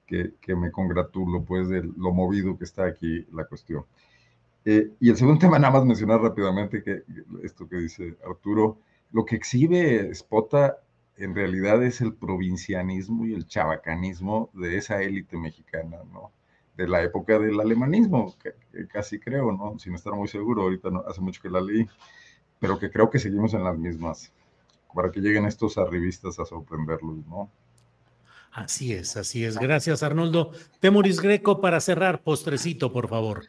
que 0.07 0.55
me 0.55 0.71
congratulo, 0.71 1.43
pues, 1.43 1.67
de 1.67 1.83
lo 1.83 2.13
movido 2.13 2.57
que 2.57 2.63
está 2.63 2.85
aquí 2.85 3.27
la 3.33 3.45
cuestión. 3.45 3.85
Eh, 4.69 4.91
y 4.99 5.09
el 5.09 5.15
segundo 5.15 5.39
tema, 5.47 5.57
nada 5.57 5.71
más 5.71 5.85
mencionar 5.85 6.19
rápidamente 6.21 6.83
que 6.83 7.03
esto 7.41 7.69
que 7.69 7.77
dice 7.77 8.17
Arturo, 8.27 8.81
lo 9.13 9.23
que 9.23 9.37
exhibe 9.37 10.13
Spota 10.13 10.79
en 11.15 11.33
realidad 11.33 11.81
es 11.83 12.01
el 12.01 12.13
provincianismo 12.13 13.25
y 13.25 13.33
el 13.33 13.47
chabacanismo 13.47 14.49
de 14.53 14.77
esa 14.77 15.01
élite 15.01 15.37
mexicana, 15.37 15.99
¿no? 16.11 16.33
De 16.75 16.85
la 16.85 17.01
época 17.01 17.39
del 17.39 17.59
alemanismo, 17.61 18.35
casi 18.91 19.19
creo, 19.19 19.53
¿no? 19.53 19.79
Sin 19.79 19.95
estar 19.95 20.13
muy 20.13 20.27
seguro, 20.27 20.63
ahorita 20.63 20.91
no, 20.91 20.99
hace 21.07 21.21
mucho 21.21 21.41
que 21.41 21.49
la 21.49 21.61
leí, 21.61 21.87
pero 22.59 22.77
que 22.77 22.91
creo 22.91 23.09
que 23.09 23.19
seguimos 23.19 23.53
en 23.53 23.63
las 23.63 23.77
mismas, 23.77 24.33
para 24.93 25.09
que 25.11 25.21
lleguen 25.21 25.45
estos 25.45 25.77
arribistas 25.77 26.39
a 26.39 26.45
sorprenderlos, 26.45 27.25
¿no? 27.25 27.49
Así 28.51 28.91
es, 28.91 29.15
así 29.15 29.45
es. 29.45 29.57
Gracias, 29.57 30.03
Arnoldo. 30.03 30.51
Temoris 30.81 31.21
Greco, 31.21 31.61
para 31.61 31.79
cerrar, 31.79 32.21
postrecito, 32.21 32.91
por 32.91 33.07
favor. 33.07 33.45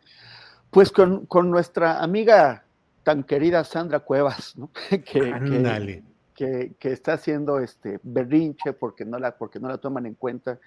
Pues 0.70 0.92
con, 0.92 1.26
con 1.26 1.50
nuestra 1.50 2.02
amiga 2.02 2.64
tan 3.02 3.24
querida 3.24 3.64
Sandra 3.64 4.00
Cuevas, 4.00 4.56
¿no? 4.56 4.70
que, 4.90 6.02
que, 6.34 6.74
que, 6.78 6.92
está 6.92 7.14
haciendo 7.14 7.58
este 7.58 7.98
berrinche 8.02 8.72
porque 8.74 9.04
no 9.04 9.18
la, 9.18 9.36
porque 9.36 9.58
no 9.58 9.68
la 9.68 9.78
toman 9.78 10.06
en 10.06 10.14
cuenta. 10.14 10.58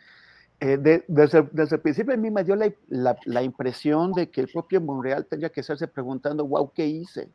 Eh, 0.60 0.78
desde, 0.78 1.48
desde, 1.52 1.76
el 1.76 1.82
principio 1.82 2.14
a 2.14 2.18
mí 2.18 2.30
me 2.30 2.44
dio 2.44 2.56
la, 2.56 2.72
la, 2.90 3.18
la, 3.26 3.42
impresión 3.42 4.12
de 4.14 4.30
que 4.30 4.42
el 4.42 4.48
propio 4.48 4.82
Monreal 4.82 5.26
tendría 5.26 5.50
que 5.50 5.62
estarse 5.62 5.88
preguntando, 5.88 6.46
wow, 6.46 6.72
¿qué 6.74 6.86
hice? 6.86 7.30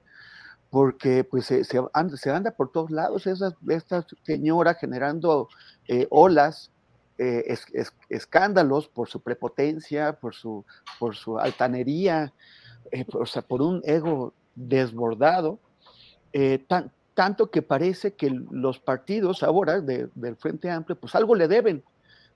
Porque 0.71 1.25
pues 1.25 1.47
se, 1.47 1.65
se, 1.65 1.81
anda, 1.93 2.17
se 2.17 2.31
anda, 2.31 2.51
por 2.51 2.71
todos 2.71 2.91
lados 2.91 3.27
esa, 3.27 3.53
esta 3.69 4.07
señora 4.25 4.75
generando 4.75 5.49
eh, 5.89 6.07
olas, 6.11 6.71
eh, 7.19 7.45
es, 7.47 7.67
es, 7.73 7.93
escándalos 8.09 8.89
por 8.89 9.09
su 9.09 9.21
prepotencia, 9.21 10.13
por 10.15 10.35
su, 10.35 10.65
por 10.99 11.17
su 11.17 11.39
altanería, 11.39 12.33
o 13.13 13.27
sea, 13.27 13.43
por 13.43 13.63
un 13.63 13.81
ego 13.85 14.33
desbordado, 14.55 15.59
eh, 16.33 16.65
tan, 16.67 16.93
tanto 17.15 17.51
que 17.51 17.63
parece 17.63 18.15
que 18.15 18.31
los 18.31 18.79
partidos 18.79 19.43
ahora 19.43 19.81
de, 19.81 20.09
del 20.15 20.37
Frente 20.37 20.71
Amplio, 20.71 20.97
pues 20.97 21.15
algo 21.15 21.35
le 21.35 21.49
deben, 21.49 21.83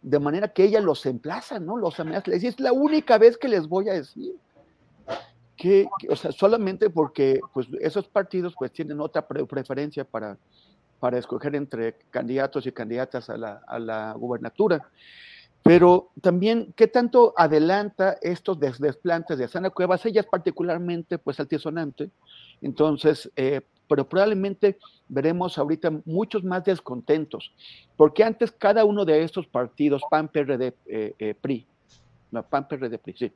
de 0.01 0.19
manera 0.19 0.49
que 0.49 0.65
ella 0.65 0.81
los 0.81 1.05
emplaza, 1.05 1.59
¿no? 1.59 1.77
Los 1.77 2.01
amenaza, 2.01 2.31
les 2.31 2.41
dice, 2.41 2.55
es 2.55 2.61
la 2.61 2.73
única 2.73 3.19
vez 3.19 3.37
que 3.37 3.49
les 3.49 3.69
voy 3.69 3.91
a 3.91 3.95
decir. 3.95 4.35
Que, 5.57 5.87
o 6.09 6.17
sea, 6.17 6.33
solamente 6.33 6.89
porque 6.89 7.39
pues, 7.53 7.69
esos 7.81 8.09
partidos 8.09 8.55
pues 8.59 8.73
tienen 8.73 8.99
otra 8.99 9.29
preferencia 9.29 10.05
para, 10.05 10.39
para 11.01 11.19
escoger 11.19 11.57
entre 11.57 11.95
candidatos 12.11 12.67
y 12.67 12.73
candidatas 12.73 13.29
a 13.31 13.37
la, 13.37 13.63
a 13.67 13.79
la 13.79 14.13
gubernatura. 14.13 14.89
Pero 15.63 16.11
también, 16.21 16.73
¿qué 16.75 16.87
tanto 16.87 17.35
adelanta 17.37 18.17
estos 18.23 18.59
desplantes 18.61 19.39
de 19.39 19.49
Sana 19.49 19.71
Cuevas? 19.71 20.05
Ella 20.07 20.21
es 20.21 20.27
particularmente, 20.27 21.19
pues, 21.19 21.39
altisonante. 21.39 22.11
Entonces, 22.63 23.31
eh, 23.37 23.61
pero 23.91 24.09
probablemente 24.09 24.79
veremos 25.09 25.59
ahorita 25.59 25.91
muchos 26.05 26.45
más 26.45 26.65
descontentos, 26.65 27.53
porque 27.97 28.23
antes 28.23 28.53
cada 28.53 28.85
uno 28.85 29.05
de 29.05 29.25
estos 29.25 29.49
partidos, 29.49 30.03
PAN, 30.09 30.29
PRD, 30.29 30.75
eh, 30.87 31.15
eh, 31.19 31.35
PRI, 31.35 31.67
no, 32.31 32.45
PAN, 32.45 32.69
PRD, 32.69 32.99
PRI, 32.99 33.15
sí, 33.19 33.33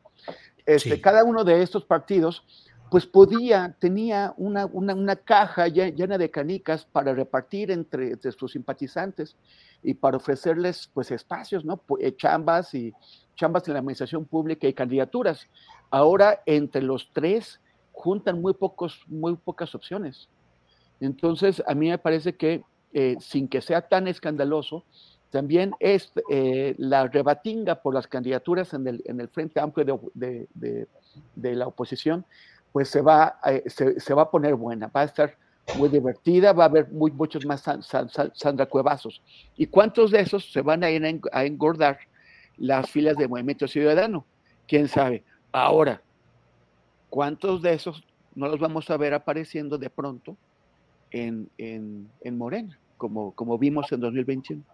este, 0.64 0.94
sí. 0.94 1.00
cada 1.00 1.24
uno 1.24 1.42
de 1.42 1.60
estos 1.60 1.84
partidos, 1.84 2.44
pues 2.94 3.06
podía, 3.06 3.74
tenía 3.80 4.34
una, 4.36 4.66
una, 4.66 4.94
una 4.94 5.16
caja 5.16 5.66
llena 5.66 6.16
de 6.16 6.30
canicas 6.30 6.84
para 6.84 7.12
repartir 7.12 7.72
entre, 7.72 8.16
sus 8.30 8.52
simpatizantes 8.52 9.34
y 9.82 9.94
para 9.94 10.18
ofrecerles 10.18 10.88
pues 10.94 11.10
espacios, 11.10 11.64
¿no? 11.64 11.80
Eh, 11.98 12.14
chambas 12.14 12.72
y 12.72 12.92
chambas 13.34 13.66
en 13.66 13.74
la 13.74 13.80
administración 13.80 14.24
pública 14.26 14.68
y 14.68 14.74
candidaturas. 14.74 15.48
Ahora 15.90 16.40
entre 16.46 16.82
los 16.82 17.10
tres 17.12 17.60
juntan 17.90 18.40
muy 18.40 18.54
pocos, 18.54 19.02
muy 19.08 19.34
pocas 19.34 19.74
opciones. 19.74 20.28
Entonces 21.00 21.64
a 21.66 21.74
mí 21.74 21.88
me 21.88 21.98
parece 21.98 22.36
que 22.36 22.62
eh, 22.92 23.16
sin 23.18 23.48
que 23.48 23.60
sea 23.60 23.88
tan 23.88 24.06
escandaloso, 24.06 24.84
también 25.34 25.74
es 25.80 26.12
eh, 26.30 26.76
la 26.78 27.08
rebatinga 27.08 27.82
por 27.82 27.92
las 27.92 28.06
candidaturas 28.06 28.72
en 28.72 28.86
el, 28.86 29.02
en 29.04 29.20
el 29.20 29.26
Frente 29.26 29.58
Amplio 29.58 30.12
de, 30.14 30.46
de, 30.54 31.54
la 31.56 31.66
oposición, 31.66 32.24
pues 32.74 32.88
se 32.88 33.02
va, 33.02 33.38
eh, 33.46 33.62
se, 33.68 34.00
se, 34.00 34.14
va 34.14 34.22
a 34.22 34.30
poner 34.32 34.56
buena, 34.56 34.88
va 34.88 35.02
a 35.02 35.04
estar 35.04 35.38
muy 35.78 35.88
divertida, 35.88 36.52
va 36.52 36.64
a 36.64 36.66
haber 36.66 36.90
muy, 36.90 37.12
muchos 37.12 37.46
más 37.46 37.60
san, 37.60 37.84
san, 37.84 38.08
san, 38.08 38.32
Sandra 38.34 38.66
Cuevazos. 38.66 39.22
¿Y 39.56 39.68
cuántos 39.68 40.10
de 40.10 40.18
esos 40.18 40.50
se 40.50 40.60
van 40.60 40.82
a 40.82 40.90
ir 40.90 41.20
a 41.30 41.44
engordar 41.44 42.00
las 42.56 42.90
filas 42.90 43.16
de 43.16 43.28
Movimiento 43.28 43.68
Ciudadano? 43.68 44.26
¿Quién 44.66 44.88
sabe? 44.88 45.22
Ahora, 45.52 46.02
¿cuántos 47.10 47.62
de 47.62 47.74
esos 47.74 48.02
no 48.34 48.48
los 48.48 48.58
vamos 48.58 48.90
a 48.90 48.96
ver 48.96 49.14
apareciendo 49.14 49.78
de 49.78 49.88
pronto 49.88 50.36
en, 51.12 51.48
en, 51.58 52.10
en 52.22 52.36
Morena, 52.36 52.76
como, 52.96 53.30
como 53.36 53.56
vimos 53.56 53.92
en 53.92 54.00
2021? 54.00 54.64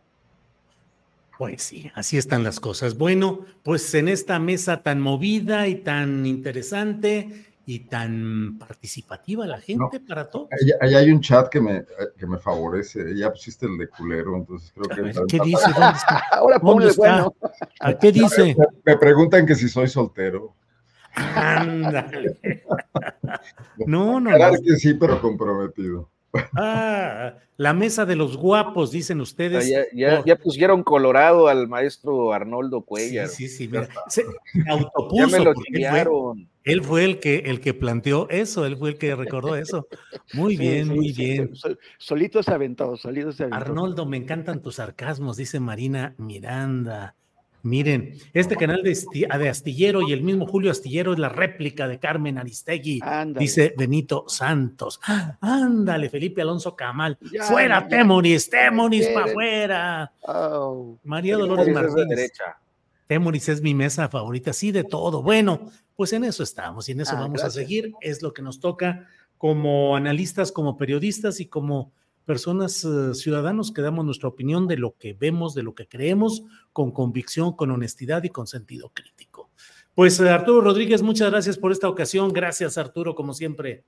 Pues 1.36 1.62
sí, 1.62 1.90
así 1.94 2.16
están 2.16 2.44
las 2.44 2.60
cosas. 2.60 2.96
Bueno, 2.96 3.46
pues 3.62 3.94
en 3.94 4.08
esta 4.08 4.38
mesa 4.38 4.82
tan 4.82 5.02
movida 5.02 5.68
y 5.68 5.74
tan 5.74 6.24
interesante, 6.24 7.49
y 7.66 7.80
tan 7.80 8.56
participativa 8.58 9.46
la 9.46 9.60
gente 9.60 10.00
no, 10.00 10.06
para 10.06 10.28
todo. 10.28 10.48
Ahí, 10.50 10.70
ahí, 10.80 10.94
hay 10.94 11.10
un 11.10 11.20
chat 11.20 11.48
que 11.48 11.60
me, 11.60 11.84
que 12.16 12.26
me 12.26 12.38
favorece. 12.38 13.16
Ya 13.16 13.30
pusiste 13.30 13.66
el 13.66 13.78
de 13.78 13.88
culero, 13.88 14.36
entonces 14.36 14.72
creo 14.72 14.88
que. 14.88 15.02
Ver, 15.02 15.14
¿Qué 15.28 15.38
dice? 15.44 15.70
¿Dónde 15.72 15.98
está? 15.98 16.22
Ahora 16.32 16.58
¿Dónde 16.58 16.88
está? 16.88 17.22
Bueno. 17.22 17.34
¿A 17.80 17.98
qué 17.98 18.12
dice? 18.12 18.56
Me, 18.56 18.66
me, 18.84 18.98
preguntan 18.98 19.46
que 19.46 19.54
si 19.54 19.68
soy 19.68 19.88
soltero. 19.88 20.54
Ándale. 21.14 22.38
no, 23.86 24.20
no. 24.20 24.30
Claro 24.30 24.54
no. 24.54 24.62
que 24.62 24.76
sí, 24.76 24.94
pero 24.94 25.20
comprometido. 25.20 26.10
Ah, 26.54 27.34
la 27.56 27.72
mesa 27.72 28.06
de 28.06 28.16
los 28.16 28.36
guapos, 28.36 28.90
dicen 28.90 29.20
ustedes. 29.20 29.68
Ya, 29.68 29.82
ya, 29.92 30.24
ya 30.24 30.36
pusieron 30.36 30.82
colorado 30.82 31.48
al 31.48 31.68
maestro 31.68 32.32
Arnoldo 32.32 32.82
Cuellar. 32.82 33.28
Sí, 33.28 33.48
sí, 33.48 33.56
sí. 33.56 33.68
Mira, 33.68 33.88
se 34.08 34.24
autopuso. 34.68 35.16
Ya 35.16 35.26
me 35.26 35.44
lo 35.44 35.52
él 35.52 35.86
fue, 35.90 36.06
él 36.64 36.82
fue, 36.82 37.04
el 37.04 37.18
que, 37.18 37.36
el 37.46 37.60
que 37.60 37.74
planteó 37.74 38.28
eso, 38.30 38.64
él 38.64 38.76
fue 38.76 38.90
el 38.90 38.98
que 38.98 39.14
recordó 39.14 39.56
eso. 39.56 39.88
Muy 40.32 40.56
bien, 40.56 40.86
sí, 40.86 40.94
muy 40.94 41.12
bien. 41.12 41.52
Solito 41.98 42.42
se 42.42 42.52
aventó, 42.52 42.96
solito 42.96 43.32
se 43.32 43.44
aventó. 43.44 43.56
Arnoldo, 43.56 44.06
me 44.06 44.16
encantan 44.16 44.62
tus 44.62 44.76
sarcasmos, 44.76 45.36
dice 45.36 45.58
Marina 45.60 46.14
Miranda. 46.18 47.16
Miren, 47.62 48.14
este 48.32 48.56
canal 48.56 48.82
de, 48.82 48.98
de, 49.12 49.48
Astillero 49.48 50.02
y 50.02 50.12
el 50.12 50.22
mismo 50.22 50.46
Julio 50.46 50.70
Astillero 50.70 51.12
es 51.12 51.18
la 51.18 51.28
réplica 51.28 51.88
de 51.88 51.98
Carmen 51.98 52.38
Aristegui, 52.38 53.00
dice 53.38 53.74
Benito 53.76 54.24
Santos. 54.28 55.00
Ándale, 55.40 56.08
Felipe 56.08 56.42
Alonso 56.42 56.74
Camal. 56.74 57.18
Ya, 57.32 57.44
¡Fuera, 57.44 57.80
ya, 57.82 57.88
Temoris! 57.88 58.48
¡Temoris 58.48 59.08
para 59.08 59.26
afuera! 59.26 60.12
Oh. 60.22 60.98
María 61.04 61.36
Dolores 61.36 61.68
Martínez. 61.68 62.32
Temoris 63.06 63.48
es 63.48 63.60
mi 63.60 63.74
mesa 63.74 64.08
favorita, 64.08 64.52
sí, 64.52 64.70
de 64.70 64.84
todo. 64.84 65.22
Bueno, 65.22 65.70
pues 65.96 66.12
en 66.12 66.24
eso 66.24 66.42
estamos 66.42 66.88
y 66.88 66.92
en 66.92 67.00
eso 67.00 67.12
ah, 67.12 67.20
vamos 67.22 67.40
gracias. 67.40 67.56
a 67.56 67.60
seguir. 67.60 67.92
Es 68.00 68.22
lo 68.22 68.32
que 68.32 68.40
nos 68.40 68.60
toca 68.60 69.06
como 69.36 69.96
analistas, 69.96 70.52
como 70.52 70.76
periodistas 70.76 71.40
y 71.40 71.46
como 71.46 71.92
personas, 72.24 72.84
uh, 72.84 73.14
ciudadanos, 73.14 73.72
que 73.72 73.82
damos 73.82 74.04
nuestra 74.04 74.28
opinión 74.28 74.68
de 74.68 74.76
lo 74.76 74.96
que 74.96 75.14
vemos, 75.14 75.54
de 75.54 75.62
lo 75.62 75.74
que 75.74 75.88
creemos, 75.88 76.42
con 76.72 76.92
convicción, 76.92 77.54
con 77.54 77.70
honestidad 77.70 78.22
y 78.24 78.30
con 78.30 78.46
sentido 78.46 78.90
crítico. 78.94 79.50
Pues 79.94 80.20
uh, 80.20 80.28
Arturo 80.28 80.60
Rodríguez, 80.60 81.02
muchas 81.02 81.30
gracias 81.30 81.58
por 81.58 81.72
esta 81.72 81.88
ocasión. 81.88 82.32
Gracias, 82.32 82.78
Arturo, 82.78 83.14
como 83.14 83.34
siempre. 83.34 83.84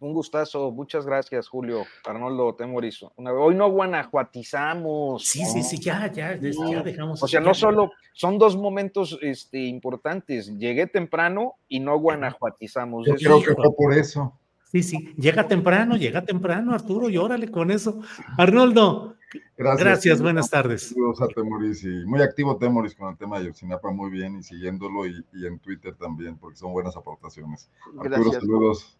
Un 0.00 0.12
gustazo, 0.12 0.70
muchas 0.70 1.06
gracias, 1.06 1.48
Julio. 1.48 1.84
Arnoldo 2.04 2.54
Temoris. 2.54 3.06
Hoy 3.16 3.54
no 3.54 3.70
guanajuatizamos. 3.70 5.24
Sí, 5.24 5.42
¿no? 5.42 5.48
sí, 5.48 5.62
sí, 5.62 5.78
ya, 5.78 6.10
ya, 6.12 6.36
ya 6.36 6.82
dejamos. 6.82 7.22
O 7.22 7.28
sea, 7.28 7.40
no 7.40 7.54
solo, 7.54 7.92
son 8.12 8.36
dos 8.36 8.56
momentos 8.56 9.18
este, 9.22 9.60
importantes. 9.60 10.58
Llegué 10.58 10.88
temprano 10.88 11.54
y 11.68 11.80
no 11.80 11.98
guanajuatizamos. 11.98 13.06
Yo 13.06 13.14
creo 13.14 13.40
que 13.40 13.54
fue 13.54 13.74
por 13.74 13.94
eso. 13.94 14.38
Sí, 14.74 14.82
sí, 14.82 15.14
llega 15.16 15.46
temprano, 15.46 15.96
llega 15.96 16.24
temprano, 16.24 16.74
Arturo, 16.74 17.08
y 17.08 17.16
órale 17.16 17.48
con 17.48 17.70
eso. 17.70 18.00
Arnoldo, 18.36 19.14
gracias, 19.56 19.84
gracias 19.84 20.20
buenas 20.20 20.50
tardes. 20.50 20.88
Saludos 20.88 21.22
a 21.22 21.28
Temoris 21.28 21.84
y 21.84 22.04
muy 22.06 22.20
activo 22.20 22.56
Temoris 22.56 22.96
con 22.96 23.08
el 23.08 23.16
tema 23.16 23.38
de 23.38 23.46
Yosinapa, 23.46 23.92
muy 23.92 24.10
bien, 24.10 24.40
y 24.40 24.42
siguiéndolo 24.42 25.06
y, 25.06 25.24
y, 25.32 25.46
en 25.46 25.60
Twitter 25.60 25.94
también, 25.94 26.38
porque 26.38 26.56
son 26.56 26.72
buenas 26.72 26.96
aportaciones. 26.96 27.70
Arturo, 27.86 28.02
gracias. 28.02 28.34
saludos. 28.42 28.98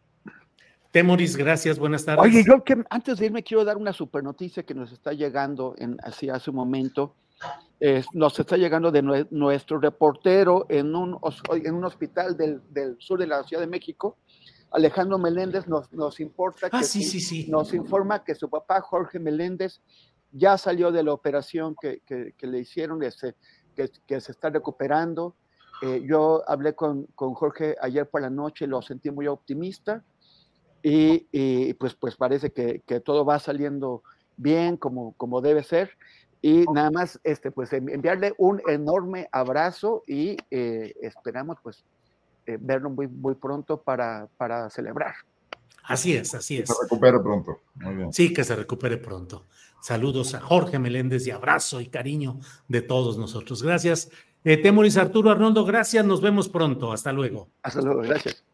Temoris, 0.93 1.37
gracias, 1.37 1.77
buenas 1.77 2.05
tardes. 2.05 2.25
Oye, 2.25 2.45
yo 2.47 2.63
que 2.63 2.81
antes 2.89 3.19
de 3.19 3.27
irme 3.27 3.43
quiero 3.43 3.65
dar 3.65 3.77
una 3.77 3.93
super 3.93 4.23
noticia 4.23 4.63
que 4.63 4.75
nos 4.75 4.93
está 4.93 5.13
llegando 5.13 5.75
en, 5.79 5.97
así 6.05 6.29
hace 6.29 6.51
un 6.51 6.57
momento. 6.57 7.17
Eh, 7.81 8.05
nos 8.13 8.39
está 8.39 8.57
llegando 8.57 8.93
de 8.93 9.03
nue 9.03 9.27
nuestro 9.33 9.81
reportero 9.81 10.67
en 10.69 10.95
un, 10.95 11.19
en 11.53 11.75
un 11.75 11.85
hospital 11.85 12.37
del, 12.37 12.63
del 12.71 12.95
sur 13.01 13.19
de 13.19 13.27
la 13.27 13.43
Ciudad 13.43 13.61
de 13.61 13.67
México, 13.67 14.17
Alejandro 14.75 15.19
Meléndez 15.19 15.69
nos, 15.69 15.93
nos 15.93 16.19
importa 16.19 16.69
ah, 16.73 16.81
que 16.81 16.85
sí, 16.85 17.05
sí, 17.05 17.21
sí. 17.21 17.47
nos 17.49 17.73
informa 17.73 18.25
que 18.25 18.35
su 18.35 18.51
papá 18.51 18.81
Jorge 18.81 19.21
Meléndez 19.21 19.81
ya 20.33 20.59
salió 20.59 20.91
de 20.91 21.05
la 21.05 21.13
operación 21.13 21.77
que, 21.81 22.01
que, 22.01 22.35
que 22.37 22.47
le 22.49 22.59
hicieron, 22.59 22.99
que, 22.99 23.89
que, 24.05 24.21
se 24.21 24.33
está 24.33 24.51
recuperando. 24.51 25.37
Eh, 25.81 26.05
yo 26.05 26.43
hablé 26.49 26.75
con, 26.75 27.05
con, 27.15 27.35
Jorge 27.35 27.77
ayer 27.81 28.09
por 28.11 28.21
la 28.21 28.31
noche, 28.31 28.67
lo 28.67 28.83
sentí 28.83 29.13
muy 29.13 29.29
optimista 29.29 30.03
y, 30.83 31.29
y 31.31 31.75
pues, 31.75 31.95
pues 31.95 32.17
parece 32.17 32.51
que, 32.53 32.83
todo 33.01 33.25
va 33.25 33.39
saliendo 33.39 34.03
bien 34.37 34.77
como, 34.77 35.13
como 35.13 35.41
debe 35.41 35.63
ser. 35.63 35.91
Y 36.43 36.65
nada 36.73 36.91
más, 36.91 37.21
este, 37.23 37.53
pues 37.53 37.73
enviarle 37.73 38.35
un 38.39 38.61
enorme 38.69 39.29
abrazo 39.31 40.03
y 40.07 40.37
eh, 40.51 40.95
esperamos 41.01 41.59
pues 41.63 41.85
eh, 42.47 42.59
verlo 42.61 42.91
muy, 42.91 43.07
muy 43.09 43.35
pronto 43.35 43.81
para, 43.81 44.29
para 44.37 44.71
celebrar. 44.71 45.15
Así 45.85 46.15
es, 46.15 46.35
así 46.35 46.59
es. 46.59 46.69
Que 46.69 46.75
se 46.75 46.83
recupere 46.83 47.21
pronto. 47.21 47.61
Muy 47.75 47.95
bien. 47.95 48.13
Sí, 48.13 48.33
que 48.33 48.45
se 48.45 48.57
recupere 48.57 48.97
pronto. 48.97 49.47
Saludos 49.83 50.35
a 50.35 50.41
Jorge 50.41 50.79
Meléndez 50.79 51.27
y 51.27 51.31
abrazo 51.31 51.81
y 51.81 51.89
cariño 51.89 52.41
de 52.69 52.81
todos 52.81 53.19
nosotros. 53.19 53.63
Gracias. 53.63 54.11
Eh, 54.43 54.57
Temoris 54.57 54.97
Arturo 54.97 55.31
Arnoldo, 55.31 55.65
gracias. 55.65 56.05
Nos 56.05 56.23
vemos 56.23 56.49
pronto. 56.49 56.91
Hasta 56.91 57.13
luego. 57.13 57.49
Hasta 57.63 57.83
luego. 57.83 58.01
Gracias. 58.01 58.45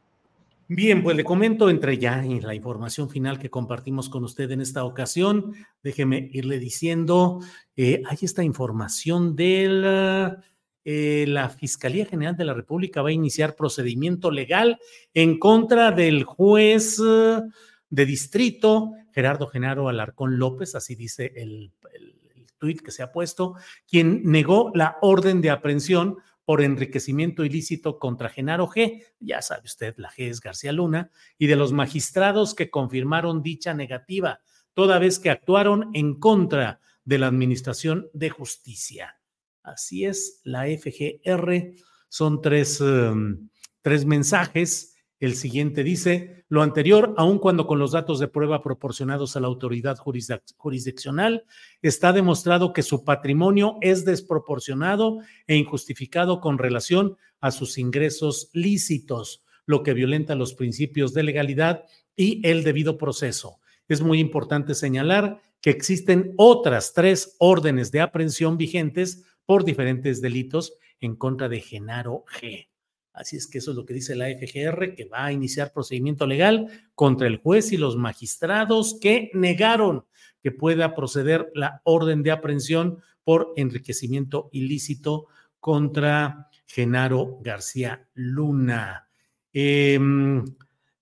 Bien, 0.73 1.03
pues 1.03 1.17
le 1.17 1.25
comento 1.25 1.69
entre 1.69 1.99
ya 1.99 2.25
en 2.25 2.47
la 2.47 2.55
información 2.55 3.11
final 3.11 3.41
que 3.41 3.51
compartimos 3.51 4.09
con 4.09 4.23
usted 4.23 4.49
en 4.53 4.61
esta 4.61 4.85
ocasión. 4.85 5.53
Déjeme 5.83 6.31
irle 6.33 6.61
diciendo, 6.61 7.41
eh, 7.77 8.03
hay 8.09 8.19
esta 8.23 8.45
información 8.45 9.35
de 9.35 10.37
eh, 10.85 11.27
la 11.29 11.49
Fiscalía 11.49 12.07
General 12.07 12.37
de 12.37 12.45
la 12.45 12.55
República 12.55 13.03
va 13.03 13.11
a 13.11 13.13
iniciar 13.13 13.55
procedimiento 13.55 14.31
legal 14.31 14.79
en 15.13 15.39
contra 15.39 15.91
del 15.91 16.25
juez 16.25 17.01
eh, 17.05 17.43
de 17.91 18.07
distrito, 18.07 18.93
Gerardo 19.13 19.47
Genaro 19.47 19.89
Alarcón 19.89 20.39
López, 20.39 20.75
así 20.75 20.95
dice 20.95 21.33
el, 21.37 21.73
el, 21.95 22.47
tuit 22.59 22.81
que 22.81 22.91
se 22.91 23.03
ha 23.03 23.13
puesto, 23.13 23.57
quien 23.89 24.23
negó 24.25 24.71
la 24.75 24.97
orden 25.01 25.41
de 25.41 25.51
aprehensión 25.51 26.19
por 26.45 26.63
enriquecimiento 26.63 27.45
ilícito 27.45 27.99
contra 27.99 28.29
Genaro 28.29 28.67
G. 28.67 29.05
Ya 29.19 29.41
sabe 29.41 29.63
usted, 29.65 29.95
la 29.99 30.11
G 30.11 30.29
es 30.29 30.41
García 30.41 30.73
Luna, 30.73 31.11
y 31.39 31.47
de 31.47 31.57
los 31.57 31.73
magistrados 31.73 32.55
que 32.55 32.71
confirmaron 32.71 33.43
dicha 33.43 33.73
negativa, 33.73 34.41
toda 34.75 34.99
vez 34.99 35.19
que 35.19 35.31
actuaron 35.31 35.91
en 35.95 36.19
contra 36.19 36.81
de 37.05 37.19
la 37.19 37.29
Administración 37.29 38.09
de 38.13 38.31
Justicia. 38.31 39.20
Así 39.63 40.05
es, 40.05 40.41
la 40.45 40.65
FGR 40.67 41.75
son 42.09 42.41
tres, 42.41 42.81
um, 42.81 43.49
tres 43.83 44.05
mensajes 44.05 44.91
el 45.21 45.35
siguiente 45.35 45.85
dice, 45.85 46.47
lo 46.49 46.63
anterior, 46.63 47.15
aun 47.19 47.39
cuando 47.39 47.67
con 47.67 47.79
los 47.79 47.93
datos 47.93 48.19
de 48.19 48.27
prueba 48.27 48.63
proporcionados 48.63 49.37
a 49.37 49.41
la 49.41 49.49
autoridad 49.49 49.99
jurisdiccional, 49.99 51.45
está 51.83 52.15
demostrado 52.15 52.73
que 52.73 52.83
su 52.83 53.05
patrimonio 53.05 53.77
es 53.83 54.07
desproporcionado 54.07 55.19
e 55.47 55.57
injustificado 55.57 56.41
con 56.41 56.57
relación 56.57 57.19
a 57.39 57.51
sus 57.51 57.77
ingresos 57.77 58.49
lícitos, 58.55 59.45
lo 59.67 59.83
que 59.83 59.93
violenta 59.93 60.35
los 60.35 60.55
principios 60.55 61.13
de 61.13 61.23
legalidad 61.23 61.85
y 62.17 62.41
el 62.49 62.65
debido 62.65 62.97
proceso. 62.97 63.59
Es 63.89 64.01
muy 64.01 64.21
importante 64.21 64.75
señalar 64.75 65.43
que 65.61 65.69
existen 65.69 66.33
otras 66.39 66.95
tres 66.95 67.37
órdenes 67.39 67.93
de 67.93 68.01
aprehensión 68.01 68.57
vigentes 68.57 69.23
por 69.51 69.65
diferentes 69.65 70.21
delitos 70.21 70.75
en 71.01 71.17
contra 71.17 71.49
de 71.49 71.61
Genaro 71.61 72.25
G. 72.39 72.69
Así 73.13 73.37
es 73.37 73.49
que 73.49 73.59
eso 73.59 73.73
es 73.73 73.77
lo 73.77 73.85
que 73.85 73.95
dice 73.95 74.15
la 74.15 74.27
FGR, 74.29 74.95
que 74.95 75.07
va 75.07 75.25
a 75.25 75.33
iniciar 75.33 75.73
procedimiento 75.73 76.25
legal 76.25 76.69
contra 76.95 77.27
el 77.27 77.39
juez 77.39 77.73
y 77.73 77.77
los 77.77 77.97
magistrados 77.97 78.97
que 79.01 79.29
negaron 79.35 80.05
que 80.41 80.53
pueda 80.53 80.95
proceder 80.95 81.51
la 81.53 81.81
orden 81.83 82.23
de 82.23 82.31
aprehensión 82.31 82.99
por 83.25 83.53
enriquecimiento 83.57 84.51
ilícito 84.53 85.27
contra 85.59 86.49
Genaro 86.65 87.41
García 87.41 88.09
Luna. 88.15 89.09
Eh, 89.53 89.99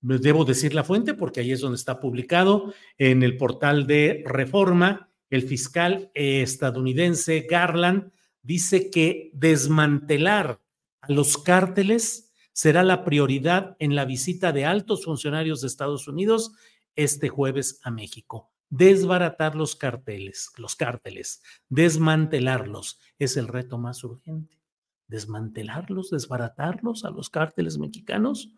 debo 0.00 0.46
decir 0.46 0.72
la 0.72 0.84
fuente 0.84 1.12
porque 1.12 1.40
ahí 1.40 1.52
es 1.52 1.60
donde 1.60 1.76
está 1.76 2.00
publicado 2.00 2.72
en 2.96 3.22
el 3.22 3.36
portal 3.36 3.86
de 3.86 4.24
Reforma. 4.24 5.10
El 5.28 5.42
fiscal 5.42 6.10
estadounidense 6.14 7.46
Garland 7.46 8.10
dice 8.48 8.88
que 8.88 9.30
desmantelar 9.34 10.58
a 11.02 11.12
los 11.12 11.36
cárteles 11.36 12.32
será 12.54 12.82
la 12.82 13.04
prioridad 13.04 13.76
en 13.78 13.94
la 13.94 14.06
visita 14.06 14.52
de 14.52 14.64
altos 14.64 15.04
funcionarios 15.04 15.60
de 15.60 15.66
Estados 15.66 16.08
Unidos 16.08 16.52
este 16.96 17.28
jueves 17.28 17.78
a 17.84 17.90
México. 17.90 18.50
Desbaratar 18.70 19.54
los 19.54 19.76
carteles, 19.76 20.50
los 20.56 20.76
cárteles, 20.76 21.42
desmantelarlos 21.68 22.98
es 23.18 23.36
el 23.36 23.48
reto 23.48 23.76
más 23.76 24.02
urgente. 24.02 24.58
Desmantelarlos, 25.08 26.08
desbaratarlos 26.08 27.04
a 27.04 27.10
los 27.10 27.28
cárteles 27.28 27.76
mexicanos. 27.76 28.54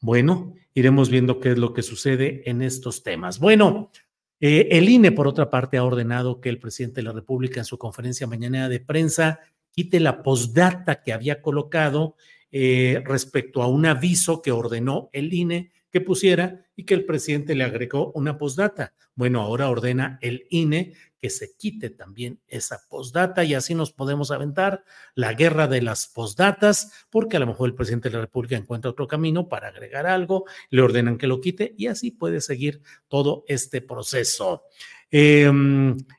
Bueno, 0.00 0.54
iremos 0.74 1.10
viendo 1.10 1.38
qué 1.38 1.52
es 1.52 1.58
lo 1.58 1.74
que 1.74 1.82
sucede 1.82 2.42
en 2.50 2.60
estos 2.60 3.04
temas. 3.04 3.38
Bueno, 3.38 3.92
eh, 4.40 4.68
el 4.70 4.88
INE, 4.88 5.12
por 5.12 5.26
otra 5.26 5.50
parte, 5.50 5.76
ha 5.76 5.84
ordenado 5.84 6.40
que 6.40 6.48
el 6.48 6.58
presidente 6.58 6.96
de 6.96 7.04
la 7.04 7.12
República 7.12 7.60
en 7.60 7.64
su 7.64 7.78
conferencia 7.78 8.26
mañana 8.26 8.68
de 8.68 8.80
prensa 8.80 9.40
quite 9.70 10.00
la 10.00 10.22
postdata 10.22 11.02
que 11.02 11.12
había 11.12 11.42
colocado 11.42 12.16
eh, 12.50 13.02
respecto 13.04 13.62
a 13.62 13.66
un 13.66 13.86
aviso 13.86 14.42
que 14.42 14.52
ordenó 14.52 15.10
el 15.12 15.32
INE 15.32 15.72
que 15.90 16.00
pusiera 16.00 16.66
y 16.76 16.84
que 16.84 16.94
el 16.94 17.04
presidente 17.04 17.54
le 17.54 17.64
agregó 17.64 18.12
una 18.12 18.38
postdata. 18.38 18.94
Bueno, 19.14 19.40
ahora 19.40 19.68
ordena 19.68 20.18
el 20.22 20.46
INE 20.50 20.92
que 21.18 21.30
se 21.30 21.56
quite 21.56 21.90
también 21.90 22.40
esa 22.46 22.80
postdata 22.88 23.42
y 23.42 23.54
así 23.54 23.74
nos 23.74 23.92
podemos 23.92 24.30
aventar 24.30 24.84
la 25.14 25.34
guerra 25.34 25.66
de 25.66 25.82
las 25.82 26.06
postdatas, 26.06 26.92
porque 27.10 27.36
a 27.36 27.40
lo 27.40 27.46
mejor 27.46 27.68
el 27.68 27.74
presidente 27.74 28.08
de 28.08 28.14
la 28.14 28.20
República 28.22 28.56
encuentra 28.56 28.90
otro 28.90 29.08
camino 29.08 29.48
para 29.48 29.68
agregar 29.68 30.06
algo, 30.06 30.44
le 30.70 30.82
ordenan 30.82 31.18
que 31.18 31.26
lo 31.26 31.40
quite 31.40 31.74
y 31.76 31.88
así 31.88 32.12
puede 32.12 32.40
seguir 32.40 32.82
todo 33.08 33.44
este 33.48 33.80
proceso. 33.80 34.62
Eh, 35.10 35.50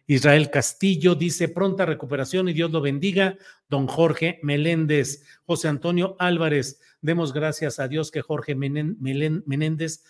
Israel 0.08 0.50
Castillo 0.50 1.14
dice 1.16 1.48
pronta 1.48 1.86
recuperación 1.86 2.50
y 2.50 2.54
Dios 2.54 2.72
lo 2.72 2.82
bendiga. 2.82 3.38
Don 3.68 3.88
Jorge 3.88 4.40
Meléndez, 4.42 5.24
José 5.46 5.68
Antonio 5.68 6.16
Álvarez, 6.20 6.82
demos 7.02 7.34
gracias 7.34 7.80
a 7.80 7.88
Dios 7.88 8.12
que 8.12 8.22
Jorge 8.22 8.56
Menéndez, 8.56 10.04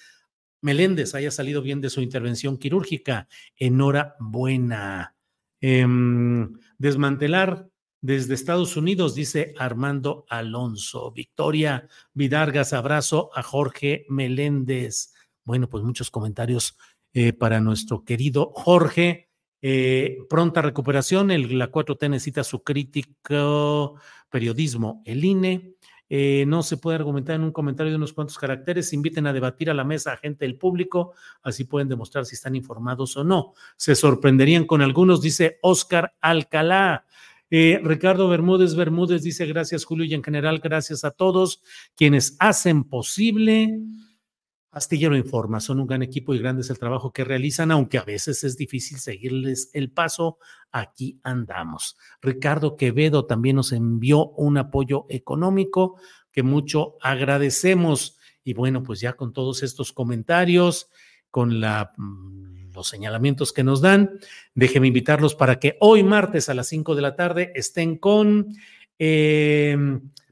Meléndez 0.62 1.16
haya 1.16 1.32
salido 1.32 1.62
bien 1.62 1.82
de 1.82 1.90
su 1.90 2.02
intervención 2.02 2.58
quirúrgica. 2.58 3.28
Enhorabuena. 3.58 5.16
Eh, 5.62 5.86
desmantelar 6.78 7.70
desde 8.02 8.34
Estados 8.34 8.78
Unidos, 8.78 9.14
dice 9.14 9.54
Armando 9.58 10.26
Alonso. 10.30 11.12
Victoria 11.12 11.88
Vidargas, 12.14 12.72
abrazo 12.72 13.30
a 13.36 13.44
Jorge 13.44 14.06
Meléndez. 14.10 15.14
Bueno, 15.44 15.68
pues 15.70 15.84
muchos 15.84 16.10
comentarios 16.10 16.78
eh, 17.14 17.34
para 17.34 17.60
nuestro 17.62 18.04
querido 18.04 18.52
Jorge. 18.56 19.30
Eh, 19.62 20.20
pronta 20.30 20.62
recuperación, 20.62 21.28
la 21.58 21.72
4T 21.72 22.10
necesita 22.10 22.44
su 22.44 22.64
crítico 22.64 24.00
periodismo. 24.30 25.02
El 25.06 25.26
INE 25.26 25.76
eh, 26.10 26.46
no 26.48 26.64
se 26.64 26.78
puede 26.78 26.96
argumentar 26.96 27.36
en 27.36 27.44
un 27.44 27.52
comentario 27.52 27.92
de 27.92 27.98
unos 27.98 28.14
cuantos 28.14 28.38
caracteres. 28.38 28.94
Inviten 28.94 29.28
a 29.28 29.34
debatir 29.34 29.70
a 29.70 29.74
la 29.74 29.84
mesa 29.84 30.14
a 30.14 30.18
gente 30.18 30.46
del 30.46 30.58
público, 30.58 31.14
así 31.44 31.66
pueden 31.66 31.88
demostrar 31.88 32.26
si 32.26 32.36
están 32.36 32.56
informados 32.56 33.16
o 33.16 33.24
no. 33.24 33.54
Se 33.78 33.96
sorprenderían 33.96 34.66
con 34.66 34.82
algunos, 34.82 35.22
dice 35.22 35.60
Oscar 35.62 36.14
Alcalá. 36.20 37.06
Eh, 37.52 37.80
Ricardo 37.84 38.30
Bermúdez 38.30 38.76
Bermúdez 38.76 39.24
dice 39.24 39.48
gracias 39.48 39.84
Julio 39.84 40.06
y 40.06 40.14
en 40.14 40.22
general 40.22 40.60
gracias 40.60 41.04
a 41.04 41.10
todos 41.10 41.64
quienes 41.96 42.36
hacen 42.38 42.84
posible 42.84 43.80
Astillero 44.72 45.18
Informa, 45.18 45.60
son 45.60 45.80
un 45.80 45.88
gran 45.88 46.04
equipo 46.04 46.34
y 46.34 46.40
grande 46.40 46.62
es 46.62 46.70
el 46.70 46.78
trabajo 46.78 47.12
que 47.12 47.24
realizan, 47.24 47.72
aunque 47.72 47.98
a 47.98 48.04
veces 48.04 48.44
es 48.44 48.56
difícil 48.56 49.00
seguirles 49.00 49.72
el 49.74 49.92
paso, 49.92 50.38
aquí 50.72 51.20
andamos. 51.24 51.98
Ricardo 52.22 52.78
Quevedo 52.78 53.26
también 53.26 53.56
nos 53.56 53.72
envió 53.72 54.28
un 54.30 54.58
apoyo 54.60 55.08
económico 55.10 55.96
que 56.32 56.44
mucho 56.44 56.98
agradecemos. 57.02 58.18
Y 58.44 58.54
bueno, 58.54 58.84
pues 58.84 59.00
ya 59.00 59.14
con 59.14 59.34
todos 59.34 59.64
estos 59.64 59.92
comentarios, 59.92 60.90
con 61.32 61.60
mm, 61.60 62.72
los 62.72 62.88
señalamientos 62.88 63.52
que 63.54 63.64
nos 63.64 63.82
dan, 63.82 64.20
déjenme 64.54 64.88
invitarlos 64.88 65.34
para 65.34 65.60
que 65.60 65.78
hoy 65.80 66.04
martes 66.04 66.48
a 66.48 66.54
las 66.54 66.68
5 66.68 66.94
de 66.96 67.02
la 67.02 67.16
tarde 67.16 67.52
estén 67.56 67.98
con... 67.98 68.54
Eh, 69.00 69.76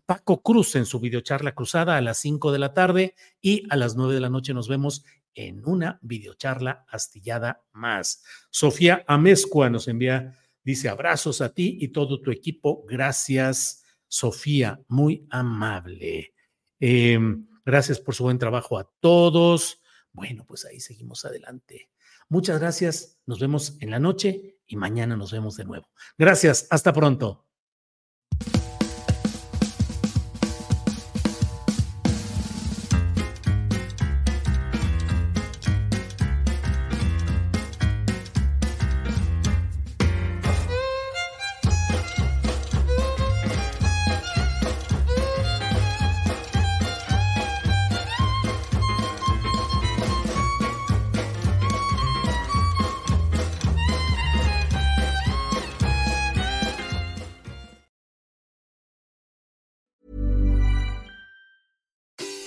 Paco 0.07 0.41
Cruz 0.41 0.75
en 0.77 0.85
su 0.85 1.01
videocharla 1.01 1.53
cruzada 1.53 1.97
a 1.97 2.01
las 2.01 2.17
5 2.19 2.53
de 2.53 2.59
la 2.59 2.73
tarde 2.73 3.13
y 3.41 3.67
a 3.69 3.75
las 3.75 3.97
9 3.97 4.13
de 4.13 4.21
la 4.21 4.29
noche 4.29 4.53
nos 4.53 4.69
vemos 4.69 5.03
en 5.35 5.61
una 5.65 5.99
videocharla 6.01 6.85
astillada 6.87 7.65
más. 7.73 8.23
Sofía 8.49 9.03
Amezcua 9.05 9.69
nos 9.69 9.89
envía, 9.89 10.39
dice 10.63 10.87
abrazos 10.87 11.41
a 11.41 11.53
ti 11.53 11.77
y 11.81 11.89
todo 11.89 12.21
tu 12.21 12.31
equipo. 12.31 12.85
Gracias, 12.87 13.83
Sofía, 14.07 14.79
muy 14.87 15.27
amable. 15.29 16.33
Eh, 16.79 17.19
gracias 17.65 17.99
por 17.99 18.15
su 18.15 18.23
buen 18.23 18.39
trabajo 18.39 18.79
a 18.79 18.89
todos. 19.01 19.81
Bueno, 20.13 20.45
pues 20.47 20.63
ahí 20.63 20.79
seguimos 20.79 21.25
adelante. 21.25 21.89
Muchas 22.29 22.59
gracias. 22.61 23.19
Nos 23.25 23.41
vemos 23.41 23.75
en 23.81 23.91
la 23.91 23.99
noche 23.99 24.59
y 24.65 24.77
mañana 24.77 25.17
nos 25.17 25.33
vemos 25.33 25.57
de 25.57 25.65
nuevo. 25.65 25.89
Gracias. 26.17 26.65
Hasta 26.69 26.93
pronto. 26.93 27.43